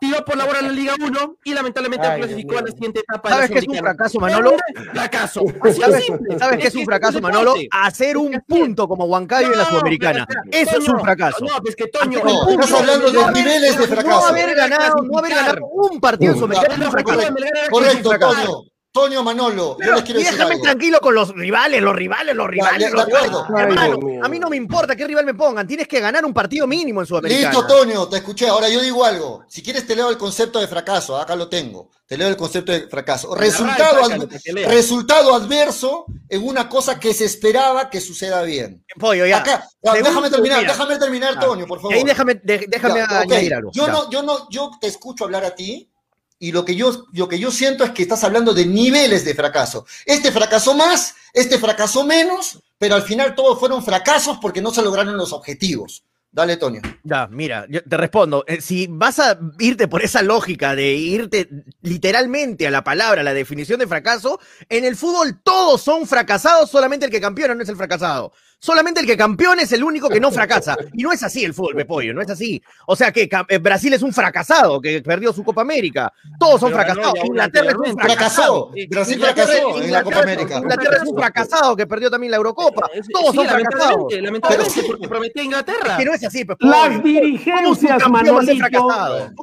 tiró 0.00 0.24
por 0.24 0.36
la 0.36 0.44
bola 0.44 0.60
en 0.60 0.66
la 0.66 0.72
Liga 0.72 0.94
1 1.00 1.36
y 1.44 1.54
lamentablemente 1.54 2.06
Ay, 2.06 2.20
clasificó 2.20 2.50
Dios 2.50 2.62
a 2.62 2.64
la 2.66 2.70
siguiente 2.72 3.00
etapa. 3.00 3.28
de 3.28 3.34
la 3.34 3.36
¿Sabes 3.36 3.50
qué 3.50 3.58
es 3.58 3.68
un 3.68 3.76
fracaso, 3.76 4.20
Manolo? 4.20 4.56
Fracaso. 4.92 5.40
Así 5.62 5.80
¿Sabes, 5.80 6.04
simple. 6.04 6.38
sabes 6.38 6.58
qué 6.58 6.66
es 6.68 6.74
un 6.74 6.84
fracaso. 6.84 7.20
Manolo? 7.20 7.54
Hacer 7.70 8.16
un 8.16 8.34
Es 8.34 8.40
punto 8.46 8.88
como 8.88 9.04
Huancayo 9.06 9.52
en 9.52 9.58
la 9.58 9.64
No, 9.64 9.70
Sudamericana. 9.70 10.26
Eso 10.50 10.78
es 10.78 10.88
un 10.88 11.00
fracaso. 11.00 11.44
No, 11.44 11.60
pues 11.62 11.74
que 11.76 11.86
Toño. 11.86 12.20
No, 12.22 12.30
el 12.30 12.46
punto 12.46 12.64
estás 12.64 12.80
hablando 12.80 13.10
de 13.10 13.32
niveles 13.32 13.78
de 13.78 13.86
no 13.86 13.94
fracaso. 13.94 14.20
No 14.20 14.26
haber 14.26 14.54
ganado, 14.54 15.02
no 15.02 15.18
haber 15.18 15.34
ganado 15.34 15.66
un 15.66 16.00
partido 16.00 16.32
en 16.32 16.38
Sudamericana 16.38 16.88
es 16.88 17.68
Correcto. 17.70 18.10
Toño. 18.18 18.77
Toño 18.98 19.22
Manolo, 19.22 19.76
yo 19.80 19.94
les 19.94 20.02
quiero 20.02 20.20
Y 20.20 20.22
decir 20.24 20.36
déjame 20.38 20.54
algo. 20.54 20.64
tranquilo 20.64 20.98
con 21.00 21.14
los 21.14 21.28
rivales, 21.34 21.80
los 21.80 21.94
rivales, 21.94 22.34
los 22.34 22.48
rivales. 22.48 22.90
de 22.90 22.96
los 22.96 23.06
rivales. 23.06 23.28
acuerdo. 23.30 23.46
Ay, 23.56 23.62
Hermano, 23.64 24.24
a 24.24 24.28
mí 24.28 24.38
no 24.40 24.50
me 24.50 24.56
importa 24.56 24.96
qué 24.96 25.06
rival 25.06 25.24
me 25.24 25.34
pongan, 25.34 25.66
tienes 25.66 25.86
que 25.86 26.00
ganar 26.00 26.24
un 26.24 26.34
partido 26.34 26.66
mínimo 26.66 27.00
en 27.00 27.06
Sudamericana. 27.06 27.50
Listo, 27.52 27.66
Toño, 27.66 28.08
te 28.08 28.16
escuché. 28.16 28.48
Ahora 28.48 28.68
yo 28.68 28.80
digo 28.80 29.04
algo. 29.04 29.44
Si 29.48 29.62
quieres 29.62 29.86
te 29.86 29.94
leo 29.94 30.10
el 30.10 30.18
concepto 30.18 30.58
de 30.58 30.66
fracaso, 30.66 31.16
acá 31.16 31.36
lo 31.36 31.48
tengo. 31.48 31.90
Te 32.06 32.16
leo 32.16 32.26
el 32.28 32.36
concepto 32.36 32.72
de 32.72 32.88
fracaso. 32.88 33.34
Resultado, 33.34 34.00
adver- 34.02 35.34
adverso 35.34 36.06
en 36.28 36.46
una 36.46 36.68
cosa 36.68 36.98
que 36.98 37.14
se 37.14 37.24
esperaba 37.24 37.90
que 37.90 38.00
suceda 38.00 38.42
bien. 38.42 38.84
Pollo, 38.98 39.26
ya. 39.26 39.38
Acá, 39.38 39.68
ya, 39.82 39.92
déjame 39.94 40.30
terminar, 40.30 40.58
mira. 40.60 40.72
déjame 40.72 40.96
terminar, 40.98 41.34
Ah, 41.36 41.40
Toño, 41.40 41.66
por 41.66 41.78
favor. 41.78 41.94
ahí 41.94 42.04
déjame, 42.04 42.34
de- 42.42 42.66
déjame 42.68 43.00
añadir 43.02 43.54
algo. 43.54 43.70
Yo 43.72 43.86
ya. 43.86 43.92
no, 43.92 44.10
yo 44.10 44.22
no, 44.22 44.48
yo 44.50 44.70
te 44.80 44.86
escucho 44.86 45.24
hablar 45.24 45.44
a 45.44 45.54
ti 45.54 45.90
y 46.38 46.52
lo 46.52 46.64
que 46.64 46.76
yo, 46.76 47.06
lo 47.12 47.28
que 47.28 47.38
yo 47.38 47.50
siento 47.50 47.84
es 47.84 47.90
que 47.90 48.02
estás 48.02 48.22
hablando 48.24 48.54
de 48.54 48.66
niveles 48.66 49.24
de 49.24 49.34
fracaso. 49.34 49.86
Este 50.06 50.30
fracasó 50.30 50.74
más, 50.74 51.14
este 51.32 51.58
fracasó 51.58 52.04
menos, 52.04 52.60
pero 52.78 52.94
al 52.94 53.02
final 53.02 53.34
todos 53.34 53.58
fueron 53.58 53.84
fracasos 53.84 54.38
porque 54.40 54.62
no 54.62 54.70
se 54.70 54.82
lograron 54.82 55.16
los 55.16 55.32
objetivos. 55.32 56.04
Dale, 56.30 56.58
Toño. 56.58 56.82
Ya, 57.04 57.26
mira, 57.26 57.66
yo 57.70 57.82
te 57.82 57.96
respondo. 57.96 58.44
Eh, 58.46 58.60
Si 58.60 58.86
vas 58.86 59.18
a 59.18 59.38
irte 59.58 59.88
por 59.88 60.02
esa 60.02 60.22
lógica 60.22 60.76
de 60.76 60.94
irte 60.94 61.48
literalmente 61.80 62.66
a 62.66 62.70
la 62.70 62.84
palabra, 62.84 63.22
a 63.22 63.24
la 63.24 63.32
definición 63.32 63.80
de 63.80 63.86
fracaso, 63.86 64.38
en 64.68 64.84
el 64.84 64.94
fútbol 64.94 65.40
todos 65.42 65.80
son 65.80 66.06
fracasados, 66.06 66.70
solamente 66.70 67.06
el 67.06 67.10
que 67.10 67.20
campeona 67.20 67.54
no 67.54 67.62
es 67.62 67.68
el 67.68 67.76
fracasado. 67.76 68.32
Solamente 68.60 69.00
el 69.00 69.06
que 69.06 69.16
campeona 69.16 69.62
es 69.62 69.70
el 69.72 69.84
único 69.84 70.08
que 70.08 70.18
no 70.18 70.32
fracasa. 70.32 70.76
Y 70.92 71.02
no 71.04 71.12
es 71.12 71.22
así 71.22 71.44
el 71.44 71.54
fútbol, 71.54 71.76
Pepollo, 71.76 72.12
no 72.12 72.20
es 72.20 72.28
así. 72.28 72.60
O 72.86 72.96
sea 72.96 73.12
que 73.12 73.28
eh, 73.48 73.58
Brasil 73.58 73.92
es 73.94 74.02
un 74.02 74.12
fracasado 74.12 74.80
que 74.80 75.00
perdió 75.00 75.32
su 75.32 75.44
Copa 75.44 75.60
América. 75.62 76.12
Todos 76.40 76.60
son 76.60 76.72
Pero 76.72 76.82
fracasados. 76.82 77.24
Inglaterra 77.24 77.70
es 77.70 77.92
un 77.92 77.98
fracasado. 77.98 78.70
Brasil 78.90 79.14
Inglaterra- 79.14 79.46
fracasó 79.46 79.68
en 79.68 79.78
la 79.78 79.84
Inglaterra- 79.86 80.02
Copa 80.02 80.18
América. 80.22 80.56
Inglaterra 80.58 80.96
es 80.96 81.08
un 81.08 81.16
fracasado 81.16 81.76
que 81.76 81.86
perdió 81.86 82.10
también 82.10 82.32
la 82.32 82.36
Eurocopa. 82.38 82.90
Eh, 82.92 83.00
sí, 83.02 83.12
Todos 83.12 83.34
son 83.34 83.46
fracasados. 83.46 84.12
lamentablemente, 84.12 84.22
lamentablemente, 84.22 84.82
porque 84.88 85.08
prometía 85.08 85.42
Inglaterra. 85.44 85.96
Que 85.96 86.04
no 86.04 86.12
es 86.14 86.24
así, 86.24 86.44
Pepollo. 86.44 86.70
Las 86.70 86.80
¿Cómo 86.88 86.96
su 86.96 87.02
dirigencias, 87.04 87.98
campeón 88.02 88.34
Manolito, 88.34 88.88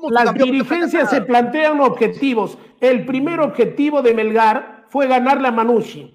las 0.09 0.23
campeón 0.25 0.51
dirigencias 0.51 1.09
se 1.09 1.21
plantean 1.21 1.79
objetivos. 1.79 2.57
El 2.81 3.05
primer 3.05 3.39
objetivo 3.39 4.01
de 4.01 4.13
Melgar 4.13 4.85
fue 4.89 5.07
ganarle 5.07 5.47
a 5.47 5.51
Manucci. 5.51 6.11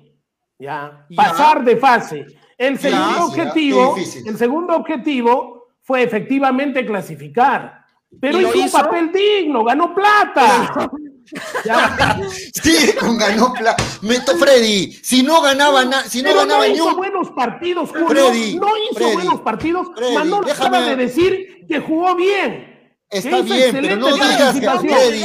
Ya. 0.58 1.06
Ya. 1.08 1.16
Pasar 1.16 1.64
de 1.64 1.76
fase. 1.78 2.26
El 2.60 2.78
segundo 2.78 3.24
objetivo, 3.24 3.96
el 4.26 4.36
segundo 4.36 4.76
objetivo 4.76 5.68
fue 5.82 6.02
efectivamente 6.02 6.84
clasificar. 6.84 7.84
Pero 8.20 8.38
¿Y 8.38 8.42
lo 8.42 8.54
hizo 8.54 8.76
un 8.78 8.82
papel 8.84 9.10
digno, 9.12 9.64
ganó 9.64 9.94
plata. 9.94 10.90
Ya. 11.64 12.18
Sí, 12.52 12.92
con 12.98 13.16
ganó 13.16 13.52
pla- 13.52 13.76
Meto 14.02 14.36
Freddy. 14.36 14.90
Si 15.00 15.22
no 15.22 15.40
ganaba 15.40 15.84
na- 15.84 16.02
si 16.02 16.22
no 16.22 16.28
Pero 16.30 16.40
ganaba 16.40 16.64
no 16.64 16.68
ni 16.68 16.74
hizo 16.74 16.88
un 16.88 16.96
buenos 16.96 17.30
partidos, 17.30 17.90
Julio. 17.90 18.08
Freddy, 18.08 18.56
no 18.56 18.66
hizo 18.76 18.94
Freddy, 18.94 19.14
buenos 19.14 19.40
partidos. 19.42 19.86
Freddy, 19.94 20.14
Manolo 20.14 20.46
déjame- 20.48 20.66
acaba 20.76 20.80
de 20.90 20.96
decir 20.96 21.64
que 21.68 21.78
jugó 21.80 22.16
bien. 22.16 22.69
Está 23.10 23.42
bien, 23.42 23.72
pero 23.72 23.96
no 23.96 24.14
digas 24.14 24.54
que. 24.60 24.68
Freddy, 24.68 25.24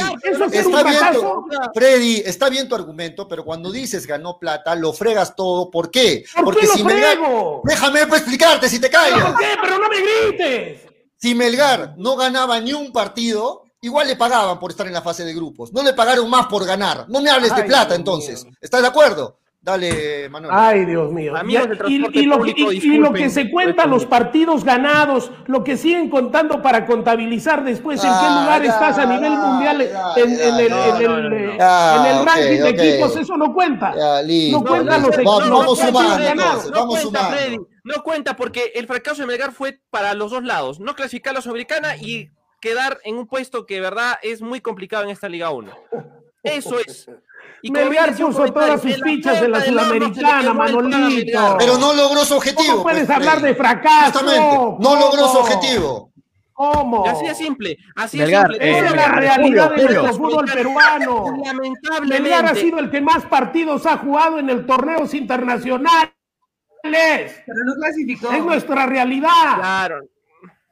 está 0.52 0.82
bien, 0.82 1.12
tu, 1.12 1.46
Freddy, 1.72 2.22
está 2.24 2.48
bien 2.48 2.68
tu 2.68 2.74
argumento, 2.74 3.28
pero 3.28 3.44
cuando 3.44 3.70
dices 3.70 4.06
ganó 4.06 4.40
plata, 4.40 4.74
lo 4.74 4.92
fregas 4.92 5.36
todo. 5.36 5.70
¿Por 5.70 5.90
qué? 5.90 6.24
¿Por 6.34 6.44
Porque 6.44 6.60
qué 6.62 6.66
lo 6.66 6.74
si 6.74 6.84
Melgar, 6.84 7.18
déjame 7.62 8.06
pues, 8.08 8.22
explicarte 8.22 8.68
si 8.68 8.80
te 8.80 8.90
¿Pero 8.90 9.02
callas. 9.02 9.32
¿Por 9.32 9.38
qué? 9.38 9.46
Pero 9.62 9.78
no 9.78 9.88
me 9.88 10.00
grites. 10.00 10.80
Si 11.16 11.34
Melgar 11.34 11.94
no 11.96 12.16
ganaba 12.16 12.58
ni 12.58 12.72
un 12.72 12.92
partido, 12.92 13.62
igual 13.80 14.08
le 14.08 14.16
pagaban 14.16 14.58
por 14.58 14.72
estar 14.72 14.86
en 14.88 14.92
la 14.92 15.02
fase 15.02 15.24
de 15.24 15.32
grupos. 15.32 15.72
No 15.72 15.84
le 15.84 15.92
pagaron 15.92 16.28
más 16.28 16.46
por 16.46 16.66
ganar. 16.66 17.06
No 17.08 17.20
me 17.20 17.30
hables 17.30 17.54
de 17.54 17.62
plata 17.62 17.94
entonces. 17.94 18.44
¿Estás 18.60 18.82
de 18.82 18.88
acuerdo? 18.88 19.38
Dale, 19.66 20.28
Manuel. 20.28 20.54
Ay, 20.56 20.84
Dios 20.84 21.10
mío. 21.10 21.34
Amigos 21.36 21.64
Ya, 21.64 21.68
de 21.68 21.74
y, 21.74 21.78
transporte 21.78 22.18
y 22.20 22.22
lo, 22.26 22.36
que- 22.36 22.52
público, 22.52 22.72
y- 22.72 22.76
y 22.76 22.98
lo 22.98 23.12
que 23.12 23.24
disculpen. 23.24 23.30
se 23.32 23.50
cuentan 23.50 23.90
los 23.90 24.06
partidos 24.06 24.62
ganados, 24.62 25.32
lo 25.48 25.64
que 25.64 25.76
siguen 25.76 26.08
contando 26.08 26.62
para 26.62 26.86
contabilizar 26.86 27.64
después 27.64 27.98
en 28.04 28.10
qué 28.10 28.16
Ah, 28.16 28.40
lugar 28.44 28.62
ya, 28.62 28.68
estás 28.70 28.96
a 28.98 29.06
nivel 29.06 29.32
ya, 29.32 29.38
mundial 29.40 29.78
ya, 29.90 30.22
en, 30.22 30.30
el, 30.30 30.38
ya, 30.38 30.48
en 30.48 30.60
el, 30.60 30.70
no, 30.70 31.20
no, 31.20 31.30
no. 31.30 31.58
Ya, 31.58 31.96
en 31.96 32.14
el 32.14 32.22
ok, 32.22 32.26
ranking 32.28 32.62
de 32.62 32.68
equipos, 32.68 33.16
eso 33.16 33.36
no 33.36 33.52
cuenta. 33.52 33.92
Ya, 33.96 34.22
listo, 34.22 34.58
No 34.60 34.64
cuentan 34.64 35.02
listo. 35.02 35.08
los 35.08 35.16
equipos, 35.18 35.50
vamos 35.50 35.78
sumando 35.80 36.70
vamos 36.70 37.00
cuenta, 37.00 37.00
sumando. 37.02 37.36
Freddy, 37.36 37.56
no 37.82 38.02
cuenta 38.04 38.36
porque 38.36 38.70
el 38.76 38.86
fracaso 38.86 39.22
de 39.22 39.26
Melgar 39.26 39.50
fue 39.50 39.80
para 39.90 40.14
los 40.14 40.30
dos 40.30 40.44
lados, 40.44 40.78
no 40.78 40.94
clasificar 40.94 41.32
a 41.32 41.34
la 41.34 41.40
Sudamericana 41.42 41.96
y 41.96 42.30
quedar 42.60 42.98
en 43.02 43.16
un 43.16 43.26
puesto 43.26 43.66
que 43.66 43.74
de 43.74 43.80
verdad 43.80 44.14
es 44.22 44.42
muy 44.42 44.60
complicado 44.60 45.02
en 45.02 45.10
esta 45.10 45.28
Liga 45.28 45.50
1. 45.50 45.72
Eso 46.44 46.78
es. 46.78 47.10
Y 47.66 47.70
Melgar 47.72 48.16
puso 48.16 48.44
todas 48.52 48.80
sus 48.80 49.02
fichas 49.02 49.42
en 49.42 49.50
la 49.50 49.58
del 49.58 49.70
Sudamericana, 49.70 50.54
Manolito. 50.54 51.56
Pero 51.58 51.78
no 51.78 51.92
logró 51.92 52.24
su 52.24 52.36
objetivo. 52.36 52.70
¿Cómo 52.70 52.82
puedes 52.84 53.06
pues, 53.06 53.16
hablar 53.16 53.40
Freddy. 53.40 53.48
de 53.48 53.54
fracaso? 53.56 54.18
Justamente, 54.20 54.76
no 54.78 54.96
logró 54.96 55.28
su 55.28 55.38
objetivo. 55.38 56.12
¿Cómo? 56.52 57.04
Y 57.04 57.08
así 57.08 57.26
de 57.26 57.34
simple, 57.34 57.76
así 57.96 58.18
Melgar, 58.18 58.48
de 58.48 58.54
simple. 58.54 58.70
Esa 58.70 58.84
eh, 58.84 58.88
es 58.88 58.96
la 58.96 59.08
realidad 59.08 59.42
Julio, 59.42 59.62
de 59.68 59.76
nuestro 59.76 60.12
Julio. 60.12 60.14
fútbol 60.14 60.44
peruano. 60.46 61.36
Lamentablemente. 61.44 62.22
Melgar 62.22 62.46
ha 62.46 62.54
sido 62.54 62.78
el 62.78 62.90
que 62.90 63.00
más 63.00 63.24
partidos 63.24 63.84
ha 63.84 63.98
jugado 63.98 64.38
en 64.38 64.48
el 64.48 64.64
torneos 64.64 65.12
internacionales. 65.12 66.12
Pero 66.82 67.64
no 67.64 67.74
clasificó. 67.74 68.30
Es 68.30 68.44
nuestra 68.44 68.86
realidad. 68.86 69.56
Claro. 69.56 70.02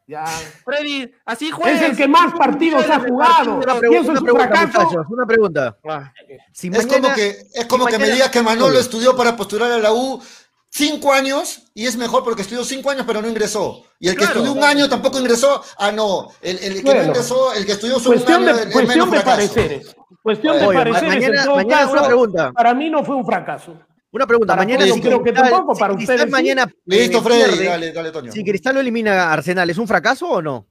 Ya. 0.07 0.25
Freddy, 0.65 1.11
así 1.25 1.51
juegas. 1.51 1.81
Es 1.83 1.91
el 1.91 1.97
que 1.97 2.07
más 2.07 2.35
partidos 2.35 2.89
ha 2.91 3.01
jugado. 3.01 3.55
Una 3.57 3.75
¿Y 3.75 3.79
pregunta, 3.79 4.11
una 4.11 4.13
es 4.15 4.21
un 4.21 4.25
pregunta, 4.25 5.05
una 5.09 5.27
pregunta. 5.27 5.79
Ah, 5.89 6.13
Si 6.53 6.69
Es 6.69 6.73
mañana- 6.87 6.93
como 7.09 7.15
que, 7.15 7.29
es 7.55 7.67
como 7.67 7.87
si 7.87 7.93
que 7.93 7.99
me 7.99 8.11
digas 8.11 8.31
que 8.31 8.43
Manolo 8.43 8.79
estudió 8.79 9.17
para 9.17 9.35
postular 9.37 9.71
a 9.73 9.79
la 9.79 9.93
U 9.93 10.21
cinco 10.69 11.13
años 11.13 11.63
y 11.73 11.87
es 11.87 11.97
mejor 11.97 12.23
porque 12.25 12.43
estudió 12.43 12.65
cinco 12.65 12.91
años 12.91 13.05
pero 13.07 13.23
no 13.23 13.29
ingresó. 13.29 13.85
Y 13.99 14.09
el 14.09 14.15
que 14.15 14.25
Claro. 14.25 14.41
estudió 14.41 14.53
un 14.53 14.63
año 14.65 14.89
tampoco 14.91 15.19
ingresó. 15.19 15.63
Ah, 15.79 15.91
no. 15.91 16.29
El, 16.43 16.59
el 16.59 16.75
que 16.75 16.83
Bueno. 16.83 17.01
no 17.03 17.07
ingresó, 17.09 17.55
el 17.55 17.65
que 17.65 17.73
estudió 17.73 17.99
solo 17.99 18.17
un 18.17 18.23
Cuestión 18.25 18.43
año, 18.49 18.57
de, 18.59 18.63
cuestión 18.73 18.87
menos 18.89 19.11
de 19.11 19.17
fracaso. 19.21 19.37
pareceres. 19.55 19.97
Cuestión 20.23 20.59
de 20.59 20.67
Oye, 20.67 20.79
pareceres. 20.79 21.09
mañana- 21.09 21.47
mañana 21.55 21.63
una 21.87 21.93
caso, 21.93 22.07
pregunta. 22.07 22.53
Para 22.53 22.75
mí 22.75 22.91
no 22.91 23.05
fue 23.05 23.15
un 23.17 23.25
fracaso. 23.25 23.75
Una 24.15 24.27
pregunta, 24.29 24.53
Para 24.55 24.63
mañana 24.65 24.85
si 24.85 25.01
creo 25.01 25.23
que 25.23 25.33
Cristal- 25.33 25.51
tampoco, 25.51 25.75
si 25.75 25.81
para 25.81 25.95
Cristal 25.97 26.15
ustedes 26.15 26.29
sí. 26.29 26.33
mañana 26.33 26.73
Listo, 26.87 27.19
eh, 27.19 27.21
Freddy. 27.21 27.43
pierde, 27.43 27.65
Dale, 27.65 27.93
dale, 27.93 28.11
Toño. 28.13 28.33
Si 28.33 28.45
Cristal 28.45 28.75
lo 28.77 28.81
elimina 28.81 29.25
a 29.25 29.33
Arsenal, 29.33 29.69
¿es 29.69 29.77
un 29.79 29.89
fracaso 29.89 30.29
o 30.29 30.41
no? 30.41 30.69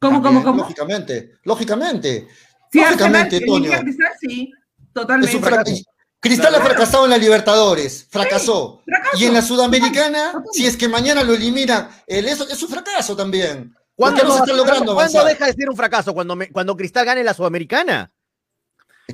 ¿Cómo, 0.00 0.16
cómo, 0.22 0.22
También, 0.22 0.44
cómo? 0.44 0.58
Lógicamente, 0.62 1.32
lógicamente. 1.44 2.28
Si 2.72 2.78
lógicamente, 2.80 3.36
Arsenal 3.36 3.46
Toño. 3.62 3.70
Cristal, 3.82 4.10
sí, 4.20 4.50
Es 4.78 4.92
totalmente. 4.94 5.36
un 5.36 5.42
fracaso. 5.42 5.82
Cristal 6.20 6.54
ha 6.54 6.60
fracasado 6.60 7.04
en 7.04 7.10
la 7.10 7.18
Libertadores, 7.18 8.06
fracasó. 8.10 8.82
fracaso. 8.86 9.18
Y 9.18 9.26
en 9.26 9.34
la 9.34 9.42
Sudamericana, 9.42 10.32
si 10.52 10.66
es 10.66 10.76
que 10.76 10.88
mañana 10.88 11.22
lo 11.22 11.34
elimina, 11.34 11.90
el, 12.06 12.26
eso 12.26 12.48
es 12.48 12.60
un 12.62 12.68
fracaso 12.70 13.14
también. 13.14 13.72
¿Por 13.94 14.12
¿Cuándo, 14.14 14.24
no 14.24 14.32
se 14.32 14.38
está 14.40 14.52
logrando 14.54 14.94
¿cuándo 14.94 15.24
deja 15.24 15.46
de 15.46 15.52
ser 15.52 15.68
un 15.68 15.76
fracaso? 15.76 16.14
¿Cuando, 16.14 16.34
me- 16.36 16.50
cuando 16.50 16.74
Cristal 16.76 17.04
gane 17.04 17.22
la 17.22 17.34
Sudamericana? 17.34 18.10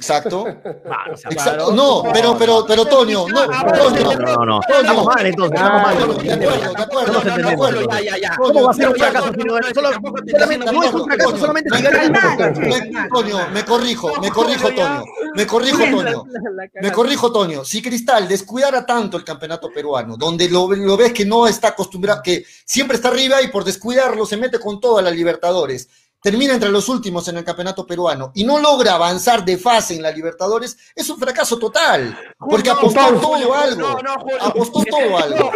Exacto. 0.05 0.45
Ah, 0.91 1.05
o 1.13 1.17
sea, 1.17 1.31
Exacto. 1.31 1.73
No, 1.73 2.03
pero, 2.13 2.37
pero, 2.37 2.65
pero, 2.67 2.85
Toño, 2.85 3.27
no, 3.29 3.47
Toño. 3.47 4.19
No, 4.19 4.45
no, 4.45 4.61
estamos 4.61 5.07
mal 5.07 5.25
entonces, 5.25 5.55
estamos 5.61 5.83
mal. 5.83 5.97
De 6.25 6.83
acuerdo, 6.83 7.21
de 7.21 7.49
acuerdo, 7.53 7.81
de 7.81 7.87
ya, 7.87 8.01
ya, 8.01 8.19
ya. 8.19 8.37
¿Cómo 8.37 8.65
va 8.65 8.71
a 8.73 8.75
ser 8.75 8.89
un 8.89 8.95
fracaso? 8.97 9.31
si 9.33 9.45
no, 9.45 9.55
solamente- 9.73 10.87
es 10.87 10.93
un 10.95 11.05
fracaso 11.05 11.37
solamente 11.39 11.71
me- 11.71 11.77
si 11.77 11.83
gana 11.85 12.37
me- 12.37 13.09
Toño, 13.09 13.39
corrijo, 13.65 14.21
me 14.21 14.31
corrijo, 14.33 14.69
Toño. 14.71 15.05
Me 15.37 15.47
corrijo, 15.47 15.79
Toño. 15.79 16.25
Me 16.83 16.91
corrijo, 16.93 17.31
Toño. 17.33 17.65
Si 17.65 17.81
Cristal 17.81 18.27
descuidara 18.27 18.85
tanto 18.85 19.17
el 19.17 19.23
campeonato 19.25 19.71
peruano, 19.73 20.17
donde 20.17 20.49
lo, 20.49 20.69
lo 20.75 20.97
ves 20.97 21.13
que 21.13 21.25
no 21.25 21.47
está 21.47 21.69
acostumbrado, 21.69 22.21
que 22.21 22.45
siempre 22.65 22.97
está 22.97 23.09
arriba 23.09 23.41
y 23.43 23.49
por 23.49 23.63
descuidarlo 23.63 24.27
se 24.27 24.37
mete 24.39 24.59
con 24.59 24.81
todas 24.81 25.05
las 25.05 25.15
Libertadores, 25.15 25.89
termina 26.25 26.55
entre 26.55 26.71
los 26.71 26.89
últimos 26.89 27.29
en 27.29 27.37
el 27.37 27.45
campeonato 27.45 27.87
peruano 27.87 28.33
y 28.35 28.45
no 28.45 28.59
logra 28.59 28.95
avanzar 28.95 29.45
de 29.45 29.59
fase 29.59 29.95
en 29.95 30.01
la 30.03 30.11
Libertadores, 30.11 30.79
es 30.97 31.11
un 31.11 31.19
fracaso 31.19 31.59
total. 31.59 32.19
Porque 32.39 32.71
Julio, 32.71 32.73
apostó 32.73 33.01
Julio, 33.03 33.21
todo 33.21 33.55
a 33.55 33.63
algo. 33.63 33.81
No, 33.81 33.99
no, 34.01 34.15
Julio. 34.21 34.39
Apostó 34.43 34.83
todo 34.85 35.19
algo. 35.19 35.51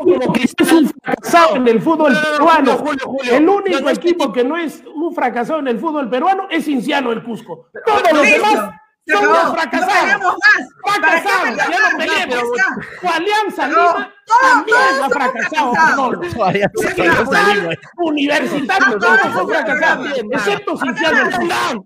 Como 0.00 0.32
Cristal 0.32 0.66
es 0.68 0.72
un 0.72 0.88
fracasado 1.02 1.56
en 1.56 1.66
el 1.68 1.82
fútbol 1.82 2.12
No, 2.12 2.20
no, 2.20 2.28
no, 2.28 2.32
peruano. 2.36 2.76
Julio, 2.78 3.04
Julio. 3.06 3.34
El 3.36 3.44
No, 3.44 3.52
único 3.56 3.80
no, 3.80 3.90
equipo 3.90 4.32
que 4.32 4.44
no 4.44 4.56
es 4.56 4.82
un 4.94 5.12
fracasado 5.12 5.58
en 5.58 5.66
el 5.66 5.80
fútbol 5.80 6.08
peruano 6.08 6.46
es 6.50 6.64
Cinciano 6.66 7.10
el 7.10 7.24
Cusco. 7.24 7.66
Todos 7.84 8.02
los 8.12 8.22
demás 8.22 8.70
son 9.08 9.24
No 9.24 9.52
fracasados. 9.54 9.92
peleamos 10.00 10.34
más. 10.34 10.68
¿Para 11.00 11.20
qué 11.20 11.22
Fracasados, 11.22 11.56
ya 11.56 11.68
no. 11.68 12.56
Ya, 12.56 12.64
Tu 13.00 13.08
Alianza 13.08 13.66
No, 13.66 13.88
Lima 13.98 14.14
también 14.42 14.76
todos 14.78 15.00
ha 15.02 15.10
fracasado. 15.10 15.72
fracasados. 15.72 15.74
Manolo. 15.74 16.20
Todavía 16.34 16.70
se 16.74 16.94
Cristal, 16.94 17.26
salimos. 17.30 17.74
Universitario, 17.96 18.98
todos 18.98 19.20
son 19.34 19.48
fracasados, 19.48 20.08
excepto 20.32 20.76
Cinciano 20.78 21.30
Fulán. 21.30 21.80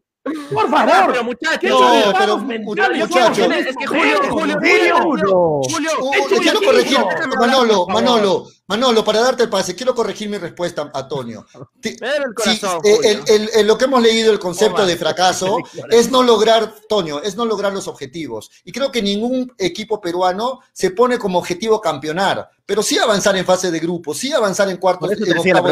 Por 0.53 0.69
favor, 0.69 1.13
pero 1.13 1.23
muchachos. 1.25 1.59
¿qué 1.61 1.69
No, 1.69 1.79
resultados 1.93 2.43
pero, 2.47 2.59
mentales 2.59 2.99
son 2.99 3.09
muchachos. 3.09 3.49
los 3.49 3.57
Es 3.59 3.77
que 3.77 3.87
Julio, 3.87 4.19
Julio, 4.29 4.57
Julio, 4.59 5.63
Julio, 5.63 5.91
Julio. 6.01 7.09
Manolo, 7.39 7.87
Manolo, 7.87 8.47
Manolo, 8.69 9.05
para 9.05 9.21
darte 9.21 9.45
el 9.45 9.49
pase, 9.49 9.77
quiero 9.77 9.95
corregir 9.95 10.29
mi 10.29 10.39
respuesta, 10.39 10.91
Antonio. 10.93 11.47
El 11.83 12.35
corazón, 12.35 12.81
eh, 12.85 12.99
el- 13.05 13.23
el- 13.29 13.51
el- 13.55 13.67
lo 13.67 13.79
que 13.79 13.85
hemos 13.85 14.03
leído, 14.03 14.33
el 14.33 14.41
concepto 14.41 14.85
de 14.85 14.97
fracaso, 14.97 15.59
es 15.91 16.11
no 16.11 16.23
lograr, 16.25 16.75
Toño, 16.89 17.21
es 17.23 17.37
no 17.37 17.45
lograr 17.45 17.73
los 17.73 17.87
objetivos. 17.87 18.51
Y 18.65 18.73
creo 18.73 18.91
que 18.91 19.01
ningún 19.03 19.53
equipo 19.57 20.01
peruano 20.01 20.61
se 20.73 20.91
pone 20.91 21.17
como 21.19 21.39
objetivo 21.39 21.81
campeonar, 21.81 22.51
pero 22.67 22.83
sí 22.83 22.99
avanzar 22.99 23.37
en 23.37 23.45
fase 23.45 23.71
de 23.71 23.79
grupo, 23.79 24.13
sí 24.15 24.33
avanzar 24.33 24.69
en 24.69 24.79
cuartos, 24.79 25.09
Por 25.09 25.17
eso 25.17 25.25
te 25.25 25.31
en 25.31 25.37
de 25.37 25.43
final. 25.43 25.63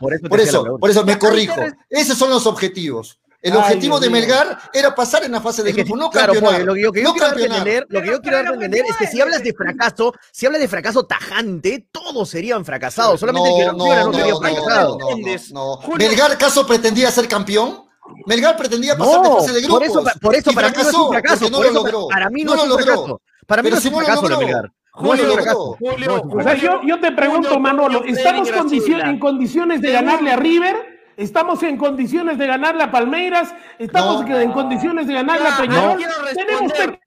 por 0.00 0.12
eso 0.14 0.22
te 0.22 0.28
Por 0.28 0.40
eso, 0.40 0.62
pregunta. 0.62 0.80
por 0.80 0.90
eso 0.90 1.04
me 1.04 1.18
corrijo. 1.18 1.60
Esos 1.88 2.18
son 2.18 2.30
los 2.30 2.46
objetivos. 2.46 3.18
El 3.42 3.56
objetivo 3.56 3.98
de. 3.98 4.10
Melgar 4.10 4.58
era 4.72 4.94
pasar 4.94 5.24
en 5.24 5.32
la 5.32 5.40
fase 5.40 5.62
de 5.62 5.72
grupo, 5.72 5.96
no 5.96 6.10
claro, 6.10 6.32
campeonar. 6.34 6.62
Lo 6.62 6.74
que 6.74 6.82
yo, 6.82 6.92
que 6.92 7.00
yo 7.02 7.08
no 7.08 7.12
quiero 7.14 7.28
campeonar. 7.28 7.58
entender, 7.58 7.86
lo 7.88 8.00
que 8.02 8.06
yo 8.08 8.20
quiero 8.20 8.36
pero 8.58 8.74
es 8.88 8.96
que 8.98 9.06
si 9.06 9.20
hablas 9.20 9.42
de 9.42 9.52
fracaso, 9.54 10.12
si 10.32 10.46
hablas 10.46 10.60
de 10.60 10.68
fracaso 10.68 11.04
tajante, 11.06 11.86
todos 11.90 12.28
serían 12.28 12.64
fracasados. 12.64 13.18
Solamente 13.20 13.48
el 13.50 13.56
que 13.56 13.64
No, 13.66 13.72
no, 13.72 14.06
no, 14.06 14.12
sería 14.12 14.32
no, 14.32 14.40
fracasado. 14.40 14.98
no, 14.98 15.04
no, 15.04 15.10
Entiendes. 15.10 15.52
no. 15.52 15.76
Julio- 15.76 16.08
¿Melgar 16.08 16.32
acaso 16.32 16.66
pretendía 16.66 17.10
ser 17.10 17.28
campeón? 17.28 17.84
Melgar 18.26 18.56
pretendía 18.56 18.96
pasar 18.96 19.22
de 19.22 19.28
fase 19.30 19.52
de 19.52 19.60
grupos. 19.62 19.78
por 19.78 19.86
eso, 20.08 20.18
por 20.20 20.34
eso 20.34 20.50
y 20.50 20.54
para 20.54 20.68
mí 20.68 20.74
no 20.74 20.80
es 20.80 20.86
fracasó, 20.88 21.04
un 21.06 21.12
fracaso. 21.12 21.38
porque 21.38 21.50
no 21.50 21.56
por 21.58 21.64
lo 21.66 21.70
eso 21.70 21.80
logró. 21.84 22.08
Para 22.08 22.30
mí 22.30 22.44
no, 22.44 22.54
No 22.56 22.62
es 22.64 22.70
un 22.70 22.78
fracaso. 22.78 23.22
Para 23.46 23.62
mí 23.62 23.66
Pero 23.70 23.76
no 23.76 23.78
es 23.78 23.86
un 23.86 23.94
fracaso 24.04 24.28
lo. 24.28 24.38
Melgar. 24.38 24.72
Julio. 24.92 25.76
Julio, 25.78 26.22
O 26.28 26.42
sea, 26.42 26.54
yo, 26.56 26.80
yo 26.84 27.00
te 27.00 27.12
pregunto, 27.12 27.48
Julio, 27.48 27.60
Manolo, 27.60 28.04
¿estamos 28.04 28.48
en 28.50 29.18
condiciones 29.20 29.80
de 29.80 29.92
ganarle 29.92 30.32
a 30.32 30.36
River? 30.36 30.89
¿Estamos 31.20 31.62
en 31.62 31.76
condiciones 31.76 32.38
de 32.38 32.46
ganarle 32.46 32.82
a 32.82 32.90
Palmeiras? 32.90 33.54
¿Estamos 33.78 34.26
No. 34.26 34.38
en 34.38 34.52
condiciones 34.52 35.06
de 35.06 35.12
ganarle 35.12 35.48
Ya, 35.48 35.54
a 35.54 35.60
Peñarol? 35.60 35.98
Tenemos 36.34 36.72
que 36.72 37.00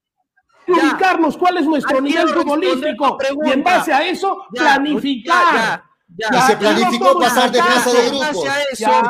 ubicarnos 0.68 1.36
cuál 1.36 1.57
es 1.57 1.66
nuestro 1.66 1.99
nivel 1.99 2.30
futbolístico 2.30 3.18
y 3.43 3.51
en 3.51 3.64
base 3.64 3.91
a 3.91 4.07
eso 4.07 4.38
Ya, 4.53 4.61
planificar. 4.76 5.84
ya, 6.16 6.30
ya, 6.32 6.38
Y 6.38 6.41
se 6.47 6.57
planificó 6.57 7.20
pasar 7.20 7.51
de 7.51 7.59
fase 7.64 7.89
de 7.91 8.09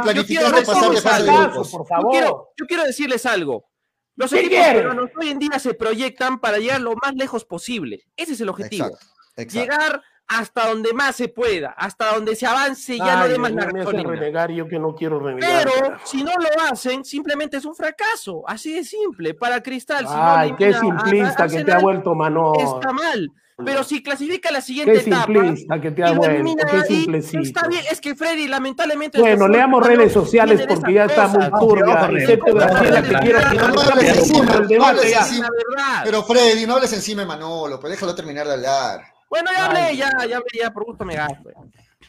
planificaste 0.04 0.62
pasar 0.66 0.92
de 0.92 1.02
fase 1.02 1.26
por 1.26 1.66
Yo 1.66 1.86
favor. 1.86 2.12
quiero, 2.12 2.50
yo 2.58 2.66
quiero 2.66 2.84
decirles 2.86 3.26
algo. 3.26 3.66
Los 4.16 4.30
¿Qué 4.32 4.40
equipos 4.40 4.58
quiere? 4.58 4.80
peruanos 4.80 5.10
hoy 5.20 5.30
en 5.32 5.40
día 5.40 5.60
se 5.60 5.74
proyectan 5.74 6.40
para 6.40 6.60
llegar 6.60 6.80
lo 6.80 6.94
más 6.96 7.14
lejos 7.16 7.44
posible. 7.44 8.06
Ese 8.16 8.34
es 8.34 8.42
el 8.42 8.48
objetivo. 8.48 8.86
Exacto, 8.86 9.06
exacto. 9.36 9.60
Llegar 9.60 10.02
hasta 10.28 10.68
donde 10.68 10.94
más 10.94 11.16
se 11.16 11.28
pueda, 11.28 11.72
hasta 11.78 12.14
donde 12.14 12.36
se 12.36 12.46
avance 12.46 12.96
y 12.96 12.98
ya 12.98 13.18
no 13.18 13.24
Ay, 13.24 13.32
dé 13.32 13.38
más 13.38 13.52
la 13.52 14.48
yo 14.48 14.68
que 14.68 14.80
no 14.80 14.96
quiero 14.96 15.20
renegar. 15.20 15.68
Pero 15.68 15.98
si 16.06 16.24
no 16.24 16.32
lo 16.32 16.64
hacen, 16.72 17.04
simplemente 17.06 17.58
es 17.58 17.66
un 17.66 17.76
fracaso. 17.76 18.44
Así 18.48 18.74
de 18.74 18.84
simple. 18.84 19.34
Para 19.34 19.62
Cristal, 19.62 20.08
si 20.08 20.14
Ay, 20.16 20.52
no 20.52 20.58
qué 20.58 20.66
elimina 20.70 20.96
a- 20.96 21.00
simplista 21.06 21.44
a 21.44 21.48
que 21.48 21.64
te 21.64 21.72
ha 21.72 21.80
vuelto 21.80 22.16
Manolo. 22.16 22.60
Está 22.60 22.92
mal. 22.92 23.32
Pero 23.64 23.84
si 23.84 24.02
clasifica 24.02 24.50
a 24.50 24.52
la 24.52 24.62
siguiente 24.62 24.94
Qué 24.94 25.00
etapa. 25.12 25.26
simplista 25.26 25.80
que 25.80 25.92
te 25.92 26.04
ha 26.04 26.12
vuelto, 26.12 26.56
qué 26.72 26.76
ahí, 26.78 26.84
simplecito. 26.88 27.44
Está 27.44 27.68
bien, 27.68 27.84
es 27.90 28.02
que 28.02 28.16
Freddy, 28.16 28.48
lamentablemente. 28.48 29.20
Bueno, 29.20 29.48
leamos 29.48 29.86
redes 29.86 30.16
no 30.16 30.22
sociales 30.22 30.66
porque 30.68 30.94
ya 30.94 31.06
está 31.06 31.28
muy 31.28 31.50
turbia. 31.60 32.10
Excepto 32.20 32.54
Graciela, 32.54 33.02
que 33.04 33.14
quiero 33.20 33.40
finalizar 33.42 33.72
vamos, 34.46 34.56
el 34.60 34.68
debate 34.68 35.12
ya. 35.12 35.26
Pero 36.04 36.24
Freddy, 36.24 36.66
no 36.66 36.76
hables 36.76 36.94
encima 36.94 37.22
de 37.22 37.28
Manolo, 37.28 37.80
pues 37.80 37.92
déjalo 37.92 38.16
terminar 38.16 38.48
de 38.48 38.54
hablar. 38.54 39.13
Bueno, 39.34 39.50
ya 39.52 39.66
hablé, 39.66 39.98
ya, 39.98 40.12
ya 40.30 40.38
hablé, 40.38 40.60
ya 40.62 40.70
por 40.72 40.86
gusto 40.86 41.04
me 41.06 41.16
gasto. 41.16 41.50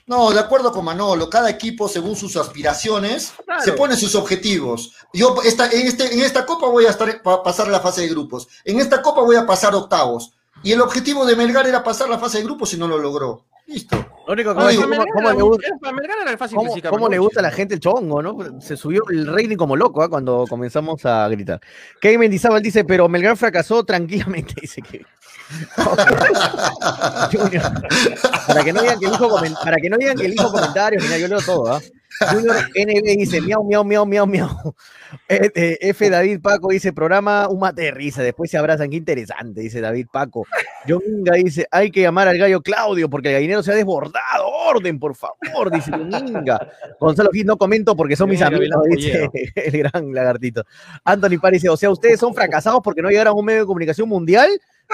No, 0.06 0.30
de 0.30 0.40
acuerdo 0.40 0.70
con 0.72 0.84
Manolo, 0.84 1.30
cada 1.30 1.48
equipo 1.48 1.88
según 1.88 2.16
sus 2.16 2.36
aspiraciones 2.36 3.32
Claro. 3.46 3.62
se 3.62 3.72
pone 3.72 3.96
sus 3.96 4.14
objetivos. 4.14 4.92
Yo 5.14 5.34
esta, 5.42 5.70
en, 5.70 5.86
este, 5.86 6.12
en 6.12 6.20
esta 6.20 6.44
copa 6.44 6.66
voy 6.68 6.84
a 6.84 6.90
estar 6.90 7.22
pa- 7.22 7.42
pasar 7.42 7.68
la 7.68 7.80
fase 7.80 8.02
de 8.02 8.08
grupos, 8.08 8.46
en 8.66 8.78
esta 8.78 9.00
copa 9.00 9.22
voy 9.22 9.36
a 9.36 9.46
pasar 9.46 9.74
octavos. 9.74 10.34
Y 10.62 10.72
el 10.72 10.80
objetivo 10.82 11.24
de 11.24 11.36
Melgar 11.36 11.66
era 11.66 11.82
pasar 11.82 12.08
la 12.10 12.18
fase 12.18 12.38
de 12.38 12.44
grupos 12.44 12.74
y 12.74 12.76
no 12.76 12.86
lo 12.88 12.98
logró. 12.98 13.44
Listo. 13.66 13.96
Lo 14.26 14.34
único 14.34 14.54
que 14.54 14.60
Ay, 14.60 14.76
decir, 14.76 14.86
Melgar 14.88 15.06
¿cómo, 15.08 15.28
cómo 15.28 15.36
le 15.38 15.42
gusta, 15.42 15.68
Para 15.80 15.92
Melgar 15.96 16.18
era 16.26 16.36
fácil 16.36 16.56
cómo- 16.56 16.66
clasificar, 16.68 16.90
cómo 16.92 17.08
le 17.08 17.18
gusta 17.18 17.40
a 17.40 17.42
la 17.42 17.50
gente 17.50 17.72
el 17.74 17.80
chongo, 17.80 18.20
¿no? 18.22 18.60
Se 18.60 18.76
subió 18.76 19.02
el 19.10 19.26
rating 19.26 19.56
como 19.56 19.74
loco 19.76 20.02
¿ah? 20.02 20.10
cuando 20.10 20.44
comenzamos 20.50 21.04
a 21.06 21.26
gritar. 21.28 21.60
Kevin 22.00 22.20
Mendizábal 22.20 22.62
dice, 22.62 22.84
pero 22.84 23.08
Melgar 23.08 23.36
fracasó 23.38 23.84
tranquilamente, 23.84 24.54
dice 24.60 24.82
que. 24.82 25.04
Junior, 27.32 27.62
para 28.46 28.64
que 28.64 28.72
no 28.72 28.80
digan 28.82 28.98
que 28.98 29.06
elijo 29.06 29.28
comen- 29.28 29.56
para 29.62 29.76
que 29.76 29.90
no 29.90 29.96
digan 29.96 30.16
que 30.16 30.26
elijo 30.26 30.50
comentarios, 30.50 31.02
mira, 31.02 31.18
yo 31.18 31.28
leo 31.28 31.40
todo, 31.40 31.72
¿ah? 31.72 31.80
Junior 32.30 32.54
NB 32.76 33.16
dice 33.18 33.40
miau, 33.40 33.64
miau, 33.64 33.84
miau, 33.84 34.06
miau, 34.06 34.24
miau. 34.26 34.48
Eh, 35.28 35.50
eh, 35.54 35.78
F 35.80 36.10
David 36.10 36.40
Paco 36.40 36.68
dice 36.68 36.92
programa 36.92 37.48
un 37.48 37.58
mate 37.58 37.82
de 37.82 37.90
risa, 37.90 38.22
después 38.22 38.50
se 38.50 38.56
abrazan, 38.58 38.88
qué 38.90 38.96
interesante, 38.96 39.60
dice 39.60 39.80
David 39.80 40.06
Paco. 40.12 40.46
John 40.88 41.00
Inga 41.06 41.34
dice, 41.34 41.66
hay 41.72 41.90
que 41.90 42.02
llamar 42.02 42.28
al 42.28 42.38
gallo 42.38 42.60
Claudio 42.62 43.08
porque 43.10 43.28
el 43.28 43.34
gallinero 43.34 43.62
se 43.64 43.72
ha 43.72 43.74
desbordado. 43.74 44.46
Orden, 44.46 44.98
por 45.00 45.14
favor, 45.16 45.70
dice 45.72 45.90
John 45.90 46.10
Inga. 46.12 46.68
Gonzalo 47.00 47.30
Gil 47.32 47.46
no 47.46 47.56
comento 47.56 47.96
porque 47.96 48.14
son 48.16 48.30
mis 48.30 48.42
amigos, 48.42 48.68
dice 48.90 49.28
el 49.56 49.78
gran 49.78 50.12
lagartito. 50.12 50.64
Anthony 51.04 51.38
Pari 51.40 51.56
dice, 51.56 51.68
o 51.68 51.76
sea, 51.76 51.90
ustedes 51.90 52.20
son 52.20 52.32
fracasados 52.34 52.80
porque 52.82 53.02
no 53.02 53.08
llegaron 53.08 53.32
a 53.32 53.36
un 53.36 53.44
medio 53.44 53.60
de 53.60 53.66
comunicación 53.66 54.08
mundial, 54.08 54.48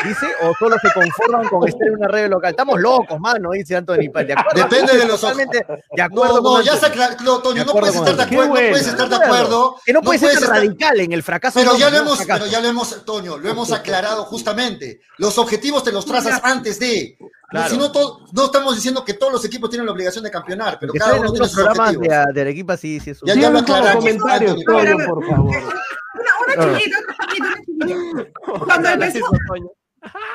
dice, 0.05 0.27
o 0.43 0.53
solo 0.59 0.77
se 0.81 0.93
conforman 0.93 1.49
con 1.49 1.69
estar 1.69 1.87
en 1.89 1.95
una 1.97 2.09
red 2.09 2.31
local. 2.31 2.51
Estamos 2.51 2.81
locos, 2.81 3.19
mano, 3.21 3.51
dice 3.51 3.77
Anthony 3.77 4.11
Pari. 4.13 4.27
De 4.29 4.33
acuerdo, 4.35 4.63
Depende 4.69 4.97
de 4.97 5.07
los 5.07 5.21
totalmente 5.21 5.59
de 5.59 5.83
No, 5.97 6.05
acuerdo 6.05 6.37
no, 6.37 6.43
con 6.43 6.63
ya 6.63 6.77
se 6.77 6.87
aclaró, 6.87 7.15
no, 7.23 7.39
Toño, 7.41 7.65
no 7.65 7.73
puedes 7.73 7.95
estar 7.95 8.17
de 8.17 8.23
acuerdo, 8.23 8.47
no 8.47 8.55
puedes 8.55 8.87
estar 8.87 9.09
de 9.09 9.17
acuerdo. 9.17 9.77
Que 9.85 9.93
no 9.93 10.01
puede 10.03 10.19
ser 10.19 10.29
puedes 10.31 10.43
estar- 10.43 10.57
radical 10.57 11.01
en 11.01 11.13
el 11.13 11.23
fracaso. 11.23 11.59
Pero 11.59 11.73
no, 11.73 11.79
ya 11.79 11.91
lo 11.91 11.97
no, 11.97 12.03
hemos, 12.03 12.17
fracaso. 12.19 12.39
pero 12.41 12.51
ya 12.53 12.61
lo 12.61 12.69
hemos, 12.69 13.05
Toño, 13.05 13.39
lo 13.39 13.49
hemos 13.49 13.73
aclarado 13.73 14.25
justamente. 14.25 15.01
Los 15.19 15.37
objetivos 15.39 15.85
te 15.85 15.93
los 15.93 16.07
trazas 16.07 16.41
antes 16.45 16.79
de. 16.79 17.19
Claro. 17.51 17.69
Si 17.69 17.77
no, 17.77 17.91
to- 17.91 18.21
no 18.33 18.45
estamos 18.45 18.77
diciendo 18.77 19.05
que 19.05 19.15
todos 19.15 19.33
los 19.33 19.45
equipos 19.45 19.69
tienen 19.71 19.85
la 19.85 19.91
obligación 19.93 20.23
de 20.23 20.31
campeonar, 20.31 20.79
pero 20.81 20.93
Que 20.93 21.01
cada 21.01 21.17
uno 21.17 21.33
tiene 21.33 21.47
sus 21.49 21.57
programas 21.57 21.97
objetivos. 21.97 22.27
de, 22.29 22.33
de 22.33 22.41
Arequipa, 22.43 22.77
sí, 22.77 23.01
sí, 23.01 23.11
es 23.11 23.21
un- 23.23 23.27
Ya, 23.29 23.35
ya 23.35 23.51
lo 23.51 23.59
aclaramos, 23.59 23.97
comentario, 23.97 24.51
Anthony. 24.51 24.65
Toño, 24.65 24.97
por 25.09 25.27
favor. 25.27 25.57
Una, 25.57 26.67
una 26.69 26.79
chiquita, 26.79 26.99
una 27.01 27.17
chiquita, 27.27 27.47
una 27.47 27.93
chiquita. 27.97 28.31
Cuando 28.65 28.89
empezó, 28.91 29.27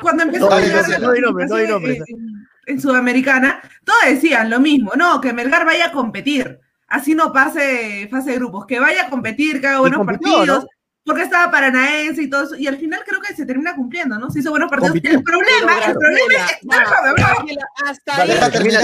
cuando 0.01 0.23
empezó 0.23 0.49
No, 0.49 0.55
a 0.55 0.61
llegar 0.61 0.89
no, 0.99 1.13
no 1.13 1.45
no 1.45 1.57
en, 1.57 2.47
en 2.67 2.81
Sudamericana, 2.81 3.61
todos 3.83 3.99
decían 4.05 4.49
lo 4.49 4.59
mismo, 4.59 4.93
no, 4.95 5.21
que 5.21 5.33
Melgar 5.33 5.65
vaya 5.65 5.87
a 5.87 5.91
competir, 5.91 6.59
así 6.87 7.15
no 7.15 7.31
pase 7.31 8.07
fase 8.09 8.31
de 8.31 8.37
grupos, 8.37 8.65
que 8.65 8.79
vaya 8.79 9.05
a 9.05 9.09
competir, 9.09 9.61
que 9.61 9.67
haga 9.67 9.79
buenos 9.79 9.97
compitió, 9.97 10.37
partidos, 10.37 10.63
¿no? 10.63 10.69
porque 11.05 11.21
estaba 11.21 11.51
paranaense 11.51 12.23
y 12.23 12.29
todo 12.29 12.45
eso, 12.45 12.55
y 12.55 12.65
al 12.67 12.77
final 12.77 13.01
creo 13.05 13.21
que 13.21 13.35
se 13.35 13.45
termina 13.45 13.75
cumpliendo, 13.75 14.17
¿no? 14.17 14.31
Se 14.31 14.39
hizo 14.39 14.49
buenos 14.49 14.69
partidos. 14.71 14.93
Compitió. 14.93 15.11
El 15.11 15.23
problema, 15.23 15.77
el 15.85 15.93
problema 15.93 16.33
es, 16.33 16.57
hablar. 17.05 17.45
Hasta 17.85 18.21
ahí. 18.21 18.29
Deja 18.29 18.49
termina, 18.49 18.79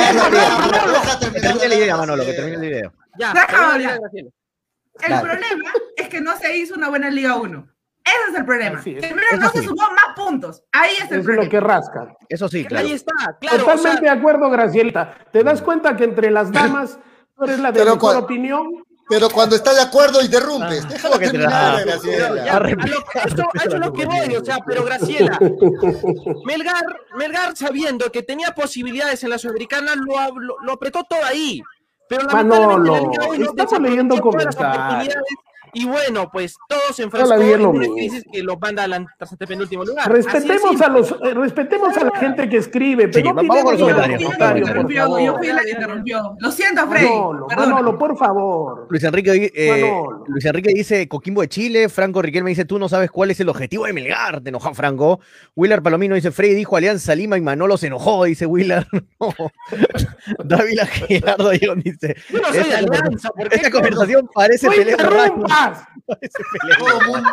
terminar 1.19 1.55
la 1.55 1.75
idea, 1.75 1.85
Que 1.85 1.99
Manolo, 1.99 2.23
que 2.23 2.33
termine 2.33 2.67
idea. 2.67 2.93
Ya, 3.17 3.31
hablar. 3.31 3.99
El 4.13 5.09
Dale. 5.09 5.21
problema 5.21 5.71
es 5.97 6.09
que 6.09 6.21
no 6.21 6.37
se 6.37 6.55
hizo 6.57 6.75
una 6.75 6.89
buena 6.89 7.09
Liga 7.09 7.37
1. 7.37 7.70
Ese 8.03 8.31
es 8.31 8.37
el 8.37 8.45
problema. 8.45 8.79
Así 8.79 8.95
es. 8.95 9.01
Que 9.05 9.13
Melgar 9.13 9.39
no 9.39 9.49
se 9.49 9.59
sí. 9.59 9.65
sumó 9.67 9.81
más 9.91 10.15
puntos. 10.15 10.63
Ahí 10.71 10.91
es 10.93 10.99
el 10.99 11.05
Eso 11.05 11.15
es 11.15 11.23
problema. 11.23 11.43
lo 11.43 11.49
que 11.49 11.59
rasca. 11.59 12.15
Eso 12.29 12.47
sí, 12.49 12.65
claro. 12.65 12.85
Ahí 12.87 12.93
está, 12.93 13.13
claro. 13.39 13.57
o 13.57 13.59
Totalmente 13.59 13.91
sea, 13.91 14.13
de 14.13 14.19
acuerdo, 14.19 14.49
Gracielita. 14.49 15.15
¿Te 15.31 15.43
das 15.43 15.61
cuenta 15.61 15.95
que 15.95 16.03
entre 16.05 16.31
las 16.31 16.51
damas 16.51 16.97
tú 17.37 17.43
eres 17.43 17.59
la 17.59 17.71
de 17.71 17.85
mejor 17.85 18.15
opinión? 18.17 18.83
Pero 19.09 19.29
cuando 19.29 19.57
está 19.57 19.73
de 19.73 19.81
acuerdo, 19.81 20.21
interrumpes. 20.21 20.87
Déjala 20.87 21.15
¿cómo 21.15 21.19
que 21.19 21.25
te 21.25 21.31
terminar, 21.31 21.73
la- 21.75 21.83
Graciela. 21.83 22.45
ya, 22.45 22.55
a 22.55 22.59
lo- 22.61 22.67
eso, 22.69 23.43
eso 23.53 23.75
es 23.75 23.79
lo 23.79 23.91
que 23.93 24.05
voy, 24.05 24.35
o 24.37 24.45
sea, 24.45 24.57
pero 24.65 24.85
Graciela, 24.85 25.37
Melgar, 26.45 26.83
Melgar 27.17 27.55
sabiendo 27.57 28.09
que 28.11 28.23
tenía 28.23 28.51
posibilidades 28.51 29.21
en 29.25 29.31
la 29.31 29.37
Sudamericana, 29.37 29.95
lo, 29.95 30.15
ab- 30.15 30.39
lo, 30.39 30.55
lo 30.63 30.71
apretó 30.73 31.03
todo 31.03 31.23
ahí. 31.25 31.61
Pero 32.07 32.23
lamentablemente 32.23 32.67
Manolo, 32.89 32.93
la 32.93 32.99
Liga 33.01 33.27
uno 33.27 33.49
estamos 33.63 33.81
leyendo 33.89 34.21
comentarios. 34.21 35.15
Y 35.73 35.85
bueno, 35.85 36.29
pues 36.31 36.55
todos 36.67 36.95
se 36.95 37.03
enfrascó 37.03 37.41
en 37.41 37.65
una 37.65 37.87
crisis 37.87 38.23
que 38.31 38.43
los 38.43 38.59
manda 38.59 38.83
al 38.83 39.07
penúltimo 39.47 39.85
lugar. 39.85 40.11
Respetemos 40.11 40.81
a 40.81 40.89
los, 40.89 41.11
eh, 41.11 41.33
respetemos 41.33 41.95
a 41.97 42.03
la 42.05 42.17
gente 42.17 42.49
que 42.49 42.57
escribe, 42.57 43.05
Sí, 43.05 43.09
pero 43.13 43.33
no 43.33 43.43
vamos 43.43 43.63
con 43.63 43.79
los 43.79 43.81
comentarios, 43.81 44.71
por 44.71 44.93
favor. 44.93 45.21
yo 45.21 45.37
fui 45.37 45.47
la 45.47 45.61
que 45.61 45.71
interrumpió. 45.71 46.35
Lo 46.39 46.51
siento, 46.51 46.87
Freddy. 46.87 47.09
Manolo, 47.55 47.97
por 47.97 48.17
favor. 48.17 48.87
Luis 48.89 49.03
Enrique, 49.03 49.51
eh. 49.55 49.93
Luis 50.27 50.45
Enrique 50.45 50.71
dice 50.73 51.07
Coquimbo 51.07 51.41
de 51.41 51.49
Chile, 51.49 51.89
Franco 51.89 52.21
Riquelme 52.21 52.49
dice 52.49 52.65
tú 52.65 52.79
no 52.79 52.89
sabes 52.89 53.11
cuál 53.11 53.31
es 53.31 53.39
el 53.39 53.49
objetivo 53.49 53.85
de 53.85 53.93
Melgar, 53.93 54.41
te 54.41 54.49
enojó 54.49 54.73
Franco. 54.73 55.19
Willard 55.55 55.81
Palomino 55.81 56.15
dice 56.15 56.31
Freddy 56.31 56.53
dijo 56.53 56.77
Alianza 56.77 57.15
Lima 57.15 57.37
y 57.37 57.41
Manolo 57.41 57.77
se 57.77 57.87
enojó, 57.87 58.23
dice 58.25 58.45
Willard. 58.45 58.85
No. 59.19 59.33
David 60.43 60.79
Gerardo 61.07 61.49
dice 61.49 62.15
Yo 62.29 62.39
no 62.39 62.47
soy 62.47 62.57
esta, 62.57 62.77
alianza, 62.79 63.29
¿por 63.29 63.49
qué? 63.49 63.55
esta 63.57 63.69
conversación 63.69 64.29
parece 64.33 64.67
¡No 64.67 64.73
pelea 64.73 64.97
Todo 66.79 67.01
mundo, 67.07 67.29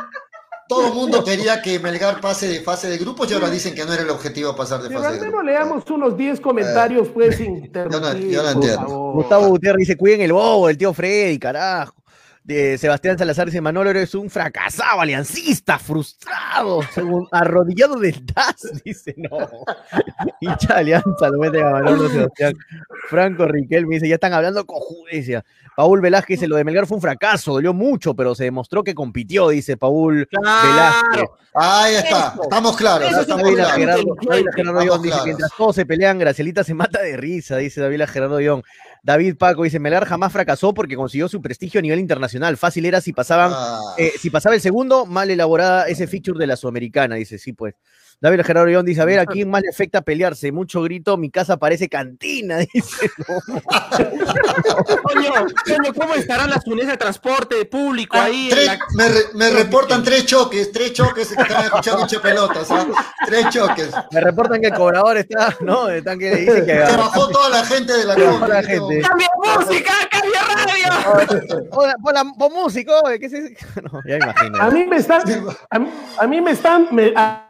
todo 0.69 0.95
mundo 0.95 1.25
quería 1.25 1.63
que 1.63 1.79
Melgar 1.79 2.21
pase 2.21 2.47
de 2.49 2.61
fase 2.61 2.89
de 2.89 2.99
grupos 2.99 3.31
y 3.31 3.35
ahora 3.35 3.49
dicen 3.49 3.75
que 3.75 3.85
no 3.85 3.93
era 3.93 4.03
el 4.03 4.11
objetivo 4.11 4.55
pasar 4.55 4.83
de 4.83 4.89
Pero 4.89 5.01
fase 5.01 5.15
al 5.15 5.15
de 5.15 5.21
menos 5.27 5.43
grupos. 5.43 5.47
leamos 5.47 5.91
unos 5.91 6.17
10 6.17 6.41
comentarios, 6.41 7.09
pues, 7.09 7.41
interrumpir, 7.41 8.29
yo 8.29 8.43
no 8.43 8.53
por 8.53 8.63
entiendo. 8.63 9.13
Gustavo 9.15 9.49
Gutiérrez 9.49 9.81
dice, 9.81 9.97
cuiden 9.97 10.21
el 10.21 10.33
bobo 10.33 10.67
del 10.67 10.77
tío 10.77 10.93
Freddy, 10.93 11.39
carajo. 11.39 11.98
De 12.49 12.79
Sebastián 12.79 13.19
Salazar 13.19 13.45
dice, 13.45 13.61
Manolo, 13.61 13.91
eres 13.91 14.15
un 14.15 14.31
fracasado, 14.31 15.03
aliancista, 15.03 15.79
frustrado, 15.79 16.81
según 16.95 17.29
arrodillado 17.31 17.97
del 17.97 18.25
DAS, 18.25 18.73
dice, 18.87 19.15
no. 19.19 19.29
Hincha 20.41 20.79
alianza, 20.79 21.29
lo 21.29 21.41
mete 21.41 21.61
a 21.61 21.69
Manolo 21.69 22.09
Sebastián. 22.09 22.55
Franco 23.11 23.45
Riquelme 23.45 23.97
dice, 23.97 24.09
ya 24.09 24.15
están 24.15 24.33
hablando 24.33 24.65
cojudecia. 24.65 25.45
Paul 25.77 26.01
Velázquez 26.01 26.39
dice, 26.39 26.49
lo 26.49 26.57
de 26.57 26.65
Melgar 26.65 26.87
fue 26.87 26.97
un 26.97 27.03
fracaso, 27.03 27.53
dolió 27.53 27.75
mucho, 27.75 28.15
pero 28.15 28.35
se 28.35 28.45
demostró 28.45 28.83
que 28.83 28.95
compitió, 28.95 29.51
dice 29.51 29.77
Paul 29.77 30.27
Velázquez. 30.33 31.29
Ahí 31.53 31.97
está, 31.97 32.35
estamos 32.41 32.77
claros, 32.79 33.11
Eso 33.11 33.21
estamos 33.21 33.43
David 33.43 33.57
claros. 33.57 33.77
Gerardo, 33.77 34.17
Gerardo 34.55 34.81
Estamos 34.81 35.03
dice, 35.03 35.19
mientras 35.25 35.51
todos 35.55 35.77
se 35.77 35.85
pelean, 35.85 36.19
Gracielita 36.19 36.65
se 36.65 36.73
mata 36.73 37.03
de 37.03 37.19
risa, 37.19 37.59
dice 37.59 37.83
David 37.83 38.05
Gerardo 38.07 38.41
Young. 38.41 38.63
David 39.03 39.37
Paco 39.37 39.63
dice, 39.63 39.79
Melgar 39.79 40.05
jamás 40.05 40.33
fracasó 40.33 40.75
porque 40.75 40.97
consiguió 40.97 41.29
su 41.29 41.41
prestigio 41.41 41.79
a 41.79 41.83
nivel 41.83 41.99
internacional. 42.01 42.57
Fácil 42.57 42.85
era 42.87 43.01
si 43.01 43.13
pasaban, 43.13 43.51
Ah. 43.55 43.81
eh, 43.97 44.13
si 44.19 44.31
pasaba 44.31 44.55
el 44.55 44.61
segundo, 44.61 45.07
mal 45.07 45.31
elaborada 45.31 45.89
ese 45.89 46.07
feature 46.07 46.39
de 46.39 46.47
la 46.47 46.57
Sudamericana, 46.57 47.15
dice, 47.17 47.39
sí, 47.39 47.53
pues. 47.53 47.75
David 48.21 48.41
Gerardo 48.45 48.69
Young 48.69 48.85
dice, 48.85 49.01
a 49.01 49.05
ver, 49.05 49.21
¿a 49.21 49.27
quién 49.27 49.49
más 49.49 49.63
le 49.63 49.69
afecta 49.69 50.01
pelearse? 50.03 50.51
Mucho 50.51 50.83
grito, 50.83 51.17
mi 51.17 51.31
casa 51.31 51.57
parece 51.57 51.89
cantina, 51.89 52.57
dice. 52.75 53.09
No. 53.29 53.63
Coño, 55.03 55.31
coño, 55.65 55.95
¿cómo 55.97 56.15
estarán 56.15 56.51
las 56.51 56.67
unidades 56.67 56.93
de 56.93 56.97
transporte 56.97 57.65
público 57.67 58.17
ahí? 58.17 58.49
Tres- 58.51 58.67
la- 58.67 58.79
me, 58.95 59.09
re- 59.09 59.25
me 59.35 59.51
reportan 59.51 60.03
tres 60.03 60.27
choques, 60.27 60.73
tres 60.73 60.93
choques 60.93 61.29
que 61.29 61.43
están 61.43 61.65
escuchando 61.65 62.03
hincha 62.03 62.21
pelotas, 62.21 62.71
¿ah? 62.71 62.87
Tres 63.27 63.49
choques. 63.51 63.91
Me 64.13 64.21
reportan 64.21 64.61
que 64.61 64.67
el 64.69 64.75
cobrador 64.75 65.17
está, 65.19 65.57
¿no? 65.61 65.89
Están 65.89 66.19
que 66.19 66.35
dice 66.35 66.65
que... 66.65 66.87
Se 66.87 66.97
bajó 66.97 67.29
toda 67.29 67.49
la 67.51 67.65
gente 67.65 67.93
de 67.93 68.05
la 68.05 68.15
compra. 68.15 68.49
la 68.49 68.61
en 68.61 68.67
gente. 68.67 69.01
¡Cambia 69.01 69.29
música! 69.45 69.93
¡Cambia 70.11 70.41
radio! 70.43 71.69
Hola, 71.71 71.95
hola, 72.03 72.25
músico, 72.25 72.93
¿qué 73.21 73.27
es 73.27 73.33
eso? 73.33 73.67
No, 73.93 74.01
ya 74.07 74.17
imagino. 74.17 74.61
A 74.61 74.71
mí 74.71 74.85
me 74.87 74.97
están, 74.97 75.23
a, 75.71 75.79
mí- 75.79 75.91
a 76.19 76.27
mí 76.27 76.41
me 76.41 76.51
están, 76.51 76.89
me- 76.91 77.13
a, 77.17 77.48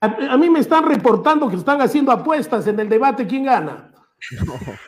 a- 0.00 0.32
a 0.34 0.36
mí 0.36 0.48
me 0.50 0.60
están 0.60 0.84
reportando 0.86 1.48
que 1.48 1.56
están 1.56 1.80
haciendo 1.80 2.12
apuestas 2.12 2.66
en 2.66 2.78
el 2.80 2.88
debate 2.88 3.26
quién 3.26 3.44
gana. 3.44 3.90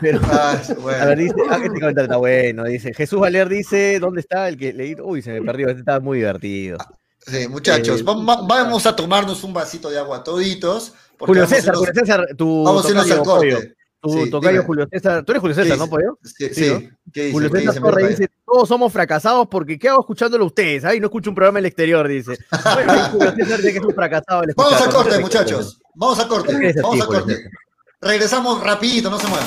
Pero, 0.00 0.20
Ah, 0.24 0.56
bueno. 0.80 1.02
a 1.02 1.06
ver, 1.06 1.18
dice, 1.18 1.34
ah, 1.50 1.56
este 1.56 1.68
comentario 1.68 2.02
está 2.02 2.16
bueno, 2.16 2.64
dice, 2.64 2.94
Jesús 2.94 3.20
Valer 3.20 3.48
dice, 3.48 3.98
¿dónde 4.00 4.20
está 4.20 4.48
el 4.48 4.56
que 4.56 4.72
leí? 4.72 4.94
Uy, 5.02 5.22
se 5.22 5.32
me 5.32 5.42
perdió, 5.42 5.68
este 5.68 5.80
estaba 5.80 6.00
muy 6.00 6.18
divertido. 6.18 6.78
Sí, 7.18 7.46
muchachos, 7.48 8.00
Eh, 8.00 8.04
va- 8.04 8.14
va- 8.14 8.42
vamos 8.46 8.86
a 8.86 8.96
tomarnos 8.96 9.42
un 9.44 9.52
vasito 9.52 9.90
de 9.90 9.98
agua 9.98 10.22
toditos. 10.24 10.94
Julio 11.18 11.42
vamos 11.42 11.52
a 11.52 11.56
César, 11.56 11.74
irnos- 11.74 11.78
Julio 11.86 11.94
César, 11.94 12.26
tu 12.36 12.64
Vamos 12.64 12.84
a 12.86 12.88
irnos 12.90 13.10
al 13.10 13.18
Pollo, 13.22 13.54
corte. 13.56 13.74
Tu 14.02 14.24
Sí, 14.24 14.30
tocayo 14.30 14.52
dime. 14.52 14.64
Julio 14.64 14.88
César, 14.92 15.24
tú 15.24 15.32
eres 15.32 15.40
Julio 15.40 15.54
César, 15.54 15.72
¿Qué 15.72 15.78
¿no? 15.78 15.88
Pollo? 15.88 16.18
Sí, 16.22 16.48
Sí, 16.48 16.54
sí. 16.54 16.70
¿no? 16.70 17.12
¿Qué 17.12 17.20
dice? 17.22 17.32
Julio 17.32 17.50
¿Qué 17.50 17.58
César 17.60 18.08
dice, 18.08 18.28
todos 18.44 18.68
somos 18.68 18.92
fracasados 18.92 19.46
porque 19.48 19.78
¿qué 19.78 19.88
hago 19.88 20.00
escuchando 20.00 20.44
ustedes? 20.44 20.84
Ay, 20.84 21.00
no 21.00 21.06
escucho 21.06 21.30
un 21.30 21.36
programa 21.36 21.58
en 21.60 21.62
el 21.64 21.68
exterior, 21.68 22.06
dice. 22.08 22.36
Bueno, 22.74 22.92
ahí 22.92 23.00
Julio 23.12 23.32
César 23.36 23.56
dice 23.58 23.72
que 23.72 23.78
es 23.78 23.84
un 23.84 23.94
fracasado 23.94 24.40
al 24.40 24.52
Vamos 24.56 24.82
a 24.82 24.90
corte, 24.90 25.18
muchachos. 25.20 25.80
Vamos 25.94 26.18
a 26.18 26.28
corte. 26.28 26.58
¿Qué 26.58 26.68
es 26.68 26.76
así, 26.76 26.82
Vamos 26.82 27.00
a 27.02 27.06
corte. 27.06 27.50
Regresamos 28.00 28.62
rapidito, 28.62 29.08
no 29.08 29.18
se 29.18 29.28
muevan. 29.28 29.46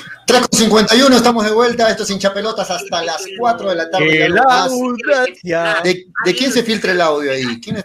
3.51, 0.31 1.13
estamos 1.13 1.43
de 1.43 1.51
vuelta. 1.51 1.89
Esto 1.89 2.03
es 2.03 2.09
hinchapelotas 2.09 2.71
hasta 2.71 3.03
las 3.03 3.21
4 3.37 3.69
de 3.69 3.75
la 3.75 3.89
tarde. 3.89 4.07
¡Qué 4.07 4.19
y 4.19 4.21
algo 4.21 4.43
más. 4.45 4.71
laurancia! 4.71 5.81
¿De, 5.83 6.05
de 6.23 6.35
quién 6.35 6.53
se 6.53 6.63
filtra 6.63 6.93
el 6.93 7.01
audio 7.01 7.33
ahí? 7.33 7.59
¿Quién 7.59 7.75
es- 7.75 7.83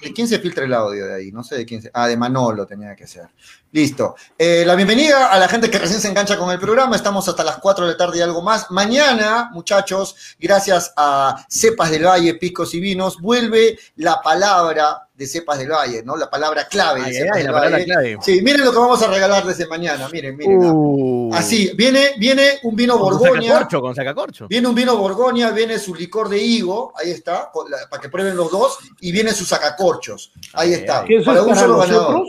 ¿De 0.00 0.12
quién 0.12 0.26
se 0.26 0.40
filtra 0.40 0.64
el 0.64 0.74
audio 0.74 1.06
de 1.06 1.14
ahí? 1.14 1.30
No 1.30 1.44
sé 1.44 1.54
de 1.58 1.64
quién 1.64 1.80
se... 1.80 1.88
Ah, 1.94 2.08
de 2.08 2.16
Manolo 2.16 2.66
tenía 2.66 2.96
que 2.96 3.06
ser. 3.06 3.28
Listo. 3.70 4.16
Eh, 4.36 4.64
la 4.66 4.74
bienvenida 4.74 5.28
a 5.28 5.38
la 5.38 5.46
gente 5.46 5.70
que 5.70 5.78
recién 5.78 6.00
se 6.00 6.08
engancha 6.08 6.36
con 6.36 6.50
el 6.50 6.58
programa. 6.58 6.96
Estamos 6.96 7.28
hasta 7.28 7.44
las 7.44 7.58
4 7.58 7.86
de 7.86 7.92
la 7.92 7.96
tarde 7.96 8.18
y 8.18 8.22
algo 8.22 8.42
más. 8.42 8.68
Mañana, 8.72 9.50
muchachos, 9.52 10.16
gracias 10.40 10.92
a 10.96 11.46
Cepas 11.48 11.92
del 11.92 12.04
Valle, 12.06 12.34
Picos 12.34 12.74
y 12.74 12.80
Vinos, 12.80 13.20
vuelve 13.20 13.78
la 13.96 14.20
palabra 14.20 15.08
de 15.14 15.26
Cepas 15.26 15.58
del 15.58 15.70
Valle, 15.70 16.02
¿no? 16.02 16.16
La 16.16 16.28
palabra 16.30 16.66
clave 16.66 17.00
de 17.00 17.06
Ay, 17.06 17.14
Cepas 17.14 17.36
ay, 17.36 17.42
del 17.42 17.46
la 17.46 17.52
palabra 17.52 17.76
Valle. 17.76 17.84
clave. 17.84 18.18
Sí, 18.22 18.40
miren 18.42 18.64
lo 18.64 18.72
que 18.72 18.78
vamos 18.78 19.02
a 19.02 19.06
regalar 19.08 19.44
desde 19.46 19.66
mañana. 19.66 20.08
Miren, 20.10 20.36
miren. 20.36 20.62
ah. 20.64 20.72
Uh. 20.74 21.34
Así, 21.34 21.70
viene, 21.76 22.12
viene 22.18 22.58
un 22.62 22.74
vino 22.74 22.94
Con 22.98 23.02
Borgoña. 23.18 23.42
sacacorcho, 23.42 23.80
con 23.80 23.94
sacacorcho. 23.94 24.48
Viene 24.48 24.68
un 24.68 24.74
vino 24.74 24.96
Borgoña, 24.96 25.50
viene 25.50 25.78
su 25.78 25.94
licor 25.94 26.28
de 26.28 26.38
higo, 26.42 26.92
ahí 26.96 27.10
está, 27.10 27.50
con 27.52 27.70
la- 27.70 27.88
para 27.90 28.00
que 28.02 28.08
prueben 28.08 28.36
los 28.36 28.50
dos, 28.50 28.78
y 29.00 29.12
viene 29.12 29.32
sus 29.32 29.48
sacacorchos, 29.48 30.32
ahí 30.54 30.68
Ay, 30.68 30.74
está. 30.80 31.00
ay. 31.02 31.06
¿Que 31.08 31.16
eso 31.16 31.26
Para 31.26 31.38
es 31.38 31.42
un 31.44 31.48
para 31.50 31.60
solo 31.60 31.78
ganador. 31.78 32.26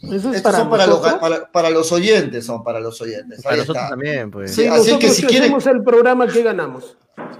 ¿Eso 0.00 0.14
es 0.30 0.36
Estos 0.36 0.42
para 0.42 0.58
son 0.58 0.70
para 0.70 0.86
los, 0.86 1.00
para, 1.00 1.50
para 1.50 1.70
los 1.70 1.90
oyentes, 1.92 2.46
son 2.46 2.62
para 2.62 2.78
los 2.80 3.00
oyentes. 3.00 3.42
Para 3.42 3.54
ahí 3.54 3.60
nosotros 3.60 3.82
está. 3.84 3.90
también, 3.90 4.30
pues. 4.30 4.54
Sí, 4.54 4.62
Sí, 4.62 4.68
así 4.68 4.98
que 4.98 5.08
si 5.10 5.22
quieren- 5.22 5.44
hacemos 5.44 5.66
el 5.66 5.82
programa 5.82 6.26
que 6.28 6.42
ganamos. 6.42 6.96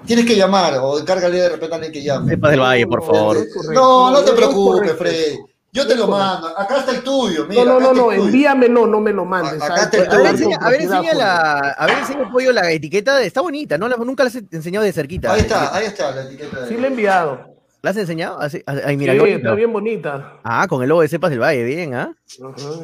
Tienes 0.06 0.26
que 0.26 0.34
llamar 0.34 0.74
o 0.82 0.98
encárgale 0.98 1.38
de 1.40 1.48
repente 1.50 1.72
a 1.72 1.76
alguien 1.76 1.92
que 1.92 2.02
llame. 2.02 2.34
Del 2.36 2.60
Valle, 2.60 2.86
por 2.86 3.04
favor. 3.04 3.36
No, 3.72 4.10
no 4.10 4.20
te 4.22 4.30
es 4.30 4.36
preocupes. 4.36 4.92
Freddy. 4.96 5.38
Yo 5.70 5.86
te 5.86 5.94
lo 5.94 6.08
mando. 6.08 6.48
Acá 6.58 6.78
está 6.78 6.92
el 6.92 7.02
tuyo, 7.04 7.46
mira. 7.46 7.62
No, 7.62 7.74
no, 7.78 7.80
no, 7.80 7.92
no, 7.92 8.10
el 8.10 8.18
tuyo. 8.18 8.28
envíamelo, 8.30 8.86
no 8.86 9.00
me 9.00 9.12
lo 9.12 9.24
mandes. 9.24 9.62
Acá 9.62 9.82
A 9.84 10.16
ver, 10.16 10.26
enseña, 10.26 10.56
a 10.60 10.70
ver, 10.70 10.80
enseña 10.80 11.14
la, 11.14 11.58
a 11.58 11.86
ver, 11.86 11.98
enseña 11.98 12.32
pollo 12.32 12.52
la 12.52 12.72
etiqueta, 12.72 13.22
está 13.22 13.42
bonita, 13.42 13.76
¿no? 13.78 13.86
La- 13.86 13.96
nunca 13.98 14.24
la 14.24 14.28
has 14.28 14.36
enseñado 14.50 14.84
de 14.84 14.92
cerquita. 14.92 15.32
Ahí 15.32 15.40
está, 15.42 15.74
ahí 15.76 15.84
está 15.86 16.10
la 16.12 16.22
etiqueta. 16.22 16.60
de- 16.62 16.68
Sí 16.68 16.76
le 16.76 16.84
he 16.84 16.90
enviado. 16.90 17.57
¿La 17.80 17.90
has 17.90 17.96
enseñado? 17.96 18.40
Así- 18.40 18.62
Ay, 18.66 18.96
mira, 18.96 19.12
sí, 19.12 19.18
está 19.30 19.54
bien 19.54 19.72
bonita. 19.72 20.40
Ah, 20.42 20.66
con 20.68 20.82
el 20.82 20.88
logo 20.88 21.02
de 21.02 21.08
Cepas 21.08 21.30
del 21.30 21.38
Valle, 21.40 21.62
bien, 21.62 21.94
¿ah? 21.94 22.12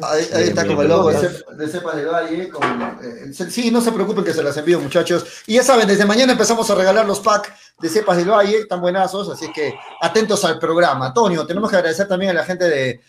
Ahí, 0.03 0.25
ahí 0.33 0.43
está 0.43 0.63
Bien, 0.63 0.67
como 0.67 0.81
el 0.83 0.87
logo 0.87 1.11
de, 1.11 1.19
bien. 1.19 1.31
Cep- 1.33 1.49
de 1.57 1.67
Cepas 1.67 1.95
del 1.97 2.05
Valle. 2.07 2.49
con, 2.49 2.63
eh, 3.03 3.33
sí, 3.33 3.71
no 3.71 3.81
se 3.81 3.91
preocupen 3.91 4.23
que 4.23 4.31
se 4.33 4.41
las 4.41 4.55
envío, 4.55 4.79
muchachos. 4.79 5.25
Y 5.47 5.55
ya 5.55 5.63
saben, 5.63 5.85
desde 5.87 6.05
mañana 6.05 6.31
empezamos 6.31 6.69
a 6.69 6.75
regalar 6.75 7.05
los 7.05 7.19
packs 7.19 7.49
de 7.81 7.89
Cepas 7.89 8.15
del 8.17 8.29
Valle, 8.29 8.59
están 8.59 8.79
buenazos, 8.79 9.29
así 9.29 9.51
que 9.53 9.73
atentos 10.01 10.45
al 10.45 10.59
programa. 10.59 11.07
Antonio, 11.07 11.45
tenemos 11.45 11.69
que 11.69 11.75
agradecer 11.75 12.07
también 12.07 12.31
a 12.31 12.33
la 12.35 12.45
gente 12.45 12.63
de, 12.63 13.01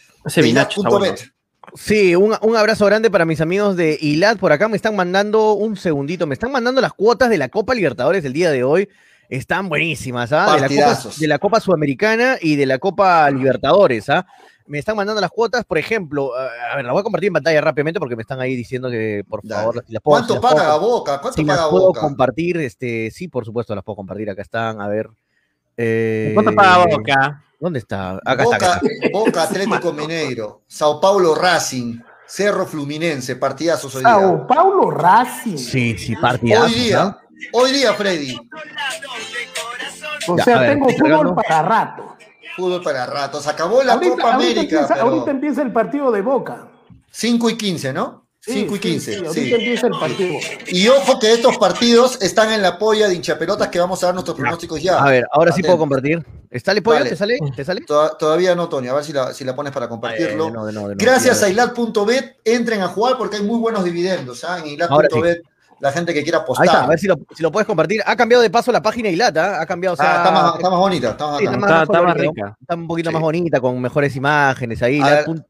de. 0.43 1.31
Sí, 1.75 2.17
un, 2.17 2.35
un 2.41 2.57
abrazo 2.57 2.87
grande 2.87 3.11
para 3.13 3.25
mis 3.25 3.41
amigos 3.41 3.77
de 3.77 3.97
ILAT. 4.01 4.39
Por 4.39 4.51
acá 4.53 4.67
me 4.69 4.77
están 4.77 4.97
mandando 4.97 5.53
un 5.53 5.77
segundito, 5.77 6.27
me 6.27 6.35
están 6.35 6.51
mandando 6.51 6.81
las 6.81 6.93
cuotas 6.93 7.31
de 7.31 7.39
la 7.39 7.49
Copa 7.49 7.75
Libertadores 7.75 8.23
del 8.25 8.33
día 8.33 8.51
de 8.51 8.65
hoy. 8.65 8.89
Están 9.29 9.69
buenísimas, 9.69 10.33
¿ah? 10.33 10.45
De 10.45 10.47
la, 10.47 10.53
Copa, 10.53 10.61
Partidazos. 10.61 11.19
de 11.19 11.27
la 11.29 11.39
Copa 11.39 11.61
Sudamericana 11.61 12.37
y 12.41 12.57
de 12.57 12.67
la 12.67 12.79
Copa 12.79 13.31
Libertadores, 13.31 14.09
¿ah? 14.11 14.27
Me 14.69 14.79
están 14.81 14.97
mandando 14.97 15.21
las 15.21 15.31
cuotas, 15.31 15.65
por 15.65 15.79
ejemplo, 15.79 16.33
a 16.37 16.75
ver, 16.75 16.85
la 16.85 16.91
voy 16.93 17.01
a 17.01 17.05
compartir 17.05 17.29
en 17.29 17.35
pantalla 17.35 17.61
rápidamente 17.61 18.01
porque 18.01 18.17
me 18.17 18.23
están 18.23 18.41
ahí 18.41 18.57
diciendo 18.57 18.91
que, 18.91 19.23
por 19.29 19.47
favor, 19.47 19.85
si 19.87 19.93
las 19.93 20.03
puedo, 20.03 20.21
si 20.23 20.27
¿Cuánto 20.29 20.35
las 20.35 20.41
puedo- 20.43 20.57
paga 20.57 20.77
Boca? 20.79 21.21
¿Cuánto 21.21 21.37
si 21.41 21.45
las 21.45 21.57
paga 21.57 21.71
puedo 21.71 21.87
Boca? 21.87 22.01
compartir, 22.01 22.57
este, 22.57 23.11
sí, 23.13 23.29
por 23.29 23.45
supuesto, 23.45 23.75
las 23.77 23.85
puedo 23.85 23.97
compartir. 23.97 24.29
Acá 24.29 24.43
están, 24.43 24.81
a 24.81 24.89
ver. 24.89 25.09
eh, 25.77 26.33
¿Cuánto 26.35 26.53
paga 26.55 26.85
Boca? 26.87 27.43
¿Dónde 27.61 27.79
está? 27.79 28.19
Acá 28.25 28.43
está, 28.43 28.57
acá 28.57 28.81
Boca, 28.83 28.89
está. 29.03 29.19
Boca 29.19 29.43
Atlético 29.45 29.93
Mineiro, 29.93 30.63
Sao 30.67 31.01
Paulo 31.01 31.35
Racing, 31.35 32.01
Cerro 32.27 32.67
Fluminense, 32.67 33.37
partidazos 33.37 33.95
hoy 33.95 34.03
día. 34.03 34.11
Sao 34.11 34.47
Paulo 34.49 34.91
Racing. 34.91 35.57
Sí, 35.57 35.97
sí, 35.97 36.17
partidazos, 36.17 36.73
Hoy 36.73 36.81
día, 36.81 37.03
¿ah? 37.03 37.21
hoy 37.53 37.71
día, 37.73 37.95
Freddy, 37.95 38.37
O 40.29 40.37
Ya, 40.37 40.45
sea, 40.45 40.59
ver, 40.59 40.71
tengo 40.71 40.89
fútbol 40.91 41.35
para 41.35 41.63
rato. 41.63 42.17
fútbol 42.57 42.83
para 42.83 43.07
ratos. 43.07 43.47
Acabó 43.47 43.83
la 43.83 43.95
ahorita, 43.95 44.11
Copa 44.17 44.35
ahorita 44.35 44.37
América, 44.53 44.61
empieza, 44.77 44.95
pero 44.95 45.07
ahorita 45.09 45.31
empieza 45.31 45.63
el 45.63 45.73
partido 45.73 46.11
de 46.13 46.23
Boca. 46.23 46.69
5 47.11 47.51
y 47.51 47.57
15, 47.57 47.93
¿no? 47.93 48.27
Sí, 48.41 48.53
5 48.53 48.75
y 48.75 48.77
sí, 48.77 48.81
15, 48.81 49.13
sí, 49.13 49.19
sí. 49.19 49.27
ahorita 49.27 49.57
empieza 49.57 49.87
el 49.89 49.93
partido. 49.99 50.35
Y 50.69 50.87
ojo 50.89 51.19
que 51.19 51.33
estos 51.33 51.59
partidos 51.59 52.23
están 52.23 52.53
en 52.53 52.63
la 52.63 52.79
polla 52.79 53.09
de 53.09 53.15
hinchapelotas 53.17 53.69
que 53.69 53.81
vamos 53.81 54.01
a 54.03 54.07
dar 54.07 54.15
nuestros 54.15 54.37
pronósticos 54.37 54.81
ya. 54.81 55.03
A 55.03 55.09
ver, 55.11 55.27
ahora 55.33 55.51
sí 55.51 55.63
puedo 55.63 55.79
compartir. 55.79 56.25
¿Está 56.49 56.71
el 56.71 56.81
pollo? 56.83 56.99
Vale. 56.99 57.11
¿Te 57.11 57.17
sale? 57.17 57.39
¿Te 57.57 57.65
sale? 57.65 57.81
Toda- 57.81 58.17
Todavía 58.17 58.55
no, 58.55 58.69
Tony. 58.69 58.87
A 58.87 58.95
ver 58.95 59.03
si 59.05 59.13
la, 59.13 59.35
si 59.35 59.45
la 59.45 59.57
pones 59.57 59.73
para 59.73 59.89
compartirlo. 59.89 60.47
Ay, 60.47 60.53
no, 60.53 60.65
de 60.65 60.73
no, 60.73 60.89
de 60.89 60.95
no, 60.95 60.99
Gracias 61.05 61.43
a 61.43 61.49
Ilat.bet, 61.49 62.37
entren 62.45 62.83
a 62.83 62.89
jugar 62.89 63.19
porque 63.19 63.37
hay 63.39 63.43
muy 63.43 63.59
buenos 63.59 63.83
dividendos. 63.85 64.45
¿ah? 64.45 64.59
En 64.61 64.67
Ilat.bet, 64.69 65.43
la 65.81 65.93
gente 65.93 66.15
que 66.15 66.23
quiera 66.23 66.39
apostar. 66.39 66.63
Ahí 66.63 66.69
está, 66.75 66.85
a 66.85 66.89
ver 66.89 66.99
si 66.99 67.07
lo, 67.07 67.17
si 67.37 67.43
lo 67.43 67.53
puedes 67.53 67.67
compartir. 67.67 68.01
Ha 68.07 68.17
cambiado 68.17 68.43
de 68.43 68.51
paso 68.51 68.73
la 68.73 68.81
página 68.83 69.09
Ilata, 69.09 69.61
ha 69.61 69.67
cambiado, 69.67 69.95
o 69.95 69.97
sea, 69.97 70.15
Ah, 70.15 70.17
está, 70.19 70.31
más, 70.31 70.55
está 70.57 70.71
más 70.71 70.79
bonita. 70.79 71.11
Está 71.11 71.27
más 71.27 71.39
sí, 71.39 71.45
bacana. 71.47 71.67
Está- 71.67 71.83
está 71.83 71.93
más 71.93 72.13
colorido, 72.15 72.33
rica. 72.33 72.57
Está 72.61 72.75
un 72.75 72.87
poquito 72.89 73.11
Sí. 73.11 73.15
más 73.15 73.23
bonita, 73.23 73.61
con 73.61 73.81
mejores 73.81 74.17
imágenes 74.17 74.83
ahí. 74.83 75.01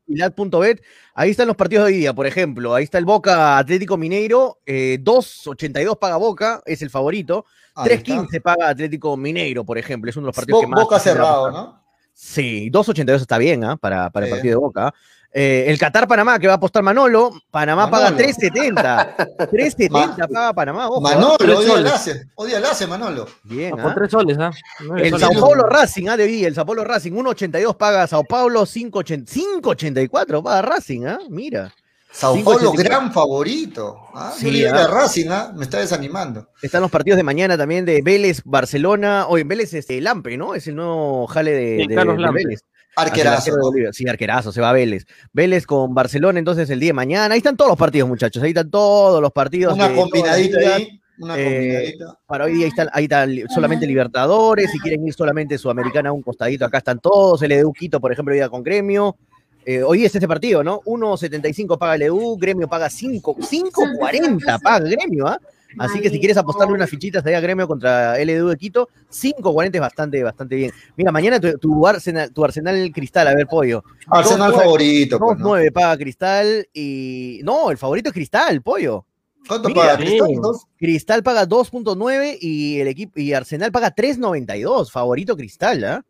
Ilat.bet. 0.08 0.82
Ahí 1.14 1.30
están 1.30 1.46
los 1.46 1.56
partidos 1.56 1.86
de 1.86 1.92
hoy 1.92 1.98
día, 2.00 2.12
por 2.14 2.26
ejemplo. 2.26 2.74
Ahí 2.74 2.84
está 2.84 2.98
el 2.98 3.04
Boca 3.04 3.58
Atlético 3.58 3.96
Mineiro. 3.96 4.58
eh, 4.66 4.98
2.82 5.00 5.96
paga 5.98 6.16
Boca, 6.16 6.62
es 6.66 6.82
el 6.82 6.90
favorito. 6.90 7.44
Ahí 7.74 7.92
está. 7.92 8.12
3.15 8.12 8.40
paga 8.40 8.68
Atlético 8.68 9.16
Mineiro, 9.16 9.64
por 9.64 9.78
ejemplo. 9.78 10.10
Es 10.10 10.16
uno 10.16 10.24
de 10.24 10.28
los 10.28 10.36
partidos 10.36 10.58
Bo- 10.58 10.60
que 10.62 10.66
más. 10.66 10.80
Boca 10.82 10.98
cerrado. 10.98 11.50
¿no? 11.50 11.82
Sí, 12.12 12.70
2.82 12.70 13.20
está 13.20 13.38
bien 13.38 13.62
¿ah? 13.64 13.76
para, 13.76 14.10
para 14.10 14.26
el 14.26 14.32
partido 14.32 14.52
de 14.58 14.64
Boca. 14.64 14.88
Eh, 14.88 14.92
el 15.32 15.78
Qatar-Panamá, 15.78 16.38
que 16.38 16.46
va 16.46 16.54
a 16.54 16.56
apostar 16.56 16.82
Manolo. 16.82 17.30
Panamá 17.50 17.90
paga 17.90 18.10
Manolo. 18.10 18.24
3.70. 18.28 19.16
3.70 19.50 20.28
paga 20.32 20.52
Panamá. 20.52 20.88
Ojo, 20.88 21.06
¿ah? 21.06 21.14
Manolo, 21.14 21.58
hoy 21.58 21.82
la 21.82 21.94
hace. 21.94 22.24
Hoy 22.36 22.48
día 22.50 22.60
la 22.60 22.70
hace, 22.70 22.86
Manolo. 22.86 23.26
Bien, 23.44 23.72
Ah, 23.78 23.82
por 23.82 23.92
¿ah? 23.92 23.94
tres 23.94 24.10
soles, 24.10 24.38
¿ah? 24.38 24.50
El 24.96 25.10
soles. 25.10 25.20
Sao. 25.20 25.32
Paulo 25.40 25.64
Racing, 25.64 26.08
ah, 26.08 26.16
de 26.16 26.26
Villa, 26.26 26.48
el 26.48 26.54
Sao 26.54 26.64
Paulo 26.66 26.84
Racing, 26.84 27.12
1.82 27.12 27.76
paga 27.76 28.06
Sao 28.06 28.24
Paulo, 28.24 28.62
5.80 28.66 29.26
5.84 29.62 30.42
paga 30.42 30.62
Racing, 30.62 31.04
ah, 31.06 31.18
mira. 31.28 31.72
Sao 32.10 32.34
5.84. 32.34 32.44
Paulo, 32.44 32.72
gran 32.72 33.12
favorito. 33.12 33.96
¿ah? 34.14 34.32
Sí, 34.34 34.60
Yo 34.60 34.70
ah. 34.74 34.86
Racing, 34.86 35.26
¿ah? 35.28 35.52
me 35.54 35.64
está 35.64 35.80
desanimando. 35.80 36.48
Están 36.62 36.80
los 36.80 36.90
partidos 36.90 37.18
de 37.18 37.22
mañana 37.24 37.58
también 37.58 37.84
de 37.84 38.00
Vélez, 38.00 38.40
Barcelona, 38.44 39.26
oye, 39.28 39.44
Vélez 39.44 39.68
es 39.68 39.80
este, 39.80 40.00
Lampe, 40.00 40.36
¿no? 40.38 40.54
Es 40.54 40.66
el 40.66 40.76
nuevo 40.76 41.26
jale 41.26 41.50
de, 41.52 41.78
Sí, 41.82 41.86
de- 41.88 41.94
Carlos 41.94 42.16
de 42.16 42.22
Lampe. 42.22 42.44
Vélez. 42.44 42.60
Arquerazo. 42.96 43.52
Sí, 43.92 44.08
arquerazo, 44.08 44.52
se 44.52 44.60
va 44.60 44.70
a 44.70 44.72
Vélez. 44.72 45.06
Vélez 45.32 45.66
con 45.66 45.94
Barcelona, 45.94 46.38
entonces 46.38 46.68
el 46.70 46.80
día 46.80 46.88
de 46.88 46.94
mañana. 46.94 47.34
Ahí 47.34 47.38
están 47.38 47.56
todos 47.56 47.70
los 47.70 47.78
partidos, 47.78 48.08
muchachos. 48.08 48.42
Ahí 48.42 48.50
están 48.50 48.70
todos 48.70 49.20
los 49.20 49.32
partidos. 49.32 49.74
Una 49.74 49.94
combinadita 49.94 50.58
ahí. 50.58 51.00
Una 51.18 51.38
Eh, 51.38 51.44
combinadita. 51.44 52.18
Para 52.26 52.44
hoy 52.46 52.54
día 52.54 52.64
ahí 52.64 52.70
están, 52.70 52.88
ahí 52.92 53.04
están 53.04 53.34
solamente 53.54 53.86
Libertadores, 53.86 54.70
si 54.72 54.78
quieren 54.80 55.06
ir 55.06 55.12
solamente 55.14 55.58
Sudamericana 55.58 56.08
a 56.08 56.12
un 56.12 56.22
costadito, 56.22 56.64
acá 56.64 56.78
están 56.78 56.98
todos, 56.98 57.42
el 57.42 57.52
EDU 57.52 57.72
Quito, 57.72 58.00
por 58.00 58.12
ejemplo, 58.12 58.32
hoy 58.32 58.38
día 58.38 58.48
con 58.48 58.62
Gremio. 58.62 59.16
Eh, 59.64 59.82
hoy 59.82 60.04
es 60.04 60.14
este 60.14 60.28
partido, 60.28 60.62
¿no? 60.62 60.80
1.75 60.82 61.76
paga 61.76 61.96
el 61.96 62.02
EDU, 62.02 62.36
Gremio 62.38 62.68
paga 62.68 62.88
5, 62.88 63.36
5.40 63.40 64.60
paga 64.62 64.88
Gremio, 64.88 65.26
¿ah? 65.26 65.40
Así 65.78 66.00
que 66.00 66.10
si 66.10 66.18
quieres 66.18 66.36
apostarle 66.36 66.74
unas 66.74 66.88
fichitas 66.90 67.24
ahí 67.26 67.34
a 67.34 67.40
Gremio 67.40 67.66
contra 67.68 68.18
el 68.18 68.30
EDU 68.30 68.48
de 68.48 68.56
Quito, 68.56 68.88
5.40 69.10 69.74
es 69.74 69.80
bastante, 69.80 70.22
bastante 70.22 70.56
bien. 70.56 70.72
Mira, 70.96 71.12
mañana 71.12 71.38
tu, 71.40 71.58
tu 71.58 71.86
Arsenal, 71.86 72.32
tu 72.32 72.44
Arsenal 72.44 72.90
Cristal, 72.92 73.28
a 73.28 73.34
ver, 73.34 73.46
pollo. 73.46 73.82
Arsenal 74.08 74.52
dos- 74.52 74.60
favorito. 74.62 75.18
pues, 75.18 75.38
¿no? 75.38 75.50
2.9 75.56 75.72
paga 75.72 75.96
Cristal 75.96 76.68
y... 76.72 77.40
No, 77.44 77.70
el 77.70 77.76
favorito 77.78 78.08
es 78.10 78.14
Cristal, 78.14 78.62
pollo. 78.62 79.04
¿Cuánto 79.46 79.68
Mira, 79.68 79.80
paga. 79.82 79.96
Cristal? 79.98 80.28
Dos. 80.42 80.64
Cristal 80.76 81.22
paga 81.22 81.46
2.9 81.46 82.38
y 82.40 82.80
el 82.80 82.88
equipo 82.88 83.20
y 83.20 83.32
Arsenal 83.32 83.70
paga 83.70 83.94
3.92. 83.94 84.90
Favorito 84.90 85.36
Cristal, 85.36 85.84
¿ah? 85.84 86.04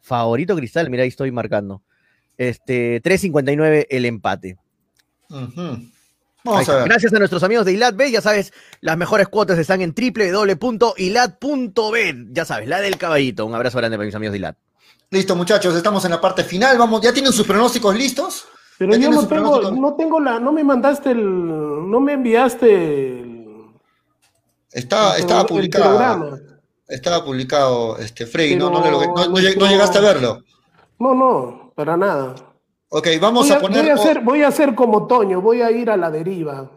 Favorito 0.00 0.56
Cristal, 0.56 0.90
mira, 0.90 1.02
ahí 1.04 1.08
estoy 1.08 1.30
marcando. 1.30 1.82
Este 2.36 3.00
3.59 3.02 3.86
el 3.88 4.04
empate. 4.06 4.56
Ahí 5.30 5.92
Vamos 6.44 6.60
está. 6.60 6.74
a 6.74 6.76
ver. 6.76 6.88
Gracias 6.88 7.12
a 7.12 7.18
nuestros 7.18 7.42
amigos 7.42 7.64
de 7.64 7.72
ILAT 7.72 7.98
ya 8.10 8.20
sabes, 8.20 8.52
las 8.80 8.96
mejores 8.96 9.28
cuotas 9.28 9.58
están 9.58 9.80
en 9.80 9.94
www.ilat.bet. 9.94 12.16
Ya 12.32 12.44
sabes, 12.44 12.68
la 12.68 12.80
del 12.80 12.98
caballito. 12.98 13.46
Un 13.46 13.54
abrazo 13.54 13.78
grande 13.78 13.96
para 13.96 14.06
mis 14.06 14.14
amigos 14.14 14.32
de 14.32 14.38
ILAT. 14.38 14.56
Listo, 15.10 15.36
muchachos, 15.36 15.74
estamos 15.74 16.04
en 16.04 16.10
la 16.10 16.20
parte 16.20 16.44
final. 16.44 16.76
Vamos, 16.76 17.00
¿ya 17.00 17.12
tienen 17.12 17.32
sus 17.32 17.46
pronósticos 17.46 17.96
listos? 17.96 18.46
Pero 18.78 18.92
¿Ya 18.94 18.98
yo 18.98 19.10
no 19.10 19.26
tengo, 19.26 19.70
no 19.70 19.94
tengo 19.94 20.20
la, 20.20 20.40
no 20.40 20.52
me 20.52 20.64
mandaste 20.64 21.12
el, 21.12 21.90
no 21.90 22.00
me 22.00 22.14
enviaste 22.14 23.20
el, 23.20 23.66
Está, 24.72 25.14
el 25.14 25.20
estaba 25.20 25.46
publicado. 25.46 26.38
Estaba 26.88 27.24
publicado, 27.24 27.96
este, 27.98 28.26
Frey, 28.26 28.56
no, 28.56 28.82
Pero 28.82 29.00
no, 29.00 29.28
no- 29.28 29.38
llegaste 29.38 29.98
a 29.98 30.00
verlo. 30.00 30.42
No, 30.98 31.14
no, 31.14 31.72
para 31.74 31.96
nada. 31.96 32.34
Ok, 32.96 33.08
vamos 33.20 33.46
Voy 33.48 33.52
a 33.54 33.58
a, 33.58 33.60
poner. 33.60 33.80
voy 33.82 33.90
a 33.90 33.94
hacer, 33.94 34.20
voy 34.20 34.42
a 34.42 34.48
hacer 34.48 34.74
como 34.76 35.08
Toño, 35.08 35.40
voy 35.40 35.62
a 35.62 35.70
ir 35.72 35.90
a 35.90 35.96
la 35.96 36.12
deriva. 36.12 36.70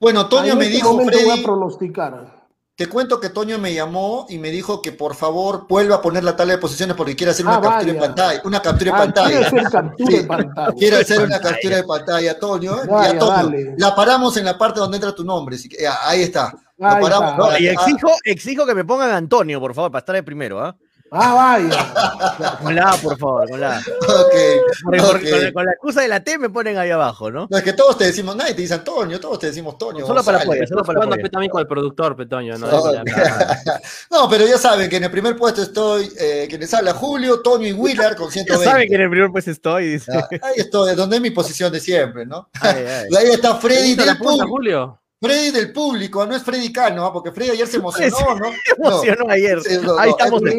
Bueno, 0.00 0.26
Toño 0.26 0.52
En 0.52 0.58
me 0.58 0.64
este 0.64 0.76
dijo, 0.76 0.92
momento 0.92 1.18
voy 1.18 1.26
Freddy, 1.26 1.40
a 1.40 1.44
pronosticar. 1.44 2.40
te 2.76 2.86
cuento 2.88 3.20
que 3.20 3.28
Toño 3.28 3.58
me 3.58 3.74
llamó 3.74 4.24
y 4.30 4.38
me 4.38 4.48
dijo 4.48 4.80
que 4.80 4.92
por 4.92 5.14
favor 5.14 5.66
vuelva 5.68 5.96
a 5.96 6.00
poner 6.00 6.24
la 6.24 6.34
tabla 6.34 6.54
de 6.54 6.58
posiciones 6.60 6.96
porque 6.96 7.14
quiere 7.14 7.32
hacer 7.32 7.44
una 7.44 7.56
Ah, 7.56 7.60
captura 7.60 7.90
en 7.92 7.98
vaya. 7.98 8.00
pantalla. 8.14 8.40
Una 8.44 8.62
captura 8.62 8.90
en 8.90 8.96
Ah, 8.96 8.98
pantalla. 9.00 9.28
quiere 9.28 9.44
hacer 9.46 9.62
captura 9.70 10.10
Sí. 10.10 10.16
en 10.16 10.26
pantalla. 10.26 10.72
Quiere 10.78 10.96
hacer 10.96 11.20
una 11.22 11.40
captura 11.40 11.76
de 11.76 11.84
pantalla, 11.84 12.38
Toño. 12.38 12.76
Vaya, 12.88 13.12
Ya, 13.12 13.18
Toño, 13.18 13.56
la 13.76 13.94
paramos 13.94 14.36
en 14.38 14.44
la 14.46 14.56
parte 14.56 14.80
donde 14.80 14.96
entra 14.96 15.14
tu 15.14 15.24
nombre. 15.24 15.56
así 15.56 15.68
que, 15.68 15.82
ya, 15.82 15.94
ahí 16.08 16.22
está. 16.22 16.54
Lo 16.78 16.86
Ahí 16.88 17.02
paramos. 17.02 17.32
está. 17.48 17.60
Y 17.60 17.68
ah, 17.68 17.72
exijo, 17.72 18.08
exijo 18.24 18.64
que 18.64 18.74
me 18.74 18.86
pongan 18.86 19.10
Antonio, 19.10 19.60
por 19.60 19.74
favor, 19.74 19.90
para 19.90 19.98
estar 20.00 20.14
de 20.14 20.22
primero, 20.22 20.58
¿ah? 20.64 20.74
Ah, 21.12 21.34
vaya. 21.34 22.58
Con 22.62 22.74
la 22.74 22.90
A, 22.90 22.96
por 22.96 23.18
favor, 23.18 23.48
con 23.50 23.60
la 23.60 23.76
A. 23.78 23.80
Porque-. 23.82 24.60
Con, 24.84 24.96
la, 25.42 25.52
con 25.52 25.64
la 25.66 25.72
excusa 25.72 26.00
de 26.02 26.08
la 26.08 26.22
T 26.22 26.38
me 26.38 26.50
ponen 26.50 26.78
ahí 26.78 26.90
abajo, 26.90 27.30
¿no? 27.30 27.46
No, 27.50 27.56
es 27.58 27.64
que 27.64 27.72
todos 27.72 27.98
te 27.98 28.04
decimos, 28.04 28.36
nadie 28.36 28.54
te 28.54 28.62
dice 28.62 28.74
Antonio, 28.74 29.18
todos 29.18 29.38
te 29.40 29.46
decimos 29.48 29.76
Toño. 29.78 30.06
Solo 30.06 30.22
para 30.22 30.38
apoyar, 30.38 30.68
solo 30.68 30.84
para 30.84 31.00
apoyar. 31.04 31.28
también 31.30 31.50
con 31.50 31.60
el 31.60 31.66
productor, 31.66 32.16
Petoño, 32.16 32.56
¿no? 32.58 32.66
No, 32.70 32.92
Ya, 32.92 33.02
ya. 33.04 33.80
No, 34.10 34.28
pero 34.28 34.46
ya 34.46 34.58
saben 34.58 34.88
que 34.88 34.96
en 34.96 35.04
el 35.04 35.10
primer 35.10 35.36
puesto 35.36 35.62
estoy, 35.62 36.10
eh, 36.18 36.46
quienes 36.48 36.72
habla 36.74 36.92
Julio, 36.94 37.40
Toño 37.40 37.66
y 37.66 37.72
Wheeler 37.72 38.14
con 38.16 38.26
Ya 38.30 38.32
120. 38.44 38.64
saben 38.70 38.88
que 38.88 38.94
en 38.94 39.00
el 39.02 39.10
primer 39.10 39.30
pues 39.30 39.48
estoy, 39.48 39.86
dice. 39.92 40.12
Ah, 40.14 40.28
Ahí 40.42 40.54
estoy, 40.56 40.94
donde 40.94 41.16
es 41.16 41.22
mi 41.22 41.30
posición 41.30 41.72
de 41.72 41.80
siempre, 41.80 42.24
¿no? 42.26 42.48
Ay, 42.60 42.84
ay. 42.86 43.06
Y 43.10 43.16
ahí 43.16 43.30
está 43.30 43.56
Freddy 43.56 43.96
¿Te 43.96 44.02
gusta 44.02 44.06
la 44.06 44.12
del 44.14 44.22
punta. 44.22 44.46
Julio? 44.46 44.99
Freddy 45.20 45.50
del 45.50 45.70
público, 45.72 46.24
no 46.24 46.34
es 46.34 46.42
Freddy 46.42 46.72
Cano, 46.72 47.04
¿ah? 47.04 47.12
porque 47.12 47.30
Freddy 47.30 47.50
ayer 47.50 47.66
se 47.66 47.76
emocionó, 47.78 48.16
¿no? 48.36 48.50
Se 48.64 48.72
emocionó 48.78 49.30
ayer. 49.30 49.58
No, 49.82 49.98
ahí 49.98 50.10
no, 50.10 50.16
estamos 50.16 50.42
es- 50.42 50.50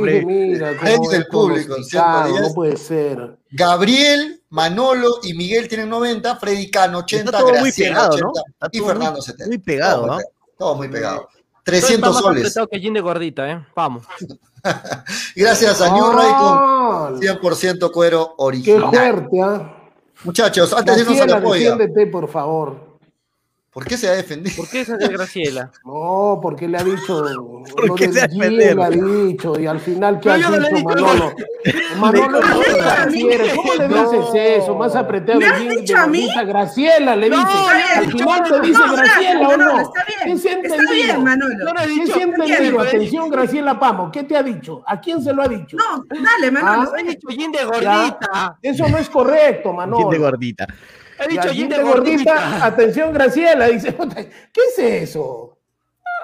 Freddy. 0.00 0.26
mira, 0.26 0.74
Freddy 0.78 0.96
cómo 0.96 1.10
del 1.10 1.20
es 1.22 1.28
público, 1.28 1.82
¿cierto? 1.84 2.40
no 2.40 2.54
puede 2.54 2.76
ser. 2.76 3.38
Gabriel, 3.50 4.42
Manolo 4.50 5.20
y 5.22 5.34
Miguel 5.34 5.68
tienen 5.68 5.88
90, 5.88 6.36
Freddy 6.36 6.68
Cano 6.70 6.98
80, 6.98 7.24
Está 7.26 7.38
todo 7.38 7.48
muy 7.50 7.58
Graciela 7.60 7.90
pegado, 7.94 8.08
80 8.14 8.26
¿no? 8.26 8.32
Está 8.48 8.68
y 8.72 8.78
todo 8.78 8.88
Fernando 8.88 9.12
muy- 9.12 9.22
70. 9.22 9.46
muy 9.46 9.58
pegado, 9.58 10.00
Todo 10.02 10.06
muy 10.06 10.16
pegado, 10.18 10.32
Todo 10.58 10.74
muy 10.74 10.88
pegado. 10.88 11.16
Entonces, 11.20 11.44
300 11.64 11.94
está 11.94 12.10
más 12.10 12.22
soles. 12.22 12.42
apretado 12.42 12.66
que 12.68 12.80
Jin 12.80 12.94
de 12.94 13.00
gordita, 13.00 13.50
¿eh? 13.50 13.66
Vamos. 13.76 14.04
Gracias 15.36 15.80
a 15.80 15.92
New 15.92 16.10
Raycon, 16.10 16.58
Ah, 16.60 17.10
100% 17.20 17.92
cuero 17.92 18.28
Qué 18.36 18.42
original. 18.42 18.90
fuerte, 18.90 19.42
¿ah? 19.42 19.74
Muchachos, 20.24 20.72
antes 20.72 20.96
de 20.96 21.02
irnos 21.02 21.20
a 21.20 21.26
la 21.26 21.40
polla, 21.42 21.76
por 22.10 22.28
favor. 22.28 22.87
¿Por 23.78 23.86
qué 23.86 23.96
se 23.96 24.08
ha 24.08 24.12
defendido? 24.12 24.56
¿Por 24.56 24.68
qué 24.68 24.80
esa 24.80 24.96
de 24.96 25.06
Graciela? 25.06 25.70
No, 25.84 26.40
porque 26.42 26.66
le 26.66 26.78
ha 26.78 26.82
dicho. 26.82 27.24
¿Por 27.76 27.86
lo 27.86 27.94
qué 27.94 28.12
se 28.12 28.26
le 28.50 28.70
ha 28.82 28.90
dicho, 28.90 29.58
y 29.58 29.66
al 29.68 29.78
final, 29.78 30.18
¿qué 30.18 30.30
No, 30.30 30.34
ha 30.34 30.38
yo 30.38 30.50
no 30.50 30.56
dicho 30.68 30.84
Manolo? 30.84 31.34
Manolo, 31.96 32.40
no. 32.40 32.48
¿Cómo 33.54 33.74
le 33.74 33.88
No. 33.88 34.10
dices 34.10 34.34
eso? 34.62 34.74
Más 34.74 34.96
apretado 34.96 35.38
¿Me 35.38 35.46
has 35.46 35.60
de 35.60 35.68
dicho 35.68 35.96
a 35.96 36.06
mí? 36.08 36.28
Graciela, 36.44 37.14
le 37.14 37.30
dice. 37.30 37.42
bien, 37.42 37.98
al 37.98 38.10
final 38.10 38.42
te 38.50 38.60
dice 38.66 38.80
No, 38.84 38.92
Graciela, 38.92 39.48
¿o 39.48 39.56
no? 39.56 39.80
Está 39.80 40.04
bien, 40.04 40.18
¿Qué 40.24 40.38
se 40.38 40.50
ha 40.50 40.58
está 40.58 40.92
bien, 40.92 41.24
Manolo. 41.24 41.54
No 41.64 41.74
¿Qué 41.74 42.06
se 42.06 42.22
entendido? 42.22 42.80
Atención, 42.80 43.30
Graciela 43.30 43.78
Pamo. 43.78 44.10
¿Qué 44.10 44.24
te 44.24 44.36
ha 44.36 44.42
dicho? 44.42 44.82
¿A 44.86 45.00
quién 45.00 45.22
se 45.22 45.32
lo 45.32 45.42
ha 45.42 45.48
dicho? 45.48 45.76
No, 45.76 46.04
dale, 46.08 46.50
Manolo. 46.50 46.90
Ah, 46.92 47.02
dicho 47.02 47.28
de 47.28 47.64
gordita. 47.64 48.58
Eso 48.60 48.88
no 48.88 48.98
es 48.98 49.08
correcto, 49.08 49.72
Manolo. 49.72 50.18
gordita. 50.18 50.66
He 51.18 51.34
Ya, 51.34 51.42
dicho 51.42 51.54
gente 51.54 51.82
gordita, 51.82 52.32
gordita. 52.34 52.64
atención, 52.66 53.12
Graciela, 53.12 53.66
dice, 53.68 53.92
"Puta, 53.92 54.16
¿qué 54.24 54.60
es 54.70 54.78
eso? 54.78 55.56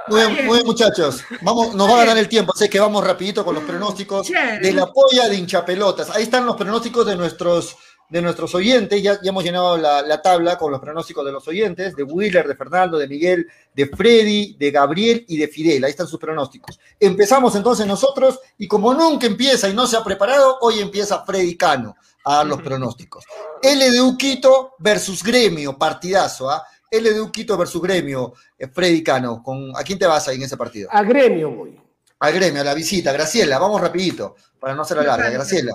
Muy 0.07 0.21
bien, 0.21 0.47
muy 0.47 0.57
bien, 0.59 0.67
muchachos. 0.67 1.23
Vamos, 1.41 1.75
nos 1.75 1.89
va 1.89 1.95
a 1.95 1.99
ganar 2.05 2.19
el 2.19 2.29
tiempo, 2.29 2.53
así 2.55 2.69
que 2.69 2.79
vamos 2.79 3.03
rapidito 3.07 3.43
con 3.45 3.55
los 3.55 3.65
pronósticos 3.65 4.29
de 4.29 4.73
la 4.73 4.93
polla 4.93 5.29
de 5.29 5.37
hinchapelotas. 5.37 6.11
Ahí 6.11 6.25
están 6.25 6.45
los 6.45 6.57
pronósticos 6.57 7.07
de 7.07 7.17
nuestros, 7.17 7.75
de 8.11 8.21
nuestros 8.21 8.55
oyentes. 8.55 9.03
Ya, 9.03 9.15
ya 9.23 9.31
hemos 9.31 9.43
llenado 9.43 9.79
la, 9.79 10.03
la 10.03 10.21
tabla 10.21 10.59
con 10.59 10.71
los 10.71 10.81
pronósticos 10.81 11.25
de 11.25 11.33
los 11.33 11.49
oyentes, 11.49 11.97
de 11.97 12.03
Wheeler, 12.03 12.47
de 12.47 12.55
Fernando, 12.55 12.99
de 12.99 13.09
Miguel, 13.09 13.47
de 13.75 13.87
Freddy, 13.87 14.57
de 14.59 14.71
Gabriel 14.71 15.25
y 15.27 15.39
de 15.39 15.49
Fidel. 15.49 15.83
Ahí 15.85 15.91
están 15.91 16.07
sus 16.07 16.21
pronósticos. 16.21 16.79
Empezamos 17.01 17.57
entonces 17.57 17.87
nosotros 17.87 18.41
y 18.59 18.69
como 18.69 18.93
nunca 18.93 19.27
empieza 19.27 19.71
y 19.71 19.75
no 19.75 19.87
se 19.87 19.97
ha 19.97 20.05
preparado, 20.05 20.59
hoy 20.61 20.81
empieza 20.81 21.25
Freddy 21.25 21.57
Cano 21.57 21.97
a 22.25 22.37
dar 22.37 22.47
los 22.47 22.61
pronósticos. 22.63 23.25
LDU 23.63 24.17
Quito 24.17 24.75
versus 24.79 25.23
Gremio, 25.23 25.77
partidazo, 25.79 26.51
¿ah? 26.51 26.63
LDU 26.91 27.31
Quito 27.33 27.57
versus 27.57 27.83
Gremio, 27.83 28.35
eh, 28.59 28.69
Freddy 28.69 29.03
Cano. 29.03 29.43
Con, 29.43 29.73
¿A 29.77 29.83
quién 29.83 29.99
te 29.99 30.07
vas 30.07 30.27
ahí 30.29 30.37
en 30.37 30.43
ese 30.43 30.57
partido? 30.57 30.89
A 30.93 31.03
gremio, 31.03 31.51
voy. 31.51 31.81
Al 32.21 32.33
gremio, 32.33 32.61
a 32.61 32.65
la 32.65 32.75
visita. 32.75 33.13
Graciela, 33.13 33.59
vamos 33.59 33.81
rapidito, 33.81 34.37
para 34.61 34.75
no 34.75 34.83
hacer 34.83 34.97
la 34.99 35.03
larga. 35.05 35.31
Graciela, 35.31 35.73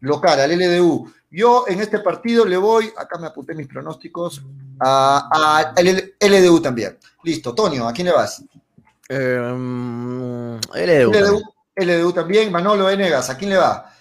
local, 0.00 0.40
al 0.40 0.50
LDU. 0.56 1.12
Yo 1.30 1.64
en 1.66 1.80
este 1.80 1.98
partido 1.98 2.46
le 2.46 2.56
voy, 2.56 2.90
acá 2.96 3.18
me 3.18 3.26
apunté 3.26 3.54
mis 3.54 3.66
pronósticos, 3.66 4.42
a, 4.80 5.28
a- 5.32 5.72
al 5.76 6.14
LDU 6.20 6.60
también. 6.60 6.96
Listo, 7.24 7.54
Tonio, 7.54 7.86
¿a 7.88 7.92
quién 7.92 8.06
le 8.06 8.12
vas? 8.12 8.42
Eh, 9.08 9.38
mm, 9.54 10.58
LDU. 10.74 11.12
LDU, 11.12 11.42
LDU 11.76 12.12
también. 12.12 12.50
Manolo 12.52 12.88
Enegas, 12.88 13.28
¿a 13.30 13.36
quién 13.36 13.50
le 13.50 13.56
va? 13.56 13.92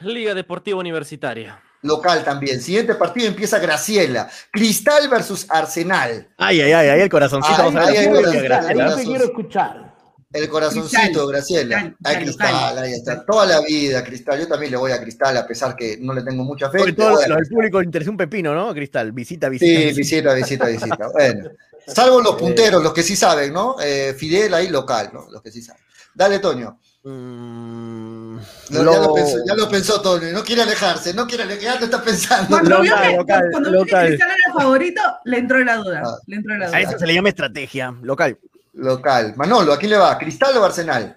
Liga 0.00 0.34
Deportiva 0.34 0.78
Universitaria. 0.78 1.60
Local 1.82 2.24
también. 2.24 2.60
Siguiente 2.60 2.94
partido 2.94 3.28
empieza 3.28 3.58
Graciela. 3.58 4.28
Cristal 4.50 5.08
versus 5.08 5.46
Arsenal. 5.48 6.28
Ay, 6.36 6.60
ay, 6.60 6.72
ay, 6.72 6.88
ay, 6.88 7.00
el 7.02 7.08
corazoncito. 7.08 7.54
Ay, 7.56 7.64
vamos 7.64 7.82
a 7.82 7.90
ver 7.90 7.98
ay, 7.98 8.06
ay, 8.06 8.42
Graciela. 8.42 8.58
Ahí 8.68 8.96
te 8.96 9.04
quiero 9.04 9.24
escuchar. 9.24 9.96
El 10.32 10.48
corazoncito, 10.48 11.00
Cristal. 11.00 11.28
Graciela. 11.28 11.80
Cristal, 11.80 11.96
Ay, 12.04 12.16
Cristal, 12.16 12.48
Cristal, 12.48 12.78
ahí 12.78 12.92
está. 12.92 13.24
Toda 13.24 13.46
la 13.46 13.60
vida, 13.60 14.04
Cristal. 14.04 14.40
Yo 14.40 14.48
también 14.48 14.72
le 14.72 14.76
voy 14.76 14.92
a 14.92 15.00
Cristal, 15.00 15.36
a 15.36 15.46
pesar 15.46 15.76
que 15.76 15.96
no 16.00 16.12
le 16.12 16.22
tengo 16.22 16.44
mucha 16.44 16.70
fe. 16.70 16.80
Sobre 16.80 16.92
todo 16.92 17.16
Cristal. 17.16 17.46
público 17.48 17.80
le 17.80 17.86
interesa 17.86 18.10
un 18.10 18.16
pepino, 18.16 18.54
¿no? 18.54 18.74
Cristal, 18.74 19.12
visita, 19.12 19.48
visita. 19.48 19.80
Sí, 19.80 19.96
visita, 19.96 20.34
visita, 20.34 20.66
visita. 20.66 21.08
Bueno, 21.12 21.50
salvo 21.86 22.20
los 22.20 22.34
punteros, 22.34 22.82
los 22.82 22.92
que 22.92 23.02
sí 23.02 23.16
saben, 23.16 23.52
¿no? 23.52 23.76
Eh, 23.80 24.14
Fidel 24.18 24.52
ahí 24.54 24.68
local, 24.68 25.10
¿no? 25.12 25.26
Los 25.30 25.40
que 25.40 25.50
sí 25.50 25.62
saben. 25.62 25.82
Dale, 26.14 26.38
Toño. 26.38 26.80
Mm, 27.08 28.36
No, 28.70 28.82
lo- 28.82 28.92
ya, 28.92 28.98
lo 28.98 29.14
pensó, 29.14 29.36
ya 29.46 29.54
lo 29.54 29.68
pensó 29.68 30.00
Toño. 30.02 30.32
No 30.32 30.42
quiere 30.42 30.62
alejarse, 30.62 31.14
no 31.14 31.24
quiere 31.24 31.44
alejarse, 31.44 31.64
ya 31.66 31.78
lo 31.78 31.84
está 31.84 32.02
pensando. 32.02 32.48
Cuando 32.48 32.80
vio 32.80 32.96
que, 33.00 33.16
local, 33.16 33.48
cuando 33.52 33.70
vio 33.70 33.84
que 33.84 33.90
local. 33.92 34.06
Cristal 34.08 34.28
era 34.30 34.52
favorito, 34.60 35.02
le 35.24 35.38
entró 35.38 35.58
la 35.64 35.76
duda. 35.76 36.02
Ah. 36.04 36.16
Le 36.26 36.36
entró 36.36 36.56
la 36.56 36.64
A 36.66 36.68
duda. 36.68 36.80
eso 36.80 36.98
se 36.98 37.06
le 37.06 37.14
llama 37.14 37.28
estrategia 37.28 37.94
local. 38.02 38.36
Local. 38.72 39.34
Manolo, 39.36 39.72
¿a 39.72 39.78
quién 39.78 39.90
le 39.92 39.96
va? 39.98 40.18
¿Cristal 40.18 40.56
o 40.56 40.64
Arsenal? 40.64 41.16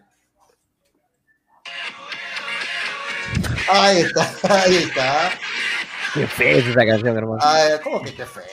Ahí 3.71 3.97
está, 4.01 4.31
ahí 4.63 4.75
está. 4.75 5.31
Qué 6.13 6.25
fea 6.27 6.51
es 6.57 6.65
esa 6.67 6.85
canción, 6.85 7.15
hermano. 7.17 7.37
Ay, 7.41 7.73
¿Cómo 7.83 8.01
que 8.01 8.13
qué 8.15 8.25
fea? 8.25 8.43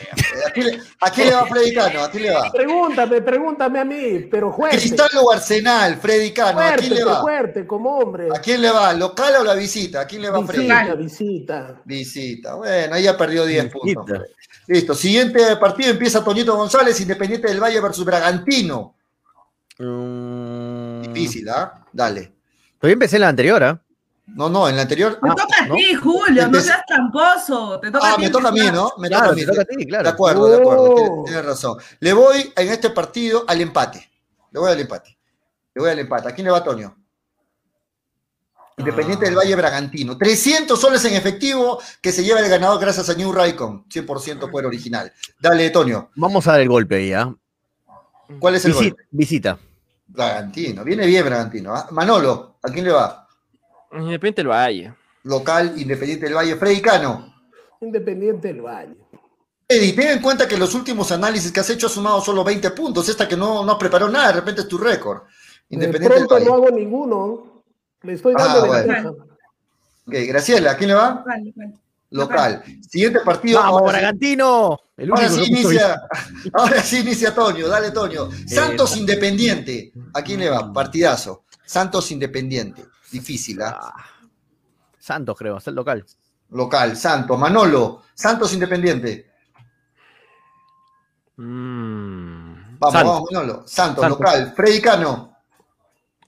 ¿A 0.47 0.51
quién 0.51 0.67
le, 0.67 0.81
a 1.01 1.11
quién 1.11 1.29
le 1.29 1.35
va 1.35 1.47
Freddy 1.47 1.75
Cano? 1.75 2.03
¿A 2.03 2.11
quién 2.11 2.23
le 2.25 2.31
va? 2.33 2.51
Pregúntame, 2.53 3.23
pregúntame 3.23 3.79
a 3.81 3.85
mí, 3.85 4.19
pero 4.31 4.53
fuerte. 4.53 4.77
¿Cristal 4.77 5.11
o 5.23 5.33
Arsenal? 5.33 5.97
Freddy 5.97 6.33
Cano, 6.33 6.59
¿a 6.61 6.63
fuerte, 6.63 6.79
quién 6.81 6.91
le 6.95 6.97
pero 7.01 7.11
va? 7.11 7.21
fuerte, 7.23 7.67
como 7.67 7.99
hombre. 7.99 8.29
¿A 8.35 8.41
quién 8.41 8.61
le 8.61 8.71
va? 8.71 8.93
¿Local 8.93 9.35
o 9.41 9.45
la 9.45 9.55
visita? 9.55 10.01
¿A 10.03 10.07
quién 10.07 10.23
le 10.23 10.31
va 10.31 10.45
Freddy? 10.47 10.65
Visita, 10.67 10.95
visita. 10.95 11.81
Visita. 11.85 12.55
Bueno, 12.57 12.95
ahí 12.95 13.03
ya 13.05 13.17
perdió 13.17 13.45
10 13.47 13.65
Visita. 13.73 13.79
puntos. 14.03 14.21
Listo. 14.67 14.95
Siguiente 14.95 15.57
partido 15.57 15.91
empieza 15.91 16.23
Toñito 16.25 16.57
González, 16.57 17.01
Independiente 17.01 17.49
del 17.49 17.61
Valle 17.63 17.81
versus 17.81 18.05
Bragantino. 18.05 18.95
Mm, 19.79 21.03
Difícil, 21.03 21.49
¿ah? 21.49 21.85
Dale. 21.93 22.33
Todavía 22.79 22.95
empecé 22.95 23.17
en 23.17 23.23
la 23.23 23.29
anterior, 23.29 23.63
¿ah? 23.63 23.81
No, 24.27 24.49
no, 24.51 24.69
en 24.69 24.77
la 24.77 24.83
anterior. 24.83 25.15
Te 25.23 25.29
toca 25.29 25.47
a 25.63 25.67
¿no? 25.67 25.75
ti, 25.77 25.95
Julio, 25.95 26.49
no 26.49 26.61
seas 26.61 26.85
tramposo. 26.87 27.79
Te 27.81 27.91
toca 27.91 28.07
Ah, 28.09 28.13
a 28.13 28.17
ti 28.17 28.23
me 28.23 28.31
toca 28.31 28.49
a 28.49 28.53
mí. 28.53 28.61
¿no? 28.73 28.93
Me 28.99 29.09
Claro, 29.09 29.31
toca 29.31 29.33
a 29.33 29.35
mí. 29.37 29.41
te 29.43 29.47
toca 29.47 29.63
a 29.63 29.65
ti, 29.65 29.77
De 29.77 29.87
claro. 29.87 30.09
acuerdo, 30.09 30.49
de 30.49 30.57
acuerdo. 30.59 30.83
Oh. 30.91 30.95
Tienes, 30.97 31.25
tienes 31.27 31.45
razón. 31.47 31.79
Le 32.01 32.13
voy 32.13 32.53
en 32.57 32.69
este 32.69 32.91
partido 32.91 33.45
al 33.47 33.61
empate. 33.61 34.11
Le 34.51 34.61
voy 34.61 34.71
al 34.73 34.81
empate. 34.81 35.17
Le 35.75 35.81
voy 35.81 35.91
al 35.91 35.99
empate. 36.01 36.29
¿A 36.29 36.35
quién 36.35 36.45
le 36.47 36.51
va 36.51 36.63
Toño? 36.65 36.97
Independiente 38.79 39.25
Ah. 39.25 39.29
del 39.29 39.39
Valle 39.39 39.55
Bragantino. 39.57 40.19
300 40.19 40.79
soles 40.79 41.05
en 41.07 41.15
efectivo 41.15 41.81
que 42.03 42.13
se 42.13 42.23
lleva 42.25 42.41
el 42.41 42.49
ganador 42.51 42.79
gracias 42.81 43.09
a 43.09 43.15
New 43.15 43.33
Raycon. 43.33 43.85
100% 43.89 44.51
cuero 44.51 44.69
original. 44.69 45.13
Dale, 45.41 45.71
Toño. 45.71 46.11
Vamos 46.17 46.47
a 46.47 46.53
dar 46.53 46.61
el 46.61 46.69
golpe 46.69 46.97
ahí, 46.97 47.13
¿ah? 47.13 47.33
¿Cuál 48.39 48.57
es 48.57 48.65
el 48.65 48.75
Visi- 48.75 48.91
gol? 48.91 49.07
Visita. 49.11 49.59
Bragantino. 50.09 50.85
Viene 50.85 51.07
bien 51.07 51.25
Bragantino. 51.25 51.75
¿ah? 51.75 51.87
Manolo, 51.93 52.59
¿a 52.63 52.69
quién 52.71 52.85
le 52.85 52.91
va? 52.93 53.26
Independiente 53.93 54.41
del 54.43 54.49
Valle. 54.51 54.95
Local, 55.25 55.75
Independiente 55.77 56.27
del 56.27 56.35
Valle. 56.35 56.57
Freddy 56.57 56.81
Cano. 56.81 57.35
Independiente 57.81 58.49
del 58.49 58.61
Valle. 58.63 58.97
Eddie, 59.69 59.93
ten 59.95 60.09
en 60.09 60.23
cuenta 60.23 60.47
que 60.47 60.57
los 60.57 60.75
últimos 60.75 61.11
análisis 61.11 61.51
que 61.51 61.61
has 61.61 61.71
hecho 61.71 61.89
has 61.89 61.93
sumado 61.93 62.21
solo 62.21 62.45
20 62.45 62.71
puntos. 62.71 63.09
Esta 63.09 63.27
que 63.27 63.37
no, 63.37 63.65
no 63.65 63.77
preparó 63.79 64.09
nada, 64.09 64.29
de 64.29 64.33
repente 64.35 64.61
es 64.63 64.69
tu 64.69 64.79
récord. 64.79 65.23
De 65.23 65.75
Independiente 65.75 66.19
del 66.21 66.27
pronto 66.29 66.35
Valle. 66.35 66.47
no 66.47 66.55
hago 66.55 66.71
ninguno. 66.71 67.63
Le 68.03 68.13
estoy 68.13 68.35
Ah, 68.39 68.45
dando 68.45 68.67
bueno. 68.67 68.87
ventaja. 68.87 69.09
Ok, 70.07 70.15
Graciela, 70.29 70.71
¿a 70.73 70.77
quién 70.77 70.89
le 70.91 70.95
va? 70.95 71.25
Vale, 71.27 71.53
vale. 71.57 71.75
Local. 72.11 72.63
Siguiente 72.89 73.19
partido. 73.25 73.59
¡Vamos, 73.61 73.83
Bragantino! 73.83 74.79
El 74.97 75.11
Ahora 75.11 75.29
sí, 75.29 75.43
inicia, 75.49 76.01
ahora 76.53 76.81
sí 76.83 76.99
inicia 77.01 77.35
Toño, 77.35 77.67
dale 77.67 77.91
Toño. 77.91 78.29
Santos 78.47 78.97
Independiente, 78.97 79.93
¿a 80.15 80.23
quién 80.23 80.39
le 80.39 80.49
va? 80.49 80.73
Partidazo. 80.73 81.43
Santos 81.65 82.13
Independiente, 82.13 82.85
difícil, 83.11 83.63
¿ah? 83.63 83.79
Ah, 83.81 84.05
Santos, 84.99 85.37
creo, 85.39 85.59
es 85.59 85.67
el 85.67 85.75
local. 85.75 86.05
Local, 86.51 86.97
Santos. 86.97 87.39
Manolo, 87.39 88.03
Santos 88.15 88.53
Independiente. 88.53 89.31
Mm. 91.37 92.79
Vamos, 92.79 92.93
Santos. 92.93 93.13
vamos, 93.13 93.31
Manolo. 93.33 93.55
Santos, 93.67 94.03
Santos. 94.03 94.09
local. 94.09 94.53
Freddy 94.55 94.81
Cano. 94.81 95.37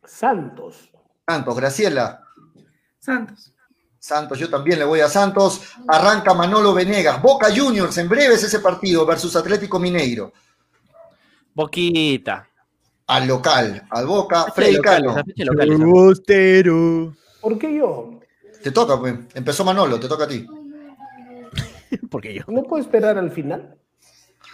Santos. 0.05 0.91
Santos, 1.27 1.57
Graciela. 1.57 2.25
Santos. 2.99 3.53
Santos, 3.99 4.39
yo 4.39 4.49
también 4.49 4.79
le 4.79 4.85
voy 4.85 5.01
a 5.01 5.09
Santos. 5.09 5.61
Arranca 5.87 6.33
Manolo 6.35 6.73
Venegas. 6.73 7.21
Boca 7.21 7.49
Juniors, 7.55 7.97
en 7.99 8.09
breves 8.09 8.43
ese 8.43 8.61
partido 8.61 9.05
versus 9.05 9.35
Atlético 9.37 9.79
Mineiro. 9.79 10.33
Boquita. 11.55 12.49
Al 13.09 13.27
local, 13.27 13.83
al 13.91 14.07
Boca. 14.07 14.47
Freddy 14.55 14.77
local, 14.77 15.03
Cano. 15.03 15.23
local. 15.37 16.75
¿Por 17.41 17.59
qué 17.59 17.75
yo? 17.77 18.21
Te 18.63 18.71
toca, 18.71 18.99
pues. 18.99 19.15
Empezó 19.35 19.65
Manolo, 19.65 19.99
te 19.99 20.09
toca 20.09 20.25
a 20.25 20.29
ti. 20.29 20.47
Porque 22.11 22.35
yo. 22.35 22.43
¿No 22.49 22.63
puedo 22.65 22.83
esperar 22.83 23.17
al 23.19 23.31
final? 23.31 23.77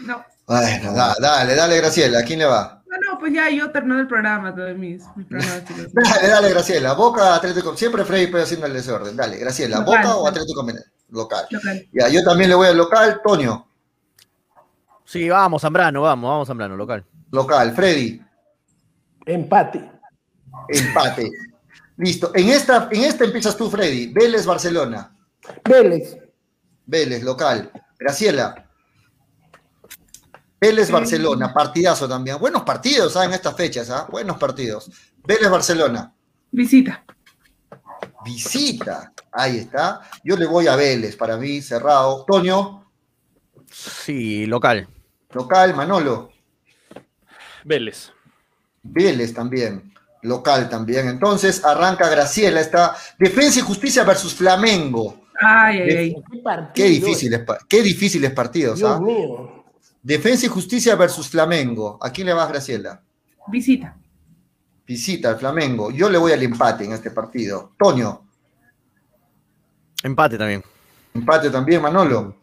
No. 0.00 0.24
Bueno, 0.46 0.92
da- 0.92 1.16
dale, 1.20 1.54
dale, 1.54 1.76
Graciela. 1.78 2.20
¿A 2.20 2.22
quién 2.22 2.38
le 2.38 2.44
va? 2.44 2.82
Bueno, 2.86 3.18
pues 3.18 3.32
ya 3.32 3.50
yo 3.50 3.70
terminé 3.72 4.00
el 4.02 4.06
programa, 4.06 4.54
todos 4.54 4.76
mis, 4.76 5.02
mis 5.16 5.26
pronósticos. 5.26 5.92
Dale, 5.94 6.28
dale, 6.28 6.50
Graciela. 6.50 6.92
Boca, 6.92 7.34
Atlético. 7.34 7.76
Siempre 7.76 8.04
Freddy 8.04 8.28
puede 8.28 8.44
haciendo 8.44 8.66
el 8.66 8.72
desorden. 8.72 9.16
Dale, 9.16 9.36
Graciela. 9.38 9.78
Local, 9.80 9.96
¿Boca 9.96 10.14
o 10.14 10.18
local. 10.18 10.32
Atlético 10.32 10.62
Mineiro? 10.62 10.88
Local. 11.10 11.46
Local. 11.50 11.86
Ya, 11.92 12.08
yo 12.08 12.22
también 12.22 12.50
le 12.50 12.56
voy 12.56 12.68
al 12.68 12.76
local. 12.76 13.20
Toño, 13.24 13.66
Sí, 15.06 15.28
vamos, 15.28 15.60
Zambrano, 15.62 16.02
vamos, 16.02 16.30
vamos, 16.30 16.46
Zambrano, 16.48 16.76
local. 16.76 17.04
local. 17.32 17.72
Freddy, 17.74 18.20
Empate. 19.26 19.90
empate. 20.68 21.30
Listo. 21.96 22.32
En 22.34 22.48
esta, 22.48 22.88
en 22.90 23.04
esta 23.04 23.24
empiezas 23.24 23.56
tú, 23.56 23.70
Freddy. 23.70 24.12
Vélez, 24.12 24.44
Barcelona. 24.46 25.16
Vélez. 25.68 26.16
Vélez, 26.86 27.22
local. 27.22 27.70
Graciela. 27.98 28.68
Vélez, 30.60 30.90
Barcelona. 30.90 31.52
Partidazo 31.52 32.08
también. 32.08 32.38
Buenos 32.38 32.62
partidos, 32.62 33.16
¿ah? 33.16 33.24
En 33.24 33.32
estas 33.32 33.54
fechas, 33.56 33.90
¿ah? 33.90 34.06
Buenos 34.10 34.38
partidos. 34.38 34.90
Vélez, 35.24 35.50
Barcelona. 35.50 36.12
Visita. 36.50 37.04
Visita. 38.24 39.12
Ahí 39.30 39.58
está. 39.58 40.00
Yo 40.24 40.36
le 40.36 40.46
voy 40.46 40.66
a 40.66 40.76
Vélez, 40.76 41.16
para 41.16 41.36
mí, 41.36 41.60
cerrado. 41.60 42.24
Toño, 42.26 42.80
Sí, 43.70 44.46
local. 44.46 44.88
local. 45.32 45.74
Manolo. 45.74 46.30
Vélez. 47.64 48.12
Vélez 48.84 49.34
también. 49.34 49.92
Local 50.22 50.68
también. 50.68 51.08
Entonces 51.08 51.64
arranca 51.64 52.08
Graciela. 52.08 52.60
Está 52.60 52.94
Defensa 53.18 53.58
y 53.58 53.62
Justicia 53.62 54.04
versus 54.04 54.34
Flamengo. 54.34 55.22
Ay, 55.40 55.80
ay, 55.80 55.96
ay. 55.96 56.14
¿Qué 56.30 56.38
partido? 56.38 56.72
Qué 56.74 56.84
difíciles, 56.84 57.40
qué 57.68 57.82
difíciles 57.82 58.30
partidos, 58.30 58.78
Dios 58.78 58.90
¿ah? 58.90 59.00
mío. 59.00 59.64
Defensa 60.02 60.46
y 60.46 60.48
Justicia 60.48 60.94
versus 60.94 61.28
Flamengo. 61.28 61.98
¿A 62.00 62.10
quién 62.10 62.26
le 62.28 62.32
vas, 62.34 62.48
Graciela? 62.48 63.02
Visita. 63.48 63.96
Visita 64.86 65.30
al 65.30 65.38
Flamengo. 65.38 65.90
Yo 65.90 66.08
le 66.08 66.18
voy 66.18 66.32
al 66.32 66.42
empate 66.42 66.84
en 66.84 66.92
este 66.92 67.10
partido. 67.10 67.72
Toño, 67.78 68.20
Empate 70.02 70.36
también. 70.36 70.62
empate 71.14 71.48
también, 71.48 71.80
Manolo. 71.80 72.36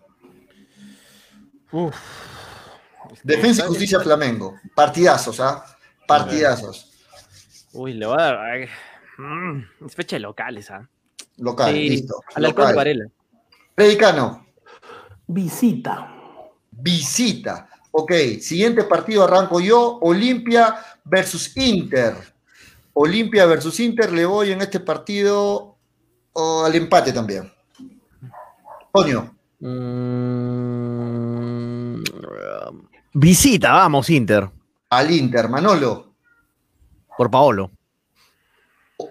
Uf. 1.71 1.95
Defensa 3.23 3.63
y 3.65 3.67
Justicia 3.67 3.99
Flamengo. 3.99 4.55
Partidazos, 4.75 5.39
¿ah? 5.39 5.63
Partidazos. 6.19 6.87
Uy, 7.73 7.93
le 7.93 8.05
va 8.05 8.15
a 8.15 8.21
dar. 8.23 8.37
ay, 8.39 8.67
mm, 9.17 9.85
es 9.85 9.95
fecha 9.95 10.15
de 10.17 10.21
locales, 10.21 10.69
¿ah? 10.71 10.87
Local, 11.37 11.73
Sí, 11.73 11.89
listo. 11.89 12.21
Al 12.35 12.43
Local. 12.43 12.75
Varela. 12.75 13.05
Predicano, 13.75 14.45
Visita. 15.27 16.13
visita. 16.71 17.67
Ok, 17.91 18.11
siguiente 18.41 18.83
partido 18.83 19.23
arranco 19.23 19.59
yo. 19.59 19.97
Olimpia 20.01 20.75
versus 21.05 21.55
Inter. 21.57 22.15
Olimpia 22.93 23.45
versus 23.45 23.79
Inter. 23.79 24.11
Le 24.11 24.25
voy 24.25 24.51
en 24.51 24.61
este 24.61 24.79
partido 24.81 25.77
oh, 26.33 26.63
al 26.65 26.75
empate 26.75 27.11
también. 27.13 27.51
Toño, 28.93 29.35
Mm, 30.71 32.03
visita, 33.13 33.71
vamos, 33.73 34.09
Inter. 34.09 34.49
Al 34.91 35.09
Inter. 35.09 35.49
Manolo. 35.49 36.13
Por 37.17 37.31
Paolo. 37.31 37.71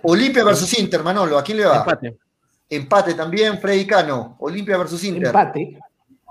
Olimpia 0.02 0.44
versus 0.44 0.78
Inter, 0.78 1.02
Manolo. 1.02 1.39
¿A 1.39 1.43
quién 1.43 1.59
le 1.59 1.65
va? 1.65 1.78
Empate. 1.78 2.19
Empate 2.69 3.15
también, 3.15 3.61
Freddy 3.61 3.86
Cano. 3.86 4.36
Olimpia 4.40 4.77
versus 4.77 5.02
Inter. 5.05 5.27
Empate. 5.27 5.78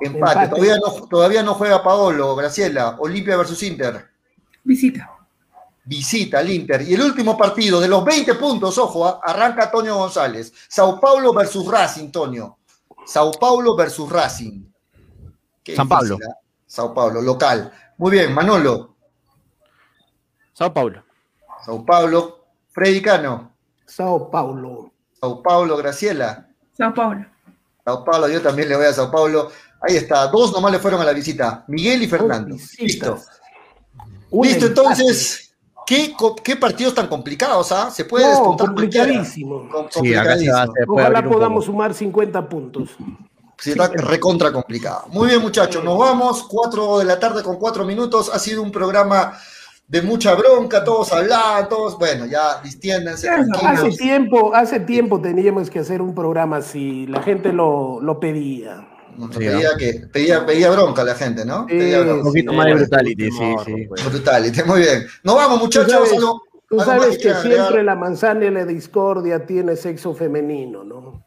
Empate. 0.02 0.44
Empate. 0.44 0.48
Todavía, 0.50 0.78
no, 0.78 1.08
todavía 1.08 1.44
no 1.44 1.54
juega 1.56 1.84
Paolo, 1.84 2.36
Graciela. 2.36 2.96
Olimpia 3.00 3.36
versus 3.36 3.62
Inter. 3.64 4.08
Visita. 4.64 5.12
Visita 5.84 6.40
al 6.40 6.50
Inter. 6.50 6.84
Y 6.84 6.94
el 6.94 7.02
último 7.02 7.38
partido 7.38 7.82
de 7.82 7.88
los 7.88 8.06
20 8.06 8.36
puntos, 8.36 8.78
ojo, 8.78 9.06
ah, 9.08 9.20
arranca 9.24 9.64
Antonio 9.64 9.96
González. 9.96 10.54
Sao 10.68 11.00
Paulo 11.00 11.34
versus 11.34 11.66
Racing, 11.68 12.12
Toño. 12.12 12.58
Sao 13.06 13.32
Paulo 13.32 13.76
versus 13.76 14.10
Racing. 14.10 14.64
Qué 15.64 15.76
San 15.76 15.90
Pablo. 15.90 16.18
ah. 16.24 16.36
Sao 16.66 16.94
Paulo, 16.94 17.22
local. 17.22 17.72
Muy 17.98 18.12
bien, 18.12 18.34
Manolo. 18.34 18.96
Sao 20.60 20.74
Paulo. 20.74 21.02
Sao 21.66 21.86
Paulo. 21.86 22.36
Freddy 22.74 23.02
Cano. 23.02 23.54
Sao 23.86 24.30
Paulo. 24.30 24.92
Sao 25.22 25.42
Paulo, 25.42 25.78
Graciela. 25.78 26.48
Sao 26.78 26.94
Paulo. 26.94 27.26
Sao 27.86 28.04
Paulo, 28.04 28.28
yo 28.28 28.42
también 28.42 28.68
le 28.68 28.76
voy 28.76 28.86
a 28.86 28.92
Sao 28.94 29.10
Paulo. 29.10 29.50
Ahí 29.82 29.96
está, 29.96 30.28
dos 30.28 30.52
nomás 30.52 30.74
le 30.74 30.80
fueron 30.80 31.00
a 31.00 31.06
la 31.06 31.14
visita. 31.14 31.64
Miguel 31.70 32.04
y 32.04 32.08
Fernando. 32.08 32.58
Listo. 32.78 33.18
Listo, 34.34 34.66
empate. 34.66 34.66
entonces, 34.68 35.56
¿qué, 35.88 36.14
qué 36.44 36.58
partidos 36.58 36.94
tan 36.94 37.08
complicados, 37.08 37.72
ah? 37.72 37.90
Se 37.90 38.04
puede 38.04 38.26
No, 38.26 38.32
despuntar 38.32 38.68
complicadísimo. 38.68 39.70
Com- 39.72 39.86
Sí, 39.86 39.92
se 39.94 40.00
complicadísimo. 40.00 40.74
puede 40.88 41.08
Ojalá 41.08 41.24
podamos 41.30 41.66
sumar 41.66 41.94
50 41.94 42.50
puntos. 42.50 42.90
Sí, 43.58 43.72
está 43.72 43.88
recontra 43.88 44.52
complicado. 44.52 45.06
Muy 45.08 45.30
bien, 45.30 45.42
muchachos, 45.42 45.82
nos 45.86 45.98
vamos. 45.98 46.44
Cuatro 46.44 47.00
de 47.00 47.06
la 47.06 47.18
tarde 47.18 47.44
con 47.44 47.56
cuatro 47.58 47.86
minutos. 47.86 48.30
Ha 48.34 48.40
sido 48.40 48.62
un 48.62 48.72
programa 48.74 49.38
de 49.90 50.02
mucha 50.04 50.36
bronca, 50.36 50.84
todos 50.84 51.12
hablaban, 51.12 51.68
todos, 51.68 51.98
bueno, 51.98 52.26
ya 52.28 52.62
distiéndanse, 52.64 53.28
Hace 53.30 53.90
tiempo, 53.98 54.54
hace 54.54 54.80
tiempo 54.82 55.20
teníamos 55.20 55.70
que 55.70 55.80
hacer 55.80 56.02
un 56.02 56.14
programa 56.14 56.58
así, 56.58 57.08
la 57.08 57.22
gente 57.24 57.52
lo, 57.52 58.00
lo 58.00 58.20
pedía. 58.20 58.88
Pedía, 59.36 59.70
que, 59.78 60.08
pedía, 60.14 60.46
pedía 60.46 60.70
bronca 60.70 61.04
la 61.04 61.14
gente, 61.16 61.44
¿no? 61.44 61.66
Sí, 61.68 61.78
Pedía 61.78 62.02
Un 62.02 62.24
poquito 62.24 62.52
Sí, 62.52 62.58
más 62.58 62.68
de 62.68 62.74
brutality, 62.76 63.32
sí, 63.32 63.56
sí. 63.66 63.86
pues. 63.90 64.06
Brutality, 64.06 64.64
muy 64.64 64.80
bien. 64.80 65.08
Nos 65.24 65.36
vamos, 65.36 65.60
muchachos. 65.60 65.92
sabes- 65.92 66.14
algo- 66.14 66.42
Tú 66.70 66.80
sabes 66.80 67.18
que 67.18 67.34
siempre 67.34 67.84
la 67.84 67.96
manzana 67.96 68.46
y 68.46 68.52
la 68.52 68.64
discordia 68.64 69.44
tiene 69.46 69.76
sexo 69.76 70.14
femenino, 70.14 70.84
¿no? 70.84 71.26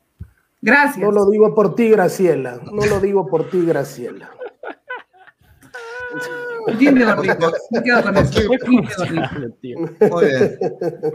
Gracias. 0.62 0.98
No 1.04 1.10
lo 1.10 1.28
digo 1.28 1.52
por 1.52 1.74
ti, 1.74 1.90
Graciela. 1.90 2.60
No 2.70 2.86
lo 2.86 3.00
digo 3.00 3.26
por 3.26 3.50
ti, 3.50 3.66
Graciela. 3.66 4.30
Me 6.66 7.82
quedo 7.82 8.02
con 8.02 8.16
eso. 8.16 8.40
Muy 10.10 10.24
bien. 10.26 10.58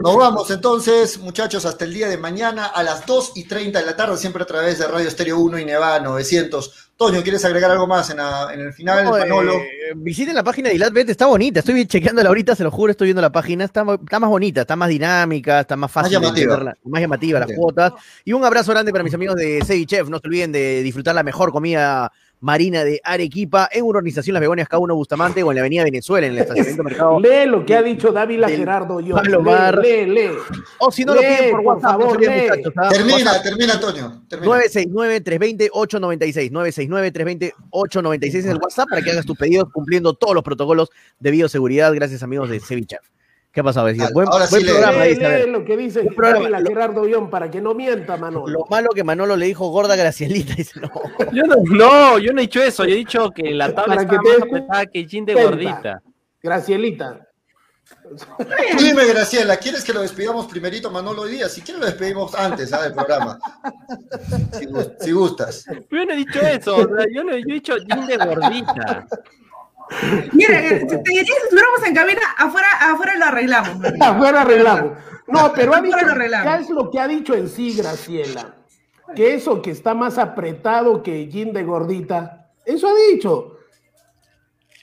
Nos 0.00 0.16
vamos 0.16 0.50
entonces, 0.50 1.18
muchachos, 1.18 1.64
hasta 1.64 1.84
el 1.84 1.94
día 1.94 2.08
de 2.08 2.18
mañana 2.18 2.66
a 2.66 2.82
las 2.82 3.06
2 3.06 3.32
y 3.36 3.44
30 3.44 3.78
de 3.80 3.86
la 3.86 3.96
tarde, 3.96 4.16
siempre 4.16 4.42
a 4.42 4.46
través 4.46 4.78
de 4.78 4.86
Radio 4.86 5.08
Estéreo 5.08 5.38
1 5.38 5.58
y 5.58 5.64
Neva 5.64 5.98
900. 6.00 6.84
Toño, 6.96 7.22
¿quieres 7.22 7.44
agregar 7.44 7.70
algo 7.70 7.86
más 7.86 8.10
en, 8.10 8.16
la- 8.16 8.48
en 8.52 8.58
el 8.60 8.72
final? 8.72 9.04
No, 9.04 9.16
eh, 9.16 9.20
Manolo. 9.20 9.52
visiten 9.96 10.34
la 10.34 10.42
página 10.42 10.68
de 10.68 10.74
Ilatbet, 10.74 11.08
está 11.10 11.26
bonita. 11.26 11.60
Estoy 11.60 11.86
chequeándola 11.86 12.28
ahorita, 12.28 12.56
se 12.56 12.64
lo 12.64 12.72
juro, 12.72 12.90
estoy 12.90 13.06
viendo 13.06 13.22
la 13.22 13.30
página. 13.30 13.64
Está, 13.64 13.84
está 14.02 14.18
más 14.18 14.28
bonita, 14.28 14.62
está 14.62 14.74
más 14.74 14.88
dinámica, 14.88 15.60
está 15.60 15.76
más 15.76 15.92
fácil. 15.92 16.18
de 16.18 16.20
llamativa. 16.20 16.74
más 16.84 17.00
llamativa 17.00 17.38
las 17.40 17.52
cuotas. 17.52 17.92
Y 18.24 18.32
un 18.32 18.44
abrazo 18.44 18.72
grande 18.72 18.90
para 18.90 19.04
mis 19.04 19.14
amigos 19.14 19.36
de 19.36 19.60
Chef. 19.86 20.08
No 20.08 20.18
se 20.18 20.26
olviden 20.26 20.50
de 20.50 20.82
disfrutar 20.82 21.14
la 21.14 21.22
mejor 21.22 21.52
comida 21.52 22.10
marina 22.40 22.84
de 22.84 23.00
Arequipa 23.04 23.68
en 23.72 23.84
una 23.84 23.98
organización 23.98 24.34
Las 24.34 24.40
Begonias 24.40 24.68
K1 24.68 24.94
Bustamante 24.94 25.42
o 25.42 25.50
en 25.50 25.56
la 25.56 25.60
Avenida 25.62 25.84
Venezuela, 25.84 26.26
en 26.26 26.34
el 26.34 26.38
estacionamiento 26.38 26.84
mercado. 26.84 27.20
Lee 27.20 27.46
lo 27.46 27.64
que 27.64 27.74
ha 27.74 27.82
dicho 27.82 28.12
Dávila 28.12 28.48
Gerardo 28.48 29.00
yo. 29.00 29.16
Palomar. 29.16 29.78
Lee, 29.78 30.06
lee, 30.06 30.14
lee. 30.14 30.30
O 30.78 30.90
si 30.90 31.04
no 31.04 31.14
lo 31.14 31.20
piden 31.20 31.50
por 31.50 31.62
por 31.62 31.74
WhatsApp, 31.74 31.90
se 31.92 31.98
favor, 31.98 32.20
lee. 32.20 32.28
muchachos. 32.28 32.72
¿ah? 32.76 32.88
Termina, 32.90 33.16
WhatsApp, 33.16 33.42
termina. 33.42 33.80
Termina. 34.28 34.58
969-320-896. 34.58 36.50
969-320-896 37.70 38.34
es 38.34 38.46
el 38.46 38.58
WhatsApp 38.58 38.88
para 38.88 39.02
que 39.02 39.10
hagas 39.10 39.26
tus 39.26 39.36
pedidos 39.36 39.68
cumpliendo 39.72 40.14
todos 40.14 40.34
los 40.34 40.44
protocolos 40.44 40.90
de 41.18 41.30
bioseguridad. 41.30 41.94
Gracias, 41.94 42.22
amigos 42.22 42.50
de 42.50 42.60
Cevichef. 42.60 43.00
¿Qué 43.52 43.60
ha 43.60 43.64
pasado? 43.64 43.86
Decía, 43.86 44.04
Ahora 44.04 44.14
buen, 44.14 44.42
sí 44.48 44.54
buen 44.54 44.66
programa, 44.66 45.04
Lee, 45.04 45.08
dice, 45.10 45.26
a 45.26 45.28
ver. 45.30 45.44
lee 45.46 45.50
lo 45.52 45.64
que 45.64 45.76
dice 45.76 46.00
Un 46.00 46.14
programa, 46.14 46.60
lo- 46.60 46.68
Gerardo 46.68 47.02
Guión 47.02 47.30
para 47.30 47.50
que 47.50 47.60
no 47.60 47.74
mienta, 47.74 48.16
Manolo. 48.16 48.46
Lo 48.46 48.66
malo 48.70 48.90
que 48.94 49.02
Manolo 49.02 49.36
le 49.36 49.46
dijo 49.46 49.68
gorda 49.70 49.96
Gracielita. 49.96 50.54
Dice, 50.54 50.78
no. 50.80 50.90
Yo 51.32 51.44
no, 51.44 51.56
no, 51.64 52.18
yo 52.18 52.32
no 52.32 52.38
he 52.40 52.42
dicho 52.42 52.62
eso. 52.62 52.84
Yo 52.84 52.92
he 52.92 52.98
dicho 52.98 53.30
que 53.30 53.50
la 53.54 53.74
tabla 53.74 53.96
Para 53.96 54.02
está 54.02 54.18
que 54.18 54.28
más 54.28 54.42
apretada 54.42 54.86
que 54.86 55.06
Jean 55.06 55.24
de 55.24 55.34
gordita. 55.34 56.02
Gracielita. 56.42 57.24
Tú 58.08 58.82
dime, 58.84 59.06
Graciela, 59.06 59.56
¿quieres 59.56 59.82
que 59.82 59.92
lo 59.94 60.02
despidamos 60.02 60.46
primerito, 60.46 60.90
Manolo, 60.90 61.22
hoy 61.22 61.32
día? 61.32 61.48
Si 61.48 61.62
quieres, 61.62 61.80
lo 61.80 61.86
despedimos 61.86 62.34
antes 62.34 62.72
¿ah? 62.74 62.82
del 62.82 62.92
programa. 62.92 63.38
Si, 64.52 64.66
gus- 64.66 64.92
si 65.00 65.12
gustas. 65.12 65.64
Yo 65.90 66.04
no 66.04 66.12
he 66.12 66.16
dicho 66.16 66.38
eso. 66.40 66.76
o 66.76 66.86
sea, 66.86 67.06
yo, 67.14 67.24
no, 67.24 67.32
yo 67.32 67.44
he 67.48 67.54
dicho 67.54 67.76
Jean 67.78 68.06
de 68.06 68.16
gordita. 68.18 69.06
Mira, 70.32 70.66
eh, 70.66 70.86
te 70.86 70.96
diría 70.96 71.24
si 71.24 71.32
estuviéramos 71.44 71.86
en 71.86 71.94
cabina, 71.94 72.20
afuera, 72.36 72.68
afuera 72.80 73.16
lo 73.16 73.24
arreglamos. 73.24 73.84
afuera 74.00 74.42
arreglamos. 74.42 74.92
No, 75.26 75.52
pero 75.54 75.74
ha 75.74 75.80
dicho. 75.82 75.96
¿qué 75.96 76.54
es 76.60 76.70
lo 76.70 76.90
que 76.90 77.00
ha 77.00 77.08
dicho 77.08 77.34
en 77.34 77.48
sí, 77.48 77.74
Graciela? 77.76 78.54
Que 79.14 79.34
eso 79.34 79.62
que 79.62 79.70
está 79.70 79.94
más 79.94 80.18
apretado 80.18 81.02
que 81.02 81.28
Jin 81.30 81.52
de 81.52 81.64
gordita. 81.64 82.50
Eso 82.64 82.88
ha 82.88 82.94
dicho. 83.12 83.57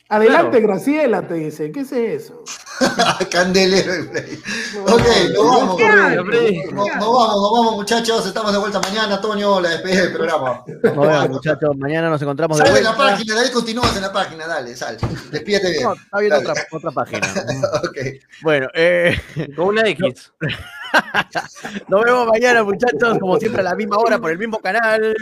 Adelante, 0.08 0.62
Graciela, 0.62 1.28
te 1.28 1.34
dice. 1.34 1.72
¿Qué 1.72 1.80
es 1.80 1.92
eso? 1.92 2.44
Candelero 3.32 3.92
el 3.92 4.10
Play. 4.10 4.40
Ok, 4.84 5.02
nos 5.34 5.46
vamos. 5.46 5.82
Nos, 5.82 6.74
nos 6.74 7.00
vamos, 7.00 7.02
nos 7.02 7.52
vamos, 7.52 7.76
muchachos. 7.76 8.28
Estamos 8.28 8.52
de 8.52 8.60
vuelta 8.60 8.80
mañana. 8.82 9.20
Toño, 9.20 9.60
la 9.60 9.70
despedida 9.70 10.04
del 10.04 10.14
programa. 10.14 10.64
Nos 10.68 11.08
vemos, 11.08 11.30
muchachos. 11.30 11.76
Mañana 11.78 12.10
nos 12.12 12.22
encontramos 12.22 12.60
de 12.60 12.66
Sal 12.66 12.76
de 12.76 12.82
la 12.84 12.96
página, 12.96 13.42
ahí 13.42 13.52
continúas 13.52 13.96
en 13.96 14.04
la 14.04 14.14
página, 14.14 14.46
dale, 14.46 14.76
sal. 14.76 14.98
Despídete 15.32 15.72
bien. 15.72 15.84
No, 15.84 15.94
está 15.94 16.20
viendo 16.20 16.36
Dale. 16.38 16.50
otra, 16.52 16.68
otra 16.72 16.92
página. 16.92 17.28
Ok. 17.86 17.98
Bueno, 18.44 18.68
eh, 18.76 19.20
Con 19.56 19.70
una 19.70 19.88
X. 19.90 20.34
nos 21.88 22.04
vemos 22.04 22.28
mañana, 22.28 22.64
muchachos, 22.64 23.18
como 23.20 23.40
siempre 23.40 23.62
a 23.62 23.64
la 23.64 23.76
misma 23.76 23.98
hora 23.98 24.20
por 24.20 24.30
el 24.30 24.38
mismo 24.38 24.60
canal. 24.60 25.16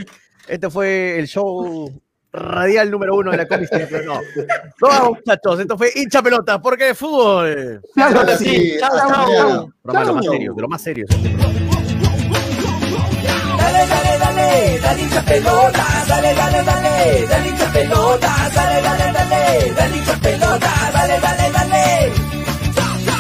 Este 0.46 0.70
fue 0.70 1.20
el 1.20 1.28
show 1.28 1.90
radial 2.34 2.90
número 2.92 3.16
uno 3.16 3.32
de 3.32 3.38
la 3.38 3.48
comisaría, 3.48 3.88
pero 3.90 4.04
no. 4.16 4.20
Vamos, 4.82 5.20
muchachos. 5.20 5.60
Esto 5.60 5.78
fue 5.78 5.92
hincha 5.96 6.22
pelota, 6.22 6.60
porque 6.62 6.86
de 6.86 6.96
fútbol. 6.96 7.82
Ahora 7.96 8.38
sí, 8.38 8.76
Chao, 8.80 8.90
hasta 8.96 9.08
chao. 9.08 9.26
mañana. 9.28 9.66
Programa 9.84 10.02
de 10.02 10.08
lo 10.08 10.14
más 10.16 10.24
Chao. 10.26 10.34
serio, 10.34 10.54
de 10.54 10.62
lo 10.62 10.68
más 10.68 10.82
serio. 10.82 11.06
Dale, 13.58 13.88
dale, 13.88 14.18
dale, 14.20 14.80
dale 14.82 15.02
hincha 15.02 15.22
pelota, 15.24 15.86
dale, 16.08 16.34
dale, 16.36 16.64
dale, 16.64 17.28
dale 17.28 17.50
hincha 17.50 17.72
pelota, 17.72 18.50
dale, 18.54 18.82
dale, 18.82 19.14
dale, 19.14 19.74
dale 19.76 19.98
hincha 19.98 20.16
pelota, 20.18 20.72
dale, 20.94 21.20
dale, 21.20 21.52
dale. 21.52 22.43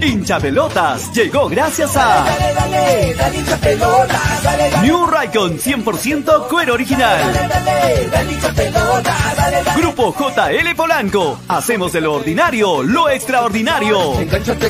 Hincha 0.00 0.38
Pelotas 0.38 1.12
llegó 1.12 1.48
gracias 1.48 1.96
a 1.96 2.24
Dale, 2.24 2.54
dale, 2.54 3.14
dale. 3.14 3.38
New 4.82 5.06
Raycon 5.06 5.58
100% 5.58 6.48
cuero 6.48 6.74
original. 6.74 7.20
Grupo 9.76 10.14
JL 10.14 10.74
Polanco. 10.76 11.40
Hacemos 11.48 11.92
de 11.92 12.00
lo 12.00 12.14
ordinario 12.14 12.82
lo 12.82 13.10
extraordinario. 13.10 14.12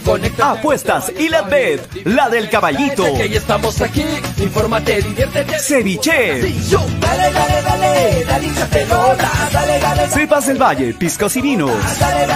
Conéctate. 0.05 0.43
Apuestas 0.43 1.13
y 1.19 1.29
la 1.29 1.43
bet, 1.43 1.81
la 2.05 2.29
del 2.29 2.49
caballito. 2.49 3.05
Que 3.15 3.29
ya 3.29 3.39
estamos 3.39 3.81
aquí. 3.81 4.05
Infórmate, 4.39 5.03
diviértete. 5.03 5.59
Ceviche. 5.59 6.55
Cepas 10.11 10.47
del 10.47 10.63
Valle, 10.63 10.95
piscos 10.95 11.37
y 11.37 11.43
vinos. 11.43 11.73
Dale, 12.01 12.27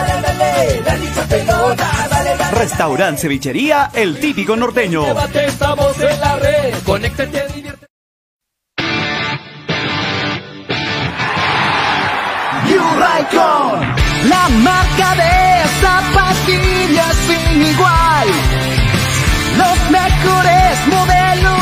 dale, 2.83 2.99
dale, 2.99 3.13
dale 3.13 3.13
hincha 3.13 3.13
pelota, 3.13 3.13
dale, 3.13 3.13
dale. 3.13 3.13
Restaurant 3.13 3.19
Cevichería, 3.19 3.91
el 3.95 4.19
típico 4.19 4.57
norteño. 4.57 5.05
Estamos 5.35 6.01
en 6.01 6.21
la 6.21 6.37
red. 6.37 6.75
Conéctate. 6.85 7.47
La 14.29 14.49
marca 14.49 15.15
de 15.15 15.69
zapatillas 15.81 17.17
sin 17.27 17.63
igual. 17.63 18.29
Los 19.59 19.91
mejores 19.91 20.87
modelos. 20.89 21.62